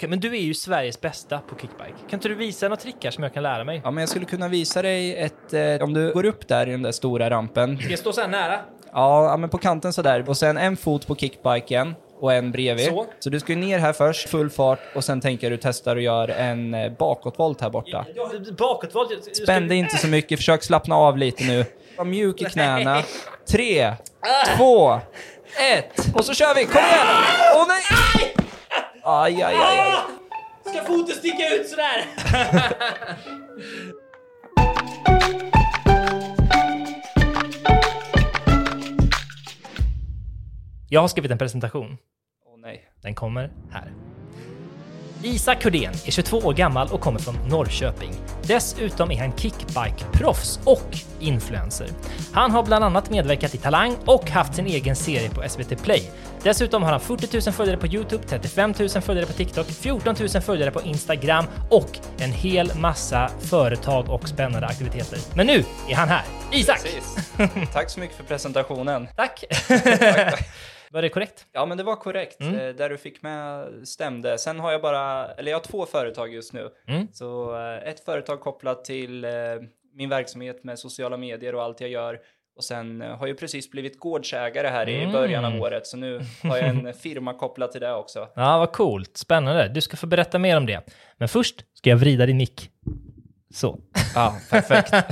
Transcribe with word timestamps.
Okej, 0.00 0.08
Men 0.10 0.20
du 0.20 0.36
är 0.36 0.40
ju 0.40 0.54
Sveriges 0.54 1.00
bästa 1.00 1.38
på 1.38 1.54
kickbike. 1.56 1.94
Kan 2.10 2.16
inte 2.16 2.28
du 2.28 2.34
visa 2.34 2.66
några 2.68 2.76
trickar 2.80 3.10
som 3.10 3.22
jag 3.24 3.34
kan 3.34 3.42
lära 3.42 3.64
mig? 3.64 3.80
Ja, 3.84 3.90
men 3.90 4.02
jag 4.02 4.08
skulle 4.08 4.24
kunna 4.24 4.48
visa 4.48 4.82
dig 4.82 5.16
ett... 5.16 5.52
Eh, 5.52 5.82
om 5.84 5.94
du 5.94 6.12
går 6.12 6.24
upp 6.24 6.48
där 6.48 6.68
i 6.68 6.70
den 6.70 6.82
där 6.82 6.92
stora 6.92 7.30
rampen. 7.30 7.78
Ska 7.78 7.90
jag 7.90 7.98
stå 7.98 8.12
så 8.12 8.20
här 8.20 8.28
nära? 8.28 8.58
Ja, 8.92 9.24
ja, 9.30 9.36
men 9.36 9.50
på 9.50 9.58
kanten 9.58 9.92
sådär. 9.92 10.28
Och 10.28 10.36
sen 10.36 10.56
en 10.58 10.76
fot 10.76 11.06
på 11.06 11.16
kickbiken 11.16 11.94
och 12.20 12.32
en 12.32 12.52
bredvid. 12.52 12.92
Så. 13.20 13.30
du 13.30 13.40
ska 13.40 13.52
ju 13.52 13.58
ner 13.58 13.78
här 13.78 13.92
först, 13.92 14.28
full 14.28 14.50
fart, 14.50 14.78
och 14.94 15.04
sen 15.04 15.20
tänker 15.20 15.50
du 15.50 15.56
testar 15.56 15.96
och 15.96 16.02
gör 16.02 16.28
en 16.28 16.74
eh, 16.74 16.92
bakåtvolt 16.92 17.60
här 17.60 17.70
borta. 17.70 18.06
Ja, 18.14 18.30
bakåtvolt. 18.58 19.10
Jag- 19.10 19.18
jag 19.26 19.36
ska- 19.36 19.44
Spänn 19.44 19.68
dig 19.68 19.78
inte 19.78 19.96
så 19.96 20.06
mycket, 20.06 20.38
försök 20.38 20.62
slappna 20.62 20.94
av 20.96 21.18
lite 21.18 21.44
nu. 21.44 21.64
Var 21.98 22.04
mjuk 22.04 22.42
i 22.42 22.44
knäna. 22.44 23.02
Tre, 23.50 23.94
två, 24.56 24.92
ett. 25.72 26.14
Och 26.14 26.24
så 26.24 26.34
kör 26.34 26.54
vi, 26.54 26.64
kom 26.64 26.82
igen! 26.82 27.06
Åh 27.56 27.64
nej! 27.68 27.99
Aj, 29.10 29.42
aj, 29.42 29.54
aj, 29.54 29.78
aj. 29.80 29.94
Ska 30.70 30.84
foten 30.86 31.14
sticka 31.14 31.54
ut 31.54 31.68
sådär? 31.68 32.06
Jag 40.88 41.00
har 41.00 41.08
skrivit 41.08 41.30
en 41.30 41.38
presentation. 41.38 41.98
Åh 42.46 42.58
nej. 42.58 42.90
Den 43.02 43.14
kommer 43.14 43.52
här. 43.72 43.92
Isak 45.22 45.64
Hurdén 45.64 45.92
är 46.06 46.10
22 46.10 46.38
år 46.38 46.52
gammal 46.52 46.88
och 46.92 47.00
kommer 47.00 47.20
från 47.20 47.34
Norrköping. 47.48 48.14
Dessutom 48.42 49.10
är 49.10 49.18
han 49.20 49.32
kickbike-proffs 49.32 50.60
och 50.64 50.96
influencer. 51.20 51.88
Han 52.32 52.50
har 52.50 52.62
bland 52.62 52.84
annat 52.84 53.10
medverkat 53.10 53.54
i 53.54 53.58
Talang 53.58 53.96
och 54.06 54.30
haft 54.30 54.54
sin 54.54 54.66
egen 54.66 54.96
serie 54.96 55.30
på 55.30 55.48
SVT 55.48 55.82
Play. 55.82 56.10
Dessutom 56.42 56.82
har 56.82 56.90
han 56.90 57.00
40 57.00 57.40
000 57.46 57.54
följare 57.54 57.76
på 57.76 57.86
Youtube, 57.86 58.24
35 58.28 58.74
000 58.78 58.88
följare 58.88 59.26
på 59.26 59.32
TikTok, 59.32 59.66
14 59.66 60.16
000 60.20 60.28
följare 60.28 60.70
på 60.70 60.82
Instagram 60.82 61.44
och 61.70 61.98
en 62.18 62.32
hel 62.32 62.72
massa 62.76 63.30
företag 63.40 64.08
och 64.08 64.28
spännande 64.28 64.66
aktiviteter. 64.66 65.18
Men 65.34 65.46
nu 65.46 65.64
är 65.88 65.94
han 65.94 66.08
här! 66.08 66.22
Isak! 66.52 66.82
Precis. 66.82 67.30
Tack 67.72 67.90
så 67.90 68.00
mycket 68.00 68.16
för 68.16 68.24
presentationen. 68.24 69.08
Tack! 69.16 69.44
Var 70.92 71.02
det 71.02 71.08
korrekt? 71.08 71.46
Ja, 71.52 71.66
men 71.66 71.78
det 71.78 71.84
var 71.84 71.96
korrekt. 71.96 72.40
Mm. 72.40 72.54
Eh, 72.54 72.74
Där 72.74 72.88
du 72.90 72.96
fick 72.98 73.22
med 73.22 73.66
stämde. 73.88 74.38
Sen 74.38 74.60
har 74.60 74.72
jag 74.72 74.82
bara, 74.82 75.26
eller 75.32 75.50
jag 75.50 75.58
har 75.58 75.62
två 75.64 75.86
företag 75.86 76.34
just 76.34 76.52
nu. 76.52 76.68
Mm. 76.88 77.08
Så 77.12 77.56
eh, 77.56 77.88
ett 77.88 78.04
företag 78.04 78.40
kopplat 78.40 78.84
till 78.84 79.24
eh, 79.24 79.30
min 79.94 80.08
verksamhet 80.08 80.64
med 80.64 80.78
sociala 80.78 81.16
medier 81.16 81.54
och 81.54 81.62
allt 81.62 81.80
jag 81.80 81.90
gör. 81.90 82.18
Och 82.56 82.64
sen 82.64 83.00
har 83.00 83.26
jag 83.26 83.38
precis 83.38 83.70
blivit 83.70 83.98
gårdsägare 84.00 84.68
här 84.68 84.88
i 84.88 84.96
Mm. 85.00 85.12
början 85.12 85.44
av 85.44 85.60
året. 85.62 85.86
Så 85.86 85.96
nu 85.96 86.20
har 86.42 86.56
jag 86.56 86.66
en 86.68 86.94
firma 87.00 87.34
kopplad 87.34 87.72
till 87.72 87.80
det 87.80 87.94
också. 87.94 88.28
Ja, 88.34 88.58
vad 88.58 88.72
coolt. 88.72 89.16
Spännande. 89.16 89.68
Du 89.68 89.80
ska 89.80 89.96
få 89.96 90.06
berätta 90.06 90.38
mer 90.38 90.56
om 90.56 90.66
det. 90.66 90.80
Men 91.16 91.28
först 91.28 91.64
ska 91.74 91.90
jag 91.90 91.96
vrida 91.96 92.26
din 92.26 92.36
mick. 92.36 92.70
Så. 93.54 93.80
Ja, 94.14 94.36
perfekt. 94.50 94.92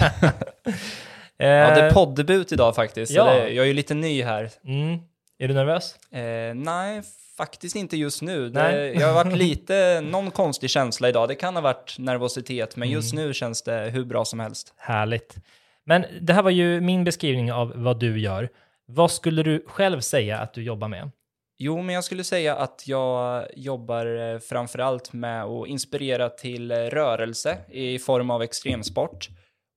Ja, 1.40 1.46
det 1.74 1.80
är 1.80 1.90
poddebut 1.90 2.52
idag 2.52 2.74
faktiskt. 2.74 3.12
Ja. 3.12 3.24
Det, 3.24 3.48
jag 3.50 3.62
är 3.64 3.66
ju 3.68 3.74
lite 3.74 3.94
ny 3.94 4.22
här. 4.22 4.50
Mm. 4.64 4.98
Är 5.38 5.48
du 5.48 5.54
nervös? 5.54 5.96
Eh, 6.12 6.54
nej, 6.54 7.02
faktiskt 7.36 7.76
inte 7.76 7.96
just 7.96 8.22
nu. 8.22 8.48
Det, 8.48 8.92
jag 8.92 9.06
har 9.06 9.24
varit 9.24 9.36
lite, 9.38 10.00
någon 10.00 10.30
konstig 10.30 10.70
känsla 10.70 11.08
idag. 11.08 11.28
Det 11.28 11.34
kan 11.34 11.54
ha 11.54 11.62
varit 11.62 11.96
nervositet, 11.98 12.76
men 12.76 12.90
just 12.90 13.12
Mm. 13.12 13.26
nu 13.26 13.34
känns 13.34 13.62
det 13.62 13.90
hur 13.92 14.04
bra 14.04 14.24
som 14.24 14.40
helst. 14.40 14.74
Härligt. 14.76 15.36
Men 15.84 16.04
det 16.20 16.32
här 16.32 16.42
var 16.42 16.50
ju 16.50 16.80
min 16.80 17.04
beskrivning 17.04 17.52
av 17.52 17.72
vad 17.76 18.00
du 18.00 18.20
gör. 18.20 18.48
Vad 18.86 19.10
skulle 19.10 19.42
du 19.42 19.64
själv 19.68 20.00
säga 20.00 20.38
att 20.38 20.54
du 20.54 20.62
jobbar 20.62 20.88
med? 20.88 21.10
Jo, 21.58 21.82
men 21.82 21.94
jag 21.94 22.04
skulle 22.04 22.24
säga 22.24 22.56
att 22.56 22.82
jag 22.86 23.46
jobbar 23.56 24.32
eh, 24.32 24.38
framförallt 24.38 25.12
med 25.12 25.44
att 25.44 25.68
inspirera 25.68 26.28
till 26.28 26.70
eh, 26.70 26.76
rörelse 26.76 27.58
i 27.70 27.98
form 27.98 28.30
av 28.30 28.42
extremsport. 28.42 29.28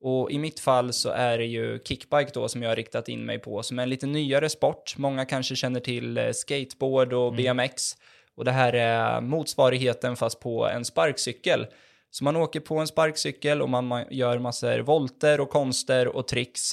Och 0.03 0.31
i 0.31 0.39
mitt 0.39 0.59
fall 0.59 0.94
så 0.94 1.09
är 1.09 1.38
det 1.38 1.45
ju 1.45 1.80
kickbike 1.85 2.31
då 2.33 2.47
som 2.47 2.61
jag 2.63 2.69
har 2.69 2.75
riktat 2.75 3.09
in 3.09 3.25
mig 3.25 3.39
på, 3.39 3.63
som 3.63 3.79
är 3.79 3.84
en 3.84 3.89
lite 3.89 4.07
nyare 4.07 4.50
sport. 4.50 4.94
Många 4.97 5.25
kanske 5.25 5.56
känner 5.56 5.79
till 5.79 6.17
eh, 6.17 6.31
skateboard 6.31 7.13
och 7.13 7.34
BMX. 7.34 7.91
Och 8.35 8.45
det 8.45 8.51
här 8.51 8.73
är 8.73 9.22
motsvarigheten 9.22 10.16
fast 10.16 10.39
på 10.39 10.67
en 10.67 10.85
sparkcykel. 10.85 11.67
Så 12.09 12.23
man 12.23 12.35
åker 12.35 12.59
på 12.59 12.78
en 12.78 12.88
sparkcykel 12.88 13.62
och 13.62 13.69
man 13.69 13.94
ma- 13.94 14.07
gör 14.12 14.39
massor 14.39 14.79
volter 14.79 15.39
och 15.41 15.50
konster 15.50 16.07
och 16.07 16.28
tricks. 16.28 16.72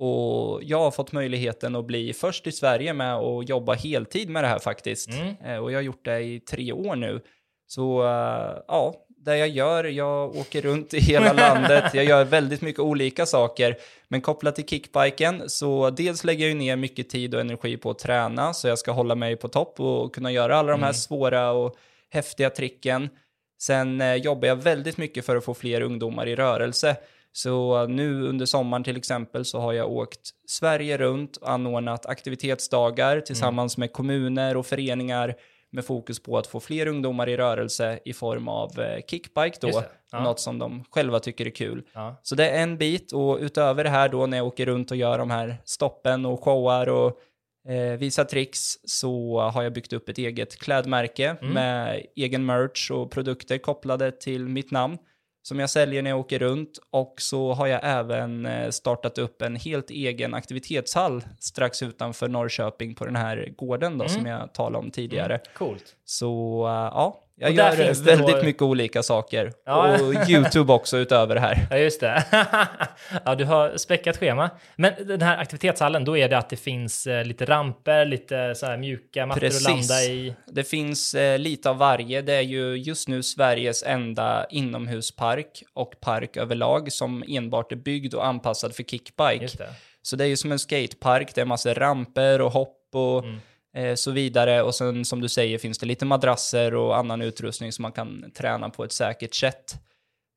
Och 0.00 0.60
jag 0.62 0.78
har 0.78 0.90
fått 0.90 1.12
möjligheten 1.12 1.76
att 1.76 1.84
bli 1.86 2.12
först 2.12 2.46
i 2.46 2.52
Sverige 2.52 2.92
med 2.92 3.14
att 3.14 3.48
jobba 3.48 3.74
heltid 3.74 4.28
med 4.30 4.44
det 4.44 4.48
här 4.48 4.58
faktiskt. 4.58 5.08
Mm. 5.10 5.34
Eh, 5.44 5.56
Och 5.58 5.72
jag 5.72 5.76
har 5.78 5.82
gjort 5.82 6.04
det 6.04 6.20
i 6.20 6.40
tre 6.40 6.72
år 6.72 6.96
nu. 6.96 7.20
Så 7.66 8.02
eh, 8.02 8.58
ja, 8.68 8.94
det 9.28 9.38
jag 9.38 9.48
gör, 9.48 9.84
jag 9.84 10.36
åker 10.36 10.62
runt 10.62 10.94
i 10.94 11.00
hela 11.00 11.32
landet, 11.32 11.84
jag 11.94 12.04
gör 12.04 12.24
väldigt 12.24 12.60
mycket 12.60 12.80
olika 12.80 13.26
saker. 13.26 13.76
Men 14.08 14.20
kopplat 14.20 14.54
till 14.56 14.66
kickbiken, 14.66 15.42
så 15.46 15.90
dels 15.90 16.24
lägger 16.24 16.48
jag 16.48 16.56
ner 16.56 16.76
mycket 16.76 17.08
tid 17.08 17.34
och 17.34 17.40
energi 17.40 17.76
på 17.76 17.90
att 17.90 17.98
träna, 17.98 18.54
så 18.54 18.68
jag 18.68 18.78
ska 18.78 18.92
hålla 18.92 19.14
mig 19.14 19.36
på 19.36 19.48
topp 19.48 19.80
och 19.80 20.14
kunna 20.14 20.32
göra 20.32 20.56
alla 20.56 20.72
de 20.72 20.82
här 20.82 20.92
svåra 20.92 21.50
och 21.50 21.76
häftiga 22.10 22.50
tricken. 22.50 23.08
Sen 23.60 24.00
eh, 24.00 24.14
jobbar 24.14 24.48
jag 24.48 24.56
väldigt 24.56 24.96
mycket 24.96 25.26
för 25.26 25.36
att 25.36 25.44
få 25.44 25.54
fler 25.54 25.80
ungdomar 25.80 26.26
i 26.28 26.36
rörelse. 26.36 26.96
Så 27.32 27.86
nu 27.86 28.22
under 28.22 28.46
sommaren 28.46 28.84
till 28.84 28.96
exempel 28.96 29.44
så 29.44 29.60
har 29.60 29.72
jag 29.72 29.90
åkt 29.90 30.30
Sverige 30.46 30.96
runt 30.98 31.36
och 31.36 31.50
anordnat 31.50 32.06
aktivitetsdagar 32.06 33.20
tillsammans 33.20 33.76
med 33.76 33.92
kommuner 33.92 34.56
och 34.56 34.66
föreningar 34.66 35.34
med 35.72 35.84
fokus 35.84 36.22
på 36.22 36.38
att 36.38 36.46
få 36.46 36.60
fler 36.60 36.86
ungdomar 36.86 37.28
i 37.28 37.36
rörelse 37.36 37.98
i 38.04 38.12
form 38.12 38.48
av 38.48 38.80
eh, 38.80 39.00
kickbike 39.10 39.58
då, 39.60 39.82
ja. 40.12 40.22
något 40.22 40.40
som 40.40 40.58
de 40.58 40.84
själva 40.90 41.20
tycker 41.20 41.46
är 41.46 41.50
kul. 41.50 41.82
Ja. 41.92 42.20
Så 42.22 42.34
det 42.34 42.50
är 42.50 42.62
en 42.62 42.78
bit 42.78 43.12
och 43.12 43.38
utöver 43.40 43.84
det 43.84 43.90
här 43.90 44.08
då 44.08 44.26
när 44.26 44.36
jag 44.36 44.46
åker 44.46 44.66
runt 44.66 44.90
och 44.90 44.96
gör 44.96 45.18
de 45.18 45.30
här 45.30 45.56
stoppen 45.64 46.26
och 46.26 46.44
showar 46.44 46.88
och 46.88 47.20
eh, 47.72 47.98
visar 47.98 48.24
tricks 48.24 48.74
så 48.84 49.40
har 49.40 49.62
jag 49.62 49.72
byggt 49.72 49.92
upp 49.92 50.08
ett 50.08 50.18
eget 50.18 50.58
klädmärke 50.58 51.36
Mm. 51.40 51.54
med 51.54 52.02
egen 52.16 52.46
merch 52.46 52.90
och 52.90 53.10
produkter 53.10 53.58
kopplade 53.58 54.12
till 54.12 54.48
mitt 54.48 54.70
namn 54.70 54.98
som 55.48 55.58
jag 55.58 55.70
säljer 55.70 56.02
när 56.02 56.10
jag 56.10 56.18
åker 56.20 56.38
runt 56.38 56.78
och 56.90 57.14
så 57.18 57.52
har 57.52 57.66
jag 57.66 57.80
även 57.82 58.46
eh, 58.46 58.70
startat 58.70 59.18
upp 59.18 59.42
en 59.42 59.56
helt 59.56 59.90
egen 59.90 60.34
aktivitetshall 60.34 61.24
strax 61.40 61.82
utanför 61.82 62.28
Norrköping 62.28 62.94
på 62.94 63.04
den 63.04 63.16
här 63.16 63.52
gården 63.56 63.98
då 63.98 64.04
Mm. 64.04 64.16
som 64.16 64.26
jag 64.26 64.54
talade 64.54 64.78
om 64.78 64.90
tidigare. 64.90 65.40
Coolt. 65.54 65.96
Så 66.04 66.64
eh, 66.66 66.72
ja, 66.72 67.20
jag 67.38 67.50
Och 67.50 67.56
gör 67.56 68.04
väldigt 68.04 68.36
då- 68.36 68.42
mycket 68.44 68.62
olika 68.62 69.02
saker. 69.02 69.52
Ja. 69.66 69.94
Och 70.02 70.28
YouTube 70.30 70.72
också 70.72 70.96
utöver 70.96 71.34
det 71.34 71.40
här. 71.40 71.66
Ja, 71.70 71.76
just 71.78 72.00
det. 72.00 72.24
ja, 73.24 73.34
du 73.34 73.44
har 73.44 73.76
späckat 73.76 74.16
schema. 74.16 74.50
Men 74.76 74.92
den 75.06 75.22
här 75.22 75.38
aktivitetshallen, 75.38 76.04
då 76.04 76.16
är 76.16 76.28
det 76.28 76.38
att 76.38 76.50
det 76.50 76.56
finns 76.56 77.06
eh, 77.06 77.24
lite 77.24 77.44
ramper, 77.44 78.04
lite 78.04 78.54
så 78.54 78.76
mjuka 78.76 79.26
mattor 79.26 79.40
Precis. 79.40 79.66
att 79.66 79.72
landa 79.72 80.02
i. 80.02 80.34
Det 80.46 80.64
finns 80.64 81.14
eh, 81.14 81.38
lite 81.38 81.70
av 81.70 81.78
varje. 81.78 82.22
Det 82.22 82.34
är 82.34 82.40
ju 82.40 82.74
just 82.76 83.08
nu 83.08 83.22
Sveriges 83.22 83.82
enda 83.82 84.46
inomhuspark 84.50 85.62
och 85.74 86.00
park 86.00 86.36
överlag 86.36 86.92
som 86.92 87.24
enbart 87.28 87.72
är 87.72 87.76
byggd 87.76 88.14
och 88.14 88.26
anpassad 88.26 88.74
för 88.74 88.82
kickbike. 88.82 89.48
Så 90.02 90.16
det 90.16 90.24
är 90.24 90.28
ju 90.28 90.36
som 90.36 90.52
en 90.52 90.58
skatepark. 90.58 91.34
Det 91.34 91.40
är 91.40 91.44
massor 91.44 91.74
ramper 91.74 92.40
och 92.40 92.52
hopp 92.52 92.74
och 92.94 93.24
Mm. 93.24 93.40
Eh, 93.76 93.94
så 93.94 94.10
vidare. 94.10 94.62
Och 94.62 94.74
sen 94.74 95.04
som 95.04 95.20
du 95.20 95.28
säger 95.28 95.58
finns 95.58 95.78
det 95.78 95.86
lite 95.86 96.04
madrasser 96.04 96.74
och 96.74 96.96
annan 96.96 97.22
utrustning 97.22 97.72
som 97.72 97.82
man 97.82 97.92
kan 97.92 98.30
träna 98.30 98.70
på 98.70 98.84
ett 98.84 98.92
säkert 98.92 99.34
sätt. 99.34 99.74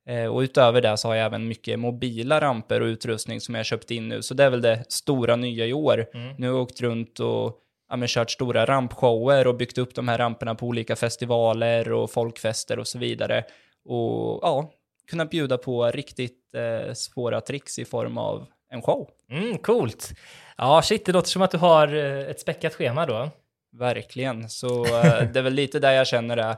Eh, 0.10 0.26
och 0.26 0.40
utöver 0.40 0.82
det 0.82 0.98
så 0.98 1.08
har 1.08 1.16
jag 1.16 1.26
även 1.26 1.48
mycket 1.48 1.80
mobila 1.80 2.42
ramper 2.42 2.82
och 2.82 2.86
utrustning 2.86 3.42
som 3.42 3.56
jag 3.56 3.66
köpt 3.66 3.92
in 3.92 4.08
nu. 4.10 4.22
Så 4.22 4.34
det 4.34 4.44
är 4.44 4.50
väl 4.50 4.62
det 4.62 4.86
stora 4.88 5.36
nya 5.36 5.66
i 5.66 5.74
år. 5.74 6.06
Mm. 6.14 6.36
Nu 6.38 6.48
har 6.48 6.56
jag 6.56 6.64
åkt 6.64 6.82
runt 6.82 7.20
och 7.20 7.58
ja, 7.90 7.96
men 7.96 8.08
kört 8.08 8.32
stora 8.32 8.66
rampshower 8.66 9.48
och 9.48 9.56
byggt 9.56 9.78
upp 9.78 9.96
de 9.96 10.08
här 10.08 10.18
ramperna 10.18 10.56
på 10.56 10.68
olika 10.68 10.96
festivaler 10.96 11.92
och 11.92 12.12
folkfester 12.12 12.80
och 12.80 12.88
så 12.88 13.00
vidare. 13.00 13.44
Och 13.86 14.40
ja, 14.42 14.72
kunna 15.10 15.26
bjuda 15.26 15.58
på 15.58 15.86
riktigt 15.86 16.56
eh, 16.56 16.94
svåra 16.94 17.42
tricks 17.42 17.80
i 17.80 17.86
form 17.86 18.18
av 18.18 18.48
en 18.72 18.82
show. 18.82 19.10
Mm, 19.32 19.58
coolt. 19.58 20.10
Ja, 20.58 20.82
shit, 20.82 21.06
det 21.06 21.12
låter 21.12 21.30
som 21.30 21.42
att 21.42 21.52
du 21.52 21.58
har 21.58 21.96
eh, 21.96 22.30
ett 22.30 22.40
späckat 22.40 22.74
schema 22.74 23.06
då. 23.06 23.30
Verkligen. 23.78 24.50
Så 24.50 24.86
eh, 24.86 25.24
det 25.34 25.40
är 25.40 25.44
väl 25.44 25.54
lite 25.54 25.80
där 25.80 25.92
jag 25.92 26.08
känner 26.08 26.36
det. 26.36 26.58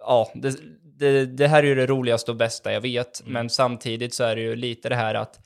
Ja, 0.00 0.30
det, 0.34 0.56
det, 0.98 1.26
det 1.26 1.48
här 1.48 1.62
är 1.62 1.66
ju 1.66 1.74
det 1.74 1.86
roligaste 1.86 2.30
och 2.30 2.36
bästa 2.36 2.72
jag 2.72 2.80
vet. 2.80 3.22
Men 3.26 3.50
samtidigt 3.50 4.14
så 4.14 4.24
är 4.24 4.36
det 4.36 4.42
ju 4.42 4.56
lite 4.56 4.88
det 4.88 4.96
här 4.96 5.14
att 5.14 5.40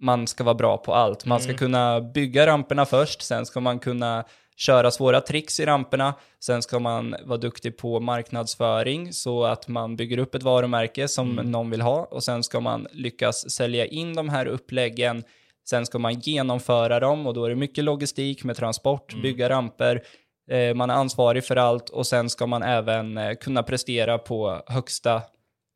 man 0.00 0.26
ska 0.26 0.44
vara 0.44 0.54
bra 0.54 0.76
på 0.78 0.94
allt. 0.94 1.24
Man 1.24 1.40
ska 1.40 1.48
Mm. 1.50 1.58
kunna 1.58 2.00
bygga 2.00 2.46
ramperna 2.46 2.86
först, 2.86 3.22
sen 3.22 3.46
ska 3.46 3.60
man 3.60 3.78
kunna 3.78 4.24
köra 4.56 4.90
svåra 4.90 5.20
tricks 5.20 5.60
i 5.60 5.66
ramperna, 5.66 6.14
sen 6.40 6.62
ska 6.62 6.78
man 6.78 7.16
vara 7.24 7.38
duktig 7.38 7.76
på 7.76 8.00
marknadsföring 8.00 9.12
så 9.12 9.44
att 9.44 9.68
man 9.68 9.96
bygger 9.96 10.18
upp 10.18 10.34
ett 10.34 10.42
varumärke 10.42 11.08
som 11.08 11.34
någon 11.34 11.70
vill 11.70 11.80
ha 11.80 12.04
och 12.04 12.24
sen 12.24 12.42
ska 12.42 12.60
man 12.60 12.86
lyckas 12.92 13.50
sälja 13.50 13.86
in 13.86 14.14
de 14.14 14.28
här 14.28 14.46
uppläggen 14.46 15.24
Sen 15.64 15.86
ska 15.86 15.98
man 15.98 16.14
genomföra 16.14 17.00
dem 17.00 17.26
och 17.26 17.34
då 17.34 17.44
är 17.44 17.50
det 17.50 17.56
mycket 17.56 17.84
logistik 17.84 18.44
med 18.44 18.56
transport, 18.56 19.14
bygga 19.22 19.48
ramper, 19.48 20.02
Eh, 20.50 20.74
man 20.74 20.90
är 20.90 20.94
ansvarig 20.94 21.44
för 21.44 21.56
allt 21.56 21.90
och 21.90 22.06
sen 22.06 22.30
ska 22.30 22.46
man 22.46 22.62
även 22.62 23.18
eh, 23.18 23.34
kunna 23.34 23.62
prestera 23.62 24.18
på 24.18 24.62
högsta 24.66 25.22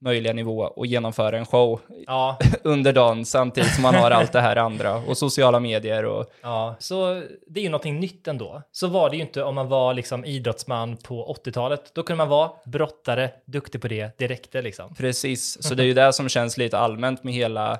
möjliga 0.05 0.33
nivå 0.33 0.61
och 0.61 0.87
genomföra 0.87 1.39
en 1.39 1.47
show 1.47 1.81
Ja, 2.07 2.39
under 2.63 2.93
dagen 2.93 3.25
samtidigt 3.25 3.75
som 3.75 3.83
man 3.83 3.95
har 3.95 4.11
allt 4.11 4.33
det 4.33 4.41
här 4.41 4.57
andra 4.57 4.97
och 4.97 5.19
sociala 5.19 5.61
medier 5.61 6.05
och 6.05 6.27
ja, 6.43 6.77
så 6.79 7.23
det 7.47 7.61
är 7.61 7.65
ju 7.65 7.71
någonting 7.71 8.01
nytt 8.01 8.29
ändå. 8.29 8.63
Så 8.73 8.87
var 8.87 9.11
det 9.11 9.17
ju 9.17 9.23
inte 9.23 9.43
om 9.43 9.55
man 9.55 9.69
var 9.69 9.95
liksom 9.95 10.25
idrottsman 10.25 10.97
på 10.97 11.37
80-talet. 11.45 11.95
Då 11.95 12.03
kunde 12.03 12.19
man 12.19 12.29
vara 12.29 12.51
brottare, 12.67 13.31
duktig 13.47 13.81
på 13.83 13.89
det, 13.89 14.19
det 14.19 14.27
räckte 14.27 14.63
liksom. 14.63 14.95
precis. 14.95 15.63
Så 15.63 15.75
det 15.75 15.83
är 15.83 15.87
ju 15.87 15.95
det 15.95 16.13
som 16.13 16.29
känns 16.29 16.59
lite 16.59 16.79
allmänt 16.79 17.25
med 17.25 17.35
hela 17.35 17.79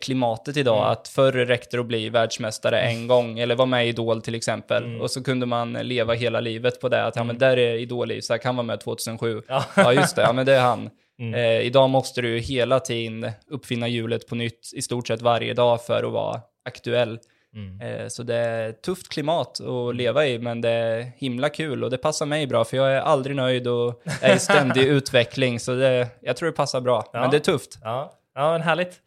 klimatet 0.00 0.56
idag, 0.56 0.78
Mm. 0.78 0.90
att 0.90 1.08
förr 1.08 1.32
räckte 1.32 1.76
det 1.76 1.80
att 1.80 1.86
bli 1.86 2.08
världsmästare 2.08 2.80
en 2.80 3.06
gång, 3.06 3.38
eller 3.38 3.54
vara 3.54 3.66
med 3.66 3.86
i 3.86 3.88
Idol 3.88 4.22
till 4.22 4.34
exempel, 4.34 4.84
Mm. 4.84 5.00
och 5.00 5.10
så 5.10 5.22
kunde 5.24 5.46
man 5.46 5.72
leva 5.72 6.14
hela 6.14 6.40
livet 6.40 6.80
på 6.80 6.88
det, 6.88 7.04
att 7.04 7.16
ja 7.16 7.24
men 7.24 7.38
där 7.38 7.56
är 7.56 7.74
Idol 7.74 8.12
i, 8.12 8.22
så 8.22 8.32
här 8.32 8.38
kan 8.38 8.56
vara 8.56 8.66
med 8.66 8.80
2007. 8.80 9.42
Ja. 9.48 9.64
Ja 9.76 9.92
just 9.92 10.16
det, 10.16 10.22
ja 10.22 10.32
men 10.32 10.46
det 10.46 10.54
är 10.54 10.60
han. 10.60 10.90
Mm. 11.18 11.34
Eh, 11.34 11.60
idag 11.66 11.90
måste 11.90 12.22
du 12.22 12.38
hela 12.38 12.80
tiden 12.80 13.30
uppfinna 13.50 13.88
hjulet 13.88 14.28
på 14.28 14.34
nytt 14.34 14.70
i 14.74 14.82
stort 14.82 15.08
sett 15.08 15.22
varje 15.22 15.54
dag 15.54 15.82
för 15.84 16.04
att 16.04 16.12
vara 16.12 16.40
aktuell. 16.64 17.18
Mm. 17.54 17.80
Eh, 18.00 18.08
så 18.08 18.22
det 18.22 18.34
är 18.36 18.72
tufft 18.72 19.08
klimat 19.08 19.60
att 19.60 19.96
leva 19.96 20.26
i, 20.26 20.38
men 20.38 20.60
det 20.60 20.70
är 20.70 21.12
himla 21.16 21.48
kul 21.48 21.84
och 21.84 21.90
det 21.90 21.98
passar 21.98 22.26
mig 22.26 22.46
bra, 22.46 22.64
för 22.64 22.76
jag 22.76 22.92
är 22.92 23.00
aldrig 23.00 23.36
nöjd 23.36 23.66
och 23.66 24.02
är 24.20 24.36
i 24.36 24.38
ständig 24.38 24.82
utveckling, 24.86 25.60
så 25.60 25.74
det, 25.74 26.08
jag 26.20 26.36
tror 26.36 26.46
det 26.46 26.56
passar 26.56 26.80
bra. 26.80 27.10
Ja. 27.12 27.20
Men 27.20 27.30
det 27.30 27.36
är 27.36 27.40
tufft. 27.40 27.78
Ja, 27.82 28.12
ja 28.34 28.52
men 28.52 28.62
härligt. 28.62 29.00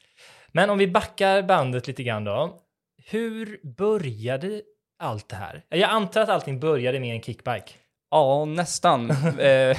Men 0.51 0.69
om 0.69 0.77
vi 0.77 0.87
backar 0.87 1.43
bandet 1.43 1.87
lite 1.87 2.03
grann 2.03 2.23
då. 2.23 2.57
Hur 3.05 3.59
började 3.77 4.61
allt 4.99 5.29
det 5.29 5.35
här? 5.35 5.63
Jag 5.69 5.89
antar 5.89 6.21
att 6.21 6.29
allting 6.29 6.59
började 6.59 6.99
med 6.99 7.15
en 7.15 7.21
kickbike. 7.21 7.71
Ja, 8.11 8.45
nästan. 8.45 9.11
Eh, 9.39 9.77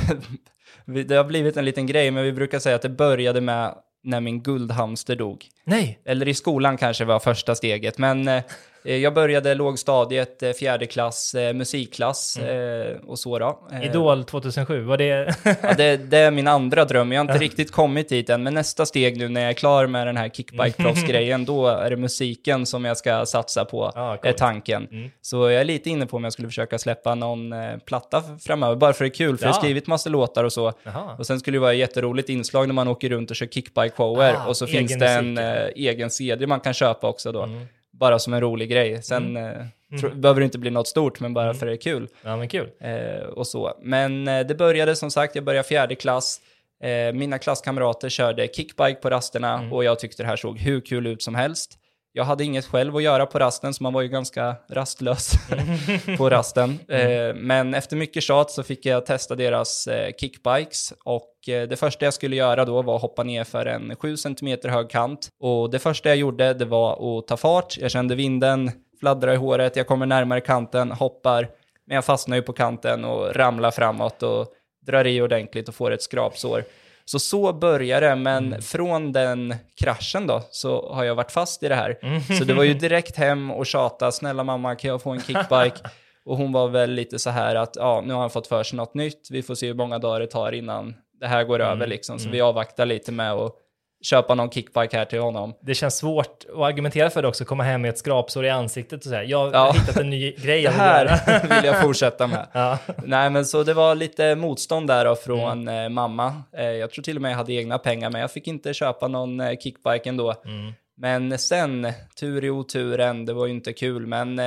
det 0.85 1.15
har 1.15 1.25
blivit 1.25 1.57
en 1.57 1.65
liten 1.65 1.87
grej, 1.87 2.11
men 2.11 2.25
vi 2.25 2.33
brukar 2.33 2.59
säga 2.59 2.77
att 2.77 2.83
det 2.83 2.89
började 2.89 3.41
med 3.41 3.75
när 4.03 4.21
min 4.21 4.43
guldhamster 4.43 5.17
dog. 5.17 5.47
Nej! 5.65 6.01
Eller 6.05 6.29
i 6.29 6.35
skolan 6.35 6.77
kanske 6.77 7.05
var 7.05 7.19
första 7.19 7.55
steget, 7.55 7.99
men 7.99 8.29
eh, 8.29 8.43
jag 8.82 9.15
började 9.15 9.55
lågstadiet, 9.55 10.43
eh, 10.43 10.50
fjärde 10.53 10.87
klass, 10.87 11.35
eh, 11.35 11.53
musikklass 11.55 12.37
eh, 12.37 12.97
och 13.06 13.19
så 13.19 13.38
då. 13.38 13.69
Eh, 13.73 13.85
Idol 13.85 14.25
2007, 14.25 14.82
var 14.82 14.97
det... 14.97 15.35
Ja, 15.62 15.75
det, 15.77 15.97
det 15.97 16.19
är 16.19 16.31
min 16.31 16.49
andra 16.49 16.85
dröm. 16.85 17.12
Jag 17.12 17.19
har 17.25 17.32
inte 17.32 17.44
riktigt 17.44 17.73
kommit 17.73 18.09
dit 18.09 18.31
än, 18.31 18.43
men 18.43 18.55
nästa 18.55 18.87
steg 18.87 19.17
nu 19.19 19.29
när 19.29 19.41
jag 19.41 19.50
är 19.50 19.55
klar 19.55 19.87
med 19.87 20.06
den 20.06 20.17
här 20.17 20.29
kickbike-proffs-grejen, 20.29 21.44
då 21.44 21.67
är 21.67 21.91
det 21.91 21.97
musiken 21.97 22.67
som 22.67 22.85
jag 22.85 22.97
ska 22.97 23.27
satsa 23.27 23.65
på, 23.65 23.93
Ja, 23.94 24.12
är 24.12 24.17
coolt. 24.17 24.37
tanken. 24.37 24.88
Mm. 24.91 25.11
Så 25.23 25.37
jag 25.50 25.61
är 25.61 25.65
lite 25.65 25.91
inne 25.91 26.06
på 26.06 26.17
om 26.17 26.25
jag 26.25 26.33
skulle 26.33 26.49
försöka 26.49 26.79
släppa 26.79 27.15
någon 27.15 27.53
eh, 27.53 27.76
platta 27.87 28.23
framöver, 28.41 28.76
bara 28.76 28.93
för 28.93 29.05
det 29.05 29.09
är 29.09 29.15
kul, 29.15 29.37
för 29.38 29.44
jag 29.47 29.50
Ja. 29.50 29.55
har 29.55 29.61
skrivit 29.61 29.87
massa 29.87 30.11
låtar 30.11 30.44
och 30.44 30.53
så. 30.53 30.73
Jaha. 30.83 31.15
Och 31.19 31.26
sen 31.26 31.41
skulle 31.41 31.56
det 31.56 31.61
vara 31.61 31.73
ett 31.73 31.79
jätteroligt 31.79 32.29
inslag 32.29 32.67
när 32.69 32.75
man 32.75 32.88
åker 32.88 33.09
runt 33.09 33.31
och 33.31 33.37
kör 33.37 33.47
kickbike-shower, 33.47 34.35
Ah, 34.38 34.47
och 34.49 34.56
så 34.56 34.67
finns 34.67 34.99
det 34.99 35.09
en 35.09 35.35
musik, 35.35 35.47
eh, 35.76 35.88
egen 35.91 36.11
CD 36.11 36.47
man 36.47 36.61
kan 36.61 36.75
köpa 36.75 37.09
också 37.09 37.33
då. 37.33 37.43
Mm. 37.43 37.67
Bara 38.00 38.19
som 38.19 38.35
en 38.35 38.41
rolig 38.41 38.70
grej. 38.70 39.02
Sen 39.02 39.37
eh, 39.37 39.52
tro, 40.00 40.11
behöver 40.14 40.41
det 40.41 40.44
inte 40.44 40.58
bli 40.58 40.70
något 40.70 40.88
stort, 40.88 41.20
men 41.20 41.35
bara 41.35 41.44
Mm. 41.44 41.56
för 41.56 41.67
det 41.67 41.73
är 41.73 41.76
kul. 41.76 42.08
Ja, 42.23 42.37
men 42.37 42.49
kul. 42.49 42.69
Eh, 42.81 43.25
och 43.26 43.47
så. 43.47 43.73
Men 43.82 44.29
eh, 44.29 44.47
det 44.47 44.55
började 44.55 44.97
som 44.97 45.11
sagt, 45.11 45.35
jag 45.35 45.44
började 45.44 45.69
fjärde 45.69 45.94
klass. 45.94 46.41
Eh, 46.82 47.12
mina 47.14 47.38
klasskamrater 47.38 48.08
körde 48.08 48.49
kickbike 48.49 48.94
på 48.94 49.11
rasterna 49.11 49.55
Mm. 49.58 49.73
och 49.73 49.85
jag 49.85 49.99
tyckte 49.99 50.23
det 50.23 50.26
här 50.26 50.37
såg 50.37 50.58
hur 50.58 50.81
kul 50.81 51.06
ut 51.06 51.23
som 51.23 51.35
helst. 51.35 51.76
Jag 52.12 52.25
hade 52.25 52.45
inget 52.45 52.67
själv 52.67 52.97
att 52.97 53.03
göra 53.03 53.27
på 53.27 53.39
rasten, 53.39 53.75
så 53.75 53.83
man 53.83 53.93
var 53.93 54.03
ju 54.03 54.09
ganska 54.09 54.57
rastlös 54.69 55.33
på 56.19 56.31
rasten. 56.31 56.79
Eh, 56.91 57.35
men 57.35 57.75
efter 57.75 57.97
mycket 57.97 58.23
tjat 58.23 58.51
så 58.51 58.62
fick 58.62 58.87
jag 58.87 59.07
testa 59.07 59.35
deras 59.35 59.87
eh, 59.87 60.12
kickbikes 60.21 60.93
och 61.05 61.49
eh, 61.49 61.69
det 61.69 61.77
första 61.77 62.05
jag 62.05 62.15
skulle 62.15 62.37
göra 62.37 62.65
då 62.65 62.83
var 62.83 62.97
att 62.97 63.03
hoppa 63.03 63.23
ner 63.23 63.45
för 63.45 63.67
en 63.67 63.97
7 63.97 64.17
cm 64.17 64.59
hög 64.65 64.91
kant. 64.91 65.29
Och 65.41 65.71
det 65.71 65.79
första 65.79 66.09
jag 66.09 66.19
gjorde, 66.19 66.55
det 66.55 66.65
var 66.65 67.19
att 67.19 67.27
ta 67.27 67.37
fart. 67.37 67.77
Jag 67.79 67.91
kände 67.91 68.15
vinden 68.15 68.71
fladdra 69.01 69.35
i 69.35 69.37
håret, 69.37 69.77
jag 69.77 69.87
kommer 69.87 70.07
närmare 70.07 70.41
kanten, 70.41 70.93
hoppar, 70.93 71.49
men 71.87 71.95
jag 71.95 72.05
fastnar 72.05 72.37
ju 72.37 72.43
på 72.43 72.53
kanten 72.53 73.05
och 73.05 73.37
ramlar 73.37 73.71
framåt 73.71 74.23
och 74.23 74.47
drar 74.87 75.07
i 75.07 75.23
ordentligt 75.23 75.69
och 75.69 75.75
får 75.75 75.91
ett 75.91 76.03
skrapsår. 76.03 76.65
Så 77.11 77.19
så 77.19 77.53
börjar 77.53 78.01
det, 78.01 78.17
men 78.17 78.62
från 78.62 79.12
den 79.12 79.55
kraschen 79.81 80.27
då 80.27 80.43
så 80.51 80.93
har 80.95 81.05
jag 81.05 81.15
varit 81.15 81.33
fast 81.33 81.62
i 81.62 81.69
det 81.69 81.75
här. 81.75 81.99
Så 82.39 82.45
det 82.45 82.55
var 82.55 82.65
ju 82.65 82.75
direkt 82.89 83.17
hem 83.17 83.51
och 83.51 83.67
tjata, 83.67 84.12
snälla 84.12 84.45
mamma 84.45 84.75
kan 84.75 84.91
jag 84.91 85.03
få 85.03 85.11
en 85.11 85.21
kickbike? 85.21 85.77
Och 86.25 86.37
hon 86.37 86.53
var 86.53 86.69
väl 86.69 86.91
lite 86.91 87.19
så 87.19 87.31
här 87.31 87.55
att 87.55 87.77
ja, 87.77 88.03
nu 88.07 88.15
har 88.15 88.21
han 88.21 88.31
fått 88.31 88.47
för 88.47 88.62
sig 88.62 88.77
något 88.77 88.95
nytt, 88.95 89.29
vi 89.31 89.43
får 89.43 89.55
se 89.55 89.67
hur 89.67 89.75
många 89.75 89.99
dagar 89.99 90.21
det 90.21 90.27
tar 90.27 90.53
innan 90.53 90.95
det 91.21 91.27
här 91.27 91.45
går 91.45 91.61
över 91.61 91.87
liksom. 91.87 92.19
Så 92.19 92.29
vi 92.29 92.41
avvaktar 92.41 92.87
lite 92.87 93.12
med 93.12 93.33
att 93.33 93.55
köpa 94.02 94.35
någon 94.35 94.50
kickbike 94.50 94.97
här 94.97 95.05
till 95.05 95.20
honom. 95.20 95.55
Det 95.61 95.75
känns 95.75 95.97
svårt 95.97 96.44
att 96.55 96.58
argumentera 96.61 97.11
för 97.11 97.23
det 97.23 97.29
också, 97.29 97.44
komma 97.44 97.62
hem 97.64 97.82
med 97.82 97.88
ett 97.88 97.99
skrapsår 97.99 98.44
i 98.44 98.50
ansiktet 98.50 98.99
och 99.05 99.11
säga 99.11 99.25
jag 99.25 99.38
har 99.38 99.52
Ja. 99.52 99.73
hittat 99.73 99.97
en 99.97 100.11
ny 100.11 100.32
grej 100.38 100.62
Det 100.62 100.70
här 100.70 101.43
vill 101.56 101.64
jag 101.64 101.81
fortsätta 101.82 102.26
med. 102.26 102.47
Ja. 102.52 102.79
Nej, 103.05 103.31
men 103.31 103.44
så 103.44 103.62
det 103.62 103.75
var 103.75 103.94
lite 103.94 104.35
motstånd 104.35 104.87
där 104.88 105.05
då 105.05 105.17
från 105.17 105.69
Mm. 105.69 105.85
eh, 105.85 105.88
mamma. 105.88 106.43
Eh, 106.56 106.64
jag 106.64 106.91
tror 106.91 107.02
till 107.02 107.17
och 107.17 107.23
med 107.23 107.31
jag 107.32 107.37
hade 107.37 107.52
egna 107.52 107.79
pengar, 107.79 108.11
men 108.11 108.20
jag 108.20 108.31
fick 108.31 108.47
inte 108.49 108.75
köpa 108.75 109.08
någon 109.08 109.41
eh, 109.41 109.56
kickbike 109.58 110.08
ändå. 110.08 110.35
Mm. 110.44 110.73
Men 110.97 111.38
sen, 111.38 111.93
tur 112.20 112.44
i 112.44 112.50
oturen, 112.50 113.26
det 113.26 113.32
var 113.32 113.47
ju 113.47 113.52
inte 113.52 113.73
kul, 113.73 114.06
men 114.06 114.38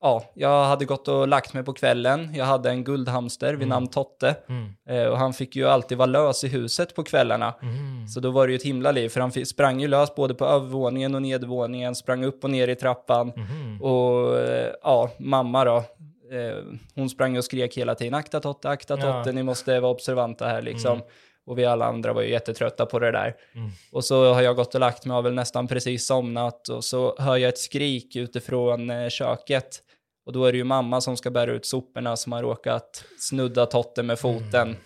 ja, 0.00 0.24
jag 0.34 0.64
hade 0.64 0.84
gått 0.84 1.08
och 1.08 1.28
lagt 1.28 1.54
mig 1.54 1.62
på 1.62 1.72
kvällen. 1.72 2.34
Jag 2.34 2.44
hade 2.44 2.70
en 2.70 2.84
guldhamster 2.84 3.54
vid 3.54 3.68
namn 3.68 3.86
Totte 3.86 4.36
Mm. 4.48 4.74
eh, 4.88 5.04
och 5.06 5.18
han 5.18 5.32
fick 5.32 5.56
ju 5.56 5.68
alltid 5.68 5.98
vara 5.98 6.06
lös 6.06 6.44
i 6.44 6.48
huset 6.48 6.94
på 6.94 7.04
kvällarna. 7.04 7.54
Mm. 7.62 8.08
Så 8.08 8.20
då 8.20 8.30
var 8.30 8.46
det 8.46 8.52
ju 8.52 8.56
ett 8.56 8.62
himla 8.62 8.92
liv, 8.92 9.08
för 9.08 9.20
han 9.20 9.32
sprang 9.46 9.80
ju 9.80 9.88
lös 9.88 10.14
både 10.14 10.34
på 10.34 10.44
övervåningen 10.44 11.14
och 11.14 11.22
nedervåningen, 11.22 11.94
sprang 11.94 12.24
upp 12.24 12.44
och 12.44 12.50
ner 12.50 12.68
i 12.68 12.74
trappan. 12.76 13.32
Mhm. 13.36 13.82
Och 13.82 14.38
eh, 14.38 14.72
ja, 14.82 15.10
mamma 15.18 15.64
då, 15.64 15.76
eh, 15.76 16.64
hon 16.94 17.10
sprang 17.10 17.36
och 17.38 17.44
skrek 17.44 17.78
hela 17.78 17.94
tiden, 17.94 18.14
akta 18.14 18.40
Totte, 18.40 18.68
akta 18.68 18.98
Ja. 18.98 19.02
Totte, 19.12 19.32
ni 19.32 19.42
måste 19.42 19.80
vara 19.80 19.92
observanta 19.92 20.46
här 20.46 20.62
liksom. 20.62 20.92
Mm. 20.92 21.04
Och 21.46 21.58
vi 21.58 21.64
alla 21.64 21.84
andra 21.86 22.12
var 22.12 22.22
ju 22.22 22.30
jättetrötta 22.30 22.86
på 22.86 22.98
det 22.98 23.10
där. 23.12 23.34
Mm. 23.54 23.70
Och 23.92 24.04
så 24.04 24.32
har 24.34 24.42
jag 24.42 24.56
gått 24.56 24.74
och 24.74 24.80
lagt 24.80 25.04
mig, 25.04 25.14
har 25.14 25.22
väl 25.22 25.34
nästan 25.34 25.68
precis 25.68 26.06
somnat 26.06 26.68
och 26.68 26.84
så 26.84 27.16
hör 27.18 27.36
jag 27.36 27.48
ett 27.48 27.58
skrik 27.58 28.16
utifrån 28.16 28.90
eh, 28.90 29.08
köket. 29.08 29.82
Och 30.28 30.34
då 30.34 30.44
är 30.44 30.52
det 30.52 30.58
ju 30.58 30.64
mamma 30.64 31.00
som 31.00 31.16
ska 31.16 31.30
bära 31.30 31.52
ut 31.52 31.66
soporna 31.66 32.16
som 32.16 32.32
har 32.32 32.42
råkat 32.42 33.04
snudda 33.18 33.66
Totte 33.66 34.02
med 34.02 34.18
foten. 34.18 34.76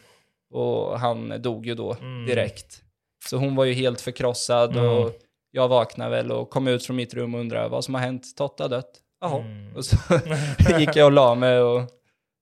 Och 0.55 1.01
han 1.01 1.43
dog 1.43 1.67
ju 1.67 1.75
då 1.75 1.93
Mm. 2.01 2.27
direkt. 2.27 2.83
Så 3.29 3.37
hon 3.37 3.57
var 3.57 3.65
ju 3.65 3.73
helt 3.73 4.01
förkrossad 4.01 4.77
Mm. 4.77 4.91
och 4.91 5.13
jag 5.51 5.69
vaknade 5.69 6.11
väl 6.11 6.33
och 6.33 6.51
kom 6.51 6.69
ut 6.69 6.87
från 6.87 6.97
mitt 6.97 7.15
rum 7.15 7.35
och 7.35 7.41
undrade 7.41 7.69
vad 7.69 7.85
som 7.85 7.95
har 7.95 8.01
hänt. 8.01 8.37
Totte 8.37 8.63
har 8.63 8.69
dött. 8.69 8.91
Jaha. 9.21 9.39
Mm. 9.41 9.77
Och 9.77 9.85
så 9.85 9.97
gick 10.79 10.97
jag 10.97 11.07
och 11.07 11.13
la 11.13 11.35
mig 11.35 11.61
och 11.61 11.83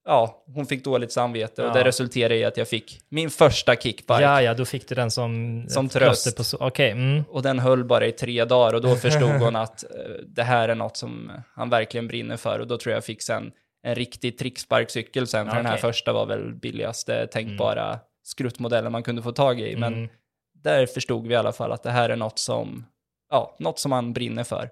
ja, 0.05 0.45
hon 0.55 0.67
fick 0.67 0.85
dåligt 0.85 1.13
samvete 1.13 1.63
och 1.63 1.69
Ja. 1.69 1.73
det 1.73 1.85
resulterade 1.85 2.37
i 2.37 2.45
att 2.45 2.57
jag 2.57 2.69
fick 2.69 3.01
min 3.09 3.31
första 3.31 3.77
kickbike. 3.77 4.21
Ja, 4.23 4.43
ja, 4.43 4.55
då 4.55 4.65
fick 4.65 4.89
du 4.89 4.95
den 4.95 5.11
som, 5.11 5.65
Som 5.69 5.89
tröst. 5.89 6.37
På 6.37 6.45
så- 6.45 6.57
Okej, 6.61 6.91
mm. 6.91 7.25
Och 7.29 7.43
den 7.43 7.59
höll 7.59 7.85
bara 7.85 8.07
i 8.07 8.13
tre 8.13 8.45
dagar 8.45 8.75
och 8.75 8.81
då 8.81 8.97
förstod 8.97 9.31
hon 9.31 9.57
att 9.57 9.85
eh, 9.85 9.91
det 10.27 10.43
här 10.43 10.69
är 10.69 10.75
något 10.75 10.97
som 10.97 11.33
han 11.55 11.71
verkligen 11.71 12.09
brinner 12.09 12.37
för. 12.37 12.59
Och 12.59 12.67
då 12.67 12.79
tror 12.79 12.95
jag 12.95 13.05
fick 13.05 13.23
sen 13.23 13.53
en 13.83 13.95
riktig 13.95 14.39
tricksparkcykel 14.39 15.27
sen, 15.27 15.49
för 15.49 15.57
den 15.57 15.67
här 15.67 15.77
första 15.77 16.13
var 16.13 16.27
väl 16.27 16.55
billigaste 16.55 17.27
tänkbara 17.27 17.99
skruttmodellen 18.23 18.93
man 18.93 19.03
kunde 19.03 19.23
få 19.23 19.33
tag 19.33 19.61
i. 19.61 19.77
Men 19.77 19.95
Mm. 19.95 20.09
där 20.55 20.87
förstod 20.87 21.27
vi 21.27 21.35
i 21.35 21.37
alla 21.37 21.53
fall 21.53 21.73
att 21.73 21.83
det 21.83 21.91
här 21.91 22.09
är 22.11 22.17
något 22.17 22.39
som, 22.39 22.87
ja, 23.31 23.57
något 23.59 23.79
som 23.79 23.93
han 23.93 24.13
brinner 24.13 24.45
för. 24.45 24.71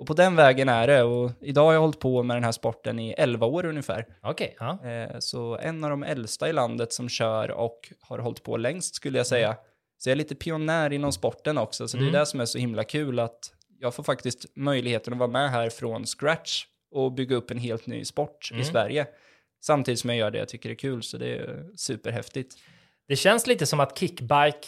Och 0.00 0.06
på 0.06 0.14
den 0.14 0.36
vägen 0.36 0.68
är 0.68 0.86
det. 0.86 1.02
Och 1.02 1.30
idag 1.40 1.64
har 1.64 1.72
jag 1.72 1.80
hållit 1.80 1.98
på 2.00 2.22
med 2.22 2.36
den 2.36 2.44
här 2.44 2.52
sporten 2.52 2.98
i 2.98 3.14
11 3.18 3.46
år 3.46 3.64
ungefär. 3.66 4.06
Okej, 4.22 4.56
ja. 4.58 4.86
Eh, 4.88 5.18
Så 5.18 5.56
en 5.58 5.84
av 5.84 5.90
de 5.90 6.02
äldsta 6.02 6.48
i 6.48 6.52
landet 6.52 6.92
som 6.92 7.08
kör 7.08 7.50
och 7.50 7.92
har 8.00 8.18
hållit 8.18 8.42
på 8.42 8.56
längst 8.56 8.94
skulle 8.94 9.18
jag 9.18 9.26
säga. 9.26 9.56
Så 9.98 10.08
jag 10.08 10.12
är 10.12 10.16
lite 10.16 10.34
pionjär 10.34 10.92
inom 10.92 11.12
sporten 11.12 11.58
också, 11.58 11.88
så 11.88 11.96
det 11.96 12.02
Mm. 12.02 12.14
är 12.14 12.18
det 12.18 12.26
som 12.26 12.40
är 12.40 12.44
så 12.44 12.58
himla 12.58 12.84
kul 12.84 13.18
att 13.18 13.52
jag 13.78 13.94
får 13.94 14.02
faktiskt 14.02 14.46
möjligheten 14.56 15.12
att 15.12 15.18
vara 15.18 15.30
med 15.30 15.50
här 15.50 15.70
från 15.70 16.06
scratch 16.06 16.64
och 16.90 17.12
bygga 17.12 17.36
upp 17.36 17.50
en 17.50 17.58
helt 17.58 17.86
ny 17.86 18.04
sport 18.04 18.48
Mm. 18.50 18.62
i 18.62 18.64
Sverige. 18.64 19.06
Samtidigt 19.62 20.00
som 20.00 20.10
jag 20.10 20.16
gör 20.18 20.30
det 20.30 20.38
jag 20.38 20.48
tycker 20.48 20.70
är 20.70 20.74
kul, 20.74 21.02
så 21.02 21.16
det 21.18 21.34
är 21.36 21.66
superhäftigt. 21.76 22.56
Det 23.08 23.16
känns 23.16 23.46
lite 23.46 23.66
som 23.66 23.80
att 23.80 23.98
kickbike, 23.98 24.66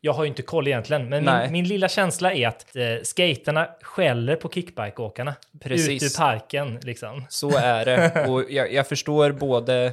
jag 0.00 0.12
har 0.12 0.24
ju 0.24 0.28
inte 0.28 0.42
koll 0.42 0.66
egentligen, 0.66 1.08
men 1.08 1.24
min, 1.24 1.52
min 1.52 1.68
lilla 1.68 1.88
känsla 1.88 2.32
är 2.32 2.48
att 2.48 2.76
eh, 2.76 3.02
skaterna 3.02 3.68
skäller 3.80 4.36
på 4.36 4.48
kickbikeåkarna. 4.48 5.34
Precis. 5.60 6.02
Ut 6.02 6.12
ur 6.12 6.18
parken 6.18 6.78
liksom. 6.82 7.26
Så 7.28 7.56
är 7.56 7.84
det. 7.84 8.26
Och 8.28 8.44
jag, 8.50 8.72
jag 8.72 8.88
förstår 8.88 9.32
både 9.32 9.92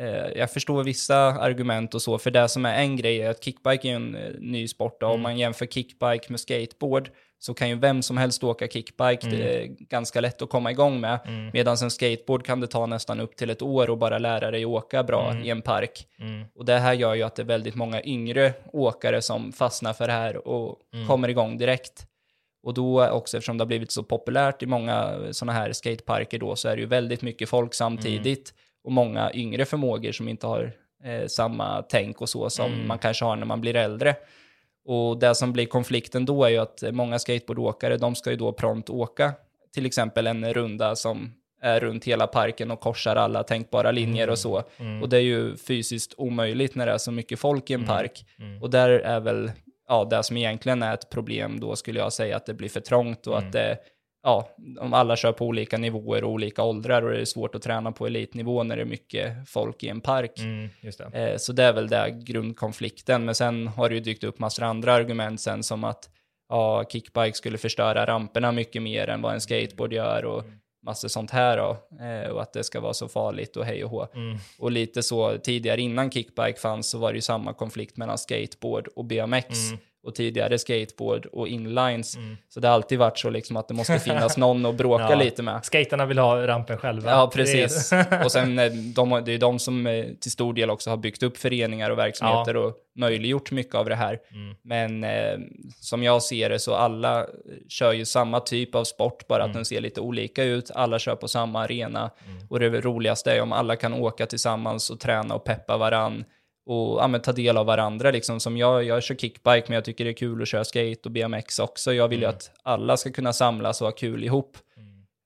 Eh, 0.00 0.38
jag 0.38 0.50
förstår 0.50 0.84
vissa 0.84 1.16
argument 1.16 1.94
och 1.94 2.02
så, 2.02 2.18
för 2.18 2.30
det 2.30 2.48
som 2.48 2.64
är 2.64 2.74
en 2.74 2.96
grej 2.96 3.22
är 3.22 3.30
att 3.30 3.44
kickbike 3.44 3.88
är 3.88 3.94
en 3.94 4.14
eh, 4.14 4.32
ny 4.38 4.68
sport. 4.68 5.02
Och 5.02 5.10
Om 5.10 5.20
man 5.20 5.38
jämför 5.38 5.66
kickbike 5.66 6.26
med 6.28 6.40
skateboard 6.40 7.10
så 7.42 7.54
kan 7.54 7.68
ju 7.68 7.74
vem 7.74 8.02
som 8.02 8.16
helst 8.16 8.44
åka 8.44 8.68
kickbike. 8.68 9.26
Det 9.30 9.62
är 9.62 9.66
ganska 9.66 10.20
lätt 10.20 10.42
att 10.42 10.50
komma 10.50 10.70
igång 10.70 11.00
med. 11.00 11.18
Medan 11.52 11.76
en 11.82 11.90
skateboard 11.90 12.46
kan 12.46 12.60
det 12.60 12.66
ta 12.66 12.86
nästan 12.86 13.20
upp 13.20 13.36
till 13.36 13.50
ett 13.50 13.62
år 13.62 13.90
och 13.90 13.98
bara 13.98 14.18
lära 14.18 14.50
dig 14.50 14.66
åka 14.66 15.02
bra 15.02 15.34
i 15.44 15.50
en 15.50 15.62
park. 15.62 16.06
Och 16.54 16.64
det 16.64 16.78
här 16.78 16.92
gör 16.92 17.14
ju 17.14 17.22
att 17.22 17.36
det 17.36 17.42
är 17.42 17.46
väldigt 17.46 17.74
många 17.74 18.02
yngre 18.02 18.52
åkare 18.72 19.22
som 19.22 19.52
fastnar 19.52 19.92
för 19.92 20.06
det 20.06 20.12
här 20.12 20.48
och 20.48 20.76
kommer 21.08 21.28
igång 21.28 21.58
direkt. 21.58 22.06
Och 22.62 22.74
då 22.74 23.08
också 23.08 23.36
eftersom 23.36 23.58
det 23.58 23.62
har 23.62 23.66
blivit 23.66 23.90
så 23.90 24.02
populärt 24.02 24.62
i 24.62 24.66
många 24.66 25.18
sådana 25.30 25.52
här 25.52 25.72
skateparker 25.72 26.38
då 26.38 26.56
så 26.56 26.68
är 26.68 26.76
det 26.76 26.82
ju 26.82 26.88
väldigt 26.88 27.22
mycket 27.22 27.48
folk 27.48 27.74
samtidigt 27.74 28.54
och 28.84 28.92
många 28.92 29.32
yngre 29.34 29.64
förmågor 29.64 30.12
som 30.12 30.28
inte 30.28 30.46
har 30.46 30.72
eh, 31.04 31.26
samma 31.26 31.82
tänk 31.82 32.20
och 32.20 32.28
så 32.28 32.50
som 32.50 32.86
man 32.86 32.98
kanske 32.98 33.24
har 33.24 33.36
när 33.36 33.46
man 33.46 33.60
blir 33.60 33.76
äldre. 33.76 34.16
Och 34.84 35.18
det 35.18 35.34
som 35.34 35.52
blir 35.52 35.66
konflikten 35.66 36.24
då 36.24 36.44
är 36.44 36.48
ju 36.48 36.58
att 36.58 36.82
många 36.92 37.18
skateboardåkare, 37.18 37.96
de 37.96 38.14
ska 38.14 38.30
ju 38.30 38.36
då 38.36 38.52
prompt 38.52 38.90
åka 38.90 39.32
till 39.74 39.86
exempel 39.86 40.26
en 40.26 40.52
runda 40.54 40.96
som 40.96 41.32
är 41.62 41.80
runt 41.80 42.04
hela 42.04 42.26
parken 42.26 42.70
och 42.70 42.80
korsar 42.80 43.16
alla 43.16 43.42
tänkbara 43.42 43.90
linjer 43.90 44.30
och 44.30 44.38
så. 44.38 44.62
Och 45.02 45.08
det 45.08 45.16
är 45.16 45.22
ju 45.22 45.56
fysiskt 45.56 46.14
omöjligt 46.16 46.74
när 46.74 46.86
det 46.86 46.92
är 46.92 46.98
så 46.98 47.12
mycket 47.12 47.38
folk 47.38 47.70
i 47.70 47.74
en 47.74 47.86
park. 47.86 48.24
Och 48.62 48.70
där 48.70 48.90
är 48.90 49.20
väl 49.20 49.50
ja, 49.88 50.04
det 50.04 50.22
som 50.22 50.36
egentligen 50.36 50.82
är 50.82 50.94
ett 50.94 51.10
problem 51.10 51.60
då 51.60 51.76
skulle 51.76 51.98
jag 51.98 52.12
säga 52.12 52.36
att 52.36 52.46
det 52.46 52.54
blir 52.54 52.68
för 52.68 52.80
trångt 52.80 53.26
och 53.26 53.38
att 53.38 53.52
det, 53.52 53.78
ja, 54.22 54.48
om 54.80 54.94
alla 54.94 55.16
kör 55.16 55.32
på 55.32 55.46
olika 55.46 55.78
nivåer 55.78 56.24
och 56.24 56.30
olika 56.30 56.62
åldrar 56.62 57.02
och 57.02 57.10
det 57.10 57.20
är 57.20 57.24
svårt 57.24 57.54
att 57.54 57.62
träna 57.62 57.92
på 57.92 58.06
elitnivå 58.06 58.62
när 58.62 58.76
det 58.76 58.82
är 58.82 58.86
mycket 58.86 59.48
folk 59.48 59.82
i 59.82 59.88
en 59.88 60.00
park. 60.00 60.38
Mm, 60.38 60.68
det. 61.10 61.30
Eh, 61.30 61.36
Så 61.36 61.52
det 61.52 61.64
är 61.64 61.72
väl 61.72 61.88
det 61.88 62.10
grundkonflikten. 62.22 63.24
Men 63.24 63.34
sen 63.34 63.66
har 63.68 63.88
det 63.88 63.94
ju 63.94 64.00
dykt 64.00 64.24
upp 64.24 64.38
massor 64.38 64.62
andra 64.62 64.92
argument 64.92 65.40
sen 65.40 65.62
som 65.62 65.84
att 65.84 66.10
ja, 66.48 66.84
kickbike 66.92 67.32
skulle 67.36 67.58
förstöra 67.58 68.06
ramperna 68.06 68.52
mycket 68.52 68.82
mer 68.82 69.08
än 69.08 69.22
vad 69.22 69.34
en 69.34 69.40
skateboard 69.40 69.92
gör 69.92 70.24
och 70.24 70.44
massor 70.86 71.08
sånt 71.08 71.30
här 71.30 71.56
då. 71.56 71.76
Eh, 72.04 72.30
Och 72.30 72.42
att 72.42 72.52
det 72.52 72.64
ska 72.64 72.80
vara 72.80 72.94
så 72.94 73.08
farligt 73.08 73.56
och 73.56 73.64
hej 73.64 73.84
och 73.84 73.90
hå. 73.90 74.06
Och 74.58 74.70
lite 74.70 75.02
så 75.02 75.38
tidigare 75.38 75.80
innan 75.80 76.10
kickbike 76.10 76.60
fanns 76.60 76.90
så 76.90 76.98
var 76.98 77.12
det 77.12 77.16
ju 77.16 77.22
samma 77.22 77.52
konflikt 77.54 77.96
mellan 77.96 78.18
skateboard 78.18 78.88
och 78.96 79.04
BMX. 79.04 79.48
Och 80.02 80.14
tidigare 80.14 80.58
skateboard 80.58 81.26
och 81.26 81.48
inlines. 81.48 82.16
Så 82.48 82.60
det 82.60 82.68
har 82.68 82.74
alltid 82.74 82.98
varit 82.98 83.18
så 83.18 83.30
liksom 83.30 83.56
att 83.56 83.68
det 83.68 83.74
måste 83.74 83.98
finnas 84.04 84.36
någon 84.36 84.66
att 84.66 84.74
bråka 84.74 85.06
Ja. 85.10 85.14
lite 85.14 85.42
med. 85.42 85.64
Skaterna 85.64 86.06
vill 86.06 86.18
ha 86.18 86.46
rampen 86.46 86.78
själva. 86.78 87.10
Ja, 87.10 87.30
precis. 87.34 87.92
och 88.24 88.32
sen 88.32 88.58
eh, 88.58 88.72
de, 88.72 89.22
det 89.24 89.32
är 89.32 89.38
de 89.38 89.58
som 89.58 89.86
eh, 89.86 90.04
till 90.20 90.30
stor 90.30 90.54
del 90.54 90.70
också 90.70 90.90
har 90.90 90.96
byggt 90.96 91.22
upp 91.22 91.36
föreningar 91.36 91.90
och 91.90 91.98
verksamheter 91.98 92.56
och 92.56 92.74
möjliggjort 92.96 93.50
mycket 93.50 93.74
av 93.74 93.88
det 93.88 93.94
här. 93.94 94.18
Mm. 94.32 94.56
Men 94.62 95.04
eh, 95.04 95.38
som 95.80 96.02
jag 96.02 96.22
ser 96.22 96.50
det 96.50 96.58
så 96.58 96.74
alla 96.74 97.26
kör 97.68 97.92
ju 97.92 98.04
samma 98.04 98.40
typ 98.40 98.74
av 98.74 98.84
sport, 98.84 99.26
bara 99.28 99.40
Mm. 99.40 99.50
att 99.50 99.54
den 99.54 99.64
ser 99.64 99.80
lite 99.80 100.00
olika 100.00 100.44
ut. 100.44 100.70
Alla 100.74 100.98
kör 100.98 101.16
på 101.16 101.28
samma 101.28 101.62
arena. 101.64 102.10
Och 102.48 102.60
det 102.60 102.68
roligaste 102.80 103.32
är 103.32 103.40
om 103.42 103.52
alla 103.52 103.76
kan 103.76 103.94
åka 103.94 104.26
tillsammans 104.26 104.90
och 104.90 105.00
träna 105.00 105.34
och 105.34 105.44
peppa 105.44 105.76
varann 105.76 106.24
och 106.70 107.00
ja, 107.00 107.18
ta 107.18 107.32
del 107.32 107.56
av 107.56 107.66
varandra. 107.66 108.10
Liksom. 108.10 108.40
Som 108.40 108.56
jag, 108.56 108.84
jag 108.84 109.02
kör 109.02 109.14
kickbike, 109.14 109.64
men 109.66 109.74
jag 109.74 109.84
tycker 109.84 110.04
det 110.04 110.10
är 110.10 110.14
kul 110.14 110.42
att 110.42 110.48
köra 110.48 110.64
skate 110.64 111.00
och 111.04 111.10
BMX 111.10 111.58
också. 111.58 111.92
Jag 111.92 112.08
vill 112.08 112.20
ju 112.20 112.26
att 112.26 112.50
alla 112.62 112.96
ska 112.96 113.10
kunna 113.12 113.32
samlas 113.32 113.80
och 113.80 113.86
ha 113.86 113.92
kul 113.92 114.24
ihop. 114.24 114.56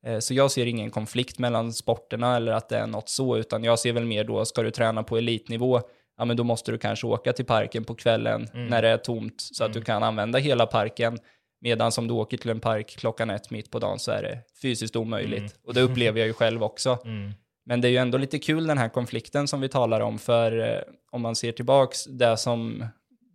Eh, 0.07 0.19
Så 0.19 0.35
jag 0.35 0.51
ser 0.51 0.67
ingen 0.67 0.91
konflikt 0.91 1.39
mellan 1.39 1.73
sporterna 1.73 2.37
eller 2.37 2.53
att 2.53 2.69
det 2.69 2.77
är 2.79 2.87
något 2.87 3.09
så, 3.09 3.37
utan 3.37 3.65
jag 3.65 3.79
ser 3.79 3.93
väl 3.93 4.05
mer 4.05 4.25
då, 4.25 4.45
ska 4.45 4.63
du 4.63 4.71
träna 4.71 5.03
på 5.03 5.17
elitnivå, 5.17 5.81
ja 6.19 6.25
men 6.25 6.37
då 6.37 6.45
måste 6.45 6.73
du 6.73 6.79
kanske 6.79 7.07
åka 7.07 7.33
till 7.33 7.45
parken 7.45 7.85
på 7.85 7.95
kvällen 7.95 8.49
när 8.69 8.83
det 8.83 8.89
är 8.89 8.97
tomt 8.97 9.35
så 9.41 9.65
att 9.65 9.73
du 9.73 9.81
kan 9.83 10.03
använda 10.03 10.39
hela 10.39 10.67
parken. 10.67 11.19
Medan 11.61 11.93
om 11.99 12.09
du 12.09 12.15
åker 12.15 12.37
till 12.37 12.51
en 12.51 12.61
park 12.61 12.95
klockan 12.99 13.31
ett 13.31 13.51
mitt 13.51 13.71
på 13.71 13.79
dagen 13.79 13.99
så 13.99 14.11
är 14.11 14.23
det 14.23 14.39
fysiskt 14.63 14.97
omöjligt. 14.97 15.55
Och 15.67 15.75
det 15.75 15.81
upplever 15.81 16.19
jag 16.19 16.27
ju 16.27 16.33
själv 16.33 16.63
också. 16.63 16.99
Mm. 17.67 17.73
Men 17.73 17.81
det 17.81 17.89
är 17.89 17.91
ju 17.91 17.97
ändå 17.97 18.19
lite 18.19 18.39
kul 18.39 18.67
den 18.67 18.79
här 18.79 18.89
konflikten 18.89 19.49
som 19.49 19.61
vi 19.61 19.69
talar 19.69 20.01
om, 20.01 20.19
för 20.19 20.59
eh, 20.59 20.81
om 21.11 21.23
man 21.23 21.37
ser 21.37 21.53
tillbaks, 21.53 22.05
det 22.05 22.37
som 22.37 22.87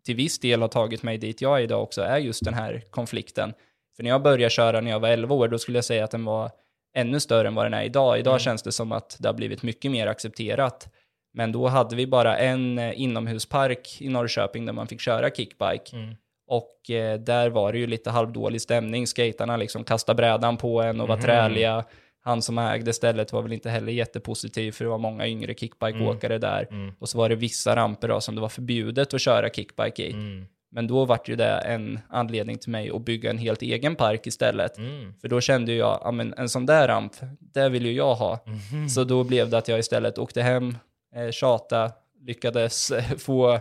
till 0.05 0.15
viss 0.15 0.39
del 0.39 0.61
har 0.61 0.67
tagit 0.67 1.03
mig 1.03 1.17
dit 1.17 1.41
jag 1.41 1.59
är 1.59 1.63
idag 1.63 1.83
också 1.83 2.01
är 2.01 2.17
just 2.17 2.45
den 2.45 2.53
här 2.53 2.83
konflikten. 2.89 3.53
För 3.95 4.03
när 4.03 4.09
jag 4.09 4.21
började 4.21 4.49
köra 4.49 4.81
när 4.81 4.91
jag 4.91 4.99
var 4.99 5.09
11 5.09 5.35
år, 5.35 5.47
då 5.47 5.57
skulle 5.57 5.77
jag 5.77 5.85
säga 5.85 6.03
att 6.03 6.11
den 6.11 6.25
var 6.25 6.51
ännu 6.95 7.19
större 7.19 7.47
än 7.47 7.55
vad 7.55 7.65
den 7.65 7.73
är 7.73 7.83
idag. 7.83 8.19
Idag 8.19 8.41
känns 8.41 8.63
det 8.63 8.71
som 8.71 8.91
att 8.91 9.17
det 9.19 9.27
har 9.27 9.33
blivit 9.33 9.63
mycket 9.63 9.91
mer 9.91 10.07
accepterat. 10.07 10.87
Men 11.33 11.51
då 11.51 11.67
hade 11.67 11.95
vi 11.95 12.07
bara 12.07 12.37
en 12.37 12.79
eh, 12.79 13.01
inomhuspark 13.01 13.97
i 14.01 14.09
Norrköping 14.09 14.65
där 14.65 14.73
man 14.73 14.87
fick 14.87 15.01
köra 15.01 15.29
kickbike. 15.29 15.95
Mm. 15.95 16.15
Och 16.47 16.89
eh, 16.89 17.19
där 17.19 17.49
var 17.49 17.71
det 17.71 17.79
ju 17.79 17.87
lite 17.87 18.09
halvdålig 18.09 18.61
stämning. 18.61 19.07
Skatarna 19.07 19.57
liksom 19.57 19.83
kastade 19.83 20.17
brädan 20.17 20.57
på 20.57 20.81
en 20.81 21.01
och 21.01 21.07
var 21.07 21.17
träliga. 21.17 21.85
Han 22.29 22.41
som 22.41 22.57
ägde 22.57 22.93
stället 22.93 23.33
var 23.33 23.41
väl 23.41 23.53
inte 23.53 23.69
heller 23.69 23.91
jättepositiv 23.91 24.71
för 24.71 24.85
det 24.85 24.89
var 24.89 24.97
många 24.97 25.27
yngre 25.27 25.53
kickbikeåkare 25.53 26.37
där. 26.37 26.93
Och 26.99 27.09
så 27.09 27.17
var 27.17 27.29
det 27.29 27.35
vissa 27.35 27.75
ramper 27.75 28.07
då 28.07 28.21
som 28.21 28.35
det 28.35 28.41
var 28.41 28.49
förbjudet 28.49 29.13
att 29.13 29.21
köra 29.21 29.49
kickbike 29.49 30.03
i. 30.03 30.11
Mm. 30.11 30.45
Men 30.71 30.87
då 30.87 31.05
var 31.05 31.19
ju 31.25 31.35
det 31.35 31.57
en 31.57 31.99
anledning 32.09 32.57
till 32.57 32.71
mig 32.71 32.89
att 32.89 33.05
bygga 33.05 33.29
en 33.29 33.37
helt 33.37 33.61
egen 33.61 33.95
park 33.95 34.27
istället. 34.27 34.77
Mm. 34.77 35.13
För 35.21 35.27
då 35.27 35.41
kände 35.41 35.73
jag, 35.73 35.99
ja 36.03 36.11
men 36.11 36.33
en 36.33 36.49
sån 36.49 36.65
där 36.65 36.87
ramp, 36.87 37.13
det 37.39 37.69
vill 37.69 37.85
ju 37.85 37.91
jag 37.93 38.15
ha. 38.15 38.39
Mhm. 38.45 38.89
Så 38.89 39.03
då 39.03 39.23
blev 39.23 39.49
det 39.49 39.57
att 39.57 39.67
jag 39.67 39.79
istället 39.79 40.17
åkte 40.17 40.41
hem, 40.41 40.77
eh, 41.15 41.31
tjata, 41.31 41.91
lyckades 42.25 42.91
eh, 42.91 43.03
få 43.17 43.59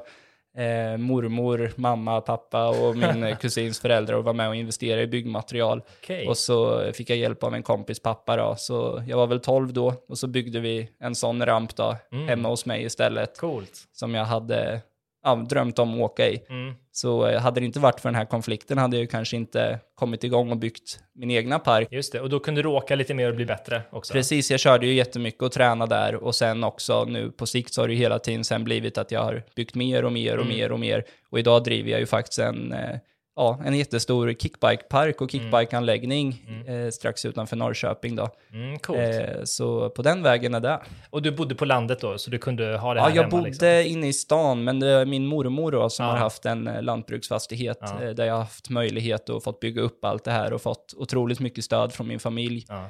eh, 0.57 0.97
mormor, 0.99 1.73
mamma, 1.77 2.21
pappa 2.21 2.69
och 2.69 2.97
min 2.97 3.25
eh, 3.25 3.37
kusins 3.37 3.81
föräldrar 3.81 4.19
att 4.19 4.25
vara 4.25 4.33
med 4.33 4.49
och 4.49 4.57
investera 4.57 5.03
i 5.03 5.07
byggmaterial. 5.07 5.83
Okej. 6.03 6.29
Och 6.29 6.37
så 6.37 6.83
fick 6.93 7.11
jag 7.11 7.19
hjälp 7.19 7.43
av 7.43 7.55
en 7.55 7.63
kompis 7.63 8.01
pappa 8.03 8.37
då. 8.37 8.55
Så 8.59 9.03
jag 9.07 9.17
var 9.17 9.27
väl 9.27 9.41
12 9.41 9.73
då 9.73 9.95
och 10.09 10.19
så 10.19 10.27
byggde 10.27 10.61
vi 10.61 10.91
en 11.01 11.15
sån 11.15 11.47
ramp 11.47 11.77
då 11.77 11.97
Mm. 12.13 12.29
hemma 12.29 12.49
hos 12.49 12.67
mig 12.67 12.85
istället. 12.85 13.39
Coolt. 13.39 13.73
Som 13.93 14.15
jag 14.15 14.25
hade 14.25 14.81
ja, 15.25 15.35
drömt 15.35 15.79
om 15.79 15.95
att 15.95 16.01
åka 16.01 16.29
i. 16.29 16.43
Mm. 16.51 16.75
Så 16.93 17.27
eh, 17.27 17.41
hade 17.41 17.61
det 17.61 17.67
inte 17.67 17.81
varit 17.81 18.01
för 18.01 18.09
den 18.09 18.17
här 18.17 18.25
konflikten 18.25 18.79
hade 18.79 18.97
jag 18.97 19.01
ju 19.01 19.07
kanske 19.07 19.37
inte 19.37 19.81
kommit 19.95 20.25
igång 20.25 20.51
och 20.51 20.57
byggt 20.59 20.99
min 21.15 21.31
egna 21.31 21.59
park. 21.59 21.89
Just 21.91 22.13
det, 22.13 22.21
och 22.21 22.31
då 22.31 22.41
kunde 22.41 22.63
du 22.63 22.69
åka 22.69 22.95
lite 22.95 23.15
mer 23.15 23.29
och 23.29 23.37
bli 23.37 23.45
bättre 23.47 23.83
också. 23.91 24.13
Precis, 24.13 24.51
jag 24.51 24.61
körde 24.61 24.87
ju 24.87 24.93
jättemycket 24.95 25.43
och 25.43 25.53
tränade 25.53 25.95
där 25.95 26.15
och 26.15 26.35
sen 26.35 26.65
också 26.65 27.05
nu 27.05 27.31
på 27.31 27.47
sikt 27.47 27.75
så 27.75 27.83
har 27.83 27.89
det 27.89 27.95
ju 27.95 28.01
hela 28.01 28.19
tiden 28.19 28.45
sen 28.45 28.65
blivit 28.65 28.99
att 28.99 29.13
jag 29.13 29.23
har 29.23 29.43
byggt 29.57 29.75
mer 29.75 30.05
och 30.05 30.13
mer 30.13 30.37
och 30.37 30.45
Mm. 30.45 30.57
mer 30.57 30.73
och 30.73 30.81
mer. 30.81 31.05
Och 31.31 31.39
idag 31.39 31.65
driver 31.65 31.91
jag 31.91 32.01
ju 32.01 32.07
faktiskt 32.07 32.39
en, 32.39 32.73
eh, 32.73 32.97
ja, 33.39 33.61
en 33.65 33.75
jättestor 33.79 34.33
kickbikepark 34.33 35.21
och 35.21 35.31
kickbikeanläggning 35.31 36.45
eh, 36.67 36.91
strax 36.91 37.25
utanför 37.25 37.57
Norrköping 37.57 38.17
då. 38.17 38.29
Mm. 38.53 38.75
Eh, 38.75 39.45
så 39.45 39.91
på 39.91 40.03
den 40.03 40.23
vägen 40.23 40.55
är 40.55 40.61
det. 40.61 40.81
Och 41.11 41.23
du 41.23 41.31
bodde 41.33 41.55
på 41.55 41.65
landet 41.65 42.01
då, 42.01 42.19
så 42.19 42.31
du 42.31 42.39
kunde 42.39 42.77
ha 42.79 42.95
det 42.95 43.01
här 43.01 43.09
Ja, 43.09 43.15
jag 43.17 43.23
hemma? 43.23 43.31
bodde 43.37 43.45
liksom. 43.83 43.93
inne 43.99 44.09
i 44.09 44.13
stan, 44.13 44.65
men 44.65 44.81
det 44.81 44.89
är 44.89 45.05
min 45.07 45.27
mormor 45.27 45.73
då 45.73 45.91
som 45.91 46.07
Ja. 46.07 46.13
har 46.13 46.19
haft 46.19 46.47
en 46.47 46.67
eh, 46.67 46.83
lantbruksfastighet 46.83 47.79
Ja. 47.81 48.03
eh, 48.03 48.11
där 48.11 48.25
jag 48.27 48.35
har 48.35 48.41
haft 48.41 48.71
möjlighet 48.71 49.29
och 49.29 49.43
fått 49.45 49.61
bygga 49.61 49.83
upp 49.83 50.05
allt 50.05 50.25
det 50.25 50.31
här 50.31 50.53
och 50.53 50.63
fått 50.63 50.95
otroligt 50.97 51.41
mycket 51.41 51.65
stöd 51.65 51.93
från 51.93 52.09
min 52.09 52.21
familj. 52.21 52.65
Ja. 52.69 52.85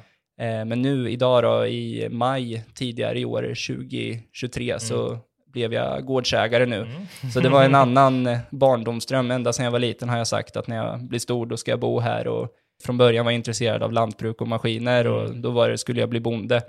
Eh, 0.45 0.65
Men 0.65 0.81
nu 0.81 1.09
idag 1.11 1.43
då 1.43 1.67
i 1.67 2.07
maj 2.11 2.63
tidigare 2.75 3.19
i 3.19 3.25
år, 3.25 3.41
2023, 3.41 4.79
så 4.79 5.17
blev 5.51 5.73
jag 5.73 6.05
gårdsägare 6.05 6.65
nu. 6.65 6.87
Så 7.33 7.39
det 7.39 7.49
var 7.49 7.63
en 7.63 7.75
annan 7.75 8.27
eh, 8.27 8.37
barndomsdröm. 8.49 9.31
Ända 9.31 9.53
sedan 9.53 9.65
jag 9.65 9.71
var 9.71 9.79
liten 9.79 10.09
har 10.09 10.17
jag 10.17 10.27
sagt 10.27 10.57
att 10.57 10.67
när 10.67 10.75
jag 10.75 10.99
blir 10.99 11.19
stor 11.19 11.45
då 11.45 11.57
ska 11.57 11.71
jag 11.71 11.79
bo 11.79 11.99
här. 11.99 12.27
Och 12.27 12.47
från 12.85 12.97
början 12.97 13.25
var 13.25 13.31
jag 13.31 13.35
intresserad 13.37 13.83
av 13.83 13.93
lantbruk 13.93 14.41
och 14.41 14.47
maskiner 14.47 15.07
och 15.07 15.35
då 15.35 15.49
var 15.51 15.69
det, 15.69 15.77
skulle 15.77 15.99
jag 15.99 16.09
bli 16.09 16.19
bonde. 16.19 16.61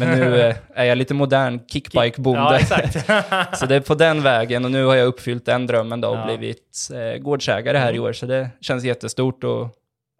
Men 0.00 0.18
nu 0.18 0.40
eh, 0.40 0.56
är 0.74 0.84
jag 0.84 0.98
lite 0.98 1.14
modern 1.14 1.60
kickbike-bonde. 1.72 2.40
Ja, 2.40 2.58
exakt. 2.58 3.06
så 3.58 3.66
det 3.66 3.74
är 3.74 3.80
på 3.80 3.94
den 3.94 4.22
vägen 4.22 4.64
och 4.64 4.70
nu 4.70 4.84
har 4.84 4.94
jag 4.94 5.06
uppfyllt 5.06 5.46
den 5.46 5.66
drömmen 5.66 6.00
då 6.00 6.08
och 6.08 6.16
Ja. 6.16 6.24
blivit 6.26 6.88
eh, 6.94 7.18
gårdsägare 7.22 7.78
här 7.78 7.92
i 7.92 7.98
år. 7.98 8.12
Så 8.12 8.26
det 8.26 8.50
känns 8.60 8.84
jättestort 8.84 9.44
och 9.44 9.68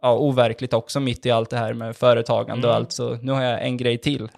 ja, 0.03 0.17
overkligt 0.17 0.73
också 0.73 1.01
mitt 1.01 1.27
i 1.27 1.31
allt 1.31 1.51
det 1.51 1.57
här 1.57 1.73
med 1.75 1.97
företagande 1.97 2.69
och 2.69 2.75
allt. 2.75 2.93
Så 2.93 3.15
nu 3.23 3.33
har 3.33 3.43
jag 3.43 3.63
en 3.65 3.77
grej 3.77 3.99
till. 3.99 4.29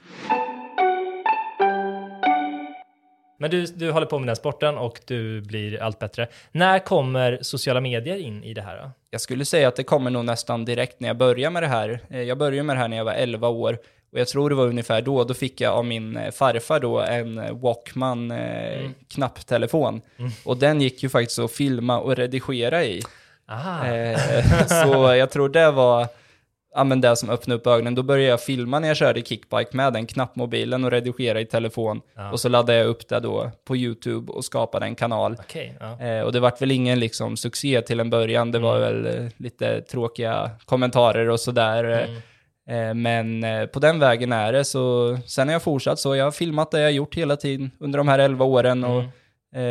Men 3.39 3.51
du, 3.51 3.67
du 3.67 3.91
håller 3.91 4.07
på 4.07 4.19
med 4.19 4.29
den 4.29 4.37
sporten 4.37 4.79
och 4.79 5.01
du 5.07 5.41
blir 5.41 5.83
allt 5.83 5.99
bättre. 5.99 6.29
När 6.53 6.79
kommer 6.79 7.39
sociala 7.43 7.81
medier 7.81 8.17
in 8.17 8.45
i 8.45 8.55
det 8.55 8.63
här? 8.63 8.77
Då? 8.77 8.91
Jag 9.11 9.21
skulle 9.21 9.45
säga 9.45 9.69
att 9.69 9.77
det 9.77 9.85
kommer 9.85 10.11
nog 10.11 10.25
nästan 10.25 10.65
direkt 10.65 11.01
när 11.01 11.09
jag 11.09 11.17
börjar 11.17 11.51
med 11.51 11.63
det 11.63 11.67
här. 11.67 12.01
Eh, 12.11 12.23
Jag 12.23 12.39
började 12.39 12.63
med 12.63 12.77
det 12.77 12.81
här 12.81 12.89
när 12.89 12.97
jag 12.97 13.05
var 13.05 13.13
11 13.13 13.49
år 13.49 13.79
och 14.13 14.19
jag 14.21 14.29
tror 14.29 14.51
det 14.51 14.57
var 14.57 14.67
ungefär 14.67 15.03
då, 15.03 15.25
då 15.25 15.35
fick 15.35 15.61
jag 15.61 15.73
av 15.75 15.85
min 15.85 16.17
eh, 16.17 16.31
farfar 16.31 16.81
då 16.81 17.01
en 17.01 17.39
eh, 17.39 17.53
Walkman 17.57 18.31
eh, 18.31 18.91
knapptelefon. 19.09 20.01
Och 20.45 20.57
den 20.57 20.81
gick 20.81 21.03
ju 21.03 21.09
faktiskt 21.09 21.39
att 21.39 21.53
filma 21.53 21.99
och 22.01 22.17
redigera 22.17 22.85
i. 22.85 23.03
Aha. 23.49 23.87
Eh, 23.87 24.19
så 24.67 25.15
jag 25.15 25.31
tror 25.31 25.49
det 25.49 25.71
var 25.71 26.09
ja, 26.77 26.85
men 26.85 27.01
det 27.01 27.17
som 27.17 27.31
öppnade 27.31 27.59
upp 27.61 27.67
ögonen. 27.67 27.95
Då 27.95 28.03
började 28.03 28.31
jag 28.31 28.41
filma 28.43 28.79
när 28.79 28.89
jag 28.89 28.97
körde 28.97 29.23
kickbike 29.23 29.71
med 29.73 29.93
den 29.93 30.07
knappmobilen 30.07 30.85
och 30.85 30.91
redigera 30.91 31.41
i 31.41 31.45
telefon. 31.47 32.01
Ja. 32.15 32.31
Och 32.33 32.41
så 32.41 32.49
laddade 32.49 32.79
jag 32.79 32.87
upp 32.87 33.09
det 33.09 33.21
då 33.21 33.51
på 33.65 33.77
YouTube 33.77 34.33
och 34.33 34.45
skapade 34.45 34.87
en 34.87 34.95
kanal. 34.95 35.37
Okej, 35.41 35.77
ja. 35.81 36.07
Eh, 36.07 36.21
och 36.23 36.33
det 36.33 36.41
vart 36.41 36.63
väl 36.63 36.71
ingen 36.71 37.01
liksom 37.01 37.37
succé 37.37 37.83
till 37.83 38.01
en 38.01 38.11
början. 38.11 38.53
Det 38.53 38.59
var 38.59 38.79
väl 38.79 39.07
eh, 39.07 39.29
lite 39.37 39.81
tråkiga 39.81 40.51
kommentarer 40.65 41.29
och 41.29 41.41
sådär. 41.41 41.85
Mm. 41.85 42.17
Eh, 42.69 42.95
men 42.95 43.45
eh, 43.45 43.67
på 43.67 43.79
den 43.79 43.99
vägen 43.99 44.33
är 44.33 44.53
det. 44.53 44.65
Så 44.65 45.17
sen 45.27 45.49
har 45.49 45.53
jag 45.53 45.63
fortsatt 45.63 45.99
så. 45.99 46.17
Jag 46.17 46.25
har 46.25 46.33
filmat 46.33 46.71
det 46.71 46.81
jag 46.81 46.93
gjort 46.93 47.15
hela 47.15 47.37
tiden 47.37 47.71
under 47.81 47.99
de 47.99 48.09
här 48.09 48.19
11 48.19 48.45
åren. 48.45 48.85
Och 48.85 49.01
Mm. 49.01 49.11
Eh, 49.57 49.63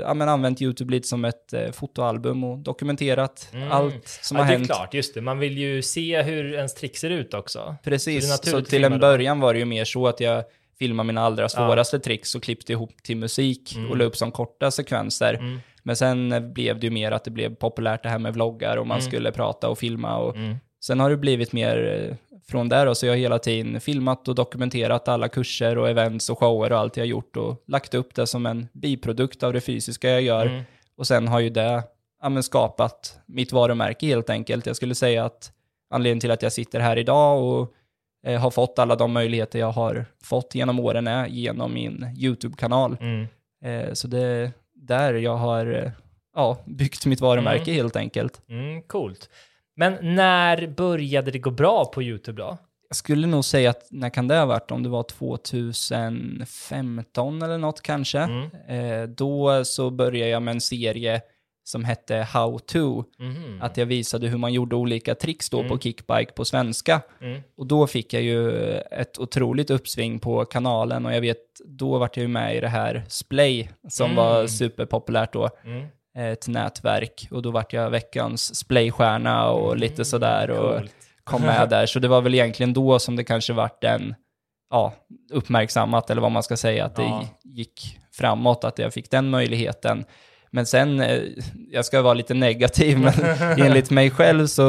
ja, 0.00 0.14
men 0.14 0.28
använt 0.28 0.62
YouTube 0.62 0.90
lite 0.92 1.08
som 1.08 1.24
ett 1.24 1.52
eh, 1.52 1.70
fotoalbum 1.70 2.44
och 2.44 2.58
dokumenterat 2.58 3.48
Mm. 3.54 3.72
allt 3.72 4.08
som 4.08 4.36
ja, 4.36 4.42
har 4.42 4.48
det 4.48 4.54
är 4.54 4.58
hänt. 4.58 4.66
klart, 4.70 4.94
just 4.94 5.14
det. 5.14 5.20
Man 5.20 5.38
vill 5.38 5.58
ju 5.58 5.82
se 5.82 6.22
hur 6.22 6.54
ens 6.54 6.74
trick 6.74 6.96
ser 6.96 7.10
ut 7.10 7.34
också. 7.34 7.58
Så 7.58 7.64
det 7.68 7.88
är 7.88 7.90
Precis, 7.90 8.28
så 8.50 8.56
att 8.56 8.66
till 8.66 8.84
en 8.84 8.92
det. 8.92 8.98
början 8.98 9.40
var 9.40 9.52
det 9.52 9.58
ju 9.58 9.64
mer 9.64 9.84
så 9.84 10.06
att 10.06 10.20
jag 10.20 10.44
filmade 10.78 11.06
mina 11.06 11.20
allra 11.22 11.48
svåraste 11.48 11.98
tricks 12.00 12.34
och 12.34 12.42
klippte 12.42 12.72
ihop 12.72 13.02
till 13.02 13.16
musik 13.16 13.76
och 13.90 13.96
la 13.96 14.04
upp 14.04 14.16
som 14.16 14.32
korta 14.32 14.70
sekvenser. 14.70 15.34
Mm. 15.34 15.60
Men 15.82 15.96
sen 15.96 16.52
blev 16.52 16.80
det 16.80 16.86
ju 16.86 16.90
mer 16.90 17.12
att 17.12 17.24
det 17.24 17.30
blev 17.30 17.54
populärt 17.54 18.02
det 18.02 18.08
här 18.08 18.18
med 18.18 18.34
vloggar 18.34 18.76
och 18.76 18.86
man 18.86 18.98
Mm. 18.98 19.10
skulle 19.10 19.32
prata 19.32 19.68
och 19.68 19.78
filma 19.78 20.16
och 20.16 20.36
Mm. 20.36 20.56
Sen 20.80 21.00
har 21.00 21.10
det 21.10 21.16
blivit 21.16 21.52
mer 21.52 22.08
eh, 22.10 22.16
från 22.48 22.68
där 22.68 22.86
och 22.86 22.96
så 22.96 23.06
jag 23.06 23.12
har 23.12 23.18
hela 23.18 23.38
tiden 23.38 23.80
filmat 23.80 24.28
och 24.28 24.34
dokumenterat 24.34 25.08
alla 25.08 25.28
kurser 25.28 25.78
och 25.78 25.88
events 25.88 26.30
och 26.30 26.38
shower 26.38 26.72
och 26.72 26.78
allt 26.78 26.96
jag 26.96 27.04
har 27.04 27.08
gjort 27.08 27.36
och 27.36 27.62
lagt 27.66 27.94
upp 27.94 28.14
det 28.14 28.26
som 28.26 28.46
en 28.46 28.68
biprodukt 28.72 29.42
av 29.42 29.52
det 29.52 29.60
fysiska 29.60 30.10
jag 30.10 30.22
gör. 30.22 30.46
Mm. 30.46 30.62
Och 30.96 31.06
sen 31.06 31.28
har 31.28 31.40
ju 31.40 31.50
det 31.50 31.82
ja, 32.22 32.42
skapat 32.42 33.20
mitt 33.26 33.52
varumärke 33.52 34.06
helt 34.06 34.30
enkelt. 34.30 34.66
Jag 34.66 34.76
skulle 34.76 34.94
säga 34.94 35.24
att 35.24 35.52
anledningen 35.90 36.20
till 36.20 36.30
att 36.30 36.42
jag 36.42 36.52
sitter 36.52 36.80
här 36.80 36.98
idag 36.98 37.44
och 37.44 37.74
eh, 38.26 38.40
har 38.40 38.50
fått 38.50 38.78
alla 38.78 38.96
de 38.96 39.12
möjligheter 39.12 39.58
jag 39.58 39.72
har 39.72 40.06
fått 40.24 40.54
genom 40.54 40.80
åren 40.80 41.06
är 41.06 41.26
genom 41.26 41.74
min 41.74 42.06
YouTube-kanal. 42.18 42.96
Mm. 43.00 43.26
Eh, 43.64 43.92
så 43.92 44.08
det 44.08 44.20
är 44.20 44.52
där 44.74 45.14
jag 45.14 45.36
har 45.36 45.66
eh, 45.66 45.90
ja, 46.34 46.58
byggt 46.66 47.06
mitt 47.06 47.20
varumärke 47.20 47.72
helt 47.72 47.96
enkelt. 47.96 48.42
Mm, 48.48 48.82
coolt. 48.82 49.30
Men 49.76 50.14
när 50.14 50.66
började 50.66 51.30
det 51.30 51.38
gå 51.38 51.50
bra 51.50 51.84
på 51.84 52.02
YouTube 52.02 52.42
då? 52.42 52.58
Jag 52.88 52.96
skulle 52.96 53.26
nog 53.26 53.44
säga 53.44 53.70
att, 53.70 53.86
när 53.90 54.10
kan 54.10 54.28
det 54.28 54.36
ha 54.38 54.46
varit? 54.46 54.70
Om 54.70 54.82
det 54.82 54.88
var 54.88 55.02
2015 55.02 57.42
eller 57.42 57.58
något 57.58 57.82
kanske. 57.82 58.18
Mm. 58.18 58.50
Eh, 58.68 59.02
då 59.08 59.64
så 59.64 59.90
började 59.90 60.30
jag 60.30 60.42
med 60.42 60.54
en 60.54 60.60
serie 60.60 61.20
som 61.64 61.84
hette 61.84 62.16
How 62.16 62.58
To. 62.58 63.04
Mhm. 63.18 63.58
Att 63.62 63.76
jag 63.76 63.86
visade 63.86 64.28
hur 64.28 64.38
man 64.38 64.52
gjorde 64.52 64.76
olika 64.76 65.14
tricks 65.14 65.50
då 65.50 65.58
Mm. 65.58 65.70
på 65.70 65.78
kickbike 65.78 66.32
på 66.32 66.44
svenska. 66.44 67.00
Mm. 67.20 67.40
Och 67.56 67.66
då 67.66 67.86
fick 67.86 68.12
jag 68.12 68.22
ju 68.22 68.72
ett 68.76 69.18
otroligt 69.18 69.70
uppsving 69.70 70.18
på 70.18 70.44
kanalen 70.44 71.06
och 71.06 71.14
jag 71.14 71.20
vet, 71.20 71.38
då 71.66 71.98
vart 71.98 72.16
jag 72.16 72.22
ju 72.22 72.28
med 72.28 72.56
i 72.56 72.60
det 72.60 72.68
här 72.68 73.04
Splay 73.08 73.70
som 73.88 74.04
Mm. 74.10 74.16
var 74.16 74.46
superpopulärt 74.46 75.32
då. 75.32 75.48
Mm. 76.16 76.32
Ett 76.32 76.48
nätverk 76.48 77.28
och 77.30 77.42
då 77.42 77.50
vart 77.50 77.72
jag 77.72 77.90
veckans 77.90 78.54
Splay-stjärna 78.56 79.48
och 79.50 79.76
lite 79.76 80.04
sådär 80.04 80.50
och 80.50 80.76
Coolt. 80.78 80.92
kom 81.24 81.42
med 81.42 81.68
där. 81.68 81.86
Så 81.86 81.98
det 81.98 82.08
var 82.08 82.20
väl 82.20 82.34
egentligen 82.34 82.72
då 82.72 82.98
som 82.98 83.16
det 83.16 83.24
kanske 83.24 83.52
vart 83.52 83.84
en, 83.84 84.14
ja, 84.70 84.92
uppmärksammat 85.32 86.10
eller 86.10 86.22
vad 86.22 86.32
man 86.32 86.42
ska 86.42 86.56
säga, 86.56 86.84
att 86.84 86.96
det 86.96 87.02
Ja. 87.02 87.24
gick 87.44 87.98
framåt, 88.12 88.64
att 88.64 88.78
jag 88.78 88.92
fick 88.94 89.10
den 89.10 89.30
möjligheten. 89.30 90.04
Men 90.50 90.66
sen, 90.66 91.00
eh, 91.00 91.18
jag 91.70 91.84
ska 91.84 92.02
vara 92.02 92.14
lite 92.14 92.34
negativ, 92.34 92.98
men 92.98 93.12
enligt 93.58 93.90
mig 93.90 94.10
själv 94.10 94.46
så 94.46 94.64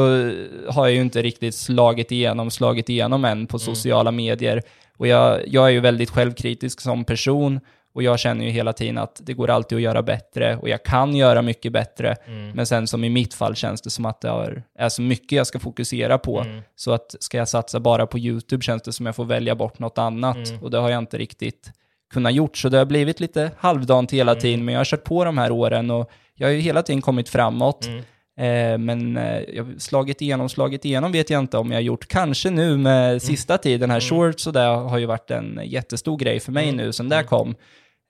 har 0.68 0.86
jag 0.86 0.92
ju 0.94 1.00
inte 1.00 1.22
riktigt 1.22 1.54
slagit 1.54 2.12
igenom, 2.12 2.50
slagit 2.50 2.88
igenom 2.88 3.24
än 3.24 3.46
på 3.46 3.58
sociala 3.58 4.10
medier. 4.10 4.62
Och 4.96 5.06
jag, 5.06 5.48
jag 5.48 5.66
är 5.66 5.70
ju 5.70 5.80
väldigt 5.80 6.10
självkritisk 6.10 6.80
som 6.80 7.04
person 7.04 7.60
och 7.94 8.02
jag 8.02 8.18
känner 8.18 8.44
ju 8.44 8.50
hela 8.50 8.72
tiden 8.72 8.98
att 8.98 9.20
det 9.22 9.32
går 9.34 9.50
alltid 9.50 9.76
att 9.76 9.82
göra 9.82 10.02
bättre 10.02 10.56
och 10.56 10.68
jag 10.68 10.82
kan 10.82 11.16
göra 11.16 11.42
mycket 11.42 11.72
bättre. 11.72 12.16
Mm. 12.26 12.50
Men 12.50 12.66
sen 12.66 12.86
som 12.86 13.04
i 13.04 13.08
mitt 13.08 13.34
fall 13.34 13.54
känns 13.56 13.82
det 13.82 13.90
som 13.90 14.06
att 14.06 14.20
det 14.20 14.62
är 14.78 14.88
så 14.88 15.02
mycket 15.02 15.32
jag 15.32 15.46
ska 15.46 15.58
fokusera 15.58 16.18
på. 16.18 16.40
Mm. 16.40 16.62
Så 16.76 16.92
att 16.92 17.14
ska 17.20 17.38
jag 17.38 17.48
satsa 17.48 17.80
bara 17.80 18.06
på 18.06 18.18
YouTube 18.18 18.64
känns 18.64 18.82
det 18.82 18.92
som 18.92 19.06
jag 19.06 19.16
får 19.16 19.24
välja 19.24 19.54
bort 19.54 19.78
något 19.78 19.98
annat. 19.98 20.48
Mm. 20.48 20.62
Och 20.62 20.70
det 20.70 20.78
har 20.78 20.90
jag 20.90 20.98
inte 20.98 21.18
riktigt 21.18 21.72
kunnat 22.12 22.34
gjort. 22.34 22.56
Så 22.56 22.68
det 22.68 22.78
har 22.78 22.84
blivit 22.84 23.20
lite 23.20 23.50
halvdant 23.58 24.10
hela 24.12 24.34
tiden. 24.34 24.64
Men 24.64 24.72
jag 24.72 24.80
har 24.80 24.84
kört 24.84 25.04
på 25.04 25.24
de 25.24 25.38
här 25.38 25.50
åren 25.50 25.90
och 25.90 26.10
jag 26.34 26.48
har 26.48 26.52
ju 26.52 26.60
hela 26.60 26.82
tiden 26.82 27.02
kommit 27.02 27.28
framåt. 27.28 27.86
Mm. 27.86 28.02
Eh, 28.36 28.78
men 28.78 29.16
eh, 29.16 29.66
slagit 29.78 30.22
igenom, 30.22 30.48
slagit 30.48 30.84
igenom 30.84 31.12
vet 31.12 31.30
jag 31.30 31.38
inte 31.38 31.58
om 31.58 31.70
jag 31.70 31.76
har 31.76 31.82
gjort. 31.82 32.08
Kanske 32.08 32.50
nu 32.50 32.76
med 32.76 33.22
sista 33.22 33.58
tiden, 33.58 33.90
här 33.90 34.00
shorts 34.00 34.46
och 34.46 34.52
det 34.52 34.60
har 34.60 34.98
ju 34.98 35.06
varit 35.06 35.30
en 35.30 35.60
jättestor 35.64 36.16
grej 36.16 36.40
för 36.40 36.52
mig 36.52 36.64
Mm. 36.64 36.76
nu 36.76 36.92
sen 36.92 37.08
det 37.08 37.22
kom. 37.22 37.54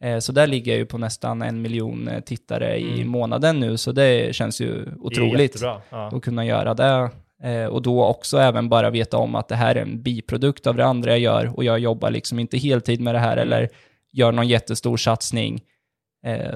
Eh, 0.03 0.19
så 0.19 0.33
där 0.33 0.47
ligger 0.47 0.73
jag 0.73 0.79
ju 0.79 0.87
på 0.87 0.99
nästan 0.99 1.43
en 1.43 1.63
miljon 1.63 2.09
eh, 2.09 2.21
tittare 2.21 2.79
i 2.79 2.95
Mm. 2.95 3.09
månaden 3.09 3.61
nu, 3.61 3.77
så 3.77 3.93
det 3.93 4.35
känns 4.35 4.61
ju 4.61 4.85
otroligt. 5.01 5.61
Ja. 5.63 5.83
att 6.13 6.23
kunna 6.23 6.45
göra 6.47 6.75
det. 6.75 7.11
Eh, 7.43 7.67
och 7.67 7.83
då 7.83 8.05
också 8.05 8.39
även 8.39 8.69
bara 8.69 8.91
veta 8.91 9.17
om 9.17 9.35
att 9.35 9.49
det 9.49 9.57
här 9.57 9.75
är 9.75 9.83
en 9.83 10.03
biprodukt 10.03 10.67
av 10.67 10.77
det 10.77 10.85
andra 10.85 11.11
jag 11.11 11.19
gör 11.19 11.57
och 11.57 11.65
jag 11.65 11.79
jobbar 11.79 12.11
liksom 12.11 12.39
inte 12.39 12.59
heltid 12.59 13.01
med 13.01 13.15
det 13.15 13.19
här 13.19 13.37
Mm. 13.37 13.47
eller 13.47 13.69
gör 14.13 14.33
någon 14.33 14.49
jättestor 14.49 14.97
satsning. 14.97 15.61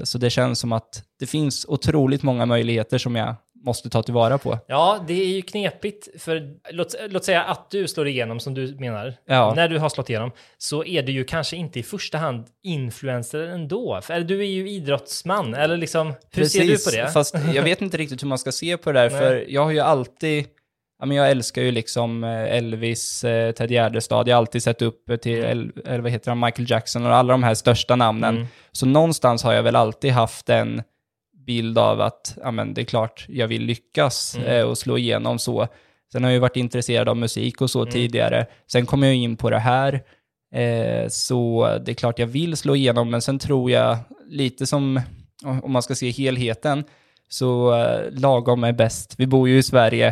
Så 0.03 0.17
det 0.17 0.29
känns 0.29 0.59
som 0.59 0.71
att 0.71 1.03
det 1.19 1.25
finns 1.25 1.65
otroligt 1.69 2.23
många 2.23 2.45
möjligheter 2.45 2.97
som 2.97 3.15
jag 3.15 3.35
måste 3.67 3.89
ta 3.89 4.03
tillvara 4.03 4.37
på. 4.37 4.59
Ja, 4.67 5.03
det 5.07 5.13
är 5.13 5.27
ju 5.27 5.41
knepigt. 5.41 6.21
För 6.21 6.55
låt, 6.71 6.95
låt 7.09 7.25
säga 7.25 7.43
att 7.43 7.71
du 7.71 7.87
slår 7.87 8.07
igenom, 8.07 8.39
som 8.39 8.53
du 8.53 8.75
menar. 8.79 9.13
Ja. 9.25 9.53
När 9.55 9.67
du 9.67 9.79
har 9.79 9.89
slått 9.89 10.09
igenom, 10.09 10.31
så 10.57 10.85
är 10.85 11.03
du 11.03 11.11
ju 11.11 11.23
kanske 11.23 11.55
inte 11.55 11.79
i 11.79 11.83
första 11.83 12.17
hand 12.17 12.45
influencer 12.63 13.39
ändå. 13.39 13.99
För, 14.03 14.13
eller 14.13 14.25
du 14.25 14.39
är 14.39 14.45
ju 14.45 14.69
idrottsman, 14.69 15.53
eller 15.53 15.77
liksom, 15.77 16.13
hur 16.31 16.45
ser 16.45 16.63
du 16.63 16.77
på 16.77 16.89
det? 16.91 17.13
Fast 17.13 17.35
jag 17.53 17.63
vet 17.69 17.81
inte 17.81 17.97
riktigt 17.97 18.23
hur 18.23 18.27
man 18.27 18.37
ska 18.37 18.51
se 18.51 18.77
på 18.77 18.91
det 18.91 18.99
där, 18.99 19.09
för 19.09 19.45
jag 19.47 19.63
har 19.63 19.71
ju 19.71 19.79
alltid, 19.79 20.45
ja 20.99 21.05
men 21.05 21.17
jag 21.17 21.31
älskar 21.31 21.61
ju 21.61 21.71
liksom 21.71 22.23
eh, 22.23 22.57
Elvis, 22.57 23.23
eh, 23.23 23.51
Ted 23.51 23.71
Gärdestad, 23.71 24.27
jag 24.27 24.35
har 24.35 24.37
alltid 24.37 24.63
sett 24.63 24.81
upp 24.81 25.21
till, 25.21 25.43
El, 25.43 25.71
eller 25.85 25.99
vad 25.99 26.11
heter 26.11 26.31
han, 26.31 26.39
Michael 26.39 26.71
Jackson 26.71 27.05
och 27.05 27.15
alla 27.15 27.33
de 27.33 27.43
här 27.43 27.53
största 27.53 27.95
namnen. 27.95 28.35
Mm. 28.35 28.47
Så 28.71 28.85
någonstans 28.85 29.43
har 29.43 29.53
jag 29.53 29.63
väl 29.63 29.75
alltid 29.75 30.11
haft 30.11 30.49
en 30.49 30.83
bild 31.47 31.77
av 31.77 32.01
att, 32.01 32.37
ja 32.43 32.51
men 32.51 32.73
det 32.73 32.81
är 32.81 32.85
klart, 32.85 33.25
jag 33.29 33.47
vill 33.47 33.61
lyckas 33.63 34.35
Mm. 34.37 34.47
eh, 34.49 34.63
och 34.63 34.77
slå 34.77 34.97
igenom 34.97 35.39
så. 35.39 35.67
Sen 36.11 36.23
har 36.23 36.31
jag 36.31 36.33
ju 36.35 36.39
varit 36.39 36.55
intresserad 36.55 37.09
av 37.09 37.17
musik 37.17 37.61
och 37.61 37.69
så 37.69 37.81
Mm. 37.81 37.91
tidigare. 37.91 38.45
Sen 38.71 38.85
kom 38.85 39.03
jag 39.03 39.15
in 39.15 39.37
på 39.37 39.49
det 39.49 39.59
här. 39.59 39.93
Eh, 40.53 41.07
så 41.09 41.67
det 41.85 41.91
är 41.91 41.93
klart 41.95 42.19
jag 42.19 42.27
vill 42.27 42.57
slå 42.57 42.75
igenom, 42.75 43.09
men 43.09 43.21
sen 43.21 43.39
tror 43.39 43.71
jag 43.71 43.97
lite 44.29 44.65
som, 44.65 45.01
om 45.63 45.71
man 45.71 45.81
ska 45.81 45.95
se 45.95 46.09
helheten, 46.09 46.83
så 47.29 47.75
eh, 47.75 48.11
lagom 48.11 48.63
är 48.63 48.71
bäst. 48.73 49.13
Vi 49.17 49.27
bor 49.27 49.49
ju 49.49 49.57
i 49.57 49.63
Sverige, 49.63 50.07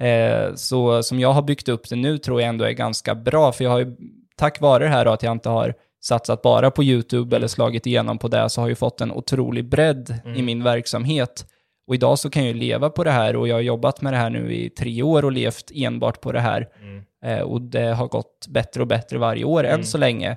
eh, 0.00 0.54
så 0.54 1.02
som 1.02 1.20
jag 1.20 1.32
har 1.32 1.42
byggt 1.42 1.68
upp 1.68 1.88
det 1.88 1.96
nu 1.96 2.18
tror 2.18 2.40
jag 2.40 2.48
ändå 2.48 2.64
är 2.64 2.72
ganska 2.72 3.14
bra, 3.14 3.52
för 3.52 3.64
jag 3.64 3.70
har 3.70 3.78
ju, 3.78 3.96
tack 4.36 4.60
vare 4.60 4.84
det 4.84 4.90
här 4.90 5.04
då, 5.04 5.10
att 5.12 5.22
jag 5.22 5.32
inte 5.32 5.48
har 5.48 5.74
satsat 6.02 6.42
bara 6.42 6.70
på 6.70 6.84
YouTube 6.84 7.36
eller 7.36 7.48
slagit 7.48 7.86
igenom 7.86 8.18
på 8.18 8.28
det, 8.28 8.50
så 8.50 8.60
har 8.60 8.68
jag 8.68 8.78
fått 8.78 9.00
en 9.00 9.12
otrolig 9.12 9.68
bredd 9.68 10.20
i 10.36 10.42
min 10.42 10.64
verksamhet. 10.64 11.46
Och 11.86 11.94
idag 11.94 12.18
så 12.18 12.30
kan 12.30 12.42
jag 12.44 12.54
ju 12.54 12.60
leva 12.60 12.90
på 12.90 13.04
det 13.04 13.10
här 13.10 13.36
och 13.36 13.48
jag 13.48 13.54
har 13.54 13.60
jobbat 13.60 14.00
med 14.00 14.12
det 14.12 14.16
här 14.16 14.30
nu 14.30 14.54
i 14.54 14.70
tre 14.70 15.02
år 15.02 15.24
och 15.24 15.32
levt 15.32 15.70
enbart 15.74 16.20
på 16.20 16.32
det 16.32 16.40
här. 16.40 16.68
Mm. 16.82 17.04
Eh, 17.24 17.40
och 17.42 17.60
det 17.60 17.94
har 17.94 18.08
gått 18.08 18.46
bättre 18.48 18.80
och 18.80 18.86
bättre 18.86 19.18
varje 19.18 19.44
år 19.44 19.64
än 19.64 19.84
så 19.84 19.98
länge. 19.98 20.36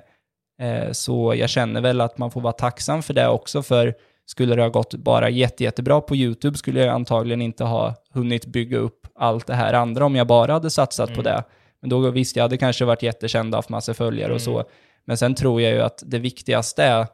Eh, 0.60 0.92
så 0.92 1.34
jag 1.36 1.50
känner 1.50 1.80
väl 1.80 2.00
att 2.00 2.18
man 2.18 2.30
får 2.30 2.40
vara 2.40 2.52
tacksam 2.52 3.02
för 3.02 3.14
det 3.14 3.28
också, 3.28 3.62
för 3.62 3.94
skulle 4.26 4.54
det 4.54 4.62
ha 4.62 4.68
gått 4.68 4.94
bara 4.94 5.30
jätte, 5.30 5.64
jättebra 5.64 6.00
på 6.00 6.16
YouTube 6.16 6.58
skulle 6.58 6.80
jag 6.80 6.94
antagligen 6.94 7.42
inte 7.42 7.64
ha 7.64 7.94
hunnit 8.12 8.46
bygga 8.46 8.78
upp 8.78 9.06
allt 9.14 9.46
det 9.46 9.54
här 9.54 9.72
andra 9.72 10.04
om 10.04 10.16
jag 10.16 10.26
bara 10.26 10.52
hade 10.52 10.70
satsat 10.70 11.14
på 11.14 11.22
det. 11.22 11.44
Men 11.80 11.90
då 11.90 12.10
visst, 12.10 12.36
jag 12.36 12.44
hade 12.44 12.56
kanske 12.56 12.84
varit 12.84 13.02
jättekänd, 13.02 13.54
haft 13.54 13.68
massa 13.68 13.94
följare 13.94 14.34
och 14.34 14.40
så. 14.40 14.64
Men 15.06 15.16
sen 15.16 15.34
tror 15.34 15.62
jag 15.62 15.72
ju 15.72 15.82
att 15.82 16.02
det 16.06 16.18
viktigaste 16.18 16.82
är, 16.84 17.06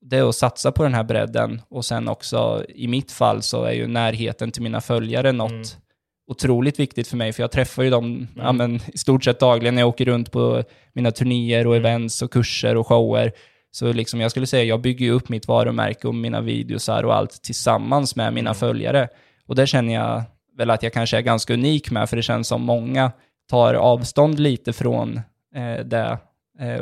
det 0.00 0.16
är 0.16 0.28
att 0.28 0.34
satsa 0.34 0.72
på 0.72 0.82
den 0.82 0.94
här 0.94 1.04
bredden 1.04 1.62
och 1.68 1.84
sen 1.84 2.08
också 2.08 2.64
i 2.68 2.88
mitt 2.88 3.12
fall 3.12 3.42
så 3.42 3.64
är 3.64 3.72
ju 3.72 3.86
närheten 3.86 4.50
till 4.50 4.62
mina 4.62 4.80
följare 4.80 5.32
något 5.32 5.78
otroligt 6.26 6.78
viktigt 6.80 7.08
för 7.08 7.16
mig, 7.16 7.32
för 7.32 7.42
jag 7.42 7.50
träffar 7.50 7.82
ju 7.82 7.90
dem 7.90 8.28
ja, 8.36 8.52
men, 8.52 8.80
i 8.86 8.98
stort 8.98 9.24
sett 9.24 9.40
dagligen 9.40 9.74
när 9.74 9.82
jag 9.82 9.88
åker 9.88 10.04
runt 10.04 10.32
på 10.32 10.64
mina 10.92 11.10
turnéer 11.10 11.66
och 11.66 11.76
events 11.76 12.22
och 12.22 12.32
kurser 12.32 12.76
och 12.76 12.86
shower. 12.86 13.32
Så 13.70 13.92
liksom 13.92 14.20
jag 14.20 14.30
skulle 14.30 14.46
säga, 14.46 14.64
jag 14.64 14.80
bygger 14.80 15.06
ju 15.06 15.12
upp 15.12 15.28
mitt 15.28 15.48
varumärke 15.48 16.08
och 16.08 16.14
mina 16.14 16.40
videosar 16.40 17.02
och 17.02 17.14
allt 17.14 17.42
tillsammans 17.42 18.16
med 18.16 18.32
mina 18.32 18.54
följare. 18.54 19.08
Och 19.46 19.54
det 19.54 19.66
känner 19.66 19.94
jag 19.94 20.22
väl 20.56 20.70
att 20.70 20.82
jag 20.82 20.92
kanske 20.92 21.16
är 21.16 21.20
ganska 21.20 21.54
unik 21.54 21.90
med, 21.90 22.10
för 22.10 22.16
det 22.16 22.22
känns 22.22 22.48
som 22.48 22.62
många 22.62 23.12
tar 23.50 23.74
avstånd 23.74 24.40
lite 24.40 24.72
från 24.72 25.16
eh, 25.54 25.84
det 25.84 26.18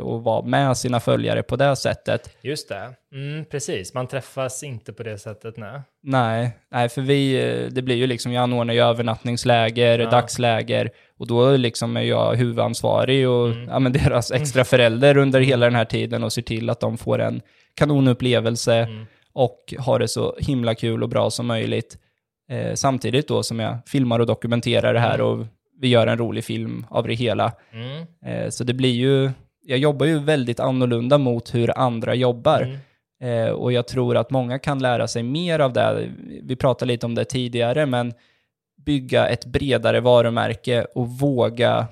och 0.01 0.25
vara 0.25 0.43
med 0.43 0.77
sina 0.77 1.01
följare 1.01 1.43
på 1.43 1.57
det 1.57 1.77
sättet. 1.77 2.37
Just 2.43 2.69
det. 2.69 2.95
Mm, 3.15 3.45
precis, 3.45 3.95
man 3.95 4.07
träffas 4.09 4.63
inte 4.63 4.93
på 4.93 5.03
det 5.03 5.19
sättet, 5.19 5.57
nej. 5.57 5.81
Nej, 6.03 6.51
nej, 6.73 6.89
för 6.89 7.03
vi, 7.03 7.35
eh, 7.65 7.69
det 7.73 7.83
blir 7.83 7.97
ju 7.97 8.07
liksom, 8.07 8.33
jag 8.33 8.43
anordnar 8.43 8.75
ju 8.75 8.81
övernattningsläger, 8.81 9.99
Ja. 9.99 10.11
dagsläger 10.11 10.91
och 11.19 11.27
då 11.27 11.57
liksom 11.57 11.97
är 11.97 12.03
jag 12.03 12.35
huvudansvarig 12.37 13.29
och 13.29 13.49
Mm. 13.49 13.69
ja, 13.69 13.79
men 13.79 13.93
deras 14.05 14.31
extra 14.33 14.65
förälder 14.65 15.17
under 15.17 15.41
hela 15.41 15.67
den 15.67 15.75
här 15.75 15.85
tiden 15.85 16.25
och 16.25 16.33
ser 16.33 16.43
till 16.43 16.71
att 16.71 16.81
de 16.81 16.99
får 16.99 17.19
en 17.19 17.41
kanonupplevelse 17.75 18.75
Mm. 18.77 19.07
och 19.33 19.75
har 19.79 19.99
det 19.99 20.09
så 20.09 20.37
himla 20.39 20.75
kul 20.75 21.03
och 21.03 21.09
bra 21.09 21.31
som 21.31 21.47
möjligt. 21.47 21.99
Eh, 22.51 22.75
samtidigt 22.75 23.29
då 23.29 23.43
som 23.43 23.61
jag 23.61 23.77
filmar 23.87 24.19
och 24.19 24.27
dokumenterar 24.27 24.95
det 24.95 25.01
här 25.01 25.15
Mm. 25.15 25.27
och 25.27 25.47
vi 25.81 25.89
gör 25.89 26.07
en 26.07 26.19
rolig 26.19 26.45
film 26.45 26.87
av 26.91 27.09
det 27.09 27.15
hela. 27.15 27.53
Mm. 27.73 28.07
Eh, 28.27 28.51
så 28.51 28.65
det 28.65 28.75
blir 28.75 28.91
ju, 28.93 29.31
jag 29.63 29.79
jobbar 29.79 30.07
ju 30.07 30.19
väldigt 30.19 30.61
annorlunda 30.61 31.19
mot 31.19 31.55
hur 31.55 31.79
andra 31.79 32.15
jobbar. 32.15 32.61
Mm. 32.61 32.79
Eh, 33.23 33.53
och 33.53 33.73
jag 33.73 33.87
tror 33.87 34.17
att 34.17 34.31
många 34.31 34.59
kan 34.59 34.79
lära 34.79 35.09
sig 35.09 35.23
mer 35.23 35.59
av 35.59 35.73
det. 35.73 36.11
Vi 36.43 36.57
pratade 36.57 36.93
lite 36.93 37.07
om 37.07 37.15
det 37.15 37.25
tidigare, 37.25 37.87
men 37.87 38.15
bygga 38.85 39.29
ett 39.29 39.45
bredare 39.47 40.01
varumärke 40.01 40.87
och 40.95 41.09
våga 41.09 41.87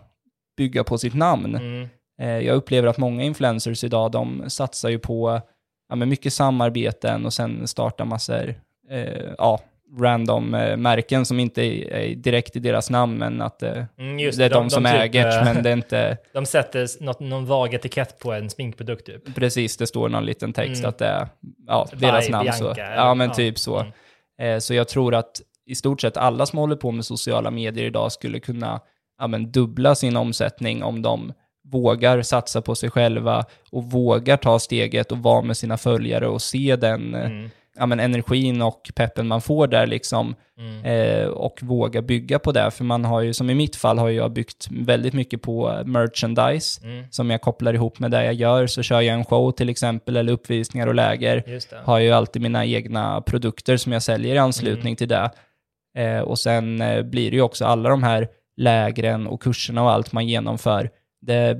bygga 0.56 0.84
på 0.84 0.98
sitt 0.98 1.14
namn. 1.14 1.54
Mm. 1.54 1.88
Eh, 2.20 2.46
jag 2.46 2.56
upplever 2.56 2.88
att 2.88 2.98
många 2.98 3.22
influencers 3.22 3.84
idag, 3.84 4.10
de 4.10 4.44
satsar 4.50 4.88
ju 4.88 4.98
på 4.98 5.40
ja, 5.88 5.94
men 5.94 6.08
mycket 6.08 6.32
samarbeten 6.32 7.26
och 7.26 7.32
sen 7.32 7.66
startar 7.66 8.04
massor, 8.04 8.54
eh, 8.90 9.32
ja, 9.38 9.60
random 9.98 10.54
eh, 10.54 10.76
märken 10.76 11.24
som 11.26 11.40
inte 11.40 11.62
är, 11.62 12.14
direkt 12.14 12.56
i 12.56 12.58
deras 12.58 12.90
namn, 12.90 13.18
men 13.18 13.42
att 13.42 13.62
eh, 13.62 13.84
Mm, 13.98 14.18
just 14.18 14.38
det 14.38 14.44
är 14.44 14.50
de, 14.50 14.70
som 14.70 14.84
typ, 14.84 14.92
äger 14.94 15.26
det, 15.26 15.38
eh, 15.38 15.44
men 15.44 15.62
det 15.62 15.68
är 15.70 15.72
inte 15.72 16.16
De 16.32 16.46
sätter 16.46 17.02
något, 17.04 17.20
någon 17.20 17.46
vag 17.46 17.74
etikett 17.74 18.18
på 18.18 18.32
en 18.32 18.50
sminkprodukt 18.50 19.06
typ. 19.06 19.34
precis, 19.34 19.76
det 19.76 19.86
står 19.86 20.08
någon 20.08 20.24
liten 20.26 20.52
text 20.52 20.78
Mm. 20.80 20.88
att 20.88 20.98
det 20.98 21.06
är 21.06 21.28
ja, 21.66 21.86
By 21.92 21.96
deras 21.98 22.28
namn. 22.28 22.52
Så. 22.52 22.64
Bianca, 22.74 22.94
Ja, 22.96 23.14
men 23.14 23.28
ja. 23.28 23.34
typ 23.34 23.58
så. 23.58 23.78
Mm. 23.78 23.92
Eh, 24.40 24.58
Så 24.58 24.74
jag 24.74 24.88
tror 24.88 25.14
att 25.14 25.40
i 25.66 25.74
stort 25.74 26.00
sett 26.00 26.16
alla 26.16 26.46
som 26.46 26.58
håller 26.58 26.76
på 26.76 26.90
med 26.90 27.04
sociala 27.04 27.50
medier 27.50 27.84
idag 27.84 28.12
skulle 28.12 28.40
kunna 28.40 28.80
ja, 29.18 29.26
men 29.26 29.52
dubbla 29.52 29.94
sin 29.94 30.16
omsättning 30.16 30.82
om 30.82 31.02
de 31.02 31.32
vågar 31.72 32.22
satsa 32.22 32.62
på 32.62 32.74
sig 32.74 32.90
själva 32.90 33.44
och 33.72 33.84
vågar 33.84 34.36
ta 34.36 34.58
steget 34.58 35.12
och 35.12 35.18
vara 35.18 35.42
med 35.42 35.56
sina 35.56 35.76
följare 35.76 36.28
och 36.28 36.42
se 36.42 36.76
den 36.76 37.14
eh, 37.14 37.26
Mm. 37.26 37.50
Ja, 37.80 37.86
men 37.86 38.00
energin 38.00 38.62
och 38.62 38.90
peppen 38.94 39.28
man 39.28 39.40
får 39.40 39.66
där 39.66 39.86
liksom 39.86 40.34
Mm. 40.58 40.84
eh, 40.84 41.26
och 41.28 41.58
våga 41.62 42.02
bygga 42.02 42.38
på 42.38 42.52
det. 42.52 42.70
För 42.70 42.84
man 42.84 43.04
har 43.04 43.20
ju, 43.20 43.32
som 43.34 43.50
i 43.50 43.54
mitt 43.54 43.76
fall, 43.76 43.98
har 43.98 44.08
jag 44.10 44.32
byggt 44.32 44.68
väldigt 44.70 45.14
mycket 45.14 45.42
på 45.42 45.82
merchandise 45.84 46.80
Mm. 46.86 47.04
som 47.10 47.30
jag 47.30 47.40
kopplar 47.40 47.74
ihop 47.74 47.98
med 47.98 48.10
det 48.10 48.24
jag 48.24 48.34
gör. 48.34 48.66
Så 48.66 48.82
kör 48.82 49.00
jag 49.00 49.14
en 49.14 49.24
show 49.24 49.50
till 49.52 49.68
exempel 49.68 50.16
eller 50.16 50.32
uppvisningar 50.32 50.86
och 50.86 50.94
läger 50.94 51.42
har 51.84 51.98
jag 51.98 52.04
ju 52.06 52.12
alltid 52.12 52.42
mina 52.42 52.66
egna 52.66 53.20
produkter 53.20 53.76
som 53.76 53.92
jag 53.92 54.02
säljer 54.02 54.34
i 54.34 54.38
anslutning 54.38 54.86
Mm. 54.92 54.96
till 54.96 55.08
det. 55.08 55.30
Eh, 55.98 56.18
och 56.20 56.38
sen 56.38 56.80
eh, 56.80 57.02
blir 57.02 57.30
det 57.30 57.36
ju 57.36 57.42
också 57.42 57.64
alla 57.64 57.88
de 57.88 58.02
här 58.02 58.28
lägren 58.56 59.26
och 59.26 59.42
kurserna 59.42 59.82
och 59.82 59.90
allt 59.90 60.12
man 60.12 60.28
genomför. 60.28 60.90
Det 61.22 61.58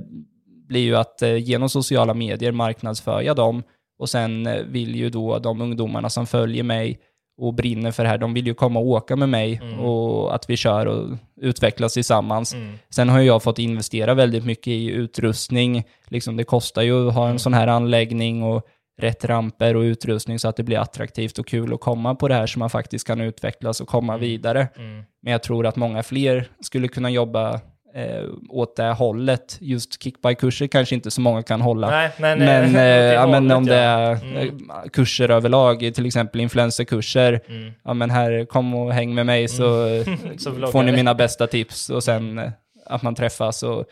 blir 0.67 0.81
ju 0.81 0.95
att 0.97 1.21
eh, 1.21 1.35
genom 1.37 1.69
sociala 1.69 2.13
medier 2.13 2.51
marknadsför 2.51 3.21
jag 3.21 3.35
dem 3.35 3.63
och 4.01 4.09
sen 4.09 4.47
eh, 4.47 4.61
vill 4.63 4.95
ju 4.95 5.09
då 5.09 5.39
de 5.39 5.61
ungdomarna 5.61 6.09
som 6.09 6.27
följer 6.27 6.63
mig 6.63 6.99
och 7.37 7.53
brinner 7.53 7.91
för 7.91 8.03
det 8.03 8.09
här, 8.09 8.17
de 8.17 8.33
vill 8.33 8.47
ju 8.47 8.53
komma 8.53 8.79
och 8.79 8.85
åka 8.87 9.15
med 9.15 9.29
mig 9.29 9.59
Mm. 9.63 9.79
och 9.79 10.35
att 10.35 10.49
vi 10.49 10.57
kör 10.57 10.85
och 10.85 11.09
utvecklas 11.41 11.93
tillsammans. 11.93 12.53
Mm. 12.53 12.73
Sen 12.89 13.09
har 13.09 13.19
ju 13.19 13.25
jag 13.25 13.43
fått 13.43 13.59
investera 13.59 14.13
väldigt 14.13 14.45
mycket 14.45 14.67
i 14.67 14.85
utrustning. 14.89 15.83
Liksom 16.07 16.37
det 16.37 16.43
kostar 16.43 16.81
ju 16.81 17.07
att 17.07 17.13
ha 17.15 17.23
en 17.23 17.29
Mm. 17.29 17.39
sån 17.39 17.53
här 17.53 17.67
anläggning 17.67 18.43
och 18.43 18.61
rätt 19.01 19.25
ramper 19.25 19.75
och 19.75 19.81
utrustning 19.81 20.39
så 20.39 20.47
att 20.47 20.55
det 20.55 20.63
blir 20.63 20.79
attraktivt 20.79 21.39
och 21.39 21.47
kul 21.47 21.73
att 21.73 21.79
komma 21.79 22.15
på 22.15 22.27
det 22.27 22.33
här 22.35 22.47
så 22.47 22.59
man 22.59 22.69
faktiskt 22.69 23.07
kan 23.07 23.21
utvecklas 23.21 23.81
och 23.81 23.87
komma 23.87 24.13
Mm. 24.13 24.21
vidare. 24.21 24.67
Mm. 24.77 25.03
Men 25.21 25.31
jag 25.31 25.43
tror 25.43 25.65
att 25.67 25.75
många 25.75 26.03
fler 26.03 26.47
skulle 26.59 26.87
kunna 26.87 27.09
jobba 27.09 27.59
eh, 27.93 28.23
åt 28.49 28.75
det 28.75 28.83
hållet. 28.93 29.57
Just 29.61 30.03
kickbike-kurser 30.03 30.67
kanske 30.67 30.95
inte 30.95 31.11
så 31.11 31.21
många 31.21 31.43
kan 31.43 31.61
hålla. 31.61 31.89
Nej, 31.89 32.09
men... 32.19 32.39
Men, 32.39 32.63
åt 32.69 32.69
eh, 32.69 32.73
det 32.73 33.13
ja, 33.13 33.27
men 33.27 33.43
om 33.43 33.49
hållet, 33.51 33.69
det 33.69 33.75
ja. 33.83 33.99
är 33.99 34.23
Mm. 34.23 34.37
eh, 34.69 34.89
kurser 34.93 35.29
överlag, 35.31 35.79
till 35.95 36.05
exempel 36.05 36.41
influencerkurser, 36.41 37.39
Mm. 37.49 37.71
ja 37.83 37.93
men 37.93 38.09
här, 38.09 38.45
kom 38.45 38.73
och 38.75 38.93
häng 38.93 39.15
med 39.15 39.25
mig 39.25 39.47
så, 39.47 39.85
eh, 39.87 40.07
Så 40.37 40.67
får 40.67 40.83
ni 40.83 40.91
mina 40.91 41.13
bästa 41.15 41.47
tips 41.47 41.89
och 41.89 42.03
sen 42.03 42.39
eh, 42.39 42.49
att 42.85 43.01
man 43.01 43.15
träffas 43.15 43.63
och 43.63 43.85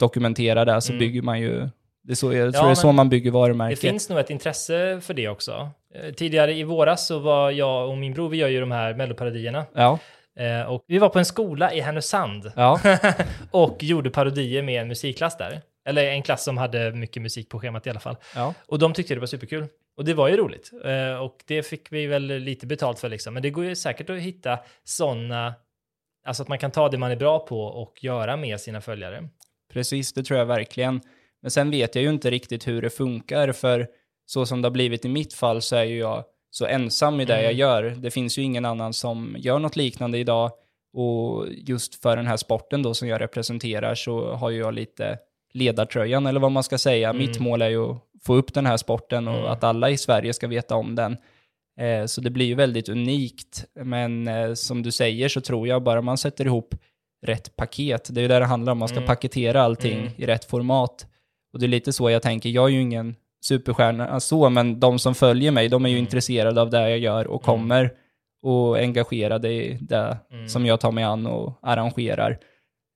dokumenterar 0.00 0.66
det 0.66 0.80
så 0.80 0.92
Mm. 0.92 0.98
bygger 0.98 1.22
man 1.22 1.40
ju, 1.40 1.68
det 2.04 2.12
är 2.12 2.14
så, 2.14 2.32
jag 2.32 2.46
Ja, 2.48 2.52
tror 2.52 2.64
det 2.66 2.70
är 2.70 2.74
så 2.74 2.86
men 2.86 2.96
man 2.96 3.08
bygger 3.08 3.30
Det 3.30 3.34
varumärke. 3.34 3.76
finns 3.76 4.08
nog 4.08 4.18
ett 4.18 4.30
intresse 4.30 5.00
för 5.02 5.14
det 5.14 5.28
också. 5.28 5.70
Eh, 5.94 6.12
Tidigare 6.14 6.54
i 6.54 6.62
våras 6.64 7.06
så 7.06 7.18
var 7.18 7.50
jag 7.50 7.88
och 7.88 7.98
min 7.98 8.12
bror, 8.14 8.28
vi 8.28 8.36
gör 8.36 8.48
ju 8.48 8.60
de 8.60 8.70
här 8.72 8.94
melloparodierna. 8.94 9.64
Ja, 9.74 9.98
Eh, 10.38 10.62
och 10.62 10.84
vi 10.86 10.98
var 10.98 11.08
på 11.08 11.18
en 11.18 11.24
skola 11.24 11.74
i 11.74 11.80
Härnösand 11.80 12.52
ja, 12.56 12.80
och 13.50 13.82
gjorde 13.82 14.10
parodier 14.10 14.62
med 14.62 14.82
en 14.82 14.88
musikklass 14.88 15.36
där. 15.36 15.60
Eller 15.84 16.04
en 16.04 16.22
klass 16.22 16.44
som 16.44 16.58
hade 16.58 16.92
mycket 16.92 17.22
musik 17.22 17.48
på 17.48 17.60
schemat 17.60 17.86
i 17.86 17.90
alla 17.90 18.00
fall. 18.00 18.16
ja. 18.34 18.54
Och 18.66 18.78
de 18.78 18.92
tyckte 18.92 19.14
det 19.14 19.20
var 19.20 19.26
superkul. 19.26 19.66
Och 19.96 20.04
det 20.04 20.14
var 20.14 20.28
ju 20.28 20.36
roligt. 20.36 20.70
Eh, 20.84 21.22
och 21.22 21.36
det 21.46 21.62
fick 21.62 21.92
vi 21.92 22.06
väl 22.06 22.26
lite 22.26 22.66
betalt 22.66 22.98
för 22.98 23.08
liksom. 23.08 23.34
Men 23.34 23.42
det 23.42 23.50
går 23.50 23.64
ju 23.64 23.76
säkert 23.76 24.10
att 24.10 24.18
hitta 24.18 24.58
sådana, 24.84 25.54
alltså 26.26 26.42
att 26.42 26.48
man 26.48 26.58
kan 26.58 26.70
ta 26.70 26.88
det 26.88 26.98
man 26.98 27.10
är 27.10 27.16
bra 27.16 27.38
på 27.38 27.62
och 27.62 28.04
göra 28.04 28.36
med 28.36 28.60
sina 28.60 28.80
följare. 28.80 29.28
Precis, 29.72 30.12
det 30.12 30.22
tror 30.22 30.38
jag 30.38 30.46
verkligen. 30.46 31.00
Men 31.42 31.50
sen 31.50 31.70
vet 31.70 31.94
jag 31.94 32.02
ju 32.02 32.10
inte 32.10 32.30
riktigt 32.30 32.68
hur 32.68 32.82
det 32.82 32.90
funkar, 32.90 33.52
för 33.52 33.88
så 34.26 34.46
som 34.46 34.62
det 34.62 34.66
har 34.66 34.72
blivit 34.72 35.04
i 35.04 35.08
mitt 35.08 35.34
fall 35.34 35.62
så 35.62 35.76
är 35.76 35.84
ju 35.84 35.98
jag 35.98 36.24
så 36.54 36.66
ensam 36.66 37.20
i 37.20 37.24
det 37.24 37.32
Mm. 37.34 37.44
jag 37.44 37.52
gör. 37.54 37.82
Det 37.82 38.10
finns 38.10 38.38
ju 38.38 38.42
ingen 38.42 38.64
annan 38.64 38.92
som 38.92 39.36
gör 39.38 39.58
något 39.58 39.76
liknande 39.76 40.18
idag. 40.18 40.50
Och 40.94 41.46
just 41.50 42.02
för 42.02 42.16
den 42.16 42.26
här 42.26 42.36
sporten 42.36 42.82
då 42.82 42.94
som 42.94 43.08
jag 43.08 43.20
representerar 43.20 43.94
så 43.94 44.32
har 44.34 44.50
ju 44.50 44.58
jag 44.58 44.74
lite 44.74 45.18
ledartröjan, 45.54 46.26
eller 46.26 46.40
vad 46.40 46.52
man 46.52 46.62
ska 46.62 46.78
säga. 46.78 47.08
Mm. 47.10 47.18
Mitt 47.26 47.40
mål 47.40 47.62
är 47.62 47.68
ju 47.68 47.90
att 47.90 47.98
få 48.24 48.34
upp 48.34 48.54
den 48.54 48.66
här 48.66 48.76
sporten 48.76 49.28
och 49.28 49.34
Mm. 49.38 49.50
att 49.50 49.64
alla 49.64 49.90
i 49.90 49.96
Sverige 49.98 50.32
ska 50.32 50.46
veta 50.48 50.74
om 50.76 50.94
den. 50.94 51.16
Eh, 51.80 52.06
så 52.06 52.20
det 52.20 52.30
blir 52.30 52.46
ju 52.46 52.54
väldigt 52.54 52.88
unikt. 52.88 53.64
Men 53.74 54.28
eh, 54.28 54.54
som 54.54 54.82
du 54.82 54.90
säger 54.92 55.28
så 55.28 55.40
tror 55.40 55.68
jag 55.68 55.82
bara 55.82 56.02
man 56.02 56.18
sätter 56.18 56.44
ihop 56.44 56.74
rätt 57.26 57.56
paket. 57.56 58.08
Det 58.14 58.20
är 58.20 58.22
ju 58.22 58.28
det 58.28 58.38
det 58.38 58.44
handlar 58.44 58.72
om. 58.72 58.78
Man 58.78 58.88
ska 58.88 58.96
Mm. 58.96 59.06
paketera 59.06 59.62
allting 59.62 59.98
Mm. 60.00 60.12
i 60.16 60.26
rätt 60.26 60.44
format. 60.44 61.06
Och 61.52 61.58
det 61.58 61.66
är 61.66 61.68
lite 61.68 61.92
så 61.92 62.10
jag 62.10 62.22
tänker. 62.22 62.48
Jag 62.50 62.64
är 62.64 62.68
ju 62.72 62.80
ingen 62.80 63.16
superstjärna 63.44 64.20
så, 64.20 64.50
men 64.50 64.80
de 64.80 64.98
som 64.98 65.14
följer 65.14 65.50
mig, 65.50 65.68
de 65.68 65.84
är 65.84 65.88
ju 65.88 65.94
Mm. 65.96 66.04
intresserade 66.04 66.60
av 66.60 66.70
det 66.70 66.90
jag 66.90 66.98
gör 66.98 67.26
och 67.26 67.42
Mm. 67.48 67.56
kommer 67.58 67.90
och 68.42 68.78
engagerade 68.78 69.48
i 69.52 69.78
det 69.80 70.18
Mm. 70.32 70.48
som 70.48 70.66
jag 70.66 70.80
tar 70.80 70.92
mig 70.92 71.04
an 71.04 71.26
och 71.26 71.58
arrangerar. 71.62 72.38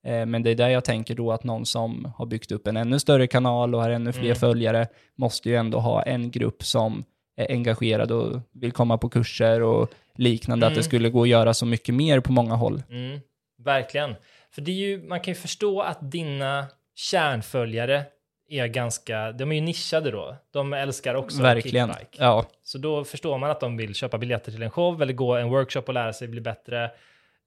Eh, 0.07 0.25
Men 0.25 0.43
det 0.43 0.49
är 0.51 0.55
där 0.55 0.69
jag 0.69 0.85
tänker 0.85 1.15
då 1.15 1.31
att 1.31 1.43
någon 1.43 1.65
som 1.65 2.13
har 2.17 2.25
byggt 2.25 2.51
upp 2.51 2.67
en 2.67 2.77
ännu 2.77 2.99
större 2.99 3.27
kanal 3.27 3.75
och 3.75 3.81
har 3.81 3.89
ännu 3.89 4.13
fler 4.13 4.23
Mm. 4.23 4.35
följare 4.35 4.87
måste 5.17 5.49
ju 5.49 5.55
ändå 5.55 5.79
ha 5.79 6.03
en 6.03 6.31
grupp 6.31 6.63
som 6.63 7.03
är 7.37 7.51
engagerad 7.51 8.11
och 8.11 8.39
vill 8.53 8.71
komma 8.71 8.97
på 8.97 9.09
kurser 9.09 9.61
och 9.63 9.91
liknande, 10.15 10.65
att 10.65 10.71
Mm. 10.71 10.77
det 10.77 10.83
skulle 10.83 11.09
gå 11.09 11.21
att 11.21 11.27
göra 11.29 11.53
så 11.53 11.65
mycket 11.65 11.95
mer 11.95 12.19
på 12.19 12.31
många 12.31 12.55
håll. 12.55 12.83
Mm, 12.89 13.19
verkligen. 13.63 14.15
För 14.51 14.61
det 14.61 14.71
är 14.71 14.75
ju, 14.75 15.03
man 15.07 15.19
kan 15.19 15.31
ju 15.33 15.39
förstå 15.39 15.81
att 15.81 16.11
dina 16.11 16.65
kärnföljare 16.95 18.03
är 18.49 18.67
ganska, 18.67 19.31
de 19.31 19.51
är 19.51 19.55
ju 19.55 19.61
nischade 19.61 20.11
då. 20.11 20.35
De 20.53 20.73
älskar 20.73 21.15
också 21.15 21.41
Verkligen. 21.41 21.87
kickbike. 21.89 22.17
Ja, 22.23 22.45
Så 22.63 22.77
då 22.77 23.03
förstår 23.03 23.37
man 23.37 23.49
att 23.51 23.59
de 23.59 23.77
vill 23.77 23.95
köpa 23.95 24.17
biljetter 24.17 24.51
till 24.51 24.63
en 24.63 24.69
show 24.71 25.01
eller 25.01 25.13
gå 25.13 25.35
en 25.35 25.49
workshop 25.49 25.81
och 25.87 25.93
lära 25.93 26.13
sig 26.13 26.27
bli 26.27 26.41
bättre. 26.41 26.83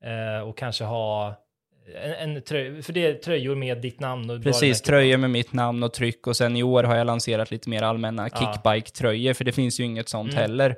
Eh, 0.05 0.49
och 0.49 0.59
kanske 0.59 0.85
ha 0.85 1.35
en, 2.03 2.35
en 2.37 2.43
tröja, 2.43 2.83
för 2.83 2.93
det 2.93 3.07
är 3.07 3.15
tröjor 3.15 3.55
med 3.55 3.79
ditt 3.79 4.01
namn 4.01 4.31
och 4.31 4.43
precis. 4.43 4.83
Tröjor 4.83 5.17
med 5.19 5.31
mitt 5.31 5.53
namn 5.53 5.83
och 5.83 5.93
tryck 5.93 6.27
och 6.27 6.37
sen 6.37 6.57
i 6.57 6.63
år 6.63 6.85
har 6.85 6.97
jag 6.97 7.07
lanserat 7.07 7.51
lite 7.51 7.69
mer 7.71 7.83
allmänna 7.83 8.29
Ja. 8.33 8.39
kickbike-tröjor, 8.39 9.33
för 9.35 9.45
det 9.45 9.53
finns 9.53 9.81
ju 9.81 9.85
inget 9.85 10.09
sånt 10.09 10.33
Mm. 10.33 10.43
heller. 10.43 10.77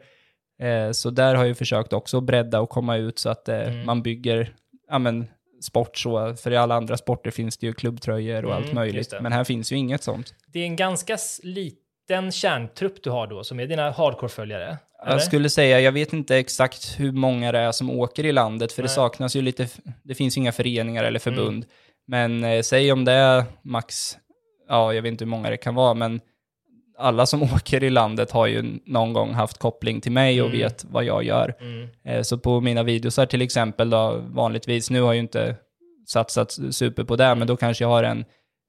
Eh, 0.61 0.91
Så 0.91 1.11
där 1.11 1.35
har 1.35 1.45
jag 1.45 1.57
försökt 1.59 1.93
också 1.93 2.21
bredda 2.21 2.61
och 2.61 2.69
komma 2.71 2.97
ut 2.97 3.19
så 3.19 3.29
att 3.31 3.49
eh, 3.49 3.57
Mm. 3.61 3.87
man 3.87 4.03
bygger, 4.03 4.55
ja 4.91 4.99
men, 4.99 5.27
sport 5.63 5.97
så. 5.99 6.35
För 6.35 6.51
i 6.51 6.57
alla 6.57 6.75
andra 6.75 6.97
sporter 6.97 7.31
finns 7.31 7.57
det 7.59 7.67
ju 7.67 7.73
klubbtröjor 7.73 8.45
och 8.45 8.51
Mm, 8.53 8.65
allt 8.65 8.73
möjligt. 8.73 9.11
det. 9.11 9.21
Men 9.21 9.33
här 9.33 9.45
finns 9.45 9.73
ju 9.73 9.77
inget 9.77 10.03
sånt. 10.03 10.35
Det 10.47 10.59
är 10.61 10.65
en 10.65 10.77
ganska 10.77 11.19
liten 11.43 12.33
kärntrupp 12.33 13.03
du 13.03 13.11
har 13.11 13.27
då, 13.27 13.45
som 13.45 13.61
är 13.61 13.67
dina 13.67 13.91
hardcore-följare. 13.91 14.65
eller? 15.03 15.13
Jag 15.13 15.23
skulle 15.23 15.51
säga, 15.51 15.81
jag 15.81 15.93
vet 15.93 16.13
inte 16.13 16.37
exakt 16.37 17.01
hur 17.01 17.13
många 17.13 17.53
det 17.53 17.59
är 17.59 17.73
som 17.73 17.91
åker 17.91 18.25
i 18.27 18.33
landet, 18.33 18.73
för 18.73 18.83
det 18.83 18.89
Nej. 18.89 18.95
saknas 18.95 19.37
ju 19.37 19.43
lite, 19.43 19.69
det 20.03 20.15
finns 20.15 20.37
ju 20.37 20.41
inga 20.41 20.53
föreningar 20.53 21.05
eller 21.05 21.21
Mm. 21.29 21.37
förbund. 21.37 21.65
Men 22.07 22.45
eh, 22.45 22.63
säg 22.63 22.93
om 22.93 23.05
det 23.05 23.13
är 23.13 23.45
max, 23.63 24.19
ja 24.69 24.93
jag 24.95 25.03
vet 25.03 25.11
inte 25.13 25.25
hur 25.25 25.31
många 25.31 25.51
det 25.51 25.57
kan 25.57 25.75
vara, 25.75 25.95
men 25.95 26.21
alla 27.03 27.27
som 27.27 27.43
åker 27.55 27.85
i 27.85 27.91
landet 27.91 28.31
har 28.31 28.47
ju 28.47 28.79
någon 28.87 29.13
gång 29.13 29.33
haft 29.35 29.59
koppling 29.59 30.01
till 30.01 30.13
mig 30.13 30.43
och 30.43 30.49
Mm. 30.49 30.59
vet 30.61 30.85
vad 30.91 31.05
jag 31.05 31.25
gör. 31.25 31.55
Mm. 31.61 31.89
Eh, 32.05 32.23
Så 32.23 32.39
på 32.39 32.61
mina 32.61 32.83
videosar 32.83 33.27
till 33.27 33.43
exempel 33.43 33.91
då, 33.91 34.21
vanligtvis, 34.29 34.91
nu 34.91 35.01
har 35.01 35.07
jag 35.09 35.15
ju 35.15 35.21
inte 35.21 35.57
satsat 36.07 36.53
super 36.71 37.05
på 37.05 37.17
det, 37.17 37.25
Mm. 37.25 37.39
men 37.39 37.49
då 37.49 37.57
kanske 37.57 37.85
jag 37.85 37.89
har 37.89 38.03
en 38.05 38.25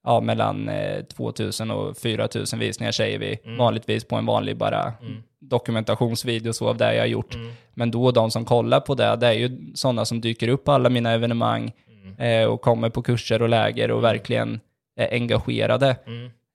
ja, 0.05 0.21
mellan 0.21 0.69
eh, 0.69 1.03
2000 1.03 1.71
och 1.71 1.97
4000 1.97 2.59
visningar 2.59 2.91
säger 2.91 3.19
vi, 3.19 3.39
Mm. 3.45 3.57
vanligtvis 3.57 4.03
på 4.07 4.15
en 4.15 4.25
vanlig 4.25 4.57
bara 4.57 4.93
Mm. 5.01 5.23
dokumentationsvideo 5.41 6.53
så 6.53 6.67
av 6.69 6.77
det 6.77 6.93
jag 6.95 7.01
har 7.01 7.07
gjort. 7.07 7.35
Mm. 7.35 7.51
Men 7.73 7.91
då 7.91 8.11
de 8.11 8.31
som 8.31 8.45
kollar 8.45 8.79
på 8.79 8.95
det, 8.95 9.15
det 9.15 9.27
är 9.27 9.33
ju 9.33 9.71
sådana 9.75 10.05
som 10.05 10.21
dyker 10.21 10.47
upp 10.47 10.63
på 10.63 10.71
alla 10.71 10.89
mina 10.89 11.11
evenemang 11.11 11.71
eh, 12.17 12.45
och 12.45 12.61
kommer 12.61 12.89
på 12.89 13.01
kurser 13.01 13.41
och 13.41 13.49
läger 13.49 13.91
och 13.91 14.03
verkligen 14.03 14.59
är 14.99 15.13
engagerade. 15.13 15.95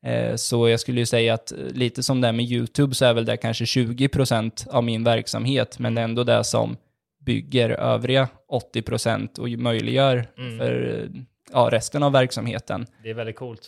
Mm. 0.07 0.31
Eh, 0.31 0.37
så 0.37 0.69
jag 0.69 0.81
skulle 0.81 1.01
ju 1.01 1.07
säga 1.07 1.35
att 1.35 1.53
eh, 1.53 1.59
lite 1.59 2.03
som 2.03 2.21
det 2.21 2.29
är 2.29 2.33
med 2.33 2.45
YouTube 2.45 2.95
så 2.95 3.05
är 3.05 3.15
väl 3.15 3.25
det 3.25 3.37
kanske 3.37 3.65
20% 3.65 4.69
av 4.69 4.85
min 4.85 5.05
verksamhet, 5.05 5.79
men 5.79 5.95
det 5.95 6.01
är 6.01 6.05
ändå 6.05 6.25
det 6.25 6.45
som 6.45 6.77
bygger 7.25 7.71
övriga 7.71 8.29
80% 8.75 9.39
och 9.39 9.49
möjliggör 9.49 10.27
Mm. 10.39 10.59
för 10.59 11.01
eh, 11.15 11.21
ja, 11.53 11.69
resten 11.73 12.03
av 12.03 12.13
verksamheten. 12.13 12.87
Det 13.03 13.11
är 13.11 13.15
väldigt 13.15 13.37
coolt. 13.37 13.63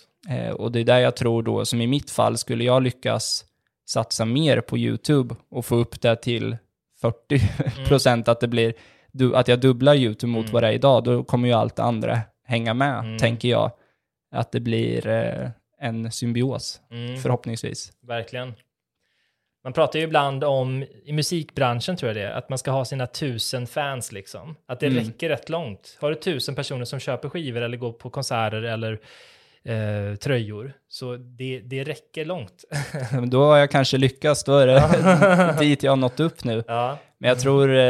Och 0.56 0.72
det 0.72 0.80
är 0.80 0.84
där 0.84 0.98
jag 0.98 1.16
tror 1.16 1.42
då, 1.42 1.64
som 1.64 1.80
i 1.80 1.86
mitt 1.86 2.10
fall, 2.10 2.38
skulle 2.38 2.64
jag 2.64 2.82
lyckas 2.82 3.44
satsa 3.90 4.24
mer 4.24 4.60
på 4.60 4.78
YouTube 4.78 5.34
och 5.50 5.64
få 5.64 5.76
upp 5.76 6.00
det 6.00 6.16
till 6.16 6.56
40% 7.02 8.28
att 8.30 8.40
det 8.40 8.48
blir, 8.48 8.74
att 9.34 9.48
jag 9.48 9.60
dubblar 9.60 9.94
YouTube 9.94 10.32
mot 10.32 10.40
Mm. 10.44 10.52
vad 10.52 10.62
det 10.62 10.68
är 10.68 10.72
idag, 10.72 11.04
då 11.04 11.24
kommer 11.24 11.48
ju 11.48 11.54
allt 11.54 11.76
det 11.76 11.82
andra 11.82 12.20
hänga 12.46 12.74
med, 12.74 12.98
Mm. 12.98 13.18
tänker 13.18 13.48
jag. 13.48 13.70
Att 14.32 14.52
det 14.52 14.60
blir 14.60 15.52
en 15.80 16.12
symbios, 16.12 16.80
Mm. 16.90 17.16
förhoppningsvis. 17.20 17.92
Verkligen. 18.06 18.54
Man 19.64 19.72
pratar 19.72 19.98
ju 19.98 20.04
ibland 20.04 20.44
om, 20.44 20.84
i 21.04 21.12
musikbranschen 21.12 21.96
tror 21.96 22.08
jag 22.08 22.16
det 22.16 22.34
att 22.34 22.48
man 22.48 22.58
ska 22.58 22.70
ha 22.70 22.84
sina 22.84 23.06
tusen 23.06 23.66
fans 23.66 24.12
liksom. 24.12 24.56
Att 24.66 24.80
det 24.80 24.86
Mm. 24.86 25.04
räcker 25.04 25.28
rätt 25.28 25.48
långt. 25.48 25.98
Har 26.00 26.10
du 26.10 26.14
tusen 26.16 26.54
personer 26.54 26.84
som 26.84 26.98
köper 27.00 27.28
skivor 27.28 27.60
eller 27.62 27.76
går 27.76 27.92
på 27.92 28.10
konserter 28.10 28.62
eller 28.62 29.00
eh, 29.64 30.16
tröjor, 30.16 30.72
så 30.88 31.16
det, 31.16 31.60
det 31.60 31.84
räcker 31.84 32.24
långt. 32.24 32.64
Då 33.30 33.44
har 33.44 33.56
jag 33.58 33.70
kanske 33.70 33.98
lyckats, 33.98 34.44
då 34.44 34.56
är 34.58 34.66
det 34.66 35.56
dit 35.60 35.82
jag 35.82 35.92
har 35.92 35.96
nått 35.96 36.20
upp 36.20 36.44
nu. 36.44 36.64
ja. 36.68 36.98
Men 37.18 37.28
jag 37.28 37.40
tror, 37.40 37.70
eh, 37.70 37.80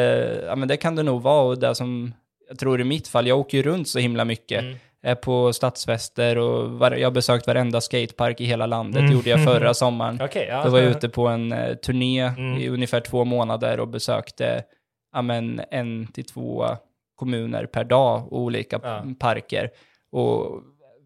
ja 0.46 0.56
men 0.56 0.68
det 0.68 0.76
kan 0.76 0.96
det 0.96 1.02
nog 1.02 1.22
vara 1.22 1.42
och 1.42 1.58
det 1.58 1.74
som, 1.74 2.14
jag 2.48 2.58
tror 2.58 2.80
i 2.80 2.84
mitt 2.84 3.08
fall, 3.08 3.26
jag 3.26 3.38
åker 3.38 3.56
ju 3.58 3.62
runt 3.62 3.88
så 3.88 3.98
himla 3.98 4.24
mycket. 4.24 4.60
Mm. 4.62 4.76
Är 5.02 5.14
på 5.14 5.52
stadsfester 5.52 6.38
och 6.38 6.70
var, 6.70 6.90
jag 6.90 7.06
har 7.06 7.12
besökt 7.12 7.46
varenda 7.46 7.80
skatepark 7.80 8.40
i 8.40 8.44
hela 8.44 8.66
landet, 8.66 9.00
Mm. 9.00 9.12
gjorde 9.12 9.30
jag 9.30 9.44
förra 9.44 9.74
sommaren. 9.74 10.18
Okej, 10.22 10.46
ja. 10.50 10.62
Då 10.64 10.70
var 10.70 10.78
jag 10.78 10.90
ute 10.90 11.08
på 11.08 11.26
en 11.28 11.52
eh, 11.52 11.74
turné 11.74 12.20
Mm. 12.20 12.58
i 12.58 12.68
ungefär 12.68 13.00
två 13.00 13.24
månader 13.24 13.80
och 13.80 13.88
besökte 13.88 14.62
ja, 15.12 15.22
men, 15.22 15.60
en 15.70 16.06
till 16.06 16.24
två 16.24 16.64
kommuner 17.16 17.66
per 17.66 17.84
dag 17.84 18.32
och 18.32 18.38
olika 18.40 18.80
Ja. 18.82 19.04
parker. 19.18 19.70
Och 20.12 20.62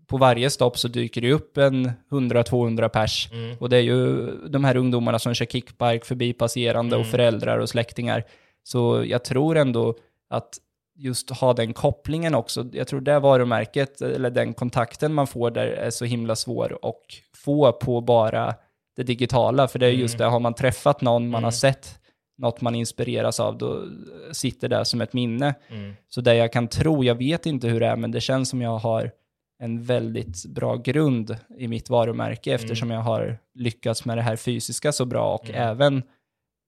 på 0.07 0.17
varje 0.17 0.51
stopp 0.51 0.79
så 0.79 0.89
dyker 0.89 1.21
det 1.21 1.33
upp 1.33 1.57
en 1.59 1.93
100-200 2.11 2.89
pers. 2.89 3.29
Mm. 3.33 3.57
Och 3.61 3.69
det 3.69 3.77
är 3.77 3.81
ju 3.81 4.31
de 4.49 4.65
här 4.65 4.77
ungdomarna 4.77 5.19
som 5.19 5.35
kör 5.35 5.47
kickbike 5.47 6.05
förbi 6.07 6.33
passerande 6.33 6.97
och 6.97 7.01
Mm. 7.03 7.11
föräldrar 7.11 7.59
och 7.59 7.69
släktingar. 7.69 8.25
Så 8.63 9.05
jag 9.07 9.25
tror 9.25 9.57
ändå 9.57 9.95
att 10.31 10.49
just 10.97 11.31
ha 11.31 11.53
den 11.53 11.73
kopplingen 11.73 12.35
också, 12.35 12.67
jag 12.73 12.89
tror 12.89 13.01
det 13.01 13.19
varumärket 13.21 14.01
eller 14.01 14.31
den 14.31 14.55
kontakten 14.55 15.15
man 15.15 15.27
får 15.27 15.51
där 15.51 15.67
är 15.67 15.91
så 15.91 16.05
himla 16.05 16.37
svår 16.37 16.79
att 16.83 16.97
få 17.37 17.73
på 17.73 18.01
bara 18.01 18.55
det 18.97 19.03
digitala. 19.03 19.69
För 19.69 19.79
det 19.79 19.87
är 19.87 19.91
just 19.91 20.19
det, 20.19 20.25
har 20.25 20.41
man 20.41 20.55
träffat 20.55 21.01
någon, 21.01 21.29
man 21.29 21.43
har 21.45 21.51
Mm. 21.51 21.53
sett 21.53 21.99
något 22.39 22.61
man 22.61 22.75
inspireras 22.75 23.41
av, 23.41 23.59
då 23.59 23.83
sitter 24.33 24.69
det 24.69 24.85
som 24.85 25.01
ett 25.01 25.13
minne. 25.13 25.55
Mm. 25.69 25.95
Så 26.09 26.21
det 26.21 26.35
jag 26.35 26.53
kan 26.53 26.69
tro, 26.69 27.05
jag 27.05 27.15
vet 27.15 27.47
inte 27.47 27.69
hur 27.69 27.81
det 27.81 27.87
är, 27.87 27.97
men 27.97 28.11
det 28.11 28.21
känns 28.21 28.49
som 28.49 28.63
jag 28.63 28.79
har 28.79 29.11
en 29.59 29.83
väldigt 29.83 30.47
bra 30.47 30.77
grund 30.77 31.37
i 31.59 31.69
mitt 31.69 31.91
varumärke 31.91 32.53
eftersom 32.55 32.91
jag 32.91 33.01
har 33.01 33.39
lyckats 33.55 34.05
med 34.05 34.19
det 34.19 34.23
här 34.23 34.37
fysiska 34.37 34.93
så 34.93 35.05
bra 35.05 35.35
och 35.35 35.49
Mm. 35.51 35.63
även 35.69 36.03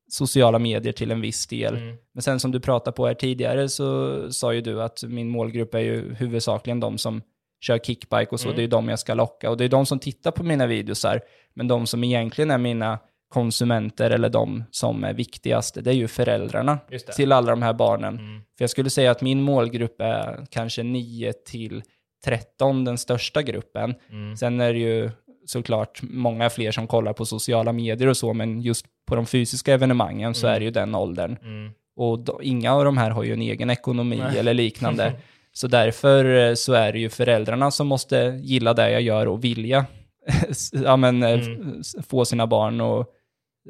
sociala 0.09 0.59
medier 0.59 0.93
till 0.93 1.11
en 1.11 1.21
viss 1.21 1.47
del. 1.47 1.77
Mm. 1.77 1.97
Men 2.15 2.23
sen 2.23 2.41
som 2.41 2.53
du 2.53 2.61
pratade 2.61 2.97
på 2.97 3.07
här 3.07 3.15
tidigare 3.15 3.69
så 3.69 4.33
sa 4.33 4.55
ju 4.55 4.61
du 4.61 4.83
att 4.83 5.03
min 5.03 5.29
målgrupp 5.29 5.75
är 5.75 5.79
ju 5.79 6.15
huvudsakligen 6.15 6.81
de 6.81 6.99
som 6.99 7.23
kör 7.61 7.79
kickbike 7.79 8.29
och 8.31 8.41
så, 8.41 8.49
Mm. 8.49 8.57
det 8.57 8.61
är 8.61 8.65
ju 8.65 8.69
de 8.69 8.89
jag 8.89 8.99
ska 8.99 9.15
locka. 9.15 9.51
Och 9.51 9.57
det 9.57 9.65
är 9.65 9.69
de 9.69 9.87
som 9.87 9.99
tittar 9.99 10.31
på 10.31 10.43
mina 10.43 10.67
videosar, 10.67 11.21
men 11.55 11.69
de 11.69 11.87
som 11.87 12.05
egentligen 12.05 12.51
är 12.51 12.59
mina 12.59 12.99
konsumenter 13.29 14.11
eller 14.11 14.29
de 14.29 14.65
som 14.71 15.05
är 15.05 15.13
viktigast, 15.15 15.79
det 15.85 15.91
är 15.91 15.95
ju 15.95 16.09
föräldrarna 16.09 16.79
till 17.17 17.33
alla 17.33 17.51
de 17.51 17.63
här 17.63 17.73
barnen. 17.73 18.19
Mm. 18.19 18.41
För 18.59 18.63
jag 18.63 18.71
skulle 18.71 18.91
säga 18.91 19.11
att 19.11 19.23
min 19.23 19.43
målgrupp 19.43 20.01
är 20.01 20.47
kanske 20.51 20.83
9 20.83 21.33
till 21.33 21.83
13, 22.25 22.85
den 22.85 22.99
största 22.99 23.43
gruppen. 23.43 23.95
Mm. 24.11 24.37
Sen 24.37 24.61
är 24.61 24.73
det 24.73 24.79
ju 24.79 25.11
såklart 25.47 26.01
många 26.03 26.51
fler 26.51 26.73
som 26.73 26.87
kollar 26.87 27.13
på 27.13 27.25
sociala 27.27 27.73
medier 27.73 28.09
och 28.09 28.17
så, 28.17 28.33
men 28.35 28.61
just 28.61 28.87
på 29.09 29.17
de 29.17 29.27
fysiska 29.27 29.75
evenemangen 29.75 30.35
så 30.35 30.47
Mm. 30.47 30.55
är 30.57 30.61
det 30.61 30.65
ju 30.65 30.71
den 30.71 30.95
åldern. 30.95 31.37
Mm. 31.43 31.73
Och 31.97 32.19
då, 32.19 32.41
inga 32.43 32.75
av 32.75 32.85
de 32.85 32.97
här 32.97 33.11
har 33.11 33.25
ju 33.25 33.33
en 33.33 33.43
egen 33.43 33.71
ekonomi 33.71 34.17
Nej. 34.29 34.39
eller 34.39 34.55
liknande. 34.55 35.13
Så 35.53 35.67
därför 35.69 36.49
eh, 36.49 36.55
så 36.55 36.73
är 36.73 36.93
det 36.93 36.99
ju 36.99 37.09
föräldrarna 37.09 37.71
som 37.71 37.87
måste 37.87 38.41
gilla 38.43 38.75
det 38.75 38.91
jag 38.91 39.03
gör 39.03 39.29
och 39.29 39.45
vilja 39.45 39.87
ja, 40.73 40.97
men, 40.97 41.23
eh, 41.23 41.31
Mm. 41.47 41.83
få 42.09 42.25
sina 42.25 42.47
barn 42.47 42.81
och 42.81 43.07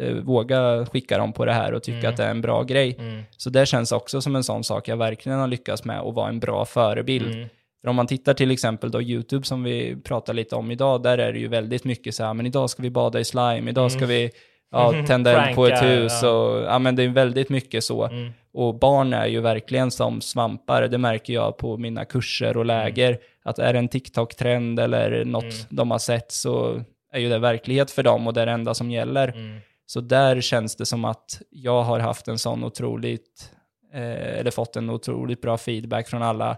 eh, 0.01 0.15
våga 0.15 0.87
skicka 0.87 1.19
dem 1.19 1.33
på 1.33 1.45
det 1.45 1.53
här 1.53 1.73
och 1.75 1.83
tycka 1.83 1.99
Mm. 1.99 2.11
att 2.11 2.17
det 2.17 2.25
är 2.25 2.31
en 2.31 2.41
bra 2.41 2.63
grej. 2.63 2.97
Mm. 2.99 3.23
Så 3.37 3.51
det 3.51 3.67
känns 3.67 3.93
också 3.93 4.21
som 4.21 4.37
en 4.37 4.45
sån 4.45 4.65
sak 4.65 4.89
jag 4.89 4.97
verkligen 4.97 5.39
har 5.39 5.47
lyckats 5.47 5.85
med 5.85 6.01
att 6.01 6.15
vara 6.15 6.29
en 6.29 6.41
bra 6.41 6.65
förebild. 6.65 7.49
Mm. 7.87 7.89
För 7.89 7.91
om 7.91 7.97
man 7.97 8.07
tittar 8.07 8.35
till 8.35 8.51
exempel 8.51 8.91
då 8.91 9.03
YouTube 9.03 9.47
som 9.47 9.63
vi 9.63 9.97
pratar 10.05 10.35
lite 10.35 10.57
om 10.57 10.71
idag, 10.71 11.03
där 11.03 11.19
är 11.19 11.33
det 11.33 11.39
ju 11.39 11.49
väldigt 11.49 11.85
mycket 11.85 12.15
så 12.15 12.25
här, 12.25 12.35
men 12.35 12.47
idag 12.47 12.71
ska 12.71 12.83
vi 12.83 12.91
bada 12.91 13.21
i 13.21 13.25
slime, 13.25 13.71
idag 13.71 13.93
ska 13.93 14.05
Mm. 14.05 14.09
vi 14.09 14.31
ja, 14.71 14.93
tända 15.07 15.31
eld 15.47 15.57
på 15.57 15.67
ett 15.67 15.83
hus 15.83 16.13
ja. 16.23 16.31
och 16.31 16.63
ja 16.63 16.79
men 16.79 16.97
det 16.97 17.03
är 17.03 17.09
väldigt 17.09 17.49
mycket 17.49 17.85
så. 17.85 18.05
Mm. 18.07 18.33
Och 18.53 18.79
barn 18.79 19.13
är 19.13 19.27
ju 19.27 19.41
verkligen 19.41 19.91
som 19.91 20.21
svampar, 20.21 20.89
det 20.89 20.99
märker 20.99 21.33
jag 21.33 21.57
på 21.57 21.77
mina 21.77 22.05
kurser 22.05 22.57
och 22.57 22.65
läger, 22.65 23.19
att 23.45 23.59
är 23.59 23.73
det 23.73 23.79
en 23.79 23.89
TikTok-trend 23.89 24.81
eller 24.81 25.25
något 25.25 25.45
Mm. 25.45 25.67
de 25.71 25.91
har 25.91 25.99
sett 25.99 26.33
så 26.33 26.83
är 27.13 27.21
ju 27.21 27.29
det 27.29 27.39
verklighet 27.39 27.91
för 27.91 28.03
dem 28.03 28.27
och 28.27 28.35
det 28.35 28.43
är 28.43 28.47
det 28.47 28.53
enda 28.53 28.75
som 28.75 28.91
gäller. 28.91 29.29
Mm. 29.29 29.59
Så 29.87 30.01
där 30.01 30.41
känns 30.41 30.77
det 30.77 30.87
som 30.87 31.05
att 31.05 31.43
jag 31.51 31.83
har 31.83 32.01
haft 32.01 32.29
en 32.29 32.39
sån 32.39 32.65
otroligt, 32.65 33.51
eh, 33.95 34.39
eller 34.39 34.51
fått 34.51 34.77
en 34.77 34.91
otroligt 34.91 35.41
bra 35.41 35.57
feedback 35.59 36.09
från 36.09 36.23
alla 36.23 36.57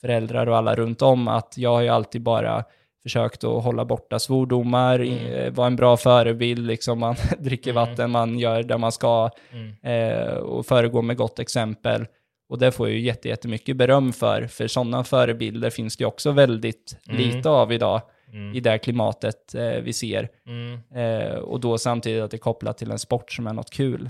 föräldrar 0.00 0.46
och 0.46 0.56
alla 0.56 0.74
runt 0.74 1.02
om, 1.02 1.28
att 1.28 1.54
jag 1.56 1.70
har 1.70 1.80
ju 1.80 1.88
alltid 1.88 2.22
bara 2.22 2.64
försökt 3.02 3.44
att 3.44 3.64
hålla 3.64 3.84
borta 3.84 4.18
svordomar, 4.18 4.98
Mm. 4.98 5.26
eh, 5.26 5.50
vara 5.52 5.66
en 5.66 5.76
bra 5.76 5.96
förebild, 5.96 6.66
liksom 6.66 6.98
man 6.98 7.16
dricker 7.38 7.70
Mm. 7.70 7.88
vatten, 7.88 8.10
man 8.10 8.38
gör 8.38 8.62
det 8.62 8.78
man 8.78 8.92
ska 8.92 9.30
Mm. 9.52 9.74
eh, 9.82 10.34
och 10.34 10.66
föregå 10.66 11.02
med 11.02 11.16
gott 11.16 11.38
exempel. 11.38 12.06
Och 12.50 12.58
det 12.58 12.72
får 12.72 12.88
jag 12.88 12.96
ju 12.96 13.02
jätte- 13.02 13.28
jättemycket 13.28 13.76
beröm 13.76 14.12
för, 14.12 14.46
för 14.46 14.66
sådana 14.66 15.04
förebilder 15.04 15.70
finns 15.70 15.96
det 15.96 16.04
också 16.06 16.30
väldigt 16.30 16.96
Mm. 17.08 17.20
lite 17.22 17.50
av 17.50 17.72
idag 17.72 18.00
Mm. 18.32 18.54
i 18.54 18.60
det 18.60 18.78
klimatet 18.78 19.54
eh, 19.54 19.62
vi 19.82 19.92
ser. 19.92 20.28
Mm. 20.46 20.80
Eh, 20.94 21.34
och 21.38 21.60
då 21.60 21.78
samtidigt 21.78 22.22
att 22.22 22.30
det 22.30 22.36
är 22.36 22.38
kopplat 22.38 22.78
till 22.78 22.90
en 22.90 22.98
sport 22.98 23.32
som 23.32 23.46
är 23.46 23.52
något 23.52 23.70
kul. 23.70 24.08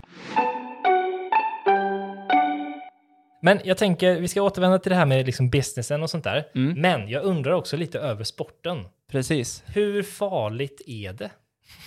Men 3.43 3.61
jag 3.65 3.79
tänker, 3.79 4.21
vi 4.21 4.29
ska 4.29 4.43
återvända 4.43 4.79
till 4.79 4.91
det 4.91 4.97
här 4.97 5.07
med 5.07 5.27
liksom 5.27 5.51
businessen 5.51 6.03
och 6.03 6.11
sånt 6.11 6.25
där. 6.25 6.47
Mm. 6.55 6.81
Men 6.81 7.09
jag 7.09 7.23
undrar 7.25 7.53
också 7.53 7.77
lite 7.77 7.99
över 7.99 8.25
sporten. 8.25 8.85
Precis. 9.11 9.63
Hur 9.67 10.03
farligt 10.03 10.81
är 10.87 11.13
det? 11.13 11.31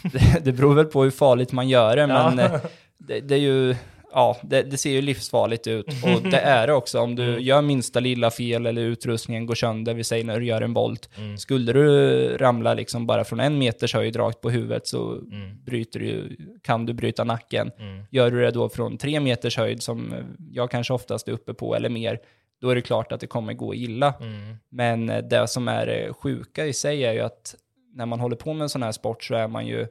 Det, 0.03 0.39
det 0.43 0.51
beror 0.51 0.75
väl 0.75 0.85
på 0.85 1.03
hur 1.03 1.11
farligt 1.11 1.51
man 1.51 1.69
gör 1.69 1.95
det, 1.95 2.07
men 2.07 2.39
eh, 2.39 2.51
det, 2.97 3.19
det 3.19 3.35
är 3.35 3.39
ju, 3.39 3.75
ja, 4.13 4.37
det, 4.43 4.63
det 4.63 4.77
ser 4.77 4.89
ju 4.91 5.01
livsfarligt 5.01 5.67
ut. 5.67 5.85
Och 6.03 6.29
det 6.31 6.37
är 6.39 6.67
det 6.67 6.73
också. 6.73 6.99
Om 6.99 7.15
du 7.15 7.23
Mm. 7.29 7.41
gör 7.41 7.61
minsta 7.61 7.99
lilla 7.99 8.31
fel 8.31 8.65
eller 8.65 8.81
utrustningen 8.81 9.45
går 9.45 9.55
sönder, 9.55 9.93
vi 9.93 10.03
säger 10.03 10.23
när 10.25 10.39
du 10.39 10.45
gör 10.45 10.61
en 10.61 10.73
volt, 10.73 11.09
Mm. 11.17 11.37
skulle 11.37 11.73
du 11.73 12.37
ramla 12.37 12.73
liksom 12.73 13.07
bara 13.07 13.23
från 13.23 13.39
en 13.39 13.57
meters 13.57 13.93
höjd 13.93 14.15
rakt 14.15 14.41
på 14.41 14.49
huvudet 14.49 14.87
så 14.87 15.11
Mm. 15.11 15.63
bryter 15.63 15.99
du, 15.99 16.37
kan 16.63 16.85
du 16.85 16.93
bryta 16.93 17.23
nacken. 17.23 17.71
Mm. 17.79 18.03
Gör 18.11 18.31
du 18.31 18.41
det 18.41 18.51
då 18.51 18.69
från 18.69 18.97
tre 18.97 19.19
meters 19.19 19.57
höjd, 19.57 19.83
som 19.83 20.13
jag 20.51 20.71
kanske 20.71 20.93
oftast 20.93 21.27
är 21.27 21.31
uppe 21.31 21.53
på, 21.53 21.75
eller 21.75 21.89
mer, 21.89 22.19
då 22.61 22.69
är 22.69 22.75
det 22.75 22.81
klart 22.81 23.11
att 23.11 23.19
det 23.19 23.27
kommer 23.27 23.53
gå 23.53 23.75
illa. 23.75 24.13
Mm. 24.21 24.55
Men 24.69 25.05
det 25.07 25.47
som 25.47 25.67
är 25.67 26.13
sjuka 26.13 26.65
i 26.65 26.73
sig 26.73 27.05
är 27.05 27.13
ju 27.13 27.19
att 27.19 27.55
när 27.93 28.05
man 28.05 28.19
håller 28.19 28.35
på 28.35 28.53
med 28.53 28.61
en 28.63 28.69
sån 28.69 28.83
här 28.83 28.91
sport 28.91 29.23
så 29.23 29.35
är 29.35 29.47
man 29.47 29.67
ju 29.67 29.87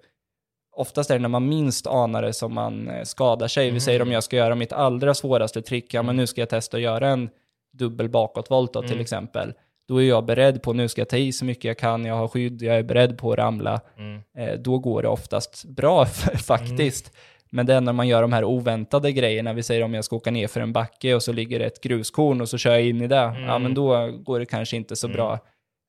Oftast 0.80 1.10
är 1.10 1.14
det 1.14 1.20
när 1.20 1.28
man 1.28 1.48
minst 1.48 1.86
anar 1.86 2.22
det 2.22 2.32
som 2.32 2.54
man 2.54 2.88
eh, 2.88 3.02
skadar 3.02 3.48
sig. 3.48 3.64
Vi 3.66 3.70
Mhm. 3.72 3.80
säger 3.80 4.02
om 4.02 4.12
jag 4.12 4.24
ska 4.24 4.36
göra 4.36 4.54
mitt 4.54 4.72
allra 4.72 5.14
svåraste 5.14 5.62
trick, 5.62 5.94
ja 5.94 6.02
men 6.02 6.16
nu 6.16 6.26
ska 6.26 6.40
jag 6.40 6.48
testa 6.48 6.76
att 6.76 6.82
göra 6.82 7.08
en 7.08 7.30
dubbel 7.78 8.08
bakåtvolt 8.08 8.72
då, 8.72 8.80
till 8.82 8.90
Mm. 8.90 9.00
exempel. 9.02 9.52
Då 9.88 10.02
är 10.02 10.08
jag 10.08 10.24
beredd 10.24 10.62
på, 10.62 10.72
nu 10.72 10.88
ska 10.88 11.00
jag 11.00 11.08
ta 11.08 11.16
i 11.16 11.32
så 11.32 11.44
mycket 11.44 11.64
jag 11.64 11.78
kan, 11.78 12.04
jag 12.04 12.14
har 12.14 12.28
skydd, 12.28 12.62
jag 12.62 12.76
är 12.76 12.82
beredd 12.82 13.18
på 13.18 13.32
att 13.32 13.38
ramla. 13.38 13.80
Mm. 13.98 14.20
Eh, 14.38 14.58
då 14.58 14.78
går 14.78 15.02
det 15.02 15.08
oftast 15.08 15.64
bra 15.64 16.06
faktiskt. 16.46 17.12
Men 17.52 17.66
det 17.66 17.74
är 17.74 17.80
när 17.80 17.92
man 17.92 18.08
gör 18.08 18.22
de 18.22 18.32
här 18.32 18.44
oväntade 18.44 19.12
grejerna, 19.12 19.52
vi 19.52 19.62
säger 19.62 19.82
om 19.84 19.94
jag 19.94 20.04
ska 20.04 20.16
åka 20.16 20.30
ner 20.30 20.46
för 20.48 20.60
en 20.60 20.72
backe 20.72 21.14
och 21.14 21.22
så 21.22 21.32
ligger 21.32 21.58
det 21.58 21.64
ett 21.66 21.80
gruskorn 21.80 22.40
och 22.40 22.48
så 22.48 22.58
kör 22.58 22.70
jag 22.70 22.82
in 22.82 23.02
i 23.02 23.06
det, 23.06 23.16
ja 23.16 23.36
Mm. 23.36 23.62
men 23.62 23.74
då 23.74 24.10
går 24.12 24.38
det 24.38 24.46
kanske 24.46 24.76
inte 24.76 24.96
så 24.96 25.06
Mm. 25.06 25.16
bra. 25.16 25.38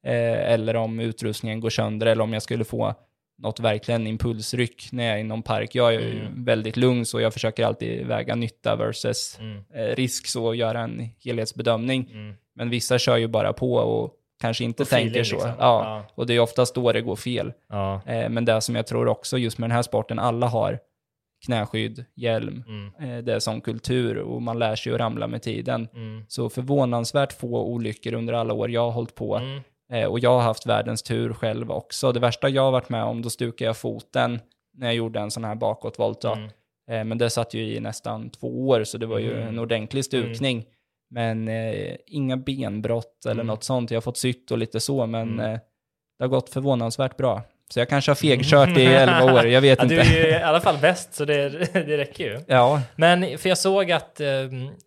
eh, 0.05 0.51
eller 0.53 0.75
om 0.75 0.99
utrustningen 0.99 1.59
går 1.59 1.69
sönder, 1.69 2.07
eller 2.07 2.23
om 2.23 2.33
jag 2.33 2.41
skulle 2.41 2.63
få 2.63 2.95
något 3.41 3.59
verkligen 3.59 4.07
impulsryck 4.07 4.89
när 4.91 5.03
jag 5.03 5.15
är 5.15 5.19
i 5.19 5.23
någon 5.23 5.43
park. 5.43 5.75
Jag 5.75 5.95
är 5.95 5.99
ju 5.99 6.19
Mm. 6.19 6.43
väldigt 6.45 6.77
lugn 6.77 7.05
så 7.05 7.19
jag 7.21 7.33
försöker 7.33 7.65
alltid 7.65 8.07
väga 8.07 8.35
nytta 8.35 8.75
versus 8.75 9.37
Mm. 9.39 9.63
eh, 9.73 9.95
risk 9.95 10.27
så 10.27 10.45
och 10.45 10.55
göra 10.55 10.79
en 10.81 11.09
helhetsbedömning. 11.23 12.09
Mm. 12.11 12.33
Men 12.55 12.69
vissa 12.69 12.99
kör 12.99 13.17
ju 13.17 13.27
bara 13.27 13.53
på 13.53 13.73
och 13.73 14.13
kanske 14.41 14.63
inte 14.63 14.83
Och 14.83 14.89
tänker 14.89 15.07
feeling, 15.21 15.25
så. 15.25 15.35
liksom. 15.35 15.49
Ja. 15.59 15.83
Ja. 15.85 16.05
Och 16.15 16.27
det 16.27 16.33
är 16.35 16.39
oftast 16.39 16.75
då 16.75 16.91
det 16.91 17.01
går 17.01 17.15
fel. 17.15 17.53
Ja. 17.69 18.01
Eh, 18.05 18.29
men 18.29 18.45
det 18.45 18.61
som 18.61 18.75
jag 18.75 18.87
tror 18.87 19.07
också 19.07 19.37
just 19.37 19.57
med 19.57 19.69
den 19.69 19.75
här 19.75 19.81
sporten, 19.83 20.19
alla 20.19 20.47
har 20.47 20.79
knäskydd, 21.45 22.05
hjälm, 22.15 22.63
Mm. 22.67 23.17
eh, 23.17 23.23
det 23.23 23.33
är 23.33 23.39
som 23.39 23.61
kultur 23.61 24.17
och 24.17 24.41
man 24.41 24.59
lär 24.59 24.75
sig 24.75 24.93
att 24.93 24.99
ramla 24.99 25.27
med 25.27 25.41
tiden. 25.41 25.87
Mm. 25.93 26.23
Så 26.27 26.49
förvånansvärt 26.49 27.33
få 27.33 27.63
olyckor 27.63 28.13
under 28.13 28.33
alla 28.33 28.53
år 28.53 28.71
jag 28.71 28.81
har 28.81 28.91
hållit 28.91 29.15
på. 29.15 29.35
Mm. 29.37 29.61
Eh, 29.93 30.05
och 30.05 30.19
jag 30.19 30.29
har 30.33 30.41
haft 30.41 30.65
världens 30.65 31.03
tur 31.03 31.33
själv 31.33 31.71
också. 31.71 32.11
Det 32.11 32.19
värsta 32.19 32.49
jag 32.49 32.61
har 32.61 32.71
varit 32.71 32.89
med 32.89 33.03
om, 33.03 33.21
då 33.21 33.29
stukade 33.29 33.67
jag 33.69 33.77
foten 33.77 34.39
när 34.77 34.87
jag 34.87 34.95
gjorde 34.95 35.19
en 35.19 35.31
sån 35.31 35.43
här 35.43 35.55
bakåtvolt. 35.55 36.23
Mm. 36.23 36.43
Eh, 36.91 37.03
men 37.03 37.17
det 37.17 37.29
satt 37.29 37.53
ju 37.53 37.61
i 37.75 37.79
nästan 37.79 38.29
två 38.29 38.67
år, 38.67 38.83
så 38.83 38.97
det 38.97 39.05
var 39.05 39.19
ju 39.19 39.33
Mm. 39.35 39.47
en 39.47 39.59
ordentlig 39.59 40.05
stukning. 40.05 40.65
Men 41.09 41.47
eh, 41.47 41.95
inga 42.07 42.37
benbrott 42.37 43.25
eller 43.25 43.33
Mm. 43.41 43.47
något 43.47 43.63
sånt. 43.63 43.91
Jag 43.91 43.95
har 43.97 44.01
fått 44.01 44.17
sytt 44.17 44.51
och 44.51 44.57
lite 44.57 44.79
så, 44.79 45.05
men 45.05 45.21
Mm. 45.33 45.39
eh, 45.53 45.59
det 46.19 46.23
har 46.23 46.27
gått 46.29 46.49
förvånansvärt 46.49 47.17
bra. 47.17 47.41
Så 47.73 47.79
jag 47.79 47.89
kanske 47.89 48.11
har 48.11 48.15
fegkört 48.15 48.77
i 48.77 48.85
elva 48.85 49.33
år, 49.33 49.47
jag 49.47 49.61
vet 49.61 49.79
Ja, 49.79 49.83
inte. 49.83 49.95
du 49.95 50.01
är 50.01 50.25
ju 50.25 50.29
i 50.29 50.41
alla 50.43 50.59
fall 50.61 50.77
bäst, 50.81 51.13
så 51.13 51.25
det, 51.25 51.49
det 51.73 51.97
räcker 51.97 52.23
ju. 52.23 52.39
Ja, 52.47 52.81
Men 52.95 53.37
för 53.37 53.49
jag 53.49 53.57
såg 53.57 53.91
att 53.91 54.19
eh, 54.19 54.27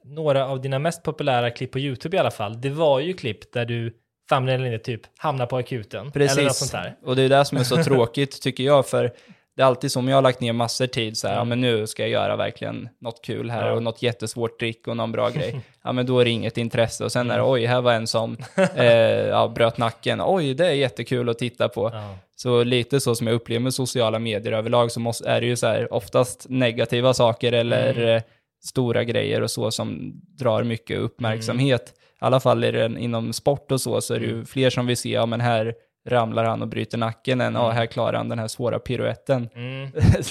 några 0.05 0.47
av 0.49 0.61
dina 0.61 0.79
mest 0.79 1.03
populära 1.03 1.51
klipp 1.51 1.73
på 1.73 1.79
YouTube 1.79 2.17
i 2.17 2.21
alla 2.21 2.31
fall, 2.31 2.61
det 2.61 2.71
var 2.71 3.01
ju 3.01 3.13
klipp 3.13 3.53
där 3.53 3.65
du 3.65 3.95
eller 4.33 4.73
inte 4.73 4.85
typ 4.85 5.01
hamnar 5.19 5.47
på 5.47 5.57
akuten. 5.57 5.99
Eller 6.01 6.05
något 6.07 6.13
precis. 6.15 6.57
sånt 6.57 6.73
där. 6.73 6.97
Och 7.05 7.17
det 7.17 7.23
är 7.23 7.29
det 7.29 7.45
som 7.45 7.59
är 7.59 7.63
så 7.65 7.83
tråkigt 7.85 8.43
tycker 8.43 8.65
jag, 8.65 8.87
för 8.87 9.13
det 9.57 9.63
är 9.63 9.67
alltid 9.67 9.93
som 9.93 10.09
jag 10.09 10.17
har 10.17 10.23
lagt 10.23 10.41
ner 10.41 10.53
massor 10.53 10.87
tid 10.87 11.19
så 11.19 11.29
här, 11.29 11.35
Mm. 11.35 11.41
ja 11.41 11.45
men 11.45 11.61
nu 11.61 11.87
ska 11.87 12.03
jag 12.03 12.11
göra 12.11 12.37
verkligen 12.37 12.89
något 13.01 13.25
kul 13.25 13.51
här 13.51 13.67
Ja. 13.69 13.73
och 13.73 13.83
något 13.83 14.03
jättesvårt 14.03 14.59
trick 14.61 14.89
och 14.89 14.97
någon 14.97 15.13
bra 15.13 15.31
grej. 15.31 15.61
Ja 15.85 15.93
men 15.93 16.07
då 16.07 16.19
är 16.21 16.25
det 16.25 16.31
inget 16.31 16.59
intresse 16.59 17.05
och 17.05 17.13
sen 17.13 17.31
är 17.31 17.37
det 17.37 17.43
oj, 17.45 17.65
här 17.67 17.81
var 17.81 17.93
en 17.93 18.07
som 18.07 18.37
eh, 18.77 18.85
ja, 19.29 19.49
bröt 19.55 19.79
nacken. 19.79 20.21
Oj, 20.25 20.55
det 20.55 20.67
är 20.67 20.73
jättekul 20.73 21.29
att 21.29 21.39
titta 21.39 21.69
på. 21.69 21.91
Ja. 21.93 22.15
Så 22.37 22.65
lite 22.65 23.01
så 23.01 23.15
som 23.15 23.27
jag 23.27 23.35
upplever 23.35 23.61
med 23.61 23.75
sociala 23.75 24.19
medier 24.19 24.53
överlag 24.53 24.93
så 24.93 25.01
måste, 25.01 25.29
är 25.29 25.41
det 25.41 25.47
ju 25.47 25.57
så 25.57 25.67
här 25.67 25.93
oftast 25.95 26.47
negativa 26.49 27.15
saker 27.15 27.53
eller 27.53 27.91
Mm. 27.95 28.17
eh, 28.17 28.23
stora 28.65 29.05
grejer 29.05 29.43
och 29.43 29.51
så 29.51 29.71
som 29.71 30.13
drar 30.39 30.63
mycket 30.63 30.99
uppmärksamhet. 30.99 31.93
Mm. 32.21 32.23
I 32.23 32.27
alla 32.27 32.41
fall 32.41 32.65
är 32.65 32.73
det 32.73 33.01
inom 33.01 33.33
sport 33.33 33.73
och 33.73 33.81
så, 33.81 34.01
så 34.01 34.15
är 34.15 34.21
det 34.21 34.27
ju 34.27 34.45
fler 34.45 34.71
som 34.71 34.87
vill 34.87 34.97
se, 34.97 35.09
ja 35.11 35.27
men 35.27 35.41
här 35.41 35.75
ramlar 36.09 36.45
han 36.45 36.63
och 36.63 36.69
bryter 36.69 36.99
nacken 36.99 37.41
än, 37.41 37.55
ja 37.55 37.71
här 37.71 37.87
klarar 37.87 38.13
han 38.17 38.29
den 38.29 38.39
här 38.39 38.49
svåra 38.49 38.79
piruetten. 38.79 39.49
Mm, 39.55 39.91
Men, 39.95 40.23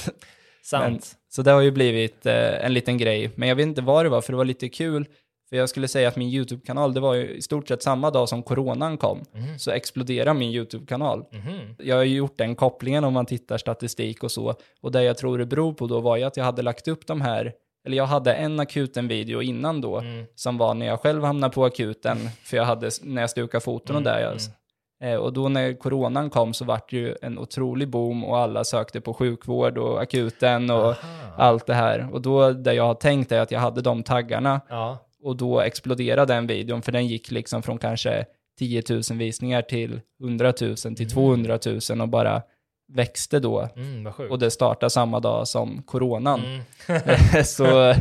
sant. 0.64 1.12
så 1.30 1.42
det 1.42 1.52
har 1.52 1.62
ju 1.62 1.72
blivit 1.72 2.26
eh, 2.26 2.66
en 2.66 2.74
liten 2.74 2.98
grej, 2.98 3.32
men 3.36 3.50
jag 3.50 3.56
vet 3.56 3.68
inte 3.68 3.82
vad 3.82 4.06
det 4.06 4.10
var, 4.10 4.22
för 4.22 4.34
det 4.34 4.38
var 4.38 4.46
lite 4.46 4.70
kul. 4.70 5.06
För 5.50 5.58
jag 5.58 5.70
skulle 5.70 5.88
säga 5.88 6.08
att 6.08 6.16
min 6.16 6.30
YouTube-kanal, 6.30 6.94
det 6.94 7.00
var 7.00 7.14
ju 7.14 7.28
i 7.30 7.42
stort 7.42 7.68
sett 7.68 7.84
samma 7.84 8.12
dag 8.12 8.30
som 8.30 8.44
coronan 8.44 8.98
kom, 8.98 9.24
Mhm. 9.34 9.60
så 9.60 9.72
exploderade 9.72 10.40
min 10.40 10.52
YouTube-kanal. 10.52 11.24
Mhm. 11.32 11.76
Jag 11.80 11.96
har 11.96 12.04
ju 12.04 12.16
gjort 12.16 12.38
den 12.38 12.56
kopplingen 12.56 13.04
om 13.04 13.14
man 13.14 13.26
tittar 13.26 13.58
statistik 13.58 14.24
och 14.24 14.32
så. 14.32 14.56
Och 14.82 14.92
det 14.92 15.04
jag 15.04 15.18
tror 15.18 15.38
det 15.38 15.46
beror 15.46 15.74
på 15.74 15.88
då 15.88 16.00
var 16.00 16.18
ju 16.18 16.24
att 16.24 16.38
jag 16.38 16.44
hade 16.44 16.62
lagt 16.62 16.88
upp 16.88 17.08
de 17.08 17.22
här, 17.22 17.54
eller 17.86 17.98
jag 17.98 18.06
hade 18.06 18.34
en 18.34 18.60
akuten-video 18.60 19.42
innan 19.42 19.82
då, 19.82 19.98
Mm. 20.00 20.26
som 20.36 20.58
var 20.58 20.74
när 20.74 20.86
jag 20.86 21.00
själv 21.00 21.24
hamnade 21.24 21.54
på 21.54 21.66
akuten, 21.66 22.18
för 22.44 22.58
jag 22.58 22.64
hade, 22.66 22.90
när 23.04 23.22
jag 23.22 23.30
stukade 23.30 23.62
foten 23.64 23.96
och 23.96 24.02
Mm, 24.02 24.14
där. 24.14 24.20
Jag, 25.02 25.14
eh, 25.14 25.20
och 25.20 25.34
då 25.34 25.50
när 25.50 25.74
coronan 25.74 26.30
kom 26.30 26.54
så 26.54 26.66
vart 26.66 26.90
det 26.90 26.98
ju 26.98 27.16
en 27.22 27.38
otrolig 27.40 27.90
boom 27.90 28.24
och 28.24 28.38
alla 28.38 28.64
sökte 28.64 29.02
på 29.02 29.14
sjukvård 29.14 29.78
och 29.78 30.02
akuten 30.02 30.70
och 30.70 30.78
Aha. 30.86 30.96
allt 31.38 31.66
det 31.66 31.74
här. 31.74 32.10
Och 32.14 32.22
då, 32.22 32.52
det 32.52 32.74
jag 32.74 32.84
har 32.84 32.94
tänkt 32.96 33.32
är 33.32 33.40
att 33.40 33.52
jag 33.52 33.60
hade 33.60 33.82
de 33.82 34.04
taggarna 34.04 34.62
Ja. 34.70 34.98
och 35.24 35.36
då 35.38 35.60
exploderade 35.62 36.34
den 36.34 36.48
videon, 36.48 36.82
för 36.82 36.92
den 36.92 37.08
gick 37.08 37.32
liksom 37.32 37.62
från 37.64 37.78
kanske 37.78 38.26
10 38.60 38.84
000 38.90 39.02
visningar 39.12 39.62
till 39.62 40.02
100 40.22 40.54
000 40.62 40.76
till 40.76 41.10
200 41.12 41.60
000 41.90 42.02
och 42.02 42.10
bara 42.10 42.42
växte 42.96 43.40
då. 43.40 43.70
Mm. 43.76 44.14
Och 44.30 44.40
det 44.40 44.52
startade 44.52 44.90
samma 44.90 45.20
dag 45.20 45.48
som 45.48 45.84
coronan. 45.84 46.42
Mm. 46.88 47.44
Så 47.46 47.94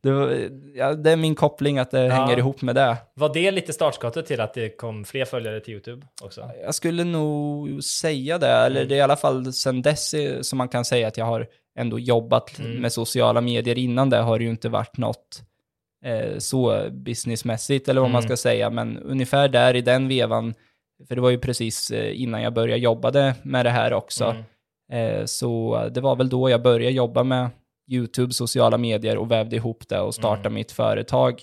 det, 0.00 0.10
var, 0.12 0.48
ja, 0.74 0.94
det 0.94 1.10
är 1.10 1.16
min 1.16 1.34
koppling 1.34 1.78
att 1.78 1.90
det 1.90 2.04
Ja. 2.04 2.12
hänger 2.14 2.38
ihop 2.38 2.62
med 2.62 2.74
det. 2.74 2.96
Var 3.14 3.34
det 3.34 3.50
lite 3.50 3.72
startskottet 3.72 4.26
till 4.26 4.40
att 4.40 4.54
det 4.54 4.68
kom 4.76 5.04
fler 5.04 5.24
följare 5.24 5.60
till 5.60 5.72
YouTube 5.72 6.06
också? 6.22 6.50
Jag 6.64 6.74
skulle 6.74 7.04
nog 7.04 7.84
säga 7.84 8.38
det, 8.38 8.48
eller 8.48 8.76
Mm. 8.80 8.88
det 8.88 8.94
är 8.94 8.98
i 8.98 9.00
alla 9.00 9.16
fall 9.16 9.52
sen 9.52 9.82
dess 9.82 10.14
som 10.40 10.58
man 10.58 10.68
kan 10.68 10.84
säga 10.84 11.08
att 11.08 11.16
jag 11.16 11.24
har 11.24 11.46
ändå 11.78 11.98
jobbat 11.98 12.58
Mm. 12.58 12.72
med 12.72 12.92
sociala 12.92 13.40
medier. 13.40 13.78
Innan 13.78 14.10
det 14.10 14.16
har 14.16 14.38
det 14.38 14.44
ju 14.44 14.50
inte 14.50 14.68
varit 14.68 14.96
något 14.98 15.42
eh, 16.04 16.38
så 16.38 16.82
businessmässigt 16.90 17.88
eller 17.88 18.00
vad 18.00 18.10
man 18.10 18.20
Mm. 18.22 18.28
ska 18.28 18.36
säga, 18.36 18.70
men 18.70 18.98
ungefär 18.98 19.48
där 19.48 19.76
i 19.76 19.80
den 19.80 20.08
vevan, 20.08 20.54
för 21.08 21.14
det 21.14 21.20
var 21.20 21.30
ju 21.30 21.38
precis 21.38 21.90
eh, 21.90 22.22
innan 22.22 22.42
jag 22.42 22.52
började 22.52 22.80
jobbade 22.80 23.34
med 23.42 23.66
det 23.66 23.70
här 23.70 23.92
också, 23.92 24.24
Mm. 24.90 25.18
eh, 25.20 25.24
så 25.24 25.82
det 25.94 26.00
var 26.00 26.16
väl 26.16 26.28
då 26.28 26.50
jag 26.50 26.62
började 26.62 26.94
jobba 26.94 27.22
med 27.24 27.48
YouTube, 27.90 28.32
sociala 28.32 28.78
medier 28.78 29.18
och 29.18 29.30
vävde 29.30 29.56
ihop 29.56 29.88
det 29.88 30.00
och 30.00 30.14
startade 30.14 30.40
Mm. 30.40 30.54
mitt 30.54 30.72
företag. 30.72 31.42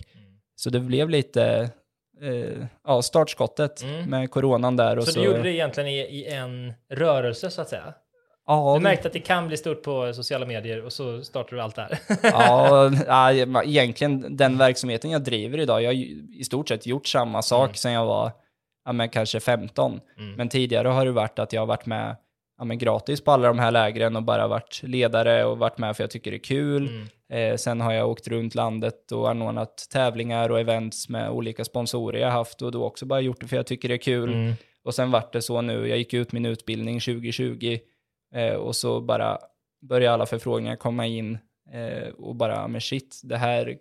Så 0.55 0.69
det 0.69 0.79
blev 0.79 1.09
lite 1.09 1.69
eh, 2.21 2.65
ja, 2.87 3.01
startskottet 3.01 3.83
Mm. 3.83 4.09
med 4.09 4.31
coronan 4.31 4.75
där. 4.75 4.97
Och 4.97 5.03
Så 5.05 5.11
så, 5.11 5.19
du 5.19 5.25
gjorde 5.25 5.41
det 5.41 5.51
egentligen 5.53 5.89
i, 5.89 5.97
i 5.99 6.25
en 6.25 6.73
rörelse 6.91 7.49
så 7.49 7.61
att 7.61 7.69
säga? 7.69 7.93
Ja, 8.47 8.73
Du 8.77 8.83
märkte 8.83 9.07
att 9.07 9.13
det 9.13 9.19
kan 9.19 9.47
bli 9.47 9.57
stort 9.57 9.83
på 9.83 10.13
sociala 10.13 10.45
medier 10.45 10.85
och 10.85 10.93
så 10.93 11.23
startade 11.23 11.55
du 11.55 11.61
allt 11.61 11.75
där. 11.75 11.99
ja, 12.23 12.91
ja, 13.07 13.63
egentligen 13.63 14.37
den 14.37 14.57
verksamheten 14.57 15.11
jag 15.11 15.23
driver 15.23 15.57
idag, 15.59 15.81
jag 15.83 15.89
har 15.89 15.93
i 16.39 16.43
stort 16.45 16.67
sett 16.67 16.85
gjort 16.85 17.07
samma 17.07 17.41
sak 17.41 17.65
Mm. 17.69 17.73
sedan 17.75 17.91
jag 17.91 18.05
var 18.05 18.31
ja, 18.85 18.91
men 18.91 19.09
kanske 19.09 19.39
15. 19.39 19.99
Mm. 20.17 20.35
Men 20.35 20.49
tidigare 20.49 20.87
har 20.87 21.05
det 21.05 21.11
varit 21.11 21.39
att 21.39 21.53
jag 21.53 21.61
har 21.61 21.65
varit 21.65 21.85
med 21.85 22.15
ja, 22.57 22.65
men 22.65 22.77
gratis 22.77 23.21
på 23.21 23.31
alla 23.31 23.47
de 23.47 23.59
här 23.59 23.71
lägren 23.71 24.15
och 24.15 24.23
bara 24.23 24.47
varit 24.47 24.81
ledare 24.83 25.45
och 25.45 25.57
varit 25.57 25.77
med 25.77 25.95
för 25.95 26.03
jag 26.03 26.11
tycker 26.11 26.31
det 26.31 26.37
är 26.37 26.43
kul. 26.43 26.87
Mm. 26.87 27.07
Eh, 27.29 27.57
sen 27.57 27.81
har 27.81 27.93
jag 27.93 28.09
åkt 28.09 28.27
runt 28.27 28.55
landet 28.55 29.11
och 29.11 29.29
anordnat 29.29 29.87
tävlingar 29.91 30.49
och 30.49 30.59
events 30.59 31.09
med 31.09 31.29
olika 31.29 31.65
sponsorer 31.65 32.19
jag 32.19 32.31
haft 32.31 32.61
och 32.61 32.71
då 32.71 32.85
också 32.85 33.05
bara 33.05 33.21
gjort 33.21 33.41
det 33.41 33.47
för 33.47 33.55
jag 33.55 33.67
tycker 33.67 33.89
det 33.89 33.95
är 33.95 33.97
kul. 33.97 34.33
Mm. 34.33 34.53
Och 34.83 34.95
sen 34.95 35.11
vart 35.11 35.33
det 35.33 35.41
så 35.41 35.61
nu, 35.61 35.87
jag 35.87 35.97
gick 35.97 36.13
ut 36.13 36.31
min 36.31 36.45
utbildning 36.45 36.99
2020 36.99 37.79
eh, 38.35 38.53
och 38.53 38.75
så 38.75 39.01
bara 39.01 39.37
började 39.81 40.13
alla 40.13 40.25
förfrågningar 40.25 40.75
komma 40.75 41.05
in 41.05 41.37
eh, 41.73 42.09
och 42.09 42.35
bara, 42.35 42.67
men 42.67 42.81
shit, 42.81 43.21
det 43.23 43.37
här, 43.37 43.77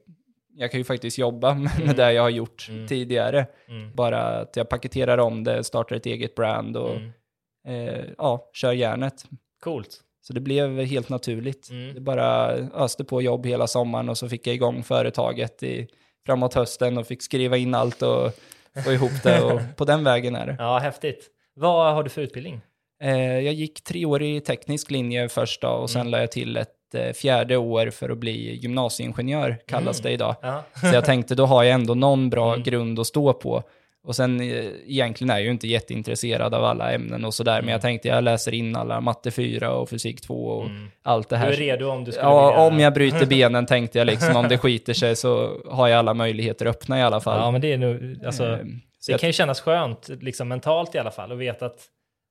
jag 0.56 0.70
kan 0.70 0.80
ju 0.80 0.84
faktiskt 0.84 1.18
jobba 1.18 1.54
med, 1.54 1.72
Mm. 1.82 1.96
det 1.96 2.12
jag 2.12 2.22
har 2.22 2.30
gjort 2.30 2.66
Mm. 2.70 2.86
tidigare. 2.86 3.46
Mm. 3.68 3.92
Bara 3.94 4.18
att 4.20 4.56
jag 4.56 4.68
paketerar 4.68 5.18
om 5.18 5.44
det, 5.44 5.64
startar 5.64 5.96
ett 5.96 6.06
eget 6.06 6.34
brand 6.34 6.76
och 6.76 6.96
Mm. 6.96 7.12
eh, 7.68 8.04
ja, 8.18 8.50
kör 8.54 8.72
järnet. 8.72 9.24
Coolt. 9.64 10.00
Så 10.20 10.32
det 10.32 10.40
blev 10.40 10.80
helt 10.80 11.08
naturligt. 11.08 11.70
Mm. 11.70 11.94
Det 11.94 12.00
bara 12.00 12.46
öste 12.74 13.04
på 13.04 13.22
jobb 13.22 13.46
hela 13.46 13.66
sommaren 13.66 14.08
och 14.08 14.18
så 14.18 14.28
fick 14.28 14.46
jag 14.46 14.54
igång 14.54 14.82
företaget 14.82 15.62
i, 15.62 15.88
framåt 16.26 16.54
hösten 16.54 16.98
och 16.98 17.06
fick 17.06 17.22
skriva 17.22 17.56
in 17.56 17.74
allt 17.74 18.02
och 18.02 18.32
få 18.84 18.92
ihop 18.92 19.22
det 19.22 19.40
och 19.42 19.60
på 19.76 19.84
den 19.84 20.04
vägen 20.04 20.36
är 20.36 20.46
det. 20.46 20.56
Ja, 20.58 20.78
häftigt. 20.78 21.30
Vad 21.54 21.94
har 21.94 22.02
du 22.02 22.10
för 22.10 22.22
utbildning? 22.22 22.60
Eh, 23.02 23.16
jag 23.40 23.54
gick 23.54 23.84
tre 23.84 24.04
år 24.06 24.22
i 24.22 24.40
teknisk 24.40 24.90
linje 24.90 25.28
först 25.28 25.62
då, 25.62 25.68
och 25.68 25.90
sen 25.90 26.00
Mm. 26.00 26.10
la 26.10 26.18
jag 26.20 26.32
till 26.32 26.56
ett 26.56 26.74
eh, 26.94 27.12
fjärde 27.12 27.56
år 27.56 27.90
för 27.90 28.10
att 28.10 28.18
bli 28.18 28.54
gymnasieingenjör, 28.56 29.56
kallas 29.66 30.00
Mm. 30.00 30.08
det 30.10 30.14
idag. 30.14 30.36
Ja. 30.42 30.62
Så 30.80 30.86
jag 30.86 31.04
tänkte 31.04 31.34
då 31.34 31.46
har 31.46 31.62
jag 31.62 31.74
ändå 31.74 31.94
någon 31.94 32.30
bra 32.30 32.52
Mm. 32.52 32.62
grund 32.62 32.98
att 33.00 33.06
stå 33.06 33.32
på. 33.32 33.62
Och 34.06 34.16
sen 34.16 34.40
eh, 34.40 34.64
egentligen 34.86 35.30
är 35.30 35.34
jag 35.34 35.44
ju 35.44 35.50
inte 35.50 35.68
jätteintresserad 35.68 36.54
av 36.54 36.64
alla 36.64 36.92
ämnen 36.92 37.24
och 37.24 37.34
sådär, 37.34 37.52
men 37.52 37.58
Mm. 37.62 37.72
jag 37.72 37.80
tänkte 37.82 38.08
jag 38.08 38.24
läser 38.24 38.54
in 38.54 38.76
alla 38.76 39.00
matte 39.00 39.30
4 39.30 39.72
och 39.74 39.88
fysik 39.90 40.20
2 40.20 40.34
och 40.46 40.64
Mm. 40.66 40.86
allt 41.02 41.28
det 41.28 41.36
Du 41.36 41.40
här. 41.40 41.48
är 41.48 41.56
redo 41.56 41.88
om 41.88 42.04
du 42.04 42.12
skulle 42.12 42.26
Ja, 42.26 42.46
vilja... 42.50 42.60
om 42.66 42.80
jag 42.80 42.94
bryter 42.94 43.26
benen 43.50 43.66
tänkte 43.66 43.98
jag 43.98 44.06
liksom, 44.06 44.36
om 44.36 44.48
det 44.48 44.58
skiter 44.58 44.92
sig 44.94 45.16
så 45.16 45.60
har 45.70 45.88
jag 45.88 45.98
alla 45.98 46.14
möjligheter 46.14 46.66
öppna 46.66 46.98
i 46.98 47.02
alla 47.02 47.20
fall. 47.20 47.38
Ja, 47.40 47.50
men 47.50 47.60
det 47.60 47.72
är 47.72 47.78
nog... 47.78 48.24
Alltså, 48.26 48.44
Eh, 48.46 48.58
så 49.00 49.12
det 49.12 49.18
kan 49.18 49.28
ju 49.28 49.32
kännas 49.32 49.60
skönt, 49.60 50.08
liksom 50.20 50.48
mentalt 50.48 50.94
i 50.94 50.98
alla 50.98 51.10
fall, 51.10 51.32
att 51.32 51.38
veta 51.38 51.66
att 51.66 51.78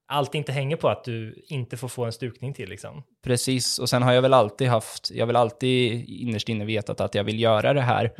allt 0.08 0.36
inte 0.36 0.52
hänger 0.52 0.76
på 0.76 0.90
att 0.90 1.04
du 1.04 1.44
inte 1.48 1.78
får 1.78 1.88
få 1.88 2.06
en 2.06 2.12
stukning 2.12 2.54
till 2.54 2.70
liksom. 2.70 3.04
Precis, 3.24 3.80
och 3.80 3.90
sen 3.90 4.04
har 4.04 4.14
jag 4.14 4.22
väl 4.22 4.34
alltid 4.34 4.68
haft, 4.68 5.12
jag 5.12 5.28
väl 5.28 5.36
alltid 5.36 6.06
innerst 6.10 6.50
inne 6.50 6.66
vetat 6.66 7.02
att 7.02 7.16
jag 7.16 7.24
vill 7.24 7.40
göra 7.40 7.74
det 7.74 7.82
här. 7.82 8.12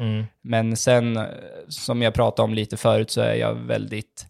Men 0.42 0.78
sen, 0.78 1.18
eh, 1.18 1.26
som 1.68 2.02
jag 2.02 2.14
pratade 2.14 2.44
om 2.44 2.54
lite 2.54 2.78
förut, 2.78 3.10
så 3.12 3.22
är 3.22 3.36
jag 3.36 3.54
väldigt, 3.56 4.26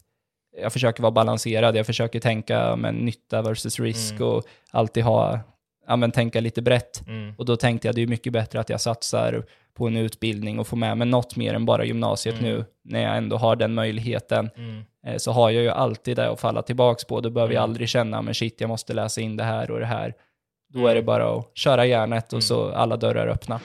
jag 0.62 0.72
försöker 0.72 1.02
vara 1.02 1.12
balanserad, 1.12 1.76
jag 1.76 1.86
försöker 1.86 2.20
tänka 2.20 2.76
med 2.76 2.94
nytta 2.94 3.42
versus 3.42 3.80
risk 3.80 4.14
Mm. 4.14 4.28
och 4.28 4.44
alltid 4.70 5.04
ha, 5.04 5.40
ja 5.86 5.96
men 5.96 6.12
tänka 6.12 6.40
lite 6.40 6.62
brett. 6.62 7.06
Mm. 7.08 7.34
Och 7.38 7.44
då 7.44 7.56
tänkte 7.56 7.88
jag 7.88 7.94
det 7.94 8.02
är 8.02 8.06
mycket 8.06 8.32
bättre 8.32 8.60
att 8.60 8.68
jag 8.68 8.80
satsar 8.80 9.44
på 9.74 9.86
en 9.86 9.96
utbildning 9.96 10.58
och 10.58 10.66
får 10.66 10.76
med 10.76 10.98
mig 10.98 11.06
något 11.08 11.36
mer 11.36 11.54
än 11.54 11.66
bara 11.66 11.84
gymnasiet 11.84 12.38
Mm. 12.38 12.50
nu, 12.50 12.64
när 12.84 13.02
jag 13.02 13.16
ändå 13.16 13.36
har 13.36 13.56
den 13.56 13.74
möjligheten. 13.74 14.50
Mm. 15.04 15.14
eh, 15.14 15.18
så 15.18 15.32
har 15.32 15.50
jag 15.50 15.62
ju 15.62 15.68
alltid 15.70 16.16
det 16.16 16.30
att 16.30 16.40
falla 16.40 16.62
tillbaks 16.62 17.04
på. 17.04 17.20
Då 17.20 17.30
behöver 17.30 17.54
jag 17.54 17.60
Mm. 17.60 17.70
aldrig 17.70 17.88
känna, 17.88 18.22
men 18.22 18.34
shit, 18.34 18.60
jag 18.60 18.68
måste 18.68 18.94
läsa 18.94 19.20
in 19.20 19.36
det 19.36 19.44
här 19.44 19.70
och 19.70 19.80
det 19.80 19.86
här. 19.86 20.14
Då 20.72 20.78
Mm. 20.78 20.90
är 20.90 20.94
det 20.94 21.02
bara 21.02 21.38
att 21.38 21.50
köra 21.58 21.86
järnet 21.86 22.32
Mm. 22.32 22.38
och 22.38 22.42
så 22.44 22.72
alla 22.72 22.96
dörrar 22.96 23.26
öppna. 23.28 23.60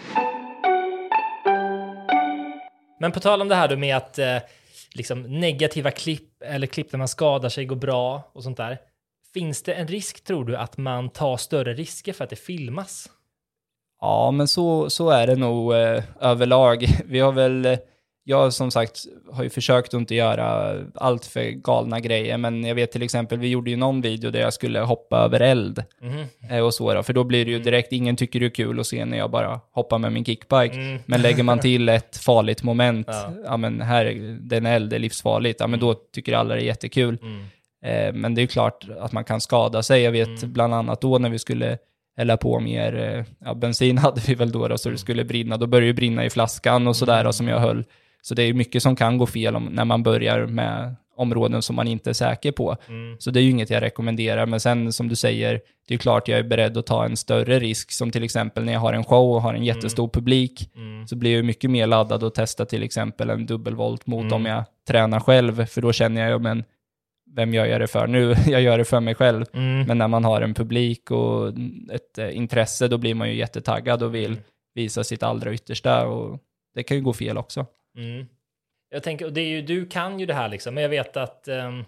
Men 2.99 3.11
på 3.11 3.19
tal 3.19 3.41
om 3.41 3.47
det 3.47 3.55
här 3.55 3.67
då 3.67 3.75
med 3.77 3.97
att 3.97 4.19
eh, 4.19 4.37
liksom 4.95 5.21
negativa 5.39 5.91
klipp 5.91 6.41
eller 6.45 6.67
klipp 6.67 6.91
där 6.91 6.97
man 6.97 7.07
skadar 7.07 7.49
sig 7.49 7.65
går 7.65 7.75
bra 7.75 8.21
och 8.33 8.43
sånt 8.43 8.57
där. 8.57 8.77
Finns 9.33 9.63
det 9.63 9.73
en 9.73 9.87
risk 9.87 10.23
tror 10.23 10.45
du 10.45 10.55
att 10.57 10.77
man 10.77 11.09
tar 11.09 11.37
större 11.37 11.73
risker 11.73 12.13
för 12.13 12.23
att 12.23 12.29
det 12.29 12.35
filmas? 12.35 13.09
Ja, 14.01 14.31
men 14.31 14.47
så, 14.47 14.89
så 14.89 15.09
är 15.09 15.27
det 15.27 15.35
nog 15.35 15.73
eh, 15.73 16.03
överlag. 16.19 16.85
Vi 17.05 17.19
har 17.19 17.31
väl, 17.31 17.65
eh, 17.65 17.79
jag 18.23 18.53
som 18.53 18.71
sagt 18.71 19.05
har 19.31 19.43
ju 19.43 19.49
försökt 19.49 19.93
att 19.93 19.99
inte 19.99 20.15
göra 20.15 20.77
allt 20.95 21.25
för 21.25 21.41
galna 21.51 21.99
grejer, 21.99 22.37
men 22.37 22.63
jag 22.63 22.75
vet 22.75 22.91
till 22.91 23.01
exempel, 23.03 23.39
vi 23.39 23.47
gjorde 23.47 23.69
ju 23.69 23.75
någon 23.77 24.01
video 24.01 24.31
där 24.31 24.39
jag 24.39 24.53
skulle 24.53 24.79
hoppa 24.79 25.17
över 25.17 25.39
eld 25.39 25.83
eh, 26.51 26.59
och 26.59 26.73
så 26.73 26.93
då, 26.93 27.03
för 27.03 27.13
då 27.13 27.23
blir 27.23 27.45
det 27.45 27.51
ju 27.51 27.59
direkt, 27.59 27.91
ingen 27.91 28.15
tycker 28.15 28.39
det 28.39 28.45
är 28.45 28.49
kul 28.49 28.79
att 28.79 28.87
se 28.87 29.05
när 29.05 29.17
jag 29.17 29.31
bara 29.31 29.59
hoppar 29.71 29.97
med 29.97 30.11
min 30.13 30.25
kickbike. 30.25 30.75
Mm. 30.75 30.99
Men 31.05 31.21
lägger 31.21 31.43
man 31.43 31.59
till 31.59 31.89
ett 31.89 32.17
farligt 32.17 32.63
moment, 32.63 33.07
Ja. 33.11 33.33
ja, 33.45 33.57
men 33.57 33.81
här, 33.81 34.05
det 34.41 34.55
är 34.55 34.57
en 34.57 34.65
eld, 34.65 34.93
är 34.93 34.99
livsfarligt, 34.99 35.59
ja 35.59 35.67
men 35.67 35.79
då 35.79 35.93
tycker 35.93 36.33
alla 36.33 36.55
det 36.55 36.61
är 36.61 36.65
jättekul. 36.65 37.17
Mm. 37.21 37.45
Eh, 37.85 38.13
men 38.13 38.35
det 38.35 38.39
är 38.39 38.43
ju 38.43 38.47
klart 38.47 38.85
att 38.99 39.11
man 39.11 39.23
kan 39.23 39.41
skada 39.41 39.83
sig. 39.83 40.01
Jag 40.01 40.11
vet 40.11 40.27
Mm. 40.27 40.53
bland 40.53 40.73
annat 40.73 41.01
då 41.01 41.17
när 41.17 41.29
vi 41.29 41.39
skulle 41.39 41.77
hälla 42.17 42.37
på 42.37 42.59
mer, 42.59 42.95
eh, 42.95 43.23
ja, 43.45 43.53
bensin 43.53 43.97
hade 44.05 44.21
vi 44.27 44.35
väl 44.35 44.51
då, 44.51 44.67
då 44.67 44.77
så 44.77 44.89
det 44.89 44.97
skulle 44.97 45.23
brinna. 45.25 45.57
Då 45.57 45.67
började 45.67 45.87
det 45.87 45.93
brinna 45.93 46.25
i 46.25 46.29
flaskan 46.29 46.87
och 46.87 46.95
sådär 46.95 47.31
som 47.31 47.47
jag 47.47 47.59
höll. 47.59 47.83
Så 48.21 48.35
det 48.35 48.43
är 48.43 48.53
mycket 48.53 48.83
som 48.83 48.95
kan 48.95 49.17
gå 49.17 49.25
fel 49.25 49.55
om, 49.55 49.65
när 49.65 49.85
man 49.85 50.03
börjar 50.03 50.45
med 50.45 50.95
områden 51.15 51.61
som 51.61 51.75
man 51.75 51.87
inte 51.87 52.09
är 52.09 52.13
säker 52.13 52.51
på. 52.51 52.77
Mm. 52.87 53.17
Så 53.19 53.31
det 53.31 53.39
är 53.39 53.41
ju 53.41 53.49
inget 53.49 53.69
jag 53.69 53.81
rekommenderar. 53.81 54.45
Men 54.45 54.59
sen 54.59 54.93
som 54.93 55.07
du 55.07 55.15
säger, 55.15 55.61
det 55.87 55.93
är 55.93 55.97
klart 55.97 56.27
jag 56.27 56.39
är 56.39 56.43
beredd 56.43 56.77
att 56.77 56.85
ta 56.85 57.05
en 57.05 57.17
större 57.17 57.59
risk. 57.59 57.91
Som 57.91 58.11
till 58.11 58.23
exempel 58.23 58.63
när 58.65 58.73
jag 58.73 58.79
har 58.79 58.93
en 58.93 59.03
show 59.03 59.35
och 59.35 59.41
har 59.41 59.53
en 59.53 59.63
jättestor 59.63 60.07
publik. 60.07 60.69
Mm. 60.75 61.07
Så 61.07 61.15
blir 61.15 61.35
jag 61.35 61.45
mycket 61.45 61.69
mer 61.71 61.87
laddad 61.87 62.23
att 62.23 62.35
testa 62.35 62.65
till 62.65 62.83
exempel 62.83 63.29
en 63.29 63.45
dubbelvolt 63.45 64.07
mot 64.07 64.21
Mm. 64.23 64.33
om 64.33 64.45
jag 64.45 64.63
tränar 64.87 65.19
själv. 65.19 65.65
För 65.65 65.81
då 65.81 65.91
känner 65.93 66.21
jag 66.21 66.29
ju, 66.31 66.39
men 66.39 66.63
vem 67.35 67.53
gör 67.53 67.65
jag 67.65 67.81
det 67.81 67.87
för 67.87 68.07
nu? 68.07 68.35
jag 68.47 68.61
gör 68.61 68.77
det 68.77 68.85
för 68.85 68.99
mig 68.99 69.15
själv. 69.15 69.45
Mm. 69.53 69.83
Men 69.87 69.97
när 69.97 70.07
man 70.07 70.25
har 70.25 70.41
en 70.41 70.53
publik 70.53 71.11
och 71.11 71.47
ett 71.93 72.17
eh, 72.17 72.37
intresse, 72.37 72.87
då 72.87 72.97
blir 72.97 73.15
man 73.15 73.29
ju 73.29 73.35
jättetaggad 73.35 74.03
och 74.03 74.15
vill 74.15 74.31
Mm. 74.31 74.39
visa 74.75 75.03
sitt 75.03 75.23
allra 75.23 75.53
yttersta. 75.53 76.07
Och 76.07 76.39
det 76.75 76.83
kan 76.83 76.97
ju 76.97 77.03
gå 77.03 77.13
fel 77.13 77.37
också. 77.37 77.65
Mm. 77.99 78.25
Jag 78.89 79.03
tänker, 79.03 79.25
och 79.25 79.33
det 79.33 79.41
är 79.41 79.47
ju, 79.49 79.61
du 79.61 79.85
kan 79.85 80.19
ju 80.19 80.25
det 80.25 80.33
här 80.33 80.47
liksom, 80.49 80.73
men 80.73 80.81
jag 80.83 80.89
vet 80.89 81.17
att 81.17 81.47
ehm, 81.47 81.85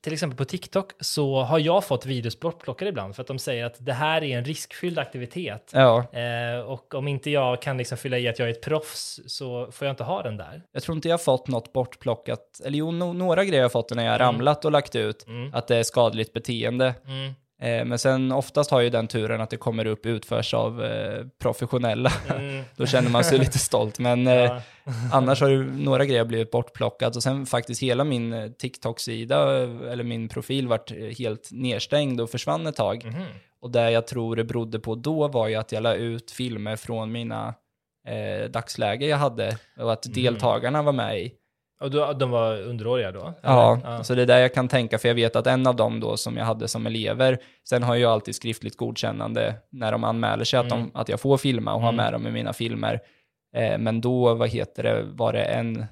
till 0.00 0.12
exempel 0.12 0.36
på 0.36 0.44
TikTok 0.44 0.92
så 1.00 1.42
har 1.42 1.58
jag 1.58 1.84
fått 1.84 2.06
videos 2.06 2.40
bortplockade 2.40 2.88
ibland 2.88 3.14
för 3.16 3.22
att 3.22 3.26
de 3.26 3.38
säger 3.38 3.64
att 3.64 3.76
det 3.86 3.92
här 3.92 4.24
är 4.24 4.38
en 4.38 4.44
riskfylld 4.44 4.98
aktivitet. 4.98 5.70
Ja, 5.74 6.04
Eh, 6.12 6.60
och 6.60 6.94
om 6.94 7.08
inte 7.08 7.30
jag 7.30 7.62
kan 7.62 7.78
liksom 7.78 7.98
fylla 7.98 8.18
i 8.18 8.28
att 8.28 8.38
jag 8.38 8.48
är 8.48 8.52
ett 8.52 8.62
proffs 8.62 9.20
så 9.26 9.72
får 9.72 9.86
jag 9.86 9.92
inte 9.92 10.04
ha 10.04 10.22
den 10.22 10.36
där. 10.36 10.62
jag 10.72 10.82
tror 10.82 10.96
inte 10.96 11.08
jag 11.08 11.12
har 11.12 11.18
fått 11.24 11.48
något 11.48 11.72
bortplockat. 11.72 12.60
Eller 12.64 12.78
jo, 12.78 12.90
no, 12.90 13.12
några 13.12 13.44
grejer 13.44 13.60
har 13.60 13.64
jag 13.64 13.72
fått 13.72 13.90
när 13.90 14.04
jag 14.04 14.12
har 14.12 14.20
Mm. 14.20 14.32
ramlat 14.32 14.64
och 14.64 14.72
lagt 14.72 14.96
ut. 14.96 15.26
Mm. 15.26 15.54
Att 15.54 15.68
det 15.68 15.76
är 15.76 15.82
skadligt 15.82 16.32
beteende. 16.32 16.94
Mm. 17.06 17.32
Eh, 17.62 17.84
men 17.84 17.98
sen 17.98 18.32
oftast 18.32 18.70
har 18.70 18.80
ju 18.80 18.90
den 18.90 19.08
turen 19.08 19.40
att 19.40 19.50
det 19.50 19.56
kommer 19.56 19.86
upp 19.86 20.06
utförs 20.06 20.54
av 20.54 20.84
eh, 20.84 21.26
professionella. 21.42 22.12
Mm. 22.38 22.64
Då 22.76 22.86
känner 22.86 23.10
man 23.10 23.24
sig 23.24 23.38
lite 23.38 23.58
stolt. 23.58 23.98
Men 23.98 24.26
eh, 24.26 24.34
Ja. 24.34 24.60
annars 25.12 25.40
har 25.40 25.48
ju 25.48 25.64
några 25.64 26.04
grejer 26.04 26.24
blivit 26.24 26.50
bortplockat 26.50 27.16
och 27.16 27.22
sen 27.22 27.46
faktiskt 27.46 27.82
hela 27.82 28.04
min 28.04 28.32
eh, 28.32 28.50
TikTok-sida 28.50 29.62
eh, 29.62 29.92
eller 29.92 30.04
min 30.04 30.28
profil 30.28 30.68
vart 30.68 30.90
eh, 30.90 30.96
helt 31.18 31.48
nedstängd 31.52 32.20
och 32.20 32.30
försvann 32.30 32.66
ett 32.66 32.76
tag. 32.76 33.04
Mhm. 33.04 33.22
Och 33.60 33.70
det 33.70 33.90
jag 33.90 34.06
tror 34.06 34.36
det 34.36 34.44
berodde 34.44 34.78
på 34.78 34.94
då 34.94 35.28
var 35.28 35.48
ju 35.48 35.54
att 35.54 35.72
jag 35.72 35.82
la 35.82 35.94
ut 35.94 36.30
filmer 36.30 36.76
från 36.76 37.12
mina 37.12 37.54
eh, 38.08 38.50
dagsläge 38.50 39.06
jag 39.06 39.16
hade 39.16 39.58
och 39.78 39.92
att 39.92 40.06
Mm. 40.06 40.22
deltagarna 40.22 40.82
var 40.82 40.92
med 40.92 41.20
i. 41.20 41.32
Och 41.80 42.18
de 42.18 42.30
var 42.30 42.60
underåriga 42.62 43.12
då? 43.12 43.32
Ja, 43.42 43.80
eller? 43.84 44.02
så 44.02 44.14
det 44.14 44.22
är 44.22 44.26
där 44.26 44.38
jag 44.38 44.54
kan 44.54 44.68
tänka, 44.68 44.98
för 44.98 45.08
jag 45.08 45.14
vet 45.14 45.36
att 45.36 45.46
en 45.46 45.66
av 45.66 45.76
dem 45.76 46.00
då 46.00 46.16
som 46.16 46.36
jag 46.36 46.44
hade 46.44 46.68
som 46.68 46.86
elever, 46.86 47.38
sen 47.68 47.82
har 47.82 47.96
jag 47.96 48.12
alltid 48.12 48.34
skriftligt 48.34 48.76
godkännande 48.76 49.54
när 49.70 49.92
de 49.92 50.04
anmäler 50.04 50.44
sig 50.44 50.58
att, 50.60 50.72
Mm. 50.72 50.78
de, 50.78 50.90
att 51.00 51.08
jag 51.08 51.20
får 51.20 51.36
filma 51.36 51.74
och 51.74 51.80
ha 51.80 51.88
Mm. 51.88 51.96
med 51.96 52.12
dem 52.12 52.26
i 52.26 52.30
mina 52.30 52.52
filmer. 52.52 53.00
Eh, 53.56 53.78
men 53.78 54.00
då, 54.00 54.34
vad 54.34 54.48
heter 54.48 54.82
det, 54.82 55.02
var 55.02 55.32
det 55.32 55.42
en 55.44 55.84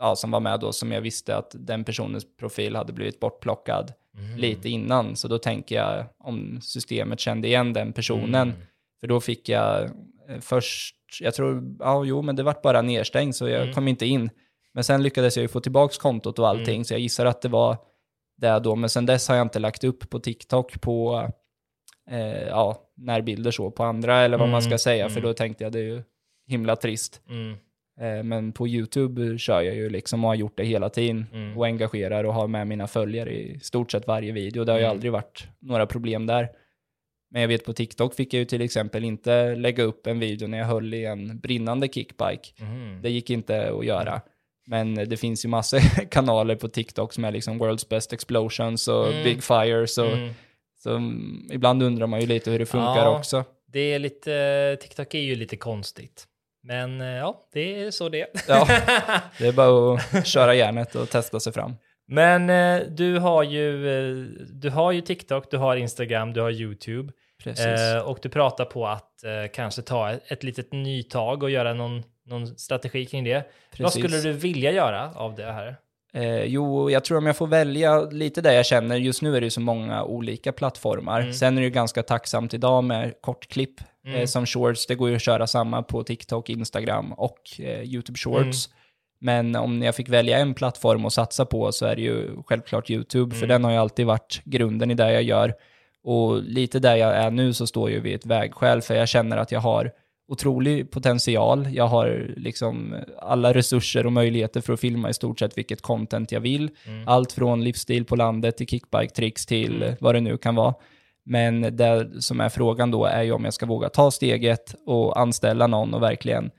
ja, 0.00 0.16
som 0.16 0.30
var 0.30 0.40
med 0.40 0.60
då 0.60 0.72
som 0.72 0.92
jag 0.92 1.00
visste 1.00 1.36
att 1.36 1.54
den 1.58 1.84
personens 1.84 2.36
profil 2.36 2.76
hade 2.76 2.92
blivit 2.92 3.20
bortplockad 3.20 3.92
Mhm. 4.14 4.38
lite 4.38 4.68
innan. 4.68 5.16
Så 5.16 5.28
då 5.28 5.38
tänker 5.38 5.76
jag 5.76 6.04
om 6.18 6.60
systemet 6.62 7.20
kände 7.20 7.48
igen 7.48 7.72
den 7.72 7.92
personen. 7.92 8.48
Mm. 8.48 8.54
För 9.00 9.06
då 9.06 9.20
fick 9.20 9.48
jag 9.48 9.84
eh, 9.84 9.90
först, 10.40 10.94
jag 11.20 11.34
tror, 11.34 11.76
ja 11.80 12.04
jo 12.04 12.22
men 12.22 12.36
det 12.36 12.42
vart 12.42 12.62
bara 12.62 12.82
nedstängt 12.82 13.36
så 13.36 13.48
jag 13.48 13.62
Mm. 13.62 13.74
kom 13.74 13.88
inte 13.88 14.06
in. 14.06 14.30
Men 14.78 14.84
sen 14.84 15.02
lyckades 15.02 15.36
jag 15.36 15.42
ju 15.42 15.48
få 15.48 15.60
tillbaks 15.60 15.98
kontot 15.98 16.38
och 16.38 16.48
allting 16.48 16.74
Mm. 16.74 16.84
så 16.84 16.94
jag 16.94 17.00
gissar 17.00 17.26
att 17.26 17.42
det 17.42 17.48
var 17.48 17.76
det 18.36 18.58
då. 18.58 18.76
Men 18.76 18.90
sen 18.90 19.06
dess 19.06 19.28
har 19.28 19.36
jag 19.36 19.44
inte 19.44 19.58
lagt 19.58 19.84
upp 19.84 20.10
på 20.10 20.18
TikTok 20.18 20.80
på 20.80 21.28
eh, 22.10 22.42
ja, 22.48 22.82
närbilder 22.96 23.50
så 23.50 23.70
på 23.70 23.84
andra 23.84 24.20
eller 24.20 24.38
vad 24.38 24.48
man 24.48 24.62
ska 24.62 24.68
Mm, 24.68 24.78
säga 24.78 25.08
för 25.08 25.16
mm. 25.20 25.22
då 25.28 25.34
tänkte 25.34 25.64
jag 25.64 25.72
det 25.72 25.78
är 25.78 25.82
ju 25.82 26.02
himla 26.46 26.76
trist. 26.76 27.20
Mm. 27.28 27.52
Eh, 28.00 28.24
men 28.24 28.52
på 28.52 28.68
YouTube 28.68 29.38
kör 29.38 29.60
jag 29.62 29.74
ju 29.74 29.90
liksom 29.90 30.24
och 30.24 30.30
har 30.30 30.34
gjort 30.34 30.56
det 30.56 30.64
hela 30.64 30.88
tiden 30.90 31.26
Mm. 31.32 31.58
och 31.58 31.66
engagerar 31.66 32.24
och 32.24 32.34
har 32.34 32.46
med 32.48 32.66
mina 32.66 32.86
följare 32.86 33.30
i 33.34 33.60
stort 33.60 33.90
sett 33.92 34.06
varje 34.06 34.32
video. 34.32 34.64
Det 34.64 34.72
har 34.72 34.78
ju 34.78 34.84
Mm. 34.84 34.96
aldrig 34.96 35.12
varit 35.12 35.48
några 35.58 35.86
problem 35.86 36.26
där. 36.26 36.48
Men 37.30 37.42
jag 37.42 37.48
vet 37.48 37.64
på 37.64 37.72
TikTok 37.72 38.14
fick 38.14 38.34
jag 38.34 38.38
ju 38.38 38.44
till 38.44 38.62
exempel 38.62 39.04
inte 39.04 39.54
lägga 39.54 39.82
upp 39.82 40.06
en 40.06 40.18
video 40.20 40.48
när 40.48 40.58
jag 40.58 40.66
höll 40.66 40.94
i 40.94 41.04
en 41.04 41.38
brinnande 41.40 41.88
kickbike. 41.88 42.64
Mhm. 42.64 43.02
Det 43.02 43.10
gick 43.10 43.30
inte 43.30 43.72
att 43.72 43.84
göra. 43.86 44.20
Men 44.68 44.94
det 44.94 45.16
finns 45.16 45.44
ju 45.44 45.48
massor 45.48 45.80
kanaler 46.10 46.56
på 46.56 46.68
TikTok 46.68 47.12
som 47.12 47.24
är 47.24 47.30
liksom 47.32 47.62
World's 47.62 47.88
Best 47.90 48.12
Explosions 48.12 48.88
och 48.88 49.06
Mm. 49.08 49.24
Big 49.24 49.42
Fires. 49.42 49.98
Och, 49.98 50.06
Mm. 50.12 50.34
Så 50.82 51.00
ibland 51.54 51.82
undrar 51.82 52.06
man 52.06 52.20
ju 52.20 52.26
lite 52.26 52.50
hur 52.50 52.58
det 52.58 52.66
funkar 52.66 52.96
Ja. 53.04 53.18
också. 53.18 53.44
Det 53.72 53.80
är 53.94 53.98
lite, 53.98 54.76
TikTok 54.80 55.14
är 55.14 55.18
ju 55.18 55.34
lite 55.34 55.56
konstigt. 55.56 56.24
Men 56.62 57.00
eh, 57.00 57.06
ja, 57.06 57.48
det 57.52 57.82
är 57.82 57.90
så 57.90 58.08
det 58.08 58.20
är. 58.20 58.28
Ja. 58.48 58.66
Det 59.38 59.46
är 59.46 59.52
bara 59.52 59.94
att 60.12 60.26
köra 60.26 60.54
järnet 60.54 60.94
och 60.94 61.10
testa 61.10 61.40
sig 61.40 61.52
fram. 61.52 61.74
Men 62.08 62.50
eh, 62.50 62.86
du 62.88 63.18
har 63.18 63.42
ju, 63.42 63.88
eh, 63.88 64.24
du 64.52 64.70
har 64.70 64.92
ju 64.92 65.00
TikTok, 65.00 65.50
du 65.50 65.56
har 65.56 65.76
Instagram, 65.76 66.32
du 66.32 66.40
har 66.40 66.50
YouTube. 66.50 67.12
Precis. 67.44 67.66
Och 68.04 68.18
du 68.22 68.28
pratar 68.28 68.64
på 68.64 68.86
att 68.86 69.12
kanske 69.52 69.82
ta 69.82 70.10
ett, 70.10 70.32
ett 70.32 70.42
litet 70.42 70.72
nytag 70.72 71.42
och 71.42 71.50
göra 71.50 71.74
någon, 71.74 72.02
någon 72.28 72.46
strategi 72.46 73.06
kring 73.06 73.24
det. 73.24 73.34
Vad 73.34 73.44
Precis. 73.78 74.02
skulle 74.04 74.20
du 74.20 74.32
vilja 74.32 74.72
göra 74.72 75.12
av 75.14 75.34
det 75.34 75.52
här? 75.52 75.76
Eh, 76.14 76.44
jo, 76.44 76.90
jag 76.90 77.04
tror 77.04 77.18
om 77.18 77.26
jag 77.26 77.36
får 77.36 77.46
välja 77.46 78.00
lite 78.00 78.40
det 78.40 78.54
jag 78.54 78.66
känner. 78.66 78.96
Just 78.96 79.22
nu 79.22 79.36
är 79.36 79.40
det 79.40 79.46
ju 79.46 79.50
så 79.50 79.60
många 79.60 80.04
olika 80.04 80.52
plattformar. 80.52 81.20
Mm. 81.20 81.32
Sen 81.32 81.56
är 81.56 81.60
det 81.60 81.64
ju 81.64 81.70
ganska 81.70 82.02
tacksamt 82.02 82.54
idag 82.54 82.84
med 82.84 83.14
kortklipp 83.20 83.80
Mm. 84.06 84.20
eh, 84.20 84.26
som 84.26 84.46
shorts. 84.46 84.86
Det 84.86 84.94
går 84.94 85.08
ju 85.08 85.16
att 85.16 85.22
köra 85.22 85.46
samma 85.46 85.82
på 85.82 86.02
TikTok, 86.04 86.50
Instagram 86.50 87.12
och 87.12 87.38
eh, 87.58 87.82
YouTube 87.82 88.18
shorts. 88.18 88.68
Mm. 88.68 88.74
Men 89.20 89.56
om 89.56 89.82
jag 89.82 89.94
fick 89.94 90.08
välja 90.08 90.38
en 90.38 90.54
plattform 90.54 91.04
att 91.04 91.12
satsa 91.12 91.44
på 91.46 91.72
så 91.72 91.86
är 91.86 91.96
det 91.96 92.02
ju 92.02 92.42
självklart 92.46 92.90
YouTube, 92.90 93.34
för 93.34 93.44
Mm. 93.44 93.48
den 93.48 93.64
har 93.64 93.70
ju 93.70 93.76
alltid 93.78 94.06
varit 94.06 94.40
grunden 94.44 94.90
i 94.90 94.94
det 94.94 95.12
jag 95.12 95.22
gör. 95.22 95.54
Och 96.04 96.42
lite 96.42 96.78
där 96.78 96.96
jag 96.96 97.16
är 97.16 97.30
nu 97.30 97.52
så 97.52 97.66
står 97.66 97.90
jag 97.90 98.00
vid 98.00 98.14
ett 98.14 98.26
vägskäl, 98.26 98.82
för 98.82 98.94
jag 98.94 99.08
känner 99.08 99.36
att 99.36 99.52
jag 99.52 99.60
har 99.60 99.92
otrolig 100.28 100.90
potential. 100.90 101.68
Jag 101.72 101.86
har 101.86 102.26
liksom 102.36 102.94
alla 103.18 103.54
resurser 103.54 104.06
och 104.06 104.12
möjligheter 104.12 104.60
för 104.60 104.72
att 104.72 104.80
filma 104.80 105.10
i 105.10 105.14
stort 105.14 105.38
sett 105.38 105.58
vilket 105.58 105.82
content 105.82 106.32
jag 106.32 106.40
vill. 106.40 106.70
Mm. 106.86 107.08
Allt 107.08 107.32
från 107.32 107.64
livsstil 107.64 108.04
på 108.04 108.16
landet 108.16 108.56
till 108.56 108.66
kickbike-tricks 108.66 109.46
till 109.48 109.82
Mm. 109.82 109.96
vad 110.00 110.14
det 110.14 110.20
nu 110.20 110.36
kan 110.38 110.54
vara. 110.54 110.74
Men 111.24 111.76
det 111.76 112.22
som 112.22 112.40
är 112.40 112.48
frågan 112.48 112.90
då 112.90 113.04
är 113.04 113.22
ju 113.22 113.32
om 113.32 113.44
jag 113.44 113.54
ska 113.54 113.66
våga 113.66 113.88
ta 113.88 114.10
steget 114.10 114.74
och 114.86 115.20
anställa 115.20 115.66
någon 115.66 115.94
och 115.94 116.02
verkligen 116.02 116.50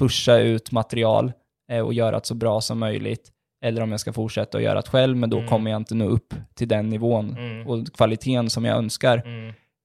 pusha 0.00 0.38
ut 0.38 0.72
material 0.72 1.32
eh, 1.70 1.80
och 1.80 1.94
göra 1.94 2.18
det 2.18 2.26
så 2.26 2.34
bra 2.34 2.60
som 2.60 2.78
möjligt. 2.78 3.30
Eller 3.64 3.82
om 3.82 3.90
jag 3.90 4.00
ska 4.00 4.12
fortsätta 4.12 4.58
att 4.58 4.64
göra 4.64 4.80
det 4.82 4.88
själv, 4.88 5.16
men 5.16 5.30
då 5.30 5.36
Mm. 5.36 5.48
kommer 5.48 5.70
jag 5.70 5.80
inte 5.80 5.94
nå 5.94 6.04
upp 6.08 6.34
till 6.54 6.68
den 6.68 6.88
nivån 6.88 7.36
Mm. 7.38 7.66
och 7.68 7.92
kvaliteten 7.92 8.50
som 8.50 8.64
jag 8.64 8.76
önskar. 8.78 9.22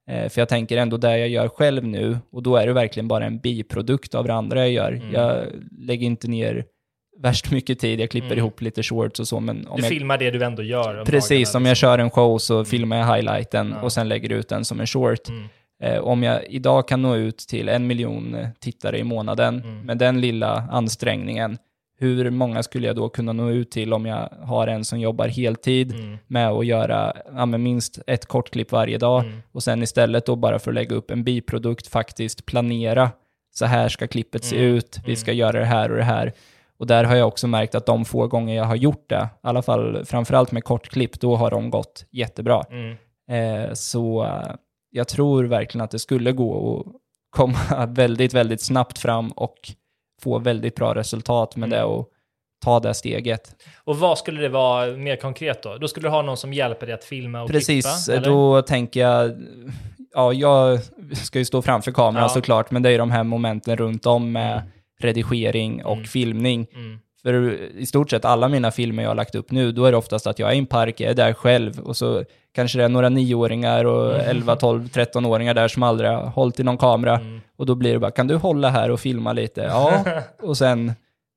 Mm. 0.09 0.23
Eh, 0.23 0.29
för 0.29 0.41
jag 0.41 0.49
tänker 0.49 0.77
ändå 0.77 0.97
det 0.97 1.17
jag 1.17 1.29
gör 1.29 1.47
själv 1.47 1.83
nu, 1.85 2.17
och 2.31 2.43
då 2.43 2.55
är 2.55 2.67
det 2.67 2.73
verkligen 2.73 3.07
bara 3.07 3.25
en 3.25 3.39
biprodukt 3.39 4.15
av 4.15 4.25
det 4.27 4.33
andra 4.33 4.59
jag 4.59 4.71
gör. 4.71 4.91
Mm. 4.91 5.13
Jag 5.13 5.45
lägger 5.77 6.05
inte 6.07 6.27
ner 6.27 6.65
värst 7.21 7.51
mycket 7.51 7.79
tid, 7.79 7.99
jag 7.99 8.09
klipper 8.09 8.27
Mm. 8.27 8.37
ihop 8.37 8.61
lite 8.61 8.83
shorts 8.83 9.19
och 9.19 9.27
så, 9.27 9.39
men 9.39 9.67
om 9.67 9.75
Du 9.77 9.83
jag, 9.83 9.89
filmar 9.89 10.17
det 10.17 10.31
du 10.31 10.43
ändå 10.43 10.63
gör. 10.63 11.05
precis, 11.05 11.55
om 11.55 11.65
jag 11.65 11.71
liksom. 11.71 11.87
kör 11.87 11.99
en 11.99 12.09
show 12.09 12.37
så 12.37 12.65
filmar 12.65 12.97
jag 12.97 13.15
highlighten 13.15 13.73
Ja. 13.75 13.81
och 13.81 13.91
sen 13.93 14.09
lägger 14.09 14.31
ut 14.31 14.49
den 14.49 14.65
som 14.65 14.79
en 14.79 14.87
short. 14.87 15.29
Mm. 15.29 15.43
Eh, 15.83 15.99
om 15.99 16.23
jag 16.23 16.43
idag 16.49 16.87
kan 16.87 17.01
nå 17.01 17.15
ut 17.15 17.37
till 17.37 17.69
en 17.69 17.87
miljon 17.87 18.37
tittare 18.59 18.97
i 18.99 19.03
månaden 19.03 19.61
Mm. 19.63 19.79
med 19.85 19.97
den 19.97 20.21
lilla 20.21 20.67
ansträngningen, 20.71 21.57
hur 22.03 22.29
många 22.29 22.63
skulle 22.63 22.87
jag 22.87 22.95
då 22.95 23.09
kunna 23.09 23.33
nå 23.33 23.49
ut 23.49 23.71
till 23.71 23.93
om 23.93 24.05
jag 24.05 24.29
har 24.41 24.67
en 24.67 24.85
som 24.85 24.99
jobbar 24.99 25.27
heltid 25.27 25.93
Mm. 25.93 26.17
med 26.27 26.49
att 26.49 26.65
göra 26.65 27.13
ja, 27.35 27.45
minst 27.45 27.99
ett 28.07 28.25
kortklipp 28.25 28.71
varje 28.71 28.97
dag 28.97 29.23
Mm. 29.23 29.41
och 29.51 29.63
sen 29.63 29.83
istället 29.83 30.25
då 30.25 30.35
bara 30.35 30.59
för 30.59 30.71
att 30.71 30.75
lägga 30.75 30.95
upp 30.95 31.11
en 31.11 31.23
biprodukt 31.23 31.87
faktiskt 31.87 32.45
planera 32.45 33.11
så 33.53 33.65
här 33.65 33.89
ska 33.89 34.07
klippet 34.07 34.45
se 34.45 34.55
Mm. 34.57 34.75
ut, 34.75 34.99
vi 35.05 35.15
ska 35.15 35.31
göra 35.31 35.59
det 35.59 35.65
här 35.65 35.91
och 35.91 35.97
det 35.97 36.03
här. 36.03 36.33
Och 36.77 36.87
där 36.87 37.03
har 37.03 37.15
jag 37.15 37.27
också 37.27 37.47
märkt 37.47 37.75
att 37.75 37.85
de 37.85 38.05
få 38.05 38.27
gånger 38.27 38.55
jag 38.55 38.63
har 38.65 38.75
gjort 38.75 39.09
det, 39.09 39.29
i 39.43 39.47
alla 39.47 39.61
fall 39.61 40.05
framförallt 40.05 40.51
med 40.51 40.63
kortklipp, 40.63 41.19
då 41.19 41.35
har 41.35 41.51
de 41.51 41.69
gått 41.69 42.05
jättebra. 42.11 42.63
Mm. 42.71 42.95
Eh, 43.29 43.73
så 43.73 44.27
jag 44.89 45.07
tror 45.07 45.43
verkligen 45.43 45.83
att 45.85 45.91
det 45.91 45.99
skulle 45.99 46.31
gå 46.31 46.79
att 46.79 46.93
komma 47.29 47.85
väldigt, 47.87 48.33
väldigt 48.33 48.61
snabbt 48.61 48.99
fram 48.99 49.31
och 49.31 49.55
få 50.24 50.39
väldigt 50.39 50.76
bra 50.76 50.95
resultat 50.95 51.55
med 51.55 51.67
Mm. 51.67 51.80
det 51.80 51.84
och 51.86 52.09
ta 52.65 52.80
det 52.80 52.93
steget. 52.93 53.55
Och 53.84 53.97
vad 53.99 54.17
skulle 54.17 54.41
det 54.41 54.49
vara 54.49 54.97
mer 54.97 55.15
konkret 55.15 55.63
då? 55.63 55.78
Då 55.78 55.88
skulle 55.88 56.07
du 56.07 56.11
ha 56.11 56.21
någon 56.21 56.38
som 56.38 56.53
hjälper 56.53 56.86
dig 56.86 56.95
att 56.95 57.03
filma 57.03 57.41
och 57.41 57.49
Precis, 57.49 58.05
klippa? 58.05 58.17
eller? 58.17 58.30
då 58.30 58.61
tänker 58.61 58.99
jag, 58.99 59.32
ja, 60.13 60.34
jag 60.34 60.80
ska 61.13 61.39
ju 61.39 61.45
stå 61.45 61.61
framför 61.61 61.91
kameran 61.91 62.24
Ja. 62.24 62.30
såklart, 62.30 62.71
men 62.71 62.82
det 62.84 62.89
är 62.89 62.97
de 62.97 63.11
här 63.11 63.24
momenten 63.24 63.78
runt 63.78 64.05
om 64.05 64.32
med 64.32 64.51
Mm. 64.57 64.67
redigering 64.99 65.86
och 65.86 65.93
Mm. 65.93 66.05
filmning. 66.05 66.67
Mm. 66.76 66.99
För 67.24 67.34
i 67.78 67.86
stort 67.86 68.09
sett 68.09 68.26
alla 68.26 68.47
mina 68.47 68.71
filmer 68.71 69.03
jag 69.03 69.09
har 69.09 69.15
lagt 69.15 69.36
upp 69.36 69.51
nu, 69.51 69.71
då 69.71 69.86
är 69.86 69.91
det 69.91 69.97
oftast 69.97 70.28
att 70.28 70.39
jag 70.39 70.49
är 70.49 70.53
i 70.55 70.57
en 70.57 70.65
park, 70.65 70.99
jag 70.99 71.09
är 71.11 71.15
där 71.15 71.34
själv 71.34 71.80
och 71.80 71.97
så 71.97 72.24
kanske 72.55 72.78
det 72.78 72.84
är 72.84 72.89
några 72.89 73.09
nioåringar 73.09 73.86
och 73.86 74.15
11, 74.19 74.55
12, 74.55 74.84
13-åringar 74.88 75.53
där 75.53 75.67
som 75.67 75.84
aldrig 75.84 76.09
har 76.09 76.26
hållit 76.26 76.59
i 76.59 76.63
någon 76.63 76.78
kamera. 76.78 77.15
Mm. 77.19 77.41
Och 77.57 77.65
då 77.65 77.76
blir 77.76 77.93
det 77.93 77.99
bara, 77.99 78.11
kan 78.11 78.28
du 78.28 78.36
hålla 78.36 78.69
här 78.69 78.91
och 78.91 78.99
filma 78.99 79.34
lite? 79.34 79.61
Ja, 79.71 80.03
och 80.41 80.57
sen, 80.57 80.93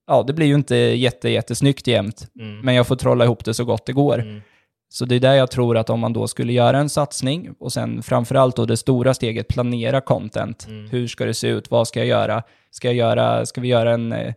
ja, 0.07 0.25
det 0.27 0.33
blir 0.33 0.47
ju 0.47 0.55
inte 0.55 0.77
jätte, 0.77 1.29
jättesnyggt 1.31 1.87
jämt, 1.87 2.27
Mm. 2.41 2.61
men 2.61 2.75
jag 2.75 2.87
får 2.87 2.97
trolla 2.97 3.25
ihop 3.25 3.45
det 3.45 3.55
så 3.55 3.65
gott 3.65 3.87
det 3.87 3.93
går. 3.93 4.19
Mm. 4.21 4.43
Så 4.89 5.05
det 5.05 5.15
är 5.15 5.21
där 5.21 5.35
jag 5.35 5.51
tror 5.51 5.77
att 5.77 5.91
om 5.91 6.01
man 6.01 6.13
då 6.13 6.29
skulle 6.29 6.53
göra 6.53 6.79
en 6.79 6.89
satsning 6.89 7.55
och 7.61 7.73
sen 7.73 8.03
framförallt 8.03 8.57
då 8.57 8.65
det 8.65 8.77
stora 8.77 9.15
steget 9.15 9.49
planera 9.49 10.01
content. 10.01 10.67
Mm. 10.69 10.91
Hur 10.91 11.07
ska 11.09 11.25
det 11.25 11.35
se 11.35 11.49
ut? 11.49 11.71
Vad 11.71 11.89
ska 11.89 11.99
jag 12.01 12.09
göra? 12.09 12.43
Ska, 12.71 12.89
jag 12.89 12.95
göra, 12.95 13.47
ska 13.47 13.61
vi 13.61 13.69
göra 13.69 13.93
en 13.95 14.13
eh, 14.13 14.35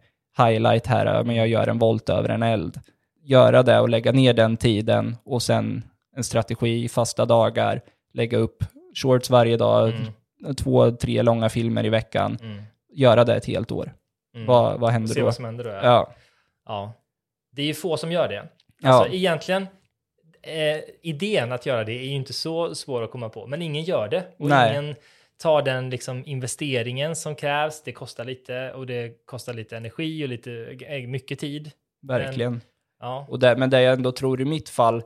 highlight 0.47 0.87
här? 0.87 1.05
Ja, 1.05 1.23
Men 1.23 1.35
jag 1.35 1.47
gör 1.47 1.67
en 1.67 1.79
volt 1.79 2.09
över 2.09 2.29
en 2.29 2.43
eld. 2.43 2.79
Göra 3.23 3.63
det 3.63 3.79
och 3.79 3.89
lägga 3.89 4.11
ner 4.11 4.33
den 4.33 4.57
tiden 4.57 5.17
och 5.23 5.41
sen 5.41 5.83
en 6.15 6.23
strategi, 6.23 6.89
fasta 6.89 7.25
dagar, 7.25 7.81
lägga 8.13 8.37
upp 8.37 8.63
shorts 8.95 9.29
varje 9.29 9.57
dag, 9.57 9.89
Mm. 10.41 10.55
två, 10.55 10.91
tre 10.91 11.21
långa 11.21 11.49
filmer 11.49 11.85
i 11.85 11.89
veckan. 11.89 12.37
Mm. 12.41 12.63
Göra 12.93 13.23
det 13.23 13.35
ett 13.35 13.45
helt 13.45 13.71
år. 13.71 13.93
Mm. 14.35 14.47
Vad, 14.47 14.79
vad 14.79 14.91
händer 14.91 15.13
Se 15.13 15.19
då? 15.19 15.25
vad 15.25 15.35
som 15.35 15.45
händer 15.45 15.63
då. 15.63 15.69
Ja. 15.69 15.81
Ja. 15.83 16.13
ja. 16.65 16.93
Det 17.51 17.61
är 17.61 17.65
ju 17.65 17.73
få 17.73 17.97
som 17.97 18.11
gör 18.11 18.27
det. 18.27 18.47
Ja. 18.81 18.89
Alltså 18.89 19.13
egentligen, 19.15 19.61
eh, 20.41 20.79
idén 21.01 21.51
att 21.51 21.65
göra 21.65 21.83
det 21.83 21.91
är 21.93 22.03
ju 22.05 22.11
inte 22.11 22.33
så 22.33 22.75
svår 22.75 23.03
att 23.03 23.11
komma 23.11 23.29
på, 23.29 23.47
men 23.47 23.61
ingen 23.61 23.83
gör 23.83 24.07
det. 24.07 24.23
Och 24.39 24.49
Nej. 24.49 24.71
ingen 24.71 24.95
tar 25.41 25.61
den 25.61 25.89
liksom 25.89 26.23
investeringen 26.25 27.15
som 27.15 27.35
krävs. 27.35 27.83
Det 27.83 27.91
kostar 27.91 28.25
lite 28.25 28.71
och 28.75 28.85
det 28.85 29.25
kostar 29.25 29.53
lite 29.53 29.77
energi 29.77 30.25
och 30.25 30.29
lite, 30.29 30.77
eh, 30.87 31.07
mycket 31.07 31.39
tid. 31.39 31.71
Verkligen. 32.01 32.61
Ja. 32.99 33.25
Och 33.29 33.39
det, 33.39 33.55
men 33.57 33.69
det 33.69 33.81
jag 33.81 33.93
ändå 33.93 34.11
tror 34.11 34.41
i 34.41 34.45
mitt 34.45 34.69
fall, 34.69 35.03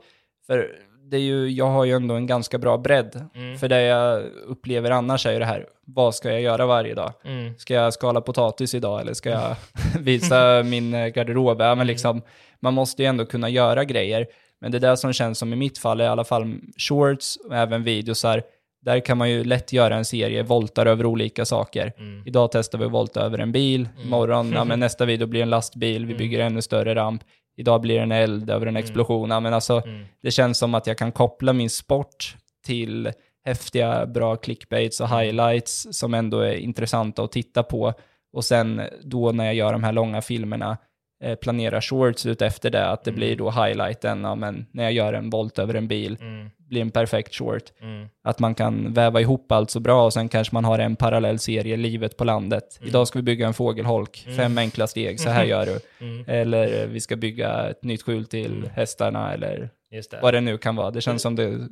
för 0.47 0.75
det 1.05 1.17
är 1.17 1.21
ju, 1.21 1.47
jag 1.49 1.65
har 1.65 1.85
ju 1.85 1.91
ändå 1.95 2.15
en 2.15 2.27
ganska 2.27 2.57
bra 2.57 2.77
bredd. 2.77 3.25
Mm. 3.35 3.57
För 3.57 3.67
det 3.67 3.81
jag 3.81 4.23
upplever 4.45 4.91
annars 4.91 5.25
är 5.25 5.31
ju 5.33 5.39
det 5.39 5.45
här, 5.45 5.67
vad 5.85 6.15
ska 6.15 6.31
jag 6.31 6.41
göra 6.41 6.65
varje 6.65 6.93
dag? 6.93 7.13
Mm. 7.25 7.57
Ska 7.57 7.73
jag 7.73 7.93
skala 7.93 8.21
potatis 8.21 8.75
idag 8.75 9.01
eller 9.01 9.13
ska 9.13 9.29
jag 9.29 9.55
visa 9.99 10.63
min 10.63 10.93
eh, 10.93 11.07
garderob? 11.07 11.61
Ja, 11.61 11.65
Mm. 11.65 11.77
men 11.77 11.87
liksom, 11.87 12.21
man 12.59 12.73
måste 12.73 13.01
ju 13.03 13.07
ändå 13.07 13.25
kunna 13.25 13.49
göra 13.49 13.83
grejer. 13.83 14.27
Men 14.59 14.71
det 14.71 14.79
där 14.79 14.95
som 14.95 15.13
känns 15.13 15.39
som 15.39 15.53
i 15.53 15.55
mitt 15.55 15.77
fall, 15.77 16.01
i 16.01 16.05
alla 16.05 16.23
fall 16.23 16.55
shorts 16.77 17.37
och 17.45 17.55
även 17.55 17.83
videosar, 17.83 18.43
där 18.83 18.99
kan 18.99 19.17
man 19.17 19.29
ju 19.29 19.43
lätt 19.43 19.73
göra 19.73 19.95
en 19.95 20.05
serie, 20.05 20.43
voltar 20.43 20.85
över 20.85 21.05
olika 21.05 21.45
saker. 21.45 21.93
Mm. 21.97 22.23
Idag 22.25 22.49
testar 22.51 22.77
vi 22.79 22.85
att 22.85 22.91
volta 22.91 23.21
över 23.21 23.39
en 23.39 23.51
bil, 23.51 23.89
imorgon, 24.05 24.51
ja, 24.51 24.63
men 24.63 24.79
nästa 24.79 25.05
video 25.05 25.27
blir 25.27 25.41
en 25.41 25.49
lastbil, 25.49 26.05
vi 26.05 26.11
Mm. 26.13 26.17
bygger 26.17 26.39
ännu 26.39 26.61
större 26.61 26.95
ramp. 26.95 27.23
Idag 27.57 27.81
blir 27.81 27.95
det 27.95 28.01
en 28.01 28.11
eld 28.11 28.49
över 28.49 28.65
en 28.65 28.77
explosion. 28.77 29.29
Ja, 29.29 29.39
men 29.39 29.53
alltså, 29.53 29.81
Mm. 29.85 30.05
det 30.21 30.31
känns 30.31 30.57
som 30.57 30.75
att 30.75 30.87
jag 30.87 30.97
kan 30.97 31.11
koppla 31.11 31.53
min 31.53 31.69
sport 31.69 32.35
till 32.65 33.11
häftiga, 33.45 34.05
bra 34.05 34.35
clickbaits 34.35 35.01
och 35.01 35.09
highlights 35.19 35.87
som 35.91 36.13
ändå 36.13 36.39
är 36.39 36.53
intressanta 36.55 37.23
att 37.23 37.31
titta 37.31 37.63
på. 37.63 37.93
Och 38.33 38.45
sen 38.45 38.81
då 39.03 39.31
när 39.31 39.45
jag 39.45 39.55
gör 39.55 39.73
de 39.73 39.83
här 39.83 39.91
långa 39.91 40.21
filmerna, 40.21 40.77
eh, 41.23 41.35
planera 41.35 41.81
shorts 41.81 42.25
ut 42.25 42.41
efter 42.41 42.69
det, 42.69 42.85
att 42.87 43.03
det 43.03 43.11
blir 43.11 43.35
då 43.35 43.51
highlighten, 43.51 44.23
ja, 44.23 44.35
men 44.35 44.65
när 44.71 44.83
jag 44.83 44.93
gör 44.93 45.13
en 45.13 45.29
volt 45.29 45.59
över 45.59 45.73
en 45.73 45.87
bil, 45.87 46.17
Mm. 46.21 46.49
blir 46.57 46.81
en 46.81 46.91
perfekt 46.91 47.35
short. 47.35 47.63
Mm. 47.81 48.07
Att 48.23 48.39
man 48.39 48.55
kan 48.55 48.93
väva 48.93 49.21
ihop 49.21 49.51
allt 49.51 49.69
så 49.69 49.79
bra 49.79 50.05
och 50.05 50.13
sen 50.13 50.29
kanske 50.29 50.55
man 50.55 50.65
har 50.65 50.79
en 50.79 50.95
parallell 50.95 51.39
serie, 51.39 51.77
livet 51.77 52.17
på 52.17 52.23
landet. 52.23 52.79
Idag 52.85 53.07
ska 53.07 53.19
vi 53.19 53.23
bygga 53.23 53.47
en 53.47 53.53
fågelholk, 53.53 54.27
fem 54.37 54.57
enkla 54.57 54.87
steg, 54.87 55.19
så 55.19 55.29
här 55.29 55.43
gör 55.45 55.65
du. 55.65 55.79
Mm. 56.05 56.25
Eller 56.27 56.81
eh, 56.81 56.87
vi 56.87 56.99
ska 56.99 57.15
bygga 57.15 57.69
ett 57.69 57.83
nytt 57.83 58.01
skjul 58.01 58.25
till 58.25 58.69
hästarna 58.73 59.33
eller 59.33 59.69
det. 59.91 60.19
vad 60.21 60.33
det 60.33 60.41
nu 60.41 60.57
kan 60.57 60.75
vara. 60.75 60.91
Det 60.91 61.01
känns 61.01 61.21
som 61.21 61.35
det, 61.35 61.67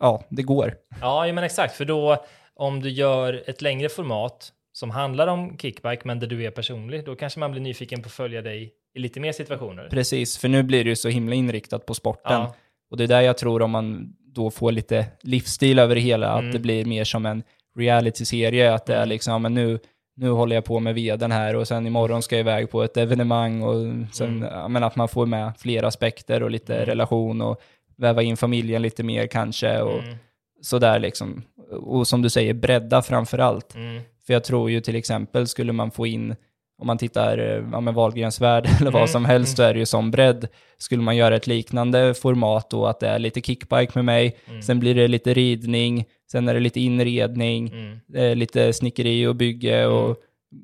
ja, 0.00 0.24
det 0.28 0.42
går. 0.42 0.74
Ja, 1.00 1.26
ja, 1.26 1.32
men 1.32 1.44
exakt. 1.44 1.76
För 1.76 1.84
då, 1.84 2.24
om 2.56 2.80
du 2.80 2.90
gör 2.90 3.42
ett 3.46 3.62
längre 3.62 3.88
format 3.88 4.52
som 4.72 4.90
handlar 4.90 5.26
om 5.26 5.58
kickbike, 5.58 6.02
men 6.04 6.20
där 6.20 6.26
du 6.26 6.44
är 6.44 6.50
personlig, 6.50 7.04
då 7.04 7.16
kanske 7.16 7.40
man 7.40 7.50
blir 7.52 7.60
nyfiken 7.62 8.02
på 8.02 8.06
att 8.06 8.12
följa 8.12 8.42
dig 8.42 8.72
i 8.94 8.98
lite 8.98 9.20
mer 9.20 9.32
situationer. 9.32 9.88
Precis, 9.90 10.38
för 10.38 10.48
nu 10.48 10.62
blir 10.62 10.84
det 10.84 10.90
ju 10.90 10.96
så 10.96 11.08
himla 11.08 11.34
inriktat 11.34 11.86
på 11.86 11.94
sporten. 11.94 12.32
Ja. 12.40 12.54
Och 12.90 12.96
det 12.96 13.04
är 13.04 13.08
där 13.08 13.20
jag 13.20 13.38
tror 13.38 13.62
om 13.62 13.70
man 13.70 14.12
då 14.34 14.50
får 14.50 14.72
lite 14.72 15.06
livsstil 15.22 15.78
över 15.78 15.94
det 15.94 16.00
hela, 16.00 16.32
Mm. 16.32 16.46
att 16.46 16.52
det 16.52 16.58
blir 16.58 16.84
mer 16.84 17.04
som 17.04 17.26
en 17.26 17.42
reality-serie, 17.88 18.74
att 18.74 18.86
det 18.86 18.94
är 18.94 19.06
liksom, 19.06 19.32
ja, 19.32 19.38
men 19.38 19.54
nu, 19.54 19.78
nu 20.16 20.30
håller 20.30 20.54
jag 20.56 20.64
på 20.64 20.80
med 20.80 20.94
veden 20.94 21.32
här 21.32 21.56
och 21.56 21.68
sen 21.68 21.86
imorgon 21.86 22.22
ska 22.22 22.36
jag 22.36 22.40
iväg 22.40 22.70
på 22.70 22.82
ett 22.82 22.96
evenemang 22.96 23.62
och 23.62 23.76
sen, 24.14 24.42
Mm. 24.42 24.72
men 24.72 24.84
att 24.84 24.96
man 24.96 25.08
får 25.08 25.26
med 25.26 25.52
fler 25.58 25.82
aspekter 25.82 26.42
och 26.42 26.50
lite 26.50 26.84
relation 26.86 27.40
och 27.42 27.60
väva 27.96 28.22
in 28.22 28.36
familjen 28.36 28.82
lite 28.82 29.02
mer 29.02 29.26
kanske 29.26 29.80
och 29.82 30.02
Mm. 30.02 30.16
sådär 30.60 30.98
liksom. 30.98 31.42
Och 31.70 32.06
som 32.08 32.22
du 32.22 32.30
säger, 32.30 32.54
bredda 32.54 33.02
framför 33.02 33.38
allt. 33.38 33.74
Mm. 33.74 34.02
För 34.26 34.32
jag 34.32 34.44
tror 34.44 34.70
ju 34.70 34.80
till 34.80 34.96
exempel 34.96 35.46
skulle 35.46 35.72
man 35.72 35.90
få 35.90 36.06
in, 36.06 36.36
om 36.78 36.86
man 36.86 36.98
tittar 36.98 37.38
eh, 37.38 37.64
ja, 37.72 37.80
med 37.80 37.94
Wahlgrens 37.94 38.40
värld 38.40 38.66
eller 38.80 38.90
Mm, 38.90 39.00
vad 39.00 39.10
som 39.10 39.24
helst, 39.24 39.56
så 39.56 39.62
är 39.62 39.72
det 39.74 39.78
ju 39.80 39.86
som 39.86 40.10
bredd. 40.10 40.48
Skulle 40.78 41.02
man 41.02 41.16
göra 41.16 41.36
ett 41.36 41.46
liknande 41.46 42.14
format 42.14 42.70
då, 42.70 42.86
att 42.86 43.00
det 43.00 43.08
är 43.08 43.18
lite 43.18 43.40
kickbike 43.40 43.92
med 43.94 44.04
mig, 44.04 44.36
sen 44.66 44.80
blir 44.80 44.94
det 44.94 45.08
lite 45.08 45.34
ridning, 45.34 46.04
sen 46.32 46.48
är 46.48 46.54
det 46.54 46.60
lite 46.60 46.80
inredning, 46.80 47.68
Mm. 47.68 47.98
eh, 48.14 48.36
lite 48.36 48.72
snickeri 48.72 49.26
och 49.26 49.36
bygge 49.36 49.86
och 49.86 50.16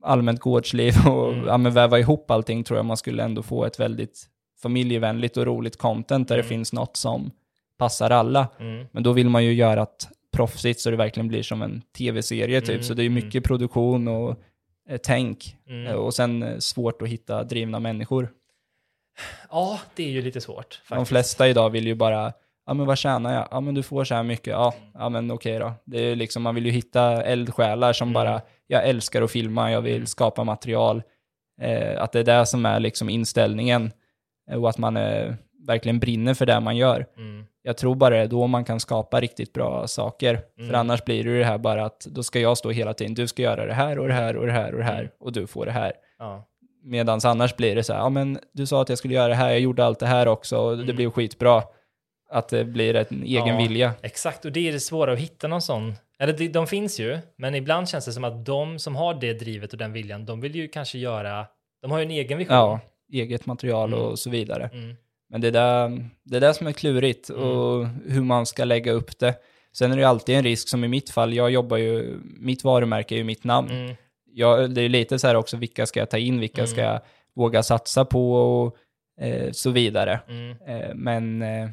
allmänt 0.02 0.40
gårdsliv 0.40 0.94
och 1.06 1.32
Mm. 1.32 1.46
ja, 1.46 1.56
men 1.58 1.72
väva 1.72 1.98
ihop 1.98 2.30
allting 2.30 2.64
tror 2.64 2.78
jag 2.78 2.86
man 2.86 2.96
skulle 2.96 3.22
ändå 3.22 3.42
få 3.42 3.64
ett 3.64 3.80
väldigt 3.80 4.26
familjevänligt 4.62 5.36
och 5.36 5.46
roligt 5.46 5.76
content 5.78 6.28
där 6.28 6.36
det 6.36 6.42
finns 6.42 6.72
något 6.72 6.96
som 6.96 7.30
passar 7.78 8.10
alla. 8.10 8.48
Mm. 8.60 8.86
Men 8.92 9.02
då 9.02 9.12
vill 9.12 9.28
man 9.28 9.44
ju 9.44 9.52
göra 9.52 9.82
att 9.82 10.08
proffsigt 10.32 10.80
så 10.80 10.90
det 10.90 10.96
verkligen 10.96 11.28
blir 11.28 11.42
som 11.42 11.62
en 11.62 11.82
tv-serie 11.98 12.60
typ. 12.60 12.70
Mm, 12.70 12.82
Så 12.82 12.94
det 12.94 13.02
är 13.02 13.06
mm. 13.06 13.24
mycket 13.24 13.44
produktion 13.44 14.08
och 14.08 14.36
tänk. 14.98 15.56
Mm. 15.68 15.86
Eh, 15.86 15.92
Och 15.94 16.14
sen 16.14 16.42
eh, 16.42 16.58
svårt 16.58 17.02
att 17.02 17.08
hitta 17.08 17.44
drivna 17.44 17.80
människor. 17.80 18.30
Ja, 19.50 19.80
det 19.96 20.02
är 20.04 20.08
ju 20.10 20.22
lite 20.22 20.40
svårt. 20.40 20.80
De 20.82 20.88
Faktiskt. 20.88 21.08
flesta 21.08 21.48
idag 21.48 21.70
vill 21.70 21.86
ju 21.86 21.94
bara, 21.94 22.32
ja 22.66 22.74
men 22.74 22.86
vad 22.86 22.98
tjänar 22.98 23.34
jag? 23.34 23.48
Ja 23.50 23.60
men 23.60 23.74
du 23.74 23.82
får 23.82 24.04
så 24.04 24.14
här 24.14 24.22
mycket. 24.22 24.46
Ja, 24.46 24.74
ja 24.94 25.08
men 25.08 25.30
okej 25.30 25.58
då. 25.58 25.72
Det 25.84 25.98
är 26.00 26.16
liksom, 26.16 26.42
man 26.42 26.54
vill 26.54 26.66
ju 26.66 26.72
hitta 26.72 27.22
eldsjälar 27.24 27.92
som 27.92 28.08
Mm. 28.08 28.14
bara, 28.14 28.40
jag 28.66 28.88
älskar 28.88 29.22
att 29.22 29.30
filma, 29.30 29.70
jag 29.72 29.80
vill 29.82 30.06
skapa 30.06 30.44
material. 30.44 31.02
Eh, 31.60 32.02
att 32.02 32.12
det 32.12 32.18
är 32.20 32.24
det 32.24 32.46
som 32.46 32.66
är 32.66 32.80
liksom 32.80 33.08
inställningen. 33.08 33.92
Eh, 34.50 34.62
och 34.62 34.68
att 34.68 34.78
man 34.78 34.96
eh, 34.96 35.34
verkligen 35.66 35.98
brinner 35.98 36.34
för 36.34 36.46
det 36.46 36.60
man 36.60 36.76
gör. 36.76 37.06
Mm. 37.16 37.44
Jag 37.62 37.76
tror 37.76 37.94
bara 37.94 38.14
det 38.14 38.20
är 38.22 38.26
då 38.26 38.46
man 38.46 38.64
kan 38.64 38.80
skapa 38.80 39.20
riktigt 39.20 39.52
bra 39.52 39.86
saker. 39.86 40.40
För 40.56 40.62
Mm. 40.62 40.74
annars 40.74 41.04
blir 41.04 41.24
det 41.24 41.30
ju 41.30 41.38
det 41.38 41.44
här 41.44 41.58
bara 41.58 41.84
att 41.84 42.00
då 42.00 42.22
ska 42.22 42.40
jag 42.40 42.58
stå 42.58 42.70
hela 42.70 42.94
tiden, 42.94 43.14
du 43.14 43.26
ska 43.26 43.42
göra 43.42 43.66
det 43.66 43.74
här 43.74 43.98
och 43.98 44.08
det 44.08 44.14
här 44.14 44.36
och 44.36 44.46
det 44.46 44.52
här 44.52 44.72
och 44.72 44.78
det 44.78 44.84
här 44.84 44.98
Mm. 45.00 45.10
och 45.20 45.32
du 45.32 45.46
får 45.46 45.66
det 45.66 45.72
här. 45.72 45.92
Ja. 46.18 46.46
Medan 46.84 47.20
annars 47.24 47.56
blir 47.56 47.74
det 47.76 47.82
så 47.82 47.92
här, 47.92 48.00
ja 48.00 48.08
men 48.08 48.38
du 48.52 48.66
sa 48.66 48.82
att 48.82 48.88
jag 48.88 48.98
skulle 48.98 49.14
göra 49.14 49.28
det 49.28 49.34
här, 49.34 49.50
jag 49.50 49.60
gjorde 49.60 49.84
allt 49.84 49.98
det 49.98 50.06
här 50.06 50.28
också 50.28 50.58
och 50.58 50.78
det 50.78 50.92
blir 50.92 51.10
skitbra. 51.10 51.62
Att 52.32 52.48
det 52.48 52.64
blir 52.64 52.94
en 52.96 53.22
egen 53.22 53.42
Mm. 53.42 53.54
Ja. 53.60 53.62
vilja. 53.68 53.92
Exakt, 54.02 54.44
och 54.44 54.52
det 54.52 54.68
är 54.68 54.72
det 54.72 54.80
svåra 54.80 55.12
att 55.12 55.18
hitta 55.18 55.48
någon 55.48 55.62
sån. 55.62 55.94
Eller 56.18 56.32
de, 56.32 56.48
de 56.48 56.66
finns 56.66 57.00
ju, 57.00 57.18
men 57.36 57.54
ibland 57.54 57.88
känns 57.88 58.04
det 58.04 58.12
som 58.12 58.24
att 58.24 58.44
de 58.46 58.78
som 58.78 58.96
har 58.96 59.14
det 59.14 59.32
drivet 59.32 59.72
och 59.72 59.78
den 59.78 59.92
viljan, 59.92 60.26
de 60.26 60.40
vill 60.40 60.54
ju 60.54 60.68
kanske 60.68 60.98
göra, 60.98 61.46
de 61.82 61.90
har 61.90 61.98
ju 61.98 62.04
en 62.04 62.10
egen 62.10 62.38
vision. 62.38 62.56
Ja, 62.56 62.80
eget 63.12 63.46
material 63.46 63.92
Mm. 63.92 64.04
och 64.06 64.18
så 64.18 64.30
vidare. 64.30 64.70
Mm. 64.72 64.96
Men 65.30 65.40
det 65.40 65.48
är 65.48 65.52
där, 65.52 66.08
det 66.24 66.36
är 66.36 66.40
där 66.40 66.52
som 66.52 66.66
är 66.66 66.72
klurigt 66.72 67.28
och 67.28 67.86
hur 68.06 68.22
man 68.22 68.46
ska 68.46 68.64
lägga 68.64 68.92
upp 68.92 69.18
det. 69.18 69.34
Sen 69.72 69.92
är 69.92 69.96
det 69.96 70.00
ju 70.02 70.08
alltid 70.08 70.36
en 70.36 70.42
risk, 70.44 70.68
som 70.68 70.84
i 70.84 70.88
mitt 70.88 71.10
fall, 71.10 71.34
jag 71.34 71.50
jobbar 71.50 71.76
ju, 71.76 72.18
mitt 72.38 72.64
varumärke 72.64 73.14
är 73.14 73.16
ju 73.16 73.24
mitt 73.24 73.44
namn. 73.44 73.70
Mm. 73.70 73.96
jag, 74.32 74.70
det 74.74 74.80
är 74.82 74.88
lite 74.88 75.18
så 75.18 75.26
här 75.26 75.34
också, 75.34 75.56
vilka 75.56 75.86
ska 75.86 76.00
jag 76.00 76.10
ta 76.10 76.18
in, 76.18 76.40
vilka 76.40 76.60
Mm. 76.60 76.66
ska 76.66 76.80
jag 76.80 77.00
våga 77.34 77.62
satsa 77.62 78.04
på 78.04 78.32
och 78.34 78.76
eh, 79.24 79.50
så 79.52 79.70
vidare. 79.70 80.20
Mm. 80.28 80.50
Eh, 80.66 80.94
men 80.94 81.42
eh, 81.42 81.68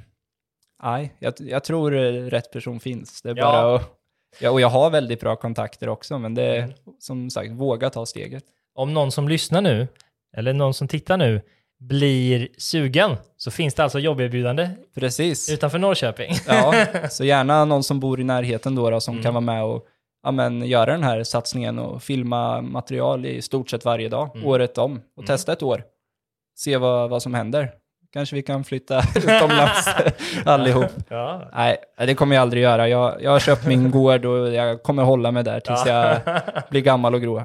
nej, 0.84 1.14
jag, 1.20 1.34
jag 1.40 1.64
tror 1.64 1.96
eh, 1.96 2.12
rätt 2.12 2.52
person 2.52 2.80
finns. 2.80 3.22
Det 3.22 3.30
är 3.30 3.36
Ja. 3.36 3.44
bara 3.44 3.76
att, 3.76 4.00
ja, 4.40 4.52
och 4.52 4.62
jag 4.62 4.70
har 4.70 4.90
väldigt 4.90 5.20
bra 5.20 5.36
kontakter 5.36 5.90
också, 5.90 6.20
men 6.20 6.34
det 6.36 6.44
är 6.44 6.58
Mm. 6.64 6.74
som 7.00 7.30
sagt, 7.30 7.52
våga 7.52 7.90
ta 7.90 8.06
steget. 8.06 8.44
Om 8.76 8.94
någon 8.94 9.12
som 9.12 9.28
lyssnar 9.30 9.62
nu, 9.62 9.88
eller 10.38 10.54
någon 10.54 10.74
som 10.74 10.88
tittar 10.88 11.18
nu, 11.18 11.42
blir 11.80 12.48
sugen 12.58 13.16
så 13.38 13.52
finns 13.52 13.74
det 13.74 13.84
alltså 13.84 14.00
jobberbjudande 14.00 14.70
Precis. 14.96 15.50
utanför 15.52 15.80
Norrköping. 15.80 16.34
Ja, 16.48 16.74
så 17.10 17.24
gärna 17.24 17.66
någon 17.66 17.84
som 17.84 18.00
bor 18.00 18.20
i 18.20 18.24
närheten 18.24 18.76
då, 18.76 18.90
då 18.90 19.00
som 19.00 19.14
Mm. 19.14 19.24
kan 19.24 19.34
vara 19.34 19.42
med 19.42 19.64
och 19.64 19.86
ja, 20.24 20.32
men, 20.32 20.62
göra 20.66 20.92
den 20.92 21.04
här 21.04 21.24
satsningen 21.24 21.80
och 21.80 22.04
filma 22.04 22.62
material 22.62 23.26
i 23.26 23.42
stort 23.42 23.70
sett 23.70 23.86
varje 23.86 24.10
dag, 24.10 24.30
Mm. 24.36 24.48
året 24.48 24.78
om. 24.78 25.02
Och 25.18 25.26
testa 25.28 25.54
ett 25.54 25.64
år. 25.64 25.84
Se 26.58 26.78
vad, 26.78 27.10
vad 27.10 27.22
som 27.22 27.34
händer. 27.34 27.72
Kanske 28.14 28.36
vi 28.36 28.42
kan 28.44 28.64
flytta 28.64 29.02
utomlands 29.16 29.88
allihop. 30.46 30.92
Ja. 31.10 31.50
Nej, 31.56 31.78
det 31.98 32.16
kommer 32.16 32.36
jag 32.36 32.42
aldrig 32.42 32.64
göra. 32.64 32.88
Jag, 32.88 33.24
jag 33.24 33.32
har 33.32 33.40
köpt 33.40 33.66
min 33.68 33.92
gård 33.92 34.26
och 34.26 34.54
jag 34.54 34.84
kommer 34.84 35.04
hålla 35.04 35.32
mig 35.32 35.44
där 35.44 35.60
tills 35.60 35.86
jag 35.86 36.18
blir 36.70 36.82
gammal 36.82 37.14
och 37.16 37.22
grå. 37.22 37.44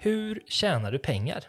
Hur 0.00 0.42
tjänar 0.46 0.92
du 0.92 0.98
pengar? 0.98 1.44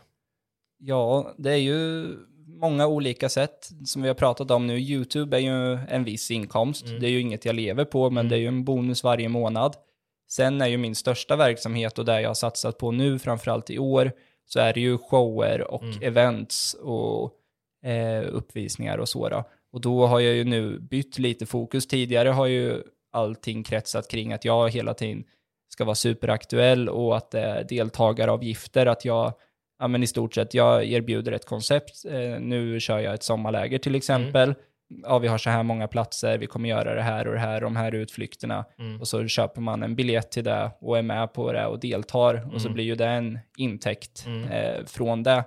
Ja, 0.78 1.34
det 1.38 1.52
är 1.52 1.56
ju 1.58 2.08
många 2.48 2.88
olika 2.88 3.30
sätt 3.30 3.70
som 3.86 4.02
vi 4.02 4.08
har 4.08 4.16
pratat 4.16 4.52
om 4.52 4.68
nu. 4.68 4.80
YouTube 4.80 5.38
är 5.38 5.42
ju 5.42 5.74
en 5.90 6.04
viss 6.04 6.32
inkomst. 6.32 6.86
Mm. 6.86 7.00
Det 7.00 7.08
är 7.08 7.12
ju 7.12 7.20
inget 7.22 7.46
jag 7.46 7.56
lever 7.56 7.86
på, 7.86 8.10
men 8.10 8.18
Mm. 8.26 8.30
det 8.30 8.36
är 8.36 8.40
ju 8.40 8.48
en 8.48 8.64
bonus 8.64 9.04
varje 9.04 9.30
månad. 9.30 9.76
Sen 10.30 10.62
är 10.62 10.68
ju 10.68 10.78
min 10.78 10.96
största 10.96 11.36
verksamhet 11.36 12.00
och 12.00 12.06
det 12.06 12.22
jag 12.22 12.30
har 12.30 12.34
satsat 12.34 12.78
på 12.78 12.92
nu, 12.92 13.20
framförallt 13.20 13.70
i 13.70 13.80
år, 13.80 14.12
så 14.46 14.60
är 14.60 14.74
det 14.74 14.80
ju 14.80 14.98
shower 14.98 15.72
och 15.72 15.84
Mm. 15.84 16.02
events 16.04 16.74
och 16.74 17.32
eh, 17.90 18.24
uppvisningar 18.32 18.98
och 18.98 19.10
så 19.10 19.30
då. 19.30 19.44
Och 19.72 19.82
då 19.82 20.08
har 20.08 20.20
jag 20.20 20.34
ju 20.36 20.44
nu 20.44 20.80
bytt 20.80 21.20
lite 21.20 21.46
fokus. 21.46 21.88
Tidigare 21.88 22.30
har 22.30 22.46
ju 22.46 22.84
allting 23.12 23.64
kretsat 23.64 24.08
kring 24.12 24.34
att 24.34 24.46
jag 24.46 24.70
hela 24.70 24.94
tiden 24.94 25.24
ska 25.80 25.86
vara 25.86 25.96
superaktuell 25.96 26.90
och 26.90 27.18
att 27.18 27.32
det 27.32 27.40
är 27.40 27.64
deltagaravgifter, 27.64 28.86
att 28.86 29.06
jag 29.06 29.34
ja, 29.80 29.88
men 29.88 30.04
i 30.04 30.08
stort 30.08 30.34
sett, 30.36 30.54
jag 30.54 30.84
erbjuder 30.86 31.32
ett 31.32 31.46
koncept. 31.46 32.06
Eh, 32.06 32.40
nu 32.40 32.80
kör 32.80 33.00
jag 33.00 33.14
ett 33.14 33.24
sommarläger 33.24 33.78
till 33.80 33.96
exempel. 33.96 34.56
Ja, 35.04 35.18
vi 35.20 35.28
har 35.28 35.38
så 35.38 35.50
här 35.50 35.64
många 35.64 35.88
platser, 35.88 36.38
vi 36.38 36.48
kommer 36.48 36.70
göra 36.70 36.96
det 36.96 37.02
här 37.02 37.28
och 37.28 37.34
det 37.34 37.40
här, 37.40 37.62
de 37.62 37.76
här 37.76 37.96
utflykterna. 37.96 38.66
Mm. 38.80 39.02
Och 39.02 39.08
så 39.08 39.28
köper 39.28 39.62
man 39.62 39.84
en 39.84 39.96
biljett 39.96 40.32
till 40.32 40.44
det 40.44 40.72
och 40.82 40.98
är 40.98 41.02
med 41.02 41.34
på 41.34 41.52
det 41.52 41.66
och 41.66 41.80
deltar. 41.80 42.50
Och 42.54 42.62
så 42.62 42.68
Mm. 42.68 42.74
blir 42.74 42.86
ju 42.86 42.96
det 42.96 43.08
en 43.08 43.40
intäkt 43.58 44.26
Mm. 44.26 44.44
eh, 44.50 44.86
från 44.86 45.24
det. 45.24 45.44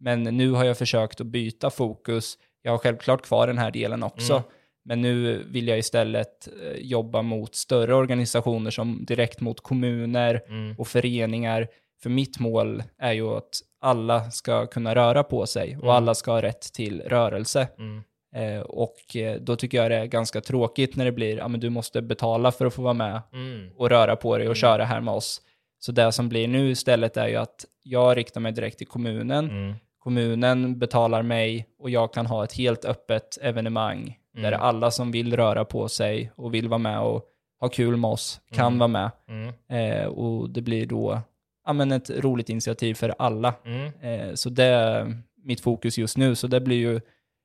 Men 0.00 0.22
nu 0.22 0.50
har 0.52 0.64
jag 0.64 0.78
försökt 0.78 1.20
att 1.20 1.26
byta 1.26 1.70
fokus. 1.70 2.34
Jag 2.62 2.70
har 2.72 2.78
självklart 2.78 3.22
kvar 3.22 3.46
den 3.46 3.58
här 3.58 3.70
delen 3.70 4.02
också. 4.02 4.42
Men 4.84 5.00
nu 5.02 5.42
vill 5.50 5.68
jag 5.68 5.78
istället 5.78 6.48
eh, 6.62 6.76
jobba 6.80 7.22
mot 7.22 7.54
större 7.54 7.94
organisationer 7.94 8.70
som 8.70 9.04
direkt 9.04 9.40
mot 9.40 9.60
kommuner 9.60 10.40
Mm. 10.48 10.74
och 10.78 10.88
föreningar. 10.88 11.68
För 12.02 12.10
mitt 12.10 12.38
mål 12.38 12.82
är 12.98 13.12
ju 13.12 13.28
att 13.28 13.50
alla 13.80 14.30
ska 14.30 14.66
kunna 14.66 14.94
röra 14.94 15.22
på 15.22 15.46
sig 15.46 15.76
och 15.76 15.82
Mm. 15.82 15.94
alla 15.96 16.14
ska 16.14 16.30
ha 16.30 16.42
rätt 16.42 16.72
till 16.72 17.00
rörelse. 17.06 17.68
Mm. 17.78 18.02
Eh, 18.34 18.60
och 18.60 19.16
eh, 19.16 19.40
då 19.40 19.56
tycker 19.56 19.78
jag 19.78 19.90
det 19.90 19.96
är 19.96 20.06
ganska 20.06 20.40
tråkigt 20.40 20.96
när 20.96 21.04
det 21.04 21.12
blir, 21.12 21.36
ja 21.36 21.48
men 21.48 21.60
du 21.60 21.70
måste 21.70 22.02
betala 22.02 22.52
för 22.52 22.66
att 22.66 22.74
få 22.74 22.82
vara 22.82 22.94
med 22.94 23.20
Mm. 23.32 23.70
och 23.76 23.88
röra 23.90 24.16
på 24.16 24.38
dig 24.38 24.46
och 24.46 24.50
Mm. 24.50 24.54
köra 24.54 24.84
här 24.84 25.00
med 25.00 25.14
oss. 25.14 25.40
Så 25.78 25.92
det 25.92 26.12
som 26.12 26.28
blir 26.28 26.48
nu 26.48 26.70
istället 26.70 27.16
är 27.16 27.28
ju 27.28 27.36
att 27.36 27.64
jag 27.82 28.16
riktar 28.16 28.40
mig 28.40 28.52
direkt 28.52 28.78
till 28.78 28.86
kommunen. 28.86 29.50
Mm. 29.50 29.74
Kommunen 29.98 30.78
betalar 30.78 31.22
mig 31.22 31.66
och 31.78 31.90
jag 31.90 32.12
kan 32.14 32.26
ha 32.26 32.44
ett 32.44 32.52
helt 32.52 32.84
öppet 32.84 33.38
evenemang 33.42 34.16
där 34.36 34.48
Mm. 34.52 34.60
alla 34.60 34.90
som 34.90 35.12
vill 35.12 35.36
röra 35.36 35.64
på 35.64 35.88
sig 35.88 36.32
och 36.36 36.54
vill 36.54 36.68
vara 36.68 36.78
med 36.78 37.00
och 37.00 37.22
ha 37.60 37.68
kul 37.68 37.96
med 37.96 38.10
oss 38.10 38.40
kan 38.52 38.66
Mm. 38.66 38.78
vara 38.78 38.88
med. 38.88 39.10
Mm. 39.28 39.52
Eh, 40.00 40.06
och 40.06 40.50
det 40.50 40.60
blir 40.62 40.86
då 40.86 41.20
ja, 41.66 41.72
men 41.72 41.92
ett 41.92 42.10
roligt 42.10 42.48
initiativ 42.48 42.94
för 42.94 43.14
alla. 43.18 43.54
Mm. 43.64 43.90
Eh, 44.02 44.34
så 44.34 44.48
det 44.50 44.64
är 44.64 45.16
mitt 45.44 45.60
fokus 45.60 45.98
just 45.98 46.16
nu. 46.16 46.34
Så 46.34 46.46
det 46.46 46.60
blir 46.60 46.76
ju, 46.76 47.00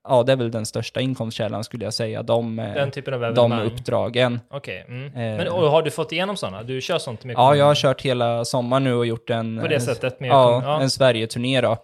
ja 0.08 0.24
det 0.24 0.32
är 0.32 0.36
väl 0.36 0.52
den 0.52 0.66
största 0.66 1.02
inkomstkällan 1.02 1.64
skulle 1.64 1.84
jag 1.84 1.94
säga. 1.94 2.24
De, 2.24 2.60
eh, 2.60 2.74
Den 2.74 2.92
typen 2.92 3.14
av 3.24 3.34
de 3.34 3.52
uppdragen. 3.60 4.40
Okej. 4.50 4.86
Mm. 4.88 5.06
Eh. 5.06 5.12
Men 5.38 5.48
och 5.48 5.70
har 5.72 5.82
du 5.82 5.92
fått 5.92 6.12
igenom 6.12 6.38
sådana? 6.38 6.64
Du 6.64 6.82
kör 6.82 6.98
sånt 6.98 7.24
med 7.24 7.34
Ja, 7.38 7.56
jag 7.56 7.66
har 7.66 7.76
kört 7.76 8.02
hela 8.02 8.46
sommaren 8.46 8.84
nu 8.84 8.94
och 8.94 9.06
gjort 9.06 9.30
en, 9.30 9.60
På 9.62 9.68
det 9.68 9.76
en, 9.76 9.82
sättet? 9.82 10.20
Med 10.20 10.30
ja, 10.30 10.62
ja. 10.64 10.82
en 10.82 10.90
Sverige-turné 10.90 11.62
då. 11.62 11.78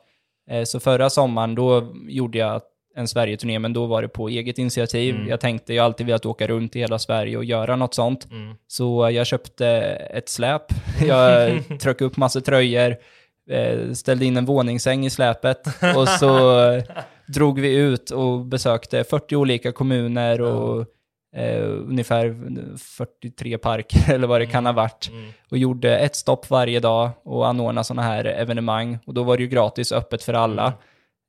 Eh, 0.50 0.64
Så 0.64 0.80
förra 0.80 1.10
sommaren 1.10 1.56
då 1.56 1.94
gjorde 2.10 2.38
jag 2.38 2.62
en 2.96 3.08
Sverige-turné, 3.08 3.60
men 3.60 3.74
då 3.74 3.86
var 3.86 4.02
det 4.02 4.08
på 4.08 4.30
eget 4.30 4.58
initiativ. 4.58 5.16
Mm. 5.16 5.28
Jag 5.28 5.40
tänkte, 5.40 5.74
jag 5.74 5.84
har 5.84 5.86
alltid 5.86 6.06
velat 6.06 6.26
åka 6.26 6.48
runt 6.48 6.76
i 6.76 6.80
hela 6.80 7.00
Sverige 7.00 7.38
och 7.38 7.46
göra 7.46 7.76
något 7.76 7.94
sånt. 7.94 8.32
Mm. 8.32 8.56
Så 8.68 9.10
jag 9.12 9.28
köpte 9.28 9.68
ett 10.14 10.30
släp, 10.30 10.64
jag 11.08 11.52
tryckte 11.80 12.06
upp 12.06 12.18
massa 12.18 12.42
tröjor, 12.42 12.96
eh, 13.50 13.92
ställde 13.92 14.26
in 14.26 14.38
en 14.38 14.46
våningssäng 14.46 15.06
i 15.06 15.10
släpet 15.10 15.68
och 15.96 16.08
så 16.08 16.62
drog 17.28 17.60
vi 17.60 17.76
ut 17.76 18.10
och 18.12 18.46
besökte 18.46 19.04
40 19.04 19.36
olika 19.36 19.72
kommuner 19.72 20.42
och 20.42 20.86
eh, 21.36 21.64
ungefär 21.64 22.36
43 22.78 23.58
parker 23.58 24.14
eller 24.14 24.28
vad 24.28 24.42
det 24.42 24.46
kan 24.46 24.66
ha 24.66 24.74
varit 24.74 25.10
Mm. 25.12 25.30
och 25.52 25.58
gjorde 25.58 25.98
ett 25.98 26.16
stopp 26.16 26.50
varje 26.50 26.80
dag 26.80 27.10
och 27.24 27.48
anordnade 27.48 27.86
sådana 27.86 28.02
här 28.02 28.26
evenemang. 28.26 29.00
Och 29.06 29.14
då 29.14 29.24
var 29.24 29.38
det 29.38 29.44
ju 29.44 29.50
gratis 29.50 29.92
öppet 29.92 30.24
för 30.24 30.34
alla. 30.34 30.66
Eh, 30.68 30.72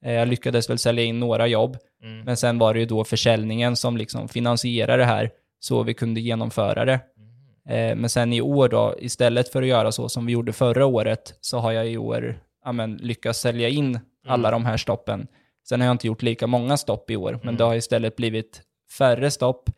Jag 0.02 0.28
lyckades 0.28 0.70
väl 0.70 0.78
sälja 0.78 1.04
in 1.04 1.20
några 1.20 1.46
jobb, 1.46 1.76
Mm. 2.02 2.20
men 2.24 2.36
sen 2.36 2.58
var 2.58 2.74
det 2.74 2.80
ju 2.80 2.86
då 2.86 3.04
försäljningen 3.04 3.76
som 3.76 3.96
liksom 3.96 4.28
finansierade 4.28 5.02
det 5.02 5.06
här 5.06 5.30
så 5.58 5.82
vi 5.82 5.94
kunde 5.94 6.20
genomföra 6.20 6.84
det. 6.84 7.00
Eh, 7.68 7.96
Men 7.96 8.10
sen 8.10 8.32
i 8.32 8.40
år 8.40 8.68
då, 8.68 8.94
istället 8.98 9.48
för 9.48 9.62
att 9.62 9.68
göra 9.68 9.92
så 9.92 10.08
som 10.08 10.26
vi 10.26 10.32
gjorde 10.32 10.52
förra 10.52 10.86
året, 10.86 11.34
så 11.40 11.58
har 11.58 11.72
jag 11.72 11.88
i 11.90 11.96
år 11.96 12.34
ja, 12.64 12.72
men, 12.72 12.96
lyckats 12.96 13.40
sälja 13.40 13.68
in 13.68 14.00
alla 14.26 14.50
de 14.50 14.64
här 14.64 14.76
stoppen. 14.76 15.26
Sen 15.68 15.80
har 15.80 15.86
jag 15.86 15.94
inte 15.94 16.06
gjort 16.06 16.22
lika 16.22 16.46
många 16.46 16.76
stopp 16.76 17.10
i 17.10 17.16
år, 17.16 17.30
men 17.32 17.40
Mm. 17.42 17.56
det 17.56 17.64
har 17.64 17.74
istället 17.74 18.16
blivit 18.16 18.62
färre 18.98 19.30
stopp, 19.30 19.70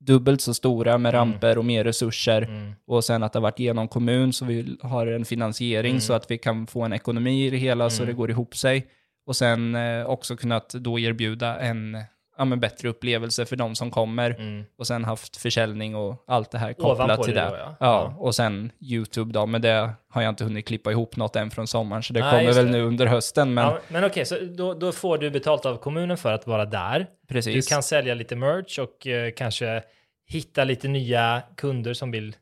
dubbelt 0.00 0.40
så 0.40 0.54
stora 0.54 0.98
med 0.98 1.14
Mm. 1.14 1.18
ramper 1.32 1.58
och 1.58 1.64
mer 1.64 1.84
resurser. 1.84 2.42
Mm. 2.42 2.72
Och 2.86 3.04
sen 3.04 3.22
att 3.22 3.32
det 3.32 3.38
har 3.38 3.42
varit 3.42 3.58
genom 3.58 3.88
kommun 3.88 4.32
så 4.32 4.44
vi 4.44 4.76
har 4.82 5.06
en 5.06 5.24
finansiering 5.24 5.90
Mm. 5.90 6.00
så 6.00 6.12
att 6.12 6.30
vi 6.30 6.38
kan 6.38 6.66
få 6.66 6.82
en 6.82 6.92
ekonomi 6.92 7.46
i 7.46 7.50
det 7.50 7.56
hela 7.56 7.90
så 7.90 8.02
Mm. 8.02 8.12
det 8.14 8.16
går 8.16 8.30
ihop 8.30 8.56
sig. 8.56 8.86
Och 9.26 9.36
sen 9.36 9.74
eh, 9.74 10.06
också 10.06 10.36
kunnat 10.36 10.68
då 10.68 10.98
erbjuda 10.98 11.58
en 11.58 11.98
ja, 12.38 12.44
men 12.44 12.60
bättre 12.60 12.88
upplevelse 12.88 13.46
för 13.46 13.56
de 13.56 13.74
som 13.74 13.90
kommer. 13.90 14.30
Mm. 14.30 14.64
Och 14.78 14.86
sen 14.86 15.04
haft 15.04 15.36
försäljning 15.36 15.96
och 15.96 16.24
allt 16.26 16.50
det 16.50 16.58
här 16.58 16.72
kopplat 16.72 17.04
Ovanpå 17.06 17.24
till 17.24 17.34
det 17.34 17.40
det. 17.40 17.48
då, 17.48 17.56
ja. 17.56 17.76
ja. 17.80 18.14
och 18.18 18.34
sen 18.34 18.72
YouTube 18.80 19.32
då, 19.32 19.46
men 19.46 19.62
det 19.62 19.90
har 20.08 20.22
jag 20.22 20.28
inte 20.28 20.44
hunnit 20.44 20.66
klippa 20.68 20.90
ihop 20.90 21.16
något 21.16 21.36
än 21.36 21.50
från 21.50 21.66
sommaren, 21.66 22.02
så 22.02 22.12
det 22.12 22.20
Nej, 22.20 22.30
kommer 22.30 22.52
väl 22.52 22.66
det. 22.66 22.72
nu 22.72 22.82
under 22.82 23.06
hösten. 23.06 23.54
Men 23.54 23.64
Ja, 23.64 23.78
men 23.88 24.04
okej, 24.04 24.26
så 24.26 24.38
då, 24.56 24.74
då 24.74 24.92
får 24.92 25.18
du 25.18 25.30
betalt 25.30 25.66
av 25.66 25.76
kommunen 25.76 26.16
för 26.16 26.32
att 26.32 26.46
vara 26.46 26.64
där. 26.64 27.06
precis. 27.28 27.66
Du 27.66 27.74
kan 27.74 27.82
sälja 27.82 28.14
lite 28.14 28.36
merch 28.36 28.78
och 28.78 29.06
eh, 29.06 29.30
kanske 29.30 29.82
hitta 30.28 30.64
lite 30.64 30.88
nya 30.88 31.42
kunder 31.56 31.94
som 31.94 32.10
vill, 32.10 32.36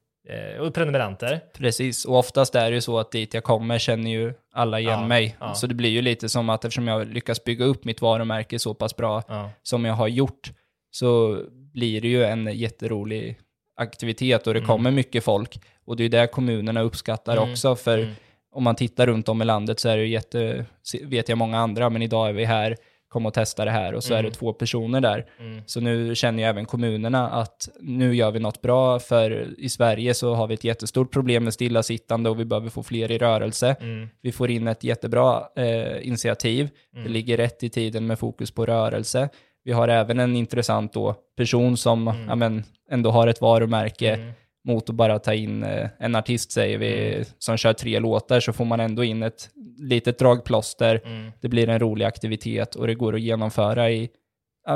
och 0.61 0.75
prenumeranter. 0.75 1.41
Precis, 1.59 2.05
och 2.05 2.18
oftast 2.18 2.55
är 2.55 2.70
det 2.70 2.75
ju 2.75 2.81
så 2.81 2.99
att 2.99 3.11
dit 3.12 3.35
jag 3.35 3.45
kommer 3.45 3.79
känner 3.79 4.11
ju 4.11 4.35
alla 4.53 4.81
igen 4.81 5.01
Ja, 5.01 5.07
mig. 5.07 5.37
ja. 5.41 5.55
Så 5.55 5.66
det 5.66 5.75
blir 5.75 5.91
ju 5.91 6.03
lite 6.03 6.29
som 6.29 6.49
att 6.51 6.64
eftersom 6.64 6.89
jag 6.89 7.07
lyckas 7.07 7.45
bygga 7.45 7.64
upp 7.64 7.85
mitt 7.85 8.03
varumärke 8.03 8.59
så 8.59 8.75
pass 8.75 8.97
bra 8.97 9.22
Ja. 9.29 9.51
som 9.62 9.85
jag 9.85 9.95
har 9.95 10.09
gjort 10.09 10.53
så 10.91 11.39
blir 11.72 12.01
det 12.01 12.09
ju 12.09 12.25
en 12.25 12.47
jätterolig 12.59 13.39
aktivitet 13.77 14.47
och 14.47 14.55
det 14.55 14.61
Mm. 14.61 14.68
kommer 14.68 14.91
mycket 14.91 15.25
folk. 15.25 15.61
Och 15.87 15.97
det 15.97 16.01
är 16.01 16.05
ju 16.05 16.09
det 16.09 16.27
kommunerna 16.27 16.81
uppskattar 16.81 17.37
Mm, 17.37 17.51
också. 17.51 17.77
För 17.77 17.99
mm. 17.99 18.14
om 18.53 18.62
man 18.64 18.77
tittar 18.77 19.07
runt 19.07 19.29
om 19.29 19.43
i 19.43 19.45
landet 19.45 19.81
så 19.81 19.89
är 19.89 19.97
det 19.97 20.03
ju 20.03 20.09
jätte, 20.09 20.64
vet 21.03 21.29
jag 21.29 21.39
många 21.39 21.59
andra, 21.59 21.91
men 21.91 22.03
idag 22.03 22.29
är 22.29 22.33
vi 22.33 22.45
här, 22.45 22.77
kom 23.09 23.27
och 23.27 23.35
testa 23.35 23.65
det 23.65 23.71
här 23.71 23.95
och 23.95 24.05
så 24.05 24.15
är 24.15 24.19
Mm. 24.19 24.31
det 24.31 24.37
två 24.39 24.53
personer 24.53 25.01
där. 25.01 25.27
Mm. 25.41 25.63
Så 25.67 25.81
nu 25.81 26.15
känner 26.15 26.43
ju 26.43 26.49
även 26.49 26.67
kommunerna 26.67 27.31
att 27.31 27.69
nu 27.81 28.15
gör 28.17 28.31
vi 28.31 28.39
något 28.41 28.63
bra, 28.63 28.99
för 28.99 29.55
i 29.61 29.69
Sverige 29.69 30.15
så 30.15 30.35
har 30.35 30.47
vi 30.47 30.55
ett 30.55 30.65
jättestort 30.65 31.13
problem 31.13 31.45
med 31.45 31.55
stillasittande 31.55 32.31
och 32.31 32.41
vi 32.41 32.45
behöver 32.45 32.69
få 32.71 32.83
fler 32.83 33.11
i 33.11 33.19
rörelse. 33.19 33.77
Mm. 33.81 34.09
Vi 34.23 34.33
får 34.33 34.51
in 34.51 34.69
ett 34.69 34.85
jättebra 34.85 35.43
eh, 35.57 36.07
initiativ. 36.09 36.69
Mm. 36.93 37.05
Det 37.05 37.11
ligger 37.11 37.37
rätt 37.37 37.63
i 37.63 37.69
tiden 37.71 38.07
med 38.07 38.19
fokus 38.19 38.51
på 38.51 38.67
rörelse. 38.67 39.29
Vi 39.65 39.73
har 39.73 39.89
även 39.89 40.21
en 40.21 40.37
intressant 40.37 40.93
då, 40.93 41.15
person 41.37 41.77
som 41.77 42.09
Mm. 42.09 42.29
ja, 42.29 42.35
men, 42.35 42.65
ändå 42.91 43.11
har 43.11 43.27
ett 43.27 43.41
varumärke 43.41 44.15
Mm. 44.15 44.33
Mot 44.65 44.91
att 44.91 44.95
bara 44.97 45.19
ta 45.19 45.35
in 45.35 45.62
eh, 45.62 45.89
en 45.99 46.15
artist, 46.15 46.53
säger 46.53 46.79
vi, 46.79 47.15
Mm. 47.15 47.25
som 47.39 47.57
kör 47.57 47.73
tre 47.73 47.99
låtar, 47.99 48.41
så 48.41 48.53
får 48.53 48.65
man 48.65 48.81
ändå 48.81 49.05
in 49.05 49.23
ett 49.23 49.51
litet 49.79 50.19
dragplåster. 50.19 51.01
Mm. 51.05 51.33
Det 51.41 51.49
blir 51.49 51.69
en 51.69 51.79
rolig 51.79 52.05
aktivitet 52.05 52.75
och 52.75 52.87
det 52.87 52.95
går 52.95 53.15
att 53.15 53.21
genomföra 53.21 53.91
i, 53.91 54.09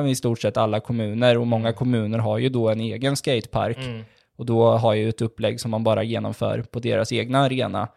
i 0.09 0.15
stort 0.15 0.41
sett 0.41 0.57
alla 0.57 0.81
kommuner. 0.81 1.39
Och 1.39 1.47
många 1.47 1.73
kommuner 1.73 2.19
har 2.19 2.39
ju 2.39 2.49
då 2.49 2.69
en 2.69 2.81
egen 2.81 3.17
skatepark. 3.17 3.79
Mm. 3.79 4.05
Och 4.39 4.47
då 4.47 4.71
har 4.71 4.95
ju 4.95 5.09
ett 5.09 5.23
upplägg 5.23 5.61
som 5.61 5.71
man 5.71 5.85
bara 5.85 6.03
genomför 6.03 6.63
på 6.63 6.79
deras 6.79 7.13
egna 7.13 7.39
arena. 7.39 7.89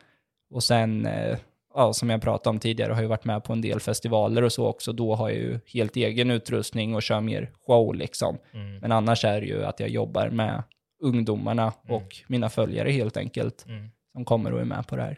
Och 0.53 0.63
sen, 0.63 1.05
eh, 1.05 1.37
ja, 1.75 1.93
som 1.93 2.09
jag 2.09 2.21
pratade 2.21 2.49
om 2.49 2.59
tidigare, 2.59 2.93
har 2.93 3.01
jag 3.01 3.09
varit 3.09 3.25
med 3.25 3.43
på 3.43 3.53
en 3.53 3.61
del 3.61 3.79
festivaler 3.79 4.41
och 4.41 4.51
så 4.51 4.67
också. 4.67 4.93
Då 4.93 5.15
har 5.15 5.29
jag 5.29 5.37
ju 5.37 5.59
helt 5.65 5.95
egen 5.95 6.31
utrustning 6.31 6.95
och 6.95 7.03
kör 7.03 7.21
mer 7.21 7.49
show 7.67 7.95
liksom. 7.95 8.37
Mm. 8.53 8.77
Men 8.79 8.91
annars 8.91 9.25
är 9.25 9.41
det 9.41 9.47
ju 9.47 9.63
att 9.63 9.79
jag 9.79 9.89
jobbar 9.89 10.29
med 10.29 10.63
ungdomarna 11.01 11.73
och 11.87 12.15
mina 12.27 12.49
följare 12.49 12.89
helt 12.91 13.17
enkelt, 13.17 13.65
Mm. 13.67 13.89
som 14.13 14.25
kommer 14.25 14.53
och 14.53 14.61
är 14.61 14.65
med 14.65 14.87
på 14.87 14.95
det 14.95 15.01
här. 15.01 15.17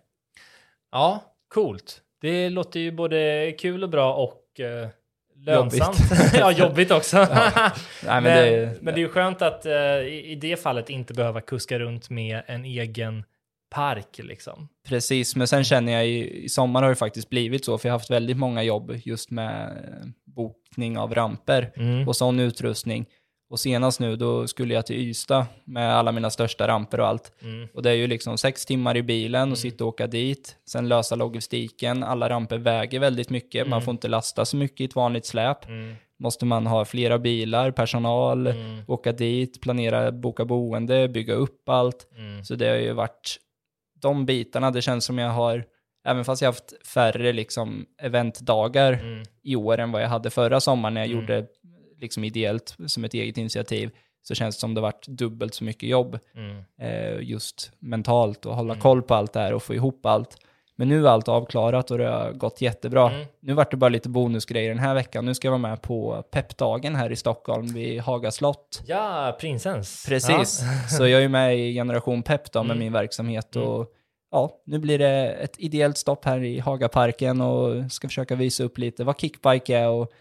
Ja, 0.92 1.24
coolt. 1.54 2.02
Det 2.22 2.50
låter 2.50 2.80
ju 2.80 2.92
både 2.92 3.52
kul 3.60 3.84
och 3.84 3.90
bra 3.90 4.14
och 4.14 4.60
eh, 4.60 4.88
lönsamt. 5.36 6.00
Jobbigt. 6.00 6.34
ja, 6.34 6.52
jobbigt 6.52 6.92
också. 6.92 7.18
Nej, 7.28 7.72
men, 8.04 8.24
men 8.24 8.24
det, 8.24 8.78
men 8.82 8.94
det 8.94 9.00
är 9.00 9.04
ju 9.04 9.10
skönt 9.10 9.42
att 9.42 9.66
eh, 9.66 9.74
i, 9.74 10.26
i 10.32 10.36
det 10.36 10.58
fallet 10.58 10.90
inte 10.90 11.14
behöva 11.14 11.42
kuska 11.42 11.80
runt 11.80 12.10
med 12.10 12.42
en 12.48 12.66
egen 12.66 13.24
park 13.70 14.20
liksom. 14.24 14.70
Precis, 14.88 15.36
men 15.36 15.48
sen 15.48 15.64
känner 15.64 15.94
jag 15.94 16.08
i, 16.08 16.44
i 16.44 16.50
sommar 16.50 16.82
har 16.82 16.90
det 16.90 16.96
faktiskt 16.96 17.30
blivit 17.30 17.66
så, 17.66 17.78
för 17.78 17.90
jag 17.90 17.94
har 17.94 18.00
haft 18.00 18.10
väldigt 18.12 18.38
många 18.38 18.64
jobb 18.64 18.92
just 19.06 19.32
med 19.32 19.68
eh, 19.72 20.08
bokning 20.26 20.98
av 20.98 21.16
ramper 21.16 21.72
Mm. 21.76 22.08
och 22.08 22.16
sån 22.16 22.40
utrustning. 22.40 23.06
Och 23.54 23.60
senast 23.60 24.00
nu, 24.00 24.16
då 24.16 24.48
skulle 24.48 24.74
jag 24.74 24.86
till 24.86 24.96
Ystad 24.96 25.46
med 25.66 25.96
alla 25.96 26.12
mina 26.12 26.30
största 26.30 26.68
ramper 26.68 27.00
och 27.00 27.08
allt. 27.08 27.32
Mm. 27.42 27.68
Och 27.74 27.84
det 27.84 27.90
är 27.90 27.94
ju 27.94 28.08
liksom 28.08 28.38
sex 28.38 28.66
timmar 28.66 28.98
i 28.98 29.04
bilen 29.04 29.52
och 29.52 29.58
sitta 29.58 29.84
och 29.84 29.88
åka 29.88 30.08
dit, 30.08 30.56
sen 30.66 30.88
lösa 30.88 31.16
logistiken. 31.16 32.04
Alla 32.04 32.30
ramper 32.30 32.58
väger 32.58 33.00
väldigt 33.00 33.30
mycket, 33.30 33.68
man 33.68 33.82
får 33.82 33.92
inte 33.92 34.08
lasta 34.08 34.46
så 34.46 34.58
mycket 34.58 34.82
i 34.82 34.86
ett 34.86 34.96
vanligt 34.96 35.26
släp. 35.26 35.66
Mm. 35.68 35.96
Måste 36.20 36.46
man 36.46 36.68
ha 36.68 36.86
flera 36.86 37.20
bilar, 37.20 37.72
personal, 37.72 38.48
Mm. 38.48 38.82
åka 38.88 39.12
dit, 39.12 39.62
planera, 39.62 40.12
boka 40.12 40.46
boende, 40.46 41.08
bygga 41.08 41.34
upp 41.34 41.70
allt. 41.70 42.08
Mm. 42.18 42.44
Så 42.44 42.56
det 42.56 42.68
har 42.68 42.76
ju 42.76 42.94
varit 42.94 43.38
de 44.02 44.26
bitarna, 44.26 44.72
det 44.72 44.82
känns 44.82 45.06
som 45.06 45.18
jag 45.18 45.30
har, 45.30 45.66
även 46.08 46.26
fast 46.26 46.42
jag 46.42 46.50
haft 46.50 46.88
färre 46.88 47.34
liksom 47.34 47.86
eventdagar 48.02 48.94
Mm. 48.94 49.24
i 49.44 49.56
år 49.56 49.78
än 49.78 49.92
vad 49.92 50.02
jag 50.04 50.10
hade 50.10 50.30
förra 50.30 50.60
sommaren 50.60 50.94
när 50.94 51.02
jag 51.02 51.10
Mm. 51.12 51.22
gjorde 51.22 51.48
liksom 52.04 52.24
ideellt 52.24 52.76
som 52.88 53.04
ett 53.04 53.14
eget 53.14 53.38
initiativ, 53.38 53.90
så 54.22 54.36
känns 54.36 54.56
det 54.56 54.60
som 54.60 54.74
det 54.74 54.82
varit 54.82 55.08
dubbelt 55.08 55.54
så 55.54 55.64
mycket 55.64 55.90
jobb 55.90 56.20
Mm. 56.36 56.64
eh, 56.82 57.20
just 57.30 57.72
mentalt 57.80 58.46
och 58.46 58.56
hålla 58.56 58.76
koll 58.76 59.02
på 59.02 59.14
allt 59.16 59.34
det 59.34 59.40
här 59.40 59.54
och 59.54 59.64
få 59.64 59.74
ihop 59.74 60.06
allt. 60.06 60.38
Men 60.76 60.90
nu 60.90 61.06
är 61.06 61.10
allt 61.10 61.28
avklarat 61.28 61.92
och 61.92 61.98
det 61.98 62.08
har 62.10 62.32
gått 62.32 62.62
jättebra. 62.62 63.12
Mm. 63.12 63.26
Nu 63.40 63.54
vart 63.54 63.72
det 63.72 63.78
bara 63.78 63.90
lite 63.90 64.10
bonusgrejer 64.10 64.70
den 64.70 64.80
här 64.80 64.94
veckan. 64.94 65.26
Nu 65.26 65.34
ska 65.36 65.48
jag 65.48 65.52
vara 65.52 65.62
med 65.70 65.82
på 65.82 66.24
peppdagen 66.32 66.96
här 66.96 67.12
i 67.12 67.16
Stockholm 67.16 67.68
vid 67.68 68.02
Haga 68.02 68.32
slott. 68.32 68.82
Ja, 68.86 69.38
prinsens. 69.40 70.06
Precis, 70.08 70.62
så 70.98 71.08
jag 71.08 71.24
är 71.24 71.28
med 71.30 71.60
i 71.60 71.74
Generation 71.74 72.24
Pepp 72.24 72.52
då 72.52 72.64
med 72.64 72.72
Mm. 72.72 72.80
min 72.80 72.94
verksamhet 72.94 73.56
och 73.56 73.88
ja, 74.32 74.52
nu 74.66 74.80
blir 74.80 75.00
det 75.00 75.34
ett 75.34 75.56
ideellt 75.60 75.98
stopp 75.98 76.26
här 76.26 76.44
i 76.44 76.60
Hagaparken 76.60 77.42
och 77.42 77.92
ska 77.92 78.08
försaka 78.08 78.36
visa 78.36 78.64
upp 78.64 78.78
lite 78.78 79.04
vad 79.04 79.20
kickbike 79.20 79.78
är 79.78 79.88
och 79.90 80.12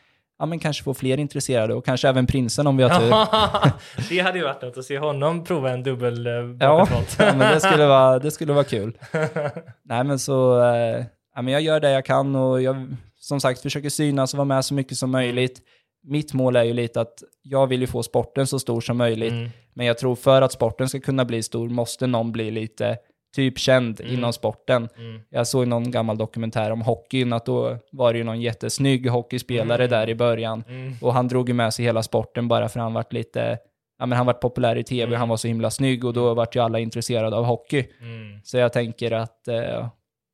ja, 0.43 0.47
men 0.47 0.59
kanske 0.59 0.83
få 0.85 0.95
fler 0.95 1.19
intresserade 1.19 1.75
och 1.75 1.85
kanske 1.85 2.09
även 2.09 2.27
prinsen 2.27 2.67
om 2.67 2.77
vi 2.77 2.83
har 2.83 2.91
tur. 3.01 4.09
Det 4.09 4.19
hade 4.21 4.39
ju 4.39 4.45
varit 4.45 4.63
något 4.63 4.79
att 4.79 4.85
se 4.85 4.99
honom 4.99 5.45
prova 5.45 5.71
en 5.71 5.83
dubbel 5.83 6.27
eh, 6.27 6.33
Ja, 6.33 6.89
ja, 7.19 7.35
men 7.35 7.39
det 7.55 7.61
skulle 7.61 7.87
vara, 7.87 8.19
det 8.19 8.31
skulle 8.31 8.53
vara 8.53 8.65
kul. 8.65 8.99
Nej, 9.85 10.05
men 10.05 10.19
så, 10.19 10.63
eh, 10.63 11.05
ja, 11.35 11.43
men 11.43 11.49
jag 11.53 11.63
gör 11.63 11.81
det 11.81 11.91
jag 11.91 12.05
kan 12.05 12.37
och 12.37 12.63
jag, 12.63 12.87
som 13.17 13.41
sagt, 13.41 13.61
försöker 13.63 13.89
synas 13.91 14.35
och 14.35 14.39
vara 14.39 14.45
med 14.45 14.65
så 14.65 14.75
mycket 14.75 14.97
som 14.99 15.11
möjligt. 15.11 15.61
Mitt 16.05 16.33
mål 16.35 16.57
är 16.57 16.63
ju 16.65 16.73
lite 16.73 17.01
att 17.01 17.15
jag 17.43 17.67
vill 17.67 17.81
ju 17.81 17.87
få 17.87 18.03
sporten 18.03 18.47
så 18.47 18.59
stor 18.59 18.81
som 18.81 18.97
möjligt, 18.97 19.33
Mm. 19.33 19.51
men 19.75 19.87
jag 19.87 19.99
tror 19.99 20.17
för 20.17 20.43
att 20.43 20.53
sporten 20.53 20.89
ska 20.89 21.01
kunna 21.01 21.25
bli 21.25 21.43
stor 21.43 21.69
måste 21.69 22.07
någon 22.07 22.33
bli 22.33 22.51
lite 22.51 22.97
typ 23.35 23.59
känd 23.59 24.01
inom 24.01 24.33
sporten. 24.33 24.89
Mm. 24.97 25.21
Jag 25.31 25.47
såg 25.47 25.69
någon 25.69 25.91
gammal 25.91 26.19
dokumentär 26.19 26.71
om 26.71 26.81
hockeyn, 26.83 27.33
att 27.33 27.47
då 27.47 27.79
var 27.93 28.13
det 28.13 28.19
ju 28.19 28.25
någon 28.25 28.41
jättesnygg 28.41 29.09
hockeyspelare 29.11 29.87
där 29.87 30.09
i 30.09 30.15
början. 30.15 30.65
Mm. 30.69 30.95
Och 31.01 31.15
han 31.15 31.29
drog 31.29 31.49
ju 31.49 31.55
med 31.55 31.75
sig 31.75 31.85
hela 31.85 32.03
sporten 32.03 32.49
bara 32.49 32.69
för 32.69 32.81
han 32.81 32.95
vart 32.95 33.13
lite, 33.13 33.59
ja 33.99 34.07
men 34.07 34.17
han 34.17 34.27
vart 34.27 34.41
populär 34.41 34.77
i 34.77 34.85
tv, 34.85 35.03
Mm. 35.09 35.19
han 35.21 35.29
var 35.29 35.37
så 35.37 35.49
himla 35.49 35.71
snygg 35.71 36.05
och 36.05 36.13
då 36.13 36.35
vart 36.35 36.57
ju 36.57 36.61
alla 36.61 36.79
intresserade 36.79 37.37
av 37.37 37.45
hockey. 37.45 37.87
Mm. 38.01 38.41
Så 38.45 38.59
jag 38.59 38.73
tänker 38.73 39.11
att, 39.11 39.49
eh, 39.49 39.89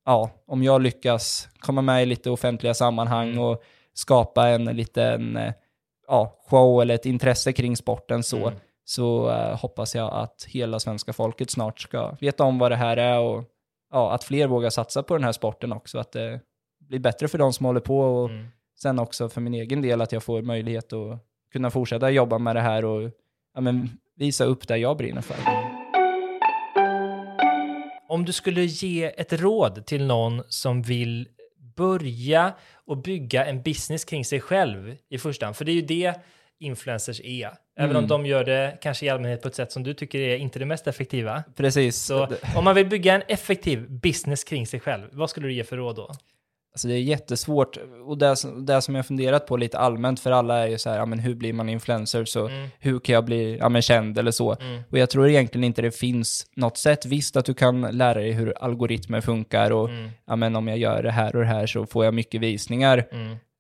ja, 0.07 0.30
om 0.46 0.62
jag 0.62 0.82
lyckas 0.82 1.49
komma 1.61 1.82
med 1.82 2.03
i 2.03 2.07
lite 2.07 2.30
offentliga 2.30 2.74
sammanhang 2.74 3.28
Mm. 3.28 3.40
och 3.44 3.62
skapa 3.94 4.49
en 4.49 4.64
liten, 4.64 5.36
eh, 5.36 5.53
ja, 6.09 6.38
show 6.51 6.82
eller 6.82 6.94
ett 6.94 7.07
intresse 7.07 7.53
kring 7.53 7.76
sporten 7.76 8.22
så, 8.22 8.36
Mm. 8.36 8.55
Så 8.89 9.30
eh, 9.30 9.61
hoppas 9.61 9.95
jag 9.95 10.12
att 10.12 10.47
hela 10.49 10.80
svenska 10.80 11.12
folket 11.12 11.51
snart 11.51 11.80
ska 11.80 12.16
veta 12.20 12.45
om 12.45 12.59
vad 12.59 12.72
det 12.72 12.76
här 12.76 12.97
är 12.97 13.18
och 13.20 13.45
ja, 13.93 14.12
att 14.12 14.24
fler 14.24 14.47
vågar 14.47 14.70
satsa 14.70 15.03
på 15.03 15.14
den 15.14 15.24
här 15.24 15.32
sporten 15.32 15.72
också, 15.72 15.99
att 15.99 16.12
det 16.12 16.41
blir 16.89 16.99
bättre 16.99 17.28
för 17.28 17.39
de 17.39 17.53
som 17.53 17.66
håller 17.66 17.80
på 17.80 18.01
och 18.01 18.30
Mm. 18.30 18.47
sen 18.82 18.99
också 18.99 19.28
för 19.28 19.41
min 19.41 19.55
egen 19.55 19.82
del 19.82 20.01
att 20.01 20.12
jag 20.12 20.22
får 20.22 20.43
möjlighet 20.43 20.93
att 20.93 21.18
kunna 21.53 21.70
fortsätta 21.70 22.11
jobba 22.11 22.39
med 22.39 22.57
det 22.57 22.61
här 22.61 22.84
och 22.84 23.11
ja, 23.55 23.61
men, 23.61 23.91
visa 24.16 24.45
upp 24.45 24.68
det 24.68 24.76
jag 24.76 24.97
brinner 24.97 25.22
för. 25.22 25.36
Om 28.09 28.24
du 28.24 28.32
skulle 28.32 28.64
ge 28.64 29.05
ett 29.05 29.32
råd 29.32 29.86
till 29.86 30.07
någon 30.07 30.43
som 30.49 30.82
vill 30.82 31.28
börja 31.76 32.53
och 32.86 32.97
bygga 32.97 33.45
en 33.47 33.62
business 33.62 34.05
kring 34.05 34.24
sig 34.24 34.41
själv 34.41 34.97
i 35.09 35.18
första 35.18 35.47
hand, 35.47 35.57
för 35.57 35.64
det 35.64 35.72
är 35.72 35.74
ju 35.74 35.82
det 35.82 36.14
influencers 36.61 37.21
är. 37.25 37.51
Även 37.79 37.91
Mm. 37.91 38.03
om 38.03 38.09
de 38.09 38.27
gör 38.27 38.45
det 38.45 38.79
kanske 38.83 39.07
i 39.07 39.09
allmänhet 39.09 39.43
på 39.43 39.49
ett 39.49 39.55
sätt 39.55 39.73
som 39.73 39.83
du 39.83 39.95
tycker 39.95 40.19
är 40.21 40.37
inte 40.37 40.59
det 40.59 40.65
mest 40.67 40.87
effektiva. 40.87 41.43
Precis. 41.57 41.97
Så 41.97 42.29
om 42.57 42.65
man 42.65 42.75
vill 42.75 42.87
bygga 42.87 43.15
en 43.15 43.23
effektiv 43.29 43.91
business 43.91 44.45
kring 44.45 44.67
sig 44.67 44.81
själv, 44.81 45.03
vad 45.13 45.31
skulle 45.31 45.47
du 45.47 45.53
ge 45.55 45.65
för 45.65 45.77
råd 45.77 45.97
då? 45.97 46.11
Alltså 46.73 46.89
det 46.89 46.95
är 46.95 46.99
jättesvårt. 47.01 47.77
Och 48.07 48.19
det, 48.19 48.37
som- 48.37 48.67
det 48.67 48.83
som 48.83 48.95
jag 48.95 49.07
funderat 49.07 49.47
på 49.47 49.57
lite 49.57 49.79
allmänt 49.79 50.21
för 50.21 50.31
alla 50.31 50.57
är 50.59 50.67
ju 50.69 50.79
så 50.79 50.91
här, 50.91 50.97
ja, 50.97 51.07
men 51.07 51.19
hur 51.19 51.35
blir 51.35 51.53
man 51.53 51.69
influencer? 51.69 52.25
Så 52.25 52.49
Mm. 52.49 52.69
hur 52.79 53.01
kan 53.01 53.13
jag 53.15 53.25
bli 53.25 53.59
ja, 53.59 53.69
men 53.69 53.83
känd 53.83 54.19
eller 54.19 54.31
så? 54.31 54.57
Mm. 54.61 54.83
Och 54.91 54.99
jag 54.99 55.11
tror 55.11 55.29
egentligen 55.29 55.65
inte 55.65 55.83
det 55.83 55.91
finns 55.91 56.47
något 56.57 56.77
sätt. 56.79 57.07
Visst 57.07 57.37
att 57.37 57.45
du 57.45 57.55
kan 57.55 57.81
lära 57.81 58.15
dig 58.15 58.33
hur 58.33 58.55
algoritmer 58.65 59.21
funkar 59.21 59.71
och 59.71 59.89
Mm. 59.89 60.11
ja, 60.27 60.37
men 60.37 60.57
om 60.57 60.69
jag 60.69 60.79
gör 60.79 61.03
det 61.03 61.11
här 61.11 61.37
och 61.37 61.43
det 61.43 61.49
här 61.49 61.67
så 61.67 61.87
får 61.87 62.05
jag 62.05 62.15
mycket 62.15 62.41
visningar. 62.41 63.05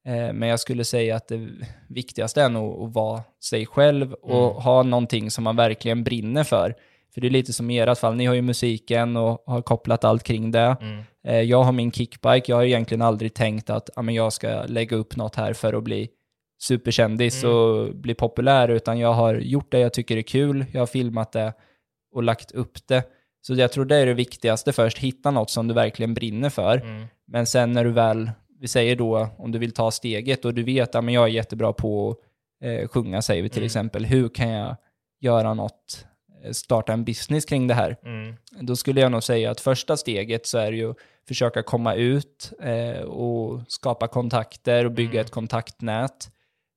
Eh, 0.08 0.32
men 0.32 0.48
jag 0.48 0.60
skulle 0.60 0.84
säga 0.84 1.16
att 1.16 1.28
det 1.28 1.48
viktigaste 1.88 2.42
är 2.42 2.48
nog 2.48 2.82
att 2.88 2.94
vara 2.94 3.22
sig 3.44 3.66
själv 3.66 4.12
och 4.12 4.50
Mm. 4.50 4.62
ha 4.62 4.82
någonting 4.82 5.30
som 5.30 5.44
man 5.44 5.56
verkligen 5.56 6.04
brinner 6.04 6.44
för. 6.44 6.74
För 7.14 7.20
det 7.20 7.26
är 7.28 7.30
lite 7.30 7.52
som 7.52 7.70
i 7.70 7.78
ert 7.78 7.98
fall, 7.98 8.14
ni 8.16 8.26
har 8.26 8.34
ju 8.34 8.42
musiken 8.42 9.16
och 9.16 9.42
har 9.46 9.62
kopplat 9.62 10.04
allt 10.04 10.22
kring 10.22 10.50
det. 10.50 10.76
Mm. 10.80 11.02
Eh, 11.26 11.40
Jag 11.40 11.62
har 11.62 11.72
min 11.72 11.92
kickbike, 11.92 12.52
jag 12.52 12.56
har 12.56 12.64
egentligen 12.64 13.02
aldrig 13.02 13.34
tänkt 13.34 13.70
att 13.70 13.90
ja, 13.96 14.02
men 14.02 14.14
jag 14.14 14.32
ska 14.32 14.62
lägga 14.66 14.96
upp 14.96 15.16
något 15.16 15.34
här 15.36 15.52
för 15.52 15.72
att 15.74 15.84
bli 15.84 16.08
superkändis 16.62 17.44
Mm. 17.44 17.56
och 17.56 17.94
bli 17.94 18.14
populär, 18.14 18.68
utan 18.68 18.98
jag 18.98 19.12
har 19.12 19.34
gjort 19.34 19.72
det 19.72 19.78
jag 19.78 19.92
tycker 19.92 20.16
är 20.16 20.22
kul, 20.22 20.64
jag 20.72 20.80
har 20.80 20.86
filmat 20.86 21.32
det 21.32 21.52
och 22.14 22.22
lagt 22.22 22.52
upp 22.52 22.86
det. 22.88 23.02
Så 23.40 23.54
jag 23.54 23.72
tror 23.72 23.84
det 23.84 23.96
är 23.96 24.06
det 24.06 24.14
viktigaste 24.14 24.72
först, 24.72 24.98
hitta 24.98 25.30
något 25.30 25.50
som 25.50 25.68
du 25.68 25.74
verkligen 25.74 26.14
brinner 26.14 26.50
för. 26.50 26.76
Mm. 26.76 27.06
Men 27.26 27.46
sen 27.46 27.72
när 27.72 27.84
du 27.84 27.90
väl, 27.90 28.30
vi 28.60 28.68
säger 28.68 28.96
då 28.96 29.28
om 29.38 29.52
du 29.52 29.58
vill 29.58 29.72
ta 29.72 29.90
steget 29.90 30.44
och 30.44 30.54
du 30.54 30.62
vet 30.62 30.94
att 30.94 31.12
jag 31.12 31.24
är 31.24 31.28
jättebra 31.28 31.72
på 31.72 32.10
att 32.10 32.16
eh, 32.66 32.88
sjunga, 32.88 33.22
säger 33.22 33.42
vi 33.42 33.48
till 33.48 33.58
Mm. 33.58 33.66
exempel, 33.66 34.04
hur 34.04 34.28
kan 34.28 34.48
jag 34.48 34.76
göra 35.20 35.54
något, 35.54 36.06
eh, 36.44 36.50
starta 36.52 36.92
en 36.92 37.04
business 37.04 37.44
kring 37.44 37.66
det 37.66 37.74
här? 37.74 37.96
Mm. 38.04 38.36
Då 38.60 38.76
skulle 38.76 39.00
jag 39.00 39.12
nog 39.12 39.22
säga 39.22 39.50
att 39.50 39.60
första 39.60 39.96
steget 39.96 40.46
så 40.46 40.58
är 40.58 40.70
det 40.70 40.76
ju 40.76 40.90
att 40.90 40.96
försöka 41.28 41.62
komma 41.62 41.94
ut 41.94 42.52
eh, 42.62 43.00
och 43.02 43.60
skapa 43.68 44.08
kontakter 44.08 44.84
och 44.84 44.92
bygga 44.92 45.10
Mm. 45.12 45.20
ett 45.24 45.30
kontaktnät. 45.30 46.30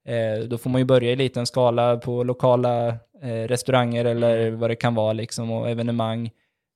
Eh, 0.08 0.44
då 0.48 0.58
får 0.58 0.70
man 0.70 0.82
ju 0.82 0.86
börja 0.86 1.12
i 1.12 1.16
liten 1.16 1.46
skala 1.46 1.98
på 1.98 2.24
lokala 2.24 2.88
eh, 3.22 3.48
restauranger 3.48 4.06
eller 4.06 4.38
Mm. 4.48 4.60
vad 4.60 4.70
det 4.70 4.76
kan 4.76 4.96
vara 4.96 5.14
liksom 5.14 5.52
och 5.52 5.70
evenemang 5.70 6.32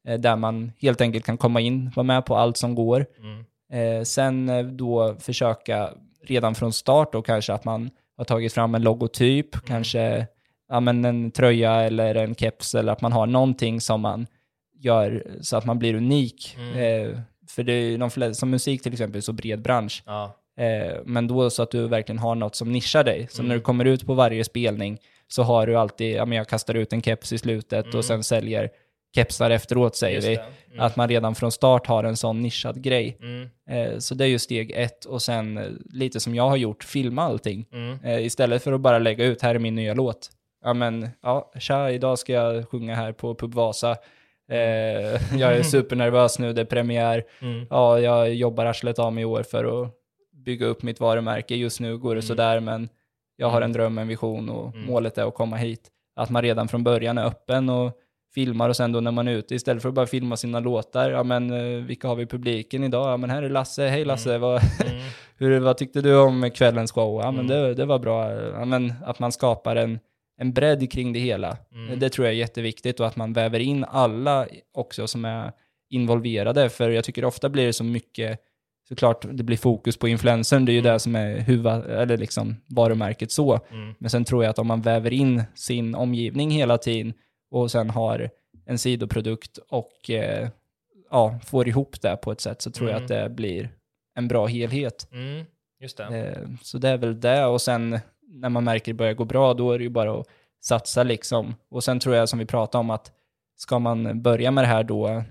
eh, 0.08 0.20
där 0.20 0.36
man 0.36 0.72
helt 0.82 1.01
enkelt 1.01 1.26
kan 1.26 1.38
komma 1.38 1.60
in, 1.62 1.91
vara 1.95 2.03
med 2.03 2.26
på 2.26 2.36
allt 2.36 2.58
som 2.58 2.76
går. 2.76 3.06
Mm. 3.20 3.45
Eh, 3.74 4.03
sen 4.03 4.49
eh, 4.49 4.63
då 4.66 5.16
försöka 5.20 5.89
redan 6.24 6.55
från 6.55 6.74
start 6.74 7.13
då 7.13 7.22
kanske 7.22 7.53
att 7.53 7.66
man 7.66 7.89
har 8.18 8.26
tagit 8.26 8.53
fram 8.53 8.76
en 8.76 8.82
logotyp, 8.82 9.55
Mm. 9.55 9.66
kanske 9.68 10.28
ja, 10.70 10.80
men 10.80 11.05
en 11.05 11.32
tröja 11.32 11.74
eller 11.82 12.16
en 12.16 12.36
keps 12.36 12.76
eller 12.76 12.91
att 12.91 13.01
man 13.01 13.11
har 13.11 13.26
någonting 13.26 13.82
som 13.82 14.01
man 14.01 14.28
gör 14.80 15.24
så 15.41 15.57
att 15.57 15.66
man 15.66 15.80
blir 15.80 15.93
unik. 15.95 16.55
Mm. 16.59 16.74
Eh, 17.09 17.20
för 17.49 17.63
det 17.63 17.74
är 17.74 17.97
de 17.97 18.09
flesta, 18.11 18.34
som 18.39 18.49
musik 18.49 18.84
till 18.84 18.91
exempel, 18.93 19.22
så 19.22 19.34
bred 19.34 19.61
bransch. 19.61 20.03
Ja. 20.05 20.36
Eh, 20.57 20.93
men 21.05 21.28
då 21.28 21.49
så 21.49 21.63
att 21.63 21.72
du 21.72 21.88
verkligen 21.88 22.20
har 22.20 22.36
något 22.36 22.55
som 22.55 22.72
nischar 22.72 23.03
dig. 23.03 23.28
Så 23.32 23.41
Mm. 23.41 23.47
när 23.49 23.55
du 23.55 23.61
kommer 23.61 23.86
ut 23.86 24.05
på 24.05 24.13
varje 24.13 24.43
spelning 24.43 24.97
så 25.28 25.43
har 25.43 25.68
du 25.68 25.76
alltid, 25.76 26.16
ja 26.16 26.26
men 26.26 26.38
jag 26.38 26.47
kastar 26.47 26.74
ut 26.74 26.93
en 26.93 27.01
keps 27.01 27.34
i 27.34 27.38
slutet 27.38 27.86
Mm. 27.86 27.97
och 27.97 28.05
sen 28.05 28.24
säljer 28.24 28.70
kepsar 29.16 29.49
efteråt 29.49 29.95
säger 29.95 30.22
vi. 30.22 30.36
Mm. 30.36 30.80
Att 30.86 30.95
man 30.95 31.09
redan 31.09 31.36
från 31.36 31.51
start 31.51 31.88
har 31.88 32.03
en 32.03 32.18
sån 32.18 32.41
nischad 32.41 32.82
grej. 32.82 33.18
Mm. 33.22 33.49
Eh, 33.70 33.97
Så 33.99 34.16
det 34.16 34.24
är 34.24 34.28
ju 34.28 34.39
steg 34.39 34.72
ett 34.72 35.05
och 35.05 35.22
sen 35.22 35.57
eh, 35.57 35.63
lite 35.93 36.20
som 36.20 36.36
jag 36.36 36.49
har 36.49 36.57
gjort, 36.57 36.84
filma 36.84 37.22
allting. 37.24 37.66
Mm. 37.74 37.97
Eh, 38.03 38.26
Istället 38.26 38.63
för 38.63 38.74
att 38.74 38.82
bara 38.82 38.99
lägga 38.99 39.26
ut, 39.26 39.41
här 39.41 39.55
är 39.55 39.59
min 39.59 39.76
nya 39.76 39.93
låt. 39.93 40.30
Ja 40.63 40.74
men, 40.74 41.09
ja, 41.22 41.51
tja, 41.59 41.91
idag 41.91 42.20
ska 42.20 42.34
jag 42.34 42.70
sjunga 42.70 42.95
här 42.95 43.11
på 43.11 43.36
Pub 43.36 43.53
Vasa. 43.53 43.91
Eh, 44.51 44.57
jag 45.39 45.53
är 45.57 45.63
supernervös 45.74 46.39
nu, 46.39 46.53
det 46.53 46.61
är 46.61 46.66
premiär. 46.66 47.24
Mm. 47.41 47.68
Ja, 47.70 47.99
jag 47.99 48.34
jobbar 48.34 48.66
arslet 48.66 48.99
av 48.99 49.13
mig 49.13 49.22
i 49.22 49.26
år 49.26 49.43
för 49.43 49.84
att 49.84 49.91
bygga 50.45 50.66
upp 50.66 50.84
mitt 50.84 50.99
varumärke. 50.99 51.55
Just 51.55 51.80
nu 51.80 51.97
går 51.97 52.09
det 52.16 52.20
Mm. 52.20 52.28
sådär, 52.28 52.59
men 52.59 52.89
jag 53.38 53.47
har 53.49 53.57
Mm. 53.57 53.66
en 53.70 53.74
dröm, 53.74 53.97
en 53.97 54.07
vision 54.07 54.49
och 54.49 54.76
Mm. 54.76 54.86
målet 54.88 55.18
är 55.18 55.28
att 55.28 55.34
komma 55.36 55.55
hit. 55.55 55.89
Att 56.16 56.30
man 56.30 56.41
redan 56.41 56.68
från 56.68 56.84
början 56.84 57.18
är 57.18 57.26
öppen 57.26 57.70
och 57.70 57.91
filmar 58.36 58.69
och 58.69 58.75
sen 58.75 58.91
då 58.91 58.99
när 58.99 59.11
man 59.11 59.27
är 59.27 59.31
ute, 59.31 59.55
istället 59.55 59.81
för 59.81 59.89
att 59.89 59.95
bara 59.95 60.05
filma 60.07 60.38
sina 60.38 60.59
låtar, 60.59 61.09
ja 61.11 61.23
men 61.23 61.51
eh, 61.51 61.83
vilka 61.86 62.07
har 62.07 62.15
vi 62.15 62.23
i 62.23 62.25
publiken 62.25 62.83
idag? 62.83 63.11
Ja 63.11 63.17
men 63.17 63.29
här 63.29 63.43
är 63.43 63.49
Lasse, 63.49 63.88
hej 63.88 64.05
Lasse, 64.05 64.38
vad, 64.38 64.61
Mm. 64.61 64.93
hur, 65.38 65.59
vad 65.59 65.77
tyckte 65.77 66.01
du 66.01 66.15
om 66.17 66.51
kvällens 66.55 66.91
show? 66.91 67.21
Ja 67.21 67.31
men 67.31 67.45
Mm. 67.45 67.57
det, 67.63 67.73
det 67.73 67.86
var 67.86 67.99
bra, 67.99 68.31
ja, 68.33 68.65
men 68.65 68.93
att 69.05 69.19
man 69.19 69.31
skapar 69.31 69.75
en, 69.75 69.99
en 70.41 70.53
bredd 70.53 70.91
kring 70.91 71.13
det 71.13 71.19
hela. 71.19 71.57
Mm. 71.73 71.99
Det 71.99 72.09
tror 72.09 72.27
jag 72.27 72.33
är 72.33 72.38
jätteviktigt 72.39 72.99
och 72.99 73.07
att 73.07 73.15
man 73.15 73.33
väver 73.33 73.59
in 73.59 73.86
alla 73.89 74.47
också 74.73 75.07
som 75.07 75.25
är 75.25 75.51
involverade, 75.89 76.69
för 76.69 76.89
jag 76.89 77.03
tycker 77.03 77.25
ofta 77.25 77.49
blir 77.49 77.65
det 77.65 77.73
så 77.73 77.83
mycket, 77.83 78.39
såklart 78.89 79.25
det 79.31 79.43
blir 79.43 79.57
fokus 79.57 79.97
på 79.97 80.07
influencern, 80.07 80.65
det 80.65 80.71
är 80.71 80.73
ju 80.73 80.79
Mm. 80.79 80.93
det 80.93 80.99
som 80.99 81.15
är 81.15 81.39
huvud, 81.39 81.67
eller 81.89 82.17
liksom 82.17 82.55
varumärket 82.69 83.31
så. 83.31 83.59
Mm. 83.71 83.93
Men 83.99 84.09
sen 84.09 84.25
tror 84.25 84.43
jag 84.43 84.49
att 84.51 84.59
om 84.59 84.67
man 84.67 84.81
väver 84.81 85.13
in 85.13 85.43
sin 85.55 85.95
omgivning 85.95 86.51
hela 86.51 86.77
tiden 86.77 87.13
och 87.52 87.72
sen 87.72 87.89
har 87.89 88.30
en 88.66 88.78
sidoprodukt 88.78 89.58
och 89.70 90.10
eh, 90.10 90.50
ja, 91.12 91.39
får 91.46 91.68
ihop 91.68 92.02
det 92.02 92.18
på 92.18 92.32
ett 92.32 92.41
sätt 92.41 92.62
så 92.62 92.72
tror 92.72 92.89
jag 92.89 92.96
Mm. 92.98 93.04
att 93.06 93.10
det 93.10 93.30
blir 93.30 93.70
en 94.16 94.28
bra 94.28 94.46
helhet. 94.46 95.08
Mm. 95.12 95.46
Just 95.80 95.98
det. 95.98 96.04
Eh, 96.04 96.50
så 96.62 96.78
det 96.78 96.89
är 96.89 96.98
väl 96.98 97.20
det 97.20 97.46
och 97.46 97.62
sen 97.62 98.00
när 98.28 98.50
man 98.50 98.64
märker 98.64 98.91
det 98.91 98.98
börjar 98.98 99.14
gå 99.14 99.26
bra 99.26 99.54
då 99.54 99.72
är 99.72 99.78
det 99.78 99.84
ju 99.84 99.89
bara 99.89 100.20
att 100.20 100.28
satsa 100.64 101.04
liksom. 101.04 101.56
Och 101.70 101.84
sen 101.84 102.00
tror 102.00 102.16
jag 102.16 102.30
som 102.30 102.39
vi 102.39 102.46
pratade 102.46 102.80
om 102.80 102.89
att 102.89 103.12
ska 103.56 103.80
man 103.80 104.22
börja 104.22 104.52
med 104.52 104.64
det 104.64 104.68
här 104.68 104.84
då, 104.84 105.24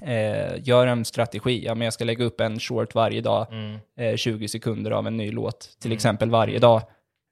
eh, 0.00 0.68
gör 0.68 0.86
en 0.86 1.04
strategi. 1.04 1.64
Ja, 1.64 1.74
men 1.74 1.84
jag 1.84 1.94
ska 1.94 2.04
lägga 2.04 2.24
upp 2.24 2.40
en 2.40 2.60
short 2.60 2.94
varje 2.94 3.20
dag 3.20 3.46
Mm. 3.52 3.78
eh, 3.98 4.16
20 4.16 4.48
sekunder 4.48 4.90
av 4.90 5.06
en 5.06 5.16
ny 5.16 5.30
låt, 5.30 5.60
till 5.80 5.88
Mm. 5.90 5.96
exempel 5.96 6.30
varje 6.30 6.58
dag. 6.58 6.82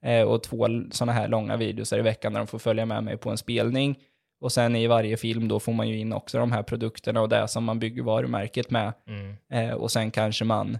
Eh, 0.05 0.21
och 0.21 0.43
två 0.43 0.67
sådana 0.91 1.11
här 1.11 1.27
långa 1.27 1.57
videos 1.57 1.93
i 1.93 2.01
veckan 2.01 2.33
där 2.33 2.39
de 2.39 2.47
får 2.47 2.59
följa 2.59 2.85
med 2.85 3.03
mig 3.03 3.17
på 3.17 3.29
en 3.29 3.37
spelning. 3.37 3.97
Och 4.41 4.51
sen 4.51 4.75
i 4.75 4.87
varje 4.87 5.17
film 5.17 5.47
då 5.47 5.59
får 5.59 5.73
man 5.73 5.89
ju 5.89 5.97
in 5.99 6.13
också 6.13 6.37
de 6.37 6.51
här 6.51 6.63
produkterna 6.63 7.21
och 7.21 7.29
det 7.29 7.47
som 7.47 7.63
man 7.63 7.79
bygger 7.79 8.03
varumärket 8.03 8.69
med. 8.71 8.93
Mm. 9.07 9.35
Eh, 9.69 9.75
och 9.75 9.91
sen 9.91 10.11
kanske 10.11 10.45
man, 10.45 10.77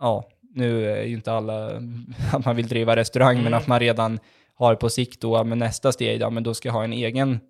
ja, 0.00 0.24
nu 0.54 0.90
är 0.90 1.04
ju 1.04 1.14
inte 1.14 1.32
alla 1.32 1.70
att 2.32 2.44
man 2.44 2.56
vill 2.56 2.68
driva 2.68 2.96
restaurang, 2.96 3.36
men 3.36 3.46
Mm. 3.46 3.58
att 3.58 3.66
man 3.66 3.80
redan 3.80 4.18
har 4.54 4.74
på 4.74 4.88
sikt 4.88 5.20
då, 5.20 5.44
med 5.44 5.58
nästa 5.58 5.92
steg, 5.92 6.20
ja 6.20 6.30
men 6.30 6.42
då 6.42 6.54
ska 6.54 6.68
jag 6.68 6.74
ha 6.74 6.84
en 6.84 6.92
egen 6.92 7.40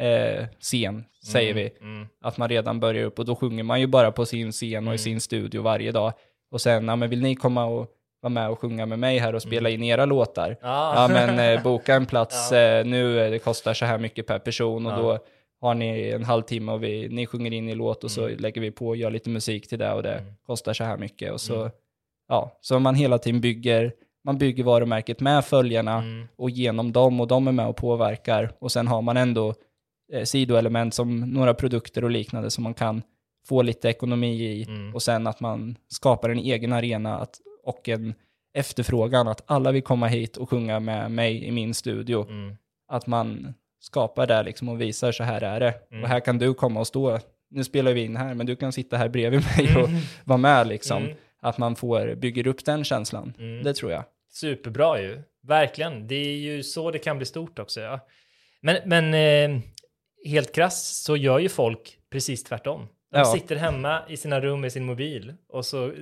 eh, 0.00 0.46
scen, 0.60 1.04
säger 1.32 1.54
vi. 1.54 1.70
Mm. 1.80 2.06
Att 2.20 2.36
man 2.38 2.48
redan 2.48 2.80
börjar 2.80 3.04
upp 3.04 3.18
och 3.18 3.24
då 3.24 3.36
sjunger 3.36 3.62
man 3.62 3.80
ju 3.80 3.86
bara 3.86 4.12
på 4.12 4.26
sin 4.26 4.52
scen 4.52 4.76
och 4.76 4.82
Mm. 4.82 4.94
i 4.94 4.98
sin 4.98 5.20
studio 5.20 5.62
varje 5.62 5.92
dag. 5.92 6.12
Och 6.50 6.60
sen, 6.60 6.88
ja 6.88 6.96
men 6.96 7.10
vill 7.10 7.22
ni 7.22 7.34
komma 7.36 7.64
och 7.64 7.86
vara 8.22 8.30
med 8.30 8.48
och 8.50 8.58
sjunga 8.58 8.86
med 8.86 8.98
mig 8.98 9.18
här 9.18 9.34
och 9.34 9.42
spela 9.42 9.68
Mm. 9.68 9.82
in 9.82 9.88
era 9.88 10.04
låtar? 10.04 10.56
Ja. 10.62 10.92
Ja 10.96 11.08
men 11.08 11.38
eh, 11.56 11.62
boka 11.62 11.94
en 11.94 12.06
plats 12.06 12.52
eh, 12.52 12.84
nu, 12.84 13.20
eh, 13.20 13.30
det 13.30 13.38
kostar 13.38 13.74
så 13.74 13.84
här 13.84 13.98
mycket 13.98 14.26
per 14.26 14.38
person 14.38 14.86
och 14.86 14.92
då 15.02 15.18
har 15.60 15.74
ni 15.74 16.08
en 16.10 16.24
halvtimme 16.24 16.72
och 16.72 16.82
vi, 16.82 17.08
ni 17.08 17.26
sjunger 17.26 17.52
in 17.52 17.68
i 17.68 17.74
låt 17.74 18.04
och 18.04 18.10
så 18.10 18.26
Mm. 18.26 18.38
lägger 18.38 18.60
vi 18.60 18.70
på 18.70 18.88
och 18.88 18.96
gör 18.96 19.10
lite 19.10 19.30
musik 19.30 19.68
till 19.68 19.78
det 19.78 19.92
och 19.92 20.02
det 20.02 20.12
Mm. 20.14 20.32
kostar 20.46 20.72
så 20.72 20.84
här 20.84 20.96
mycket 20.96 21.32
och 21.32 21.40
så, 21.40 21.70
ja, 22.28 22.58
så 22.60 22.78
man 22.78 22.94
hela 22.94 23.18
tiden 23.18 23.40
bygger, 23.40 23.92
man 24.24 24.38
bygger 24.38 24.64
varumärket 24.64 25.20
med 25.20 25.44
följarna 25.44 25.98
Mm. 25.98 26.28
och 26.36 26.50
genom 26.50 26.92
dem 26.92 27.20
och 27.20 27.26
de 27.28 27.48
är 27.48 27.52
med 27.52 27.66
och 27.68 27.76
påverkar 27.76 28.52
och 28.58 28.72
sen 28.72 28.88
har 28.88 29.02
man 29.02 29.16
ändå 29.16 29.54
eh, 30.12 30.22
sidoelement 30.24 30.94
som 30.94 31.20
några 31.20 31.54
produkter 31.54 32.04
och 32.04 32.10
liknande 32.10 32.50
som 32.50 32.64
man 32.64 32.74
kan 32.74 33.02
få 33.48 33.62
lite 33.62 33.88
ekonomi 33.88 34.42
i 34.42 34.64
Mm. 34.64 34.94
och 34.94 35.02
sen 35.02 35.26
att 35.26 35.40
man 35.40 35.76
skapar 35.88 36.30
en 36.30 36.38
egen 36.38 36.72
arena 36.72 37.18
att, 37.18 37.40
och 37.62 37.88
en 37.88 38.14
efterfrågan 38.54 39.28
att 39.28 39.42
alla 39.46 39.72
vill 39.72 39.82
komma 39.82 40.06
hit 40.06 40.36
och 40.36 40.50
sjunga 40.50 40.80
med 40.80 41.10
mig 41.10 41.44
i 41.44 41.50
min 41.50 41.74
studio. 41.74 42.28
Mm. 42.28 42.56
Att 42.88 43.06
man 43.06 43.54
skapar 43.80 44.26
det 44.26 44.42
liksom 44.42 44.68
och 44.68 44.80
visar 44.80 45.12
så 45.12 45.24
här 45.24 45.40
är 45.42 45.60
det. 45.60 45.74
Mm. 45.90 46.02
Och 46.02 46.08
här 46.08 46.20
kan 46.20 46.38
du 46.38 46.54
komma 46.54 46.80
och 46.80 46.86
stå, 46.86 47.18
nu 47.50 47.64
spelar 47.64 47.92
vi 47.92 48.04
in 48.04 48.16
här 48.16 48.34
men 48.34 48.46
du 48.46 48.56
kan 48.56 48.72
sitta 48.72 48.96
här 48.96 49.08
bredvid 49.08 49.40
mig 49.56 49.76
och 49.76 49.88
vara 50.24 50.38
med 50.38 50.66
liksom. 50.66 51.02
Mm. 51.02 51.16
Att 51.40 51.58
man 51.58 51.76
får, 51.76 52.14
bygger 52.14 52.46
upp 52.46 52.64
den 52.64 52.84
känslan. 52.84 53.34
Mm. 53.38 53.62
Det 53.62 53.74
tror 53.74 53.92
jag. 53.92 54.04
Superbra 54.30 55.00
ju. 55.00 55.22
Verkligen. 55.42 56.06
Det 56.08 56.14
är 56.14 56.36
ju 56.36 56.62
så 56.62 56.90
det 56.90 56.98
kan 56.98 57.16
bli 57.16 57.26
stort 57.26 57.58
också. 57.58 57.80
Ja. 57.80 58.00
Men, 58.60 58.76
men 58.84 59.14
eh, 59.54 59.60
helt 60.24 60.54
krass 60.54 61.02
så 61.04 61.16
gör 61.16 61.38
ju 61.38 61.48
folk 61.48 61.98
precis 62.10 62.44
tvärtom. 62.44 62.88
De 63.12 63.18
Ja. 63.18 63.24
sitter 63.24 63.56
hemma 63.56 64.02
i 64.08 64.16
sina 64.16 64.40
rum 64.40 64.60
med 64.60 64.72
sin 64.72 64.84
mobil 64.84 65.34
och 65.48 65.66
så... 65.66 65.92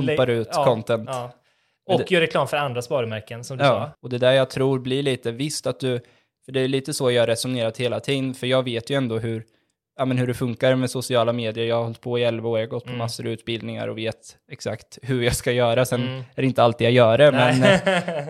Pumpar 0.00 0.30
ut 0.30 0.48
Ja, 0.52 0.64
content. 0.64 1.08
Ja. 1.12 1.32
Men 1.86 1.94
Och 1.94 2.00
det- 2.00 2.10
gör 2.10 2.20
reklam 2.20 2.48
för 2.48 2.56
andras 2.56 2.90
varumärken 2.90 3.44
som 3.44 3.56
du 3.58 3.64
Ja, 3.64 3.70
sa. 3.70 3.90
och 4.02 4.08
det 4.10 4.18
där 4.18 4.32
jag 4.32 4.50
tror 4.50 4.78
blir 4.78 5.02
lite, 5.02 5.32
visst 5.32 5.66
att 5.66 5.80
du, 5.80 6.00
för 6.44 6.52
det 6.52 6.60
är 6.60 6.68
lite 6.68 6.94
så 6.94 7.10
jag 7.10 7.28
resonerat 7.28 7.76
hela 7.76 8.00
tiden, 8.00 8.34
för 8.34 8.46
jag 8.46 8.62
vet 8.62 8.90
ju 8.90 8.96
ändå 8.96 9.18
hur, 9.18 9.44
ja, 9.98 10.04
men 10.04 10.18
hur 10.18 10.26
det 10.26 10.34
funkar 10.34 10.74
med 10.74 10.90
sociala 10.90 11.32
medier. 11.32 11.64
Jag 11.66 11.76
har 11.76 11.82
hållit 11.82 12.00
på 12.00 12.18
i 12.18 12.24
11 12.24 12.48
år, 12.48 12.58
jag 12.58 12.66
har 12.66 12.70
gått 12.70 12.84
på 12.84 12.88
Mm. 12.90 12.98
massor 12.98 13.24
av 13.26 13.30
utbildningar 13.32 13.88
och 13.88 13.98
vet 13.98 14.36
exakt 14.50 14.98
hur 15.02 15.22
jag 15.22 15.36
ska 15.36 15.52
göra. 15.52 15.84
Sen 15.84 16.02
Mm. 16.02 16.18
är 16.34 16.42
det 16.42 16.44
inte 16.46 16.62
alltid 16.62 16.84
jag 16.84 16.92
gör 16.92 17.18
det, 17.18 17.32
men 17.32 17.60
Nej. 17.60 17.80
eh, 17.86 18.24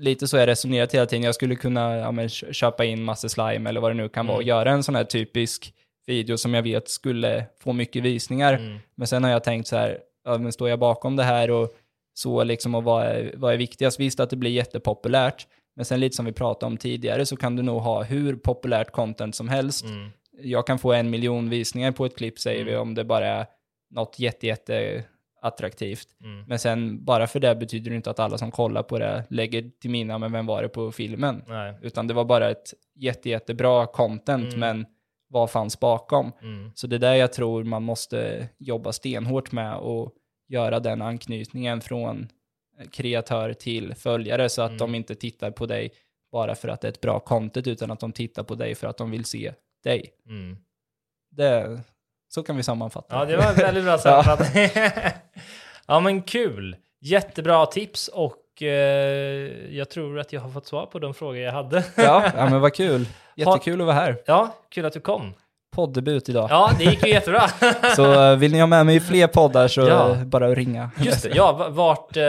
lite 0.00 0.28
så 0.28 0.36
har 0.36 0.40
jag 0.40 0.46
resonerat 0.48 0.94
hela 0.94 1.06
tiden. 1.06 1.22
Jag 1.22 1.34
skulle 1.34 1.56
kunna 1.56 1.96
ja, 1.96 2.10
men, 2.12 2.28
kö- 2.28 2.52
köpa 2.52 2.84
in 2.84 3.02
massor 3.02 3.28
slime 3.28 3.68
eller 3.70 3.80
vad 3.80 3.90
det 3.90 3.94
nu 3.94 4.08
kan 4.08 4.26
vara 4.26 4.36
och 4.36 4.42
Mm. 4.42 4.48
göra 4.48 4.70
en 4.70 4.82
sån 4.82 4.94
här 4.94 5.04
typisk 5.04 5.72
video 6.06 6.36
som 6.36 6.54
jag 6.54 6.62
vet 6.62 6.88
skulle 6.88 7.44
få 7.62 7.72
mycket 7.72 8.02
visningar. 8.02 8.54
Mm. 8.54 8.78
Men 8.94 9.06
sen 9.06 9.24
har 9.24 9.30
jag 9.30 9.44
tänkt 9.44 9.66
så 9.68 9.76
här, 9.76 9.98
ja, 10.26 10.38
men 10.38 10.52
står 10.52 10.68
jag 10.68 10.78
bakom 10.78 11.16
det 11.16 11.22
här 11.24 11.50
och 11.50 11.74
så 12.14 12.44
liksom 12.44 12.74
och 12.74 12.84
vad 12.84 13.04
är, 13.06 13.32
vad 13.36 13.52
är 13.52 13.56
viktigast? 13.56 14.00
Visst 14.00 14.20
att 14.20 14.30
det 14.30 14.36
blir 14.36 14.50
jättepopulärt, 14.50 15.46
men 15.76 15.84
sen 15.84 16.00
lite 16.00 16.16
som 16.16 16.24
vi 16.24 16.32
pratade 16.32 16.66
om 16.72 16.76
tidigare 16.76 17.26
så 17.26 17.36
kan 17.36 17.56
du 17.56 17.62
nog 17.62 17.80
ha 17.80 18.02
hur 18.02 18.36
populärt 18.36 18.90
content 18.90 19.34
som 19.34 19.48
helst. 19.48 19.84
Mm. 19.84 20.10
Jag 20.42 20.66
kan 20.66 20.78
få 20.78 20.92
en 20.92 21.10
miljon 21.10 21.50
visningar 21.50 21.92
på 21.92 22.06
ett 22.06 22.16
klipp 22.16 22.38
säger 22.38 22.60
Mm. 22.62 22.72
vi 22.72 22.76
om 22.78 22.94
det 22.94 23.04
bara 23.04 23.26
är 23.26 23.46
något 23.90 24.18
jätte, 24.18 24.46
jätte 24.46 25.04
attraktivt. 25.42 26.08
Mm. 26.24 26.44
Men 26.48 26.58
sen 26.58 27.04
bara 27.04 27.26
för 27.26 27.40
det 27.40 27.54
betyder 27.54 27.90
det 27.90 27.96
inte 27.96 28.10
att 28.10 28.18
alla 28.20 28.38
som 28.38 28.50
kollar 28.50 28.82
på 28.82 28.98
det 28.98 29.24
lägger 29.30 29.70
till 29.80 29.90
mina, 29.90 30.18
men 30.18 30.32
vem 30.32 30.46
var 30.46 30.62
det 30.62 30.68
på 30.68 30.92
filmen? 30.92 31.42
Nej. 31.46 31.74
Utan 31.82 32.06
det 32.06 32.14
var 32.14 32.24
bara 32.24 32.50
ett 32.50 32.74
jätte, 32.94 33.30
jättebra 33.30 33.86
content, 33.86 34.46
Mm. 34.54 34.60
men 34.60 34.86
vad 35.28 35.50
fanns 35.50 35.80
bakom? 35.80 36.32
Mm. 36.42 36.72
Så 36.74 36.86
det 36.86 36.96
är 36.96 37.00
där 37.00 37.14
jag 37.14 37.32
tror 37.32 37.64
man 37.64 37.82
måste 37.82 38.48
jobba 38.58 38.92
stenhårt 38.92 39.52
med 39.52 39.76
och 39.76 40.12
göra 40.48 40.80
den 40.80 41.02
anknytningen 41.02 41.80
från 41.80 42.28
kreatör 42.92 43.52
till 43.52 43.94
följare 43.94 44.48
så 44.48 44.62
att 44.62 44.70
Mm. 44.70 44.78
de 44.78 44.94
inte 44.94 45.14
tittar 45.14 45.50
på 45.50 45.66
dig 45.66 45.90
bara 46.32 46.54
för 46.54 46.68
att 46.68 46.80
det 46.80 46.88
är 46.88 46.92
ett 46.92 47.00
bra 47.00 47.20
content 47.20 47.66
utan 47.66 47.90
att 47.90 48.00
de 48.00 48.12
tittar 48.12 48.42
på 48.42 48.54
dig 48.54 48.74
för 48.74 48.86
att 48.86 48.96
de 48.96 49.10
vill 49.10 49.24
se 49.24 49.52
dig. 49.84 50.10
Mm. 50.28 50.56
Det, 51.30 51.80
så 52.28 52.42
kan 52.42 52.56
vi 52.56 52.62
sammanfatta. 52.62 53.16
Ja, 53.18 53.24
det 53.24 53.36
var 53.36 53.54
väldigt 53.54 53.84
bra 53.84 53.98
sammanfattning. 53.98 54.68
ja, 55.86 56.00
men 56.00 56.22
kul. 56.22 56.76
Jättebra 57.00 57.66
tips 57.66 58.08
och 58.08 58.32
eh, 58.32 58.36
jag 59.70 59.90
tror 59.90 60.18
att 60.18 60.32
jag 60.32 60.40
har 60.40 60.50
fått 60.50 60.66
svar 60.66 60.86
på 60.86 60.98
de 60.98 61.14
frågor 61.14 61.36
jag 61.38 61.52
hade. 61.52 61.84
ja, 61.96 62.24
ja, 62.36 62.50
men 62.50 62.60
vad 62.60 62.74
kul. 62.74 63.06
Jättekul 63.36 63.80
att 63.80 63.86
vara 63.86 63.96
här. 63.96 64.16
Ja, 64.26 64.54
kul 64.70 64.84
att 64.86 64.92
du 64.92 65.00
kom. 65.00 65.34
Poddebut 65.76 66.28
idag. 66.28 66.46
Ja, 66.50 66.70
det 66.78 66.84
gick 66.84 67.06
ju 67.06 67.12
jättebra. 67.12 67.48
Så 67.96 68.22
eh, 68.30 68.36
vill 68.36 68.52
ni 68.52 68.58
ha 68.60 68.66
med 68.66 68.86
mig 68.86 68.96
i 68.96 69.00
fler 69.00 69.26
poddar 69.26 69.68
så 69.68 69.80
Ja. 69.80 70.10
eh, 70.12 70.24
bara 70.24 70.54
ringa. 70.54 70.90
Just 71.00 71.22
det, 71.22 71.28
ja, 71.34 71.52
va- 71.52 71.68
vart 71.68 72.16
eh, 72.16 72.22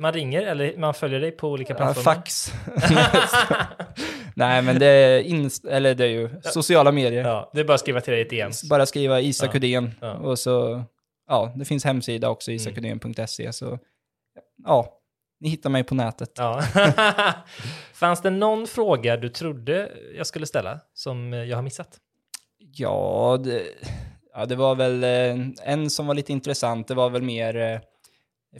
man 0.00 0.12
ringer 0.12 0.42
eller 0.42 0.76
man 0.76 0.94
följer 0.94 1.20
dig 1.20 1.30
på 1.30 1.48
olika 1.48 1.72
Ja, 1.72 1.76
plattformar. 1.76 2.14
fax. 2.14 2.52
Nej, 4.34 4.62
men 4.62 4.78
det 4.78 4.86
är, 4.86 5.22
inst- 5.22 5.68
eller 5.70 5.94
det 5.94 6.04
är 6.04 6.08
ju 6.08 6.30
sociala 6.42 6.92
medier. 6.92 7.24
ja, 7.24 7.50
det 7.54 7.60
är 7.60 7.64
bara 7.64 7.74
att 7.74 7.80
skriva 7.80 8.00
till 8.00 8.10
dig 8.12 8.20
i 8.20 8.24
ett 8.24 8.30
DM. 8.30 8.50
Bara 8.70 8.86
skriva 8.86 9.20
Isak 9.20 9.54
Ja. 9.54 9.82
Ja. 10.00 10.12
och 10.12 10.38
så, 10.38 10.82
ja, 11.28 11.52
det 11.56 11.64
finns 11.64 11.84
hemsida 11.84 12.28
också, 12.30 12.50
isakudén.se, 12.52 13.52
så 13.52 13.78
ja, 14.66 14.88
ni 15.40 15.48
hittar 15.48 15.70
mig 15.70 15.84
på 15.84 15.94
nätet. 15.94 16.32
Ja. 16.36 16.62
Fanns 17.92 18.22
det 18.22 18.30
någon 18.30 18.66
fråga 18.66 19.16
du 19.16 19.28
trodde 19.28 19.92
jag 20.16 20.26
skulle 20.26 20.46
ställa 20.46 20.80
som 20.94 21.32
jag 21.32 21.56
har 21.56 21.62
missat? 21.62 21.98
Ja, 22.58 23.38
det, 23.44 23.62
ja, 24.34 24.46
det 24.46 24.56
var 24.56 24.74
väl 24.74 25.04
eh, 25.04 25.46
en 25.72 25.90
som 25.90 26.06
var 26.06 26.14
lite 26.14 26.32
intressant, 26.32 26.88
det 26.88 26.94
var 26.94 27.10
väl 27.10 27.22
mer, 27.22 27.56
eh, 27.56 27.80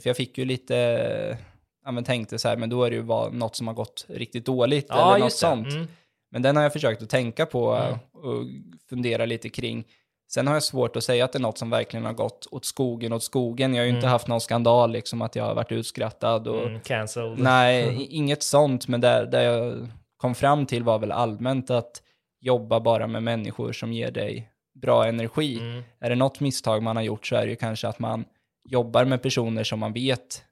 för 0.01 0.09
jag 0.09 0.17
fick 0.17 0.37
ju 0.37 0.45
lite, 0.45 1.37
ja 1.85 1.91
men 1.91 2.03
tänkte 2.03 2.39
så 2.39 2.47
här, 2.47 2.57
men 2.57 2.69
då 2.69 2.83
är 2.83 2.89
det 2.89 2.95
ju 2.95 3.03
bara 3.03 3.29
något 3.29 3.55
som 3.55 3.67
har 3.67 3.73
gått 3.73 4.05
riktigt 4.09 4.45
dåligt 4.45 4.89
eller 4.91 5.17
något 5.19 5.33
sånt. 5.33 5.73
Mm. 5.73 5.87
Men 6.31 6.41
den 6.41 6.55
har 6.55 6.63
jag 6.63 6.73
försökt 6.73 7.01
att 7.01 7.09
tänka 7.09 7.45
på 7.45 7.75
Mm. 7.75 7.99
och 8.13 8.45
fundera 8.89 9.25
lite 9.25 9.49
kring. 9.49 9.85
Sen 10.33 10.47
har 10.47 10.53
jag 10.53 10.63
svårt 10.63 10.95
att 10.95 11.03
säga 11.03 11.25
att 11.25 11.31
det 11.33 11.37
är 11.37 11.41
något 11.41 11.57
som 11.57 11.69
verkligen 11.69 12.05
har 12.05 12.13
gått 12.13 12.47
åt 12.51 12.65
skogen, 12.65 13.13
åt 13.13 13.23
skogen. 13.23 13.73
Jag 13.73 13.81
har 13.81 13.85
ju 13.85 13.89
inte 13.89 13.99
Mm. 14.05 14.11
haft 14.11 14.27
någon 14.27 14.41
skandal, 14.41 14.91
liksom 14.91 15.21
att 15.21 15.35
jag 15.35 15.43
har 15.43 15.55
varit 15.55 15.71
utskrattad 15.71 16.47
och 16.47 16.67
Mm, 16.67 16.79
cancelled. 16.81 17.39
nej, 17.39 17.83
Mm. 17.89 18.05
inget 18.09 18.43
sånt. 18.43 18.87
Men 18.87 19.01
det, 19.01 19.25
det 19.25 19.43
jag 19.43 19.87
kom 20.17 20.35
fram 20.35 20.65
till 20.65 20.83
var 20.83 20.99
väl 20.99 21.11
allmänt 21.11 21.69
att 21.69 22.01
jobba 22.41 22.79
bara 22.79 23.07
med 23.07 23.23
människor 23.23 23.71
som 23.71 23.93
ger 23.93 24.11
dig 24.11 24.49
bra 24.81 25.05
energi. 25.07 25.59
Mm. 25.59 25.83
Är 25.99 26.09
det 26.09 26.15
något 26.15 26.39
misstag 26.39 26.83
man 26.83 26.95
har 26.95 27.03
gjort 27.03 27.25
så 27.27 27.35
är 27.35 27.41
det 27.45 27.49
ju 27.49 27.55
kanske 27.55 27.87
att 27.87 27.99
man 27.99 28.25
jobbar 28.69 29.05
med 29.05 29.21
personer 29.21 29.63
som 29.63 29.79
man 29.79 29.93
vet 29.93 30.43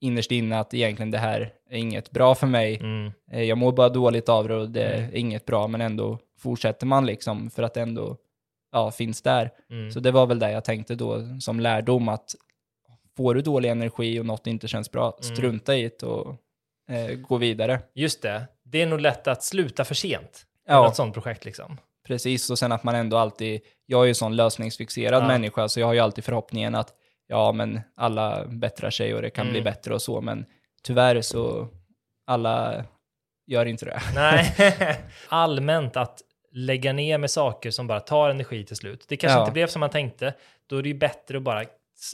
innerst 0.00 0.30
inne 0.32 0.60
att 0.60 0.74
egentligen 0.74 1.10
det 1.10 1.18
här 1.18 1.52
är 1.70 1.78
inget 1.78 2.10
bra 2.10 2.34
för 2.34 2.46
mig. 2.46 2.76
Mm. 2.76 3.12
Eh, 3.32 3.42
Jag 3.42 3.58
mår 3.58 3.72
bara 3.72 3.88
dåligt 3.88 4.28
av 4.28 4.48
det 4.48 4.54
och 4.56 4.70
det 4.70 4.82
är 4.84 5.14
inget 5.16 5.46
bra, 5.46 5.66
men 5.68 5.80
ändå 5.80 6.18
fortsätter 6.38 6.86
man 6.86 7.06
liksom 7.06 7.50
för 7.50 7.62
att 7.62 7.76
ändå 7.76 8.16
ja, 8.72 8.90
finns 8.90 9.22
där. 9.22 9.50
Mm. 9.70 9.90
Så 9.90 10.00
det 10.00 10.10
var 10.10 10.26
väl 10.26 10.38
det 10.38 10.50
jag 10.52 10.64
tänkte 10.64 10.94
då 10.94 11.22
som 11.40 11.60
lärdom 11.60 12.08
att 12.08 12.34
får 13.16 13.34
du 13.34 13.40
dålig 13.42 13.68
energi 13.70 14.20
och 14.20 14.26
något 14.26 14.46
inte 14.46 14.68
känns 14.68 14.90
bra, 14.90 15.18
Mm. 15.22 15.36
strunta 15.36 15.76
i 15.76 15.82
det 15.82 16.02
och 16.02 16.36
eh, 16.90 17.14
gå 17.16 17.36
vidare. 17.36 17.80
Just 17.94 18.22
det. 18.22 18.46
Det 18.64 18.82
är 18.82 18.86
nog 18.86 19.00
lätt 19.00 19.26
att 19.28 19.42
sluta 19.44 19.84
för 19.84 19.94
sent. 19.94 20.46
Ja. 20.66 20.80
Med 20.82 20.88
ett 20.90 20.96
sånt 20.96 21.14
projekt 21.14 21.44
liksom. 21.44 21.78
Precis, 22.06 22.50
och 22.50 22.58
sen 22.58 22.72
att 22.72 22.84
man 22.84 22.94
ändå 22.94 23.16
alltid, 23.16 23.60
jag 23.86 24.02
är 24.02 24.06
ju 24.06 24.14
sån 24.14 24.36
lösningsfixerad 24.36 25.22
Ja. 25.22 25.26
människa, 25.26 25.68
så 25.68 25.80
jag 25.80 25.86
har 25.86 25.94
ju 25.94 26.00
alltid 26.00 26.24
förhoppningen 26.24 26.74
att 26.74 26.92
ja, 27.26 27.52
men 27.52 27.80
alla 27.96 28.46
bättrar 28.46 28.90
sig 28.90 29.14
och 29.14 29.22
det 29.22 29.30
kan 29.30 29.46
bli 29.46 29.58
Mm. 29.58 29.64
bättre 29.72 29.94
och 29.94 30.02
så, 30.02 30.20
men 30.20 30.46
tyvärr 30.82 31.20
så 31.20 31.68
alla 32.26 32.84
gör 33.46 33.66
inte 33.66 33.84
det. 33.84 34.00
Nej. 34.14 34.54
Allmänt 35.28 35.96
att 35.96 36.22
lägga 36.58 36.92
ner 36.92 37.18
med 37.18 37.30
saker 37.30 37.70
som 37.70 37.86
bara 37.86 38.00
tar 38.00 38.30
energi 38.30 38.64
till 38.64 38.76
slut. 38.76 39.04
Det 39.08 39.16
kanske 39.16 39.36
Ja. 39.38 39.42
inte 39.42 39.52
blev 39.52 39.66
som 39.66 39.80
man 39.80 39.90
tänkte. 39.90 40.34
Då 40.66 40.78
är 40.78 40.82
det 40.82 40.88
ju 40.88 40.94
bättre 40.94 41.36
att 41.36 41.42
bara 41.42 41.64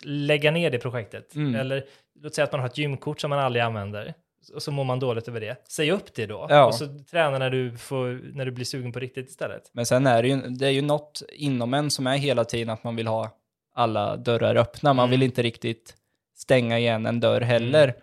lägga 0.04 0.50
ner 0.50 0.70
det 0.70 0.78
projektet. 0.78 1.34
Mm. 1.34 1.54
Eller 1.54 1.84
låt 2.20 2.34
säga 2.34 2.44
att 2.44 2.52
man 2.52 2.60
har 2.60 2.68
ett 2.68 2.78
gymkort 2.78 3.20
som 3.20 3.30
man 3.30 3.38
aldrig 3.38 3.62
använder. 3.64 4.14
Och 4.54 4.62
så 4.62 4.72
mår 4.72 4.84
man 4.84 5.00
dåligt 5.00 5.28
över 5.28 5.40
det. 5.40 5.56
Säg 5.68 5.90
upp 5.90 6.14
det 6.14 6.26
då. 6.26 6.46
Ja. 6.50 6.66
Och 6.66 6.74
så 6.74 6.86
träna 7.10 7.38
när 7.38 7.50
du, 7.50 7.76
får, 7.78 8.20
när 8.34 8.44
du 8.44 8.50
blir 8.50 8.64
sugen 8.64 8.92
på 8.92 8.98
riktigt 9.00 9.28
istället. 9.28 9.70
Men 9.72 9.86
sen 9.86 10.06
är 10.06 10.22
det 10.22 10.28
ju, 10.28 10.36
det 10.36 10.66
är 10.66 10.70
ju 10.70 10.82
något 10.82 11.22
inom 11.32 11.74
en 11.74 11.90
som 11.90 12.06
är 12.06 12.16
hela 12.16 12.44
tiden 12.44 12.70
att 12.70 12.84
man 12.84 12.96
vill 12.96 13.06
ha 13.06 13.30
alla 13.74 14.16
dörrar 14.16 14.56
öppna. 14.56 14.92
Man 14.94 15.02
Mm. 15.04 15.10
vill 15.10 15.22
inte 15.22 15.42
riktigt 15.42 15.94
stänga 16.36 16.78
igen 16.78 17.06
en 17.06 17.20
dörr 17.20 17.40
heller. 17.40 17.94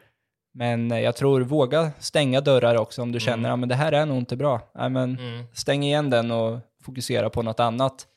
Men 0.54 0.92
eh, 0.92 1.00
jag 1.00 1.16
tror, 1.16 1.42
våga 1.42 1.92
stänga 2.00 2.42
dörrar 2.42 2.76
också 2.76 3.02
om 3.02 3.12
du 3.12 3.20
känner, 3.20 3.50
ja 3.50 3.56
men 3.56 3.70
det 3.70 3.76
här 3.76 3.92
är 3.92 4.06
nog 4.06 4.18
inte 4.18 4.36
bra. 4.36 4.62
Ja, 4.74 4.90
men 4.90 5.18
Mm. 5.20 5.46
stäng 5.54 5.84
igen 5.84 6.10
den 6.10 6.32
och 6.32 6.60
fokusera 6.84 7.30
på 7.30 7.42
något 7.42 7.60
annat. 7.60 8.08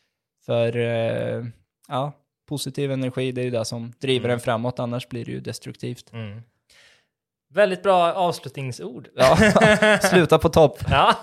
För 0.46 0.76
eh, 0.76 1.44
ja, 1.88 2.12
positiv 2.48 2.92
energi, 2.92 3.32
det 3.32 3.40
är 3.40 3.44
ju 3.44 3.50
det 3.50 3.64
som 3.64 3.92
driver 4.00 4.24
Mm. 4.24 4.34
en 4.34 4.40
framåt, 4.40 4.78
annars 4.78 5.08
blir 5.08 5.24
det 5.24 5.30
ju 5.32 5.40
destruktivt. 5.40 6.12
Mm. 6.12 6.42
Väldigt 7.54 7.82
bra 7.82 8.12
avslutningsord. 8.12 9.08
Ja, 9.16 9.36
sluta 10.02 10.38
på 10.38 10.48
topp. 10.48 10.78
Ja. 10.90 11.14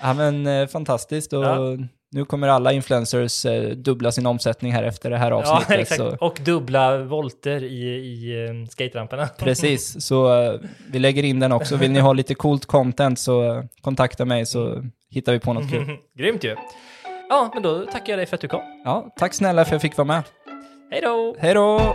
Ja 0.00 0.14
men 0.14 0.46
eh, 0.46 0.66
fantastiskt 0.66 1.32
och 1.32 1.44
Ja. 1.44 1.76
Nu 2.12 2.24
kommer 2.24 2.48
alla 2.48 2.72
influencers 2.72 3.44
eh, 3.44 3.70
dubbla 3.70 4.12
sin 4.12 4.26
omsättning 4.26 4.72
här 4.72 4.82
efter 4.82 5.10
det 5.10 5.16
här 5.16 5.30
ja, 5.30 5.36
avsnittet. 5.36 5.80
exakt. 5.80 6.00
så, 6.00 6.16
Och 6.20 6.38
dubbla 6.44 6.98
volter 6.98 7.64
i, 7.64 7.84
i 7.84 8.46
um, 8.48 8.66
skateramperna. 8.66 9.26
precis, 9.38 10.06
så 10.06 10.42
eh, 10.42 10.60
vi 10.90 10.98
lägger 10.98 11.22
in 11.22 11.40
den 11.40 11.52
också. 11.52 11.76
Vill 11.76 11.92
ni 11.92 12.00
ha 12.00 12.12
lite 12.12 12.34
coolt 12.34 12.66
content 12.66 13.18
så 13.18 13.44
eh, 13.44 13.62
kontakta 13.80 14.24
mig 14.24 14.46
så 14.46 14.84
hittar 15.10 15.32
vi 15.32 15.40
på 15.40 15.52
något 15.52 15.70
kul. 15.70 15.86
Grymt 16.18 16.44
ju. 16.44 16.56
Ja, 17.28 17.50
men 17.54 17.62
då 17.62 17.86
tackar 17.86 18.12
jag 18.12 18.18
dig 18.18 18.26
för 18.26 18.34
att 18.34 18.40
du 18.40 18.48
kom. 18.48 18.62
Ja, 18.84 19.12
tack 19.16 19.34
snälla 19.34 19.64
för 19.64 19.68
att 19.68 19.72
jag 19.72 19.82
fick 19.82 19.96
vara 19.96 20.06
med. 20.06 20.22
Hej 20.90 21.00
då! 21.00 21.36
Hej 21.38 21.54
då! 21.54 21.94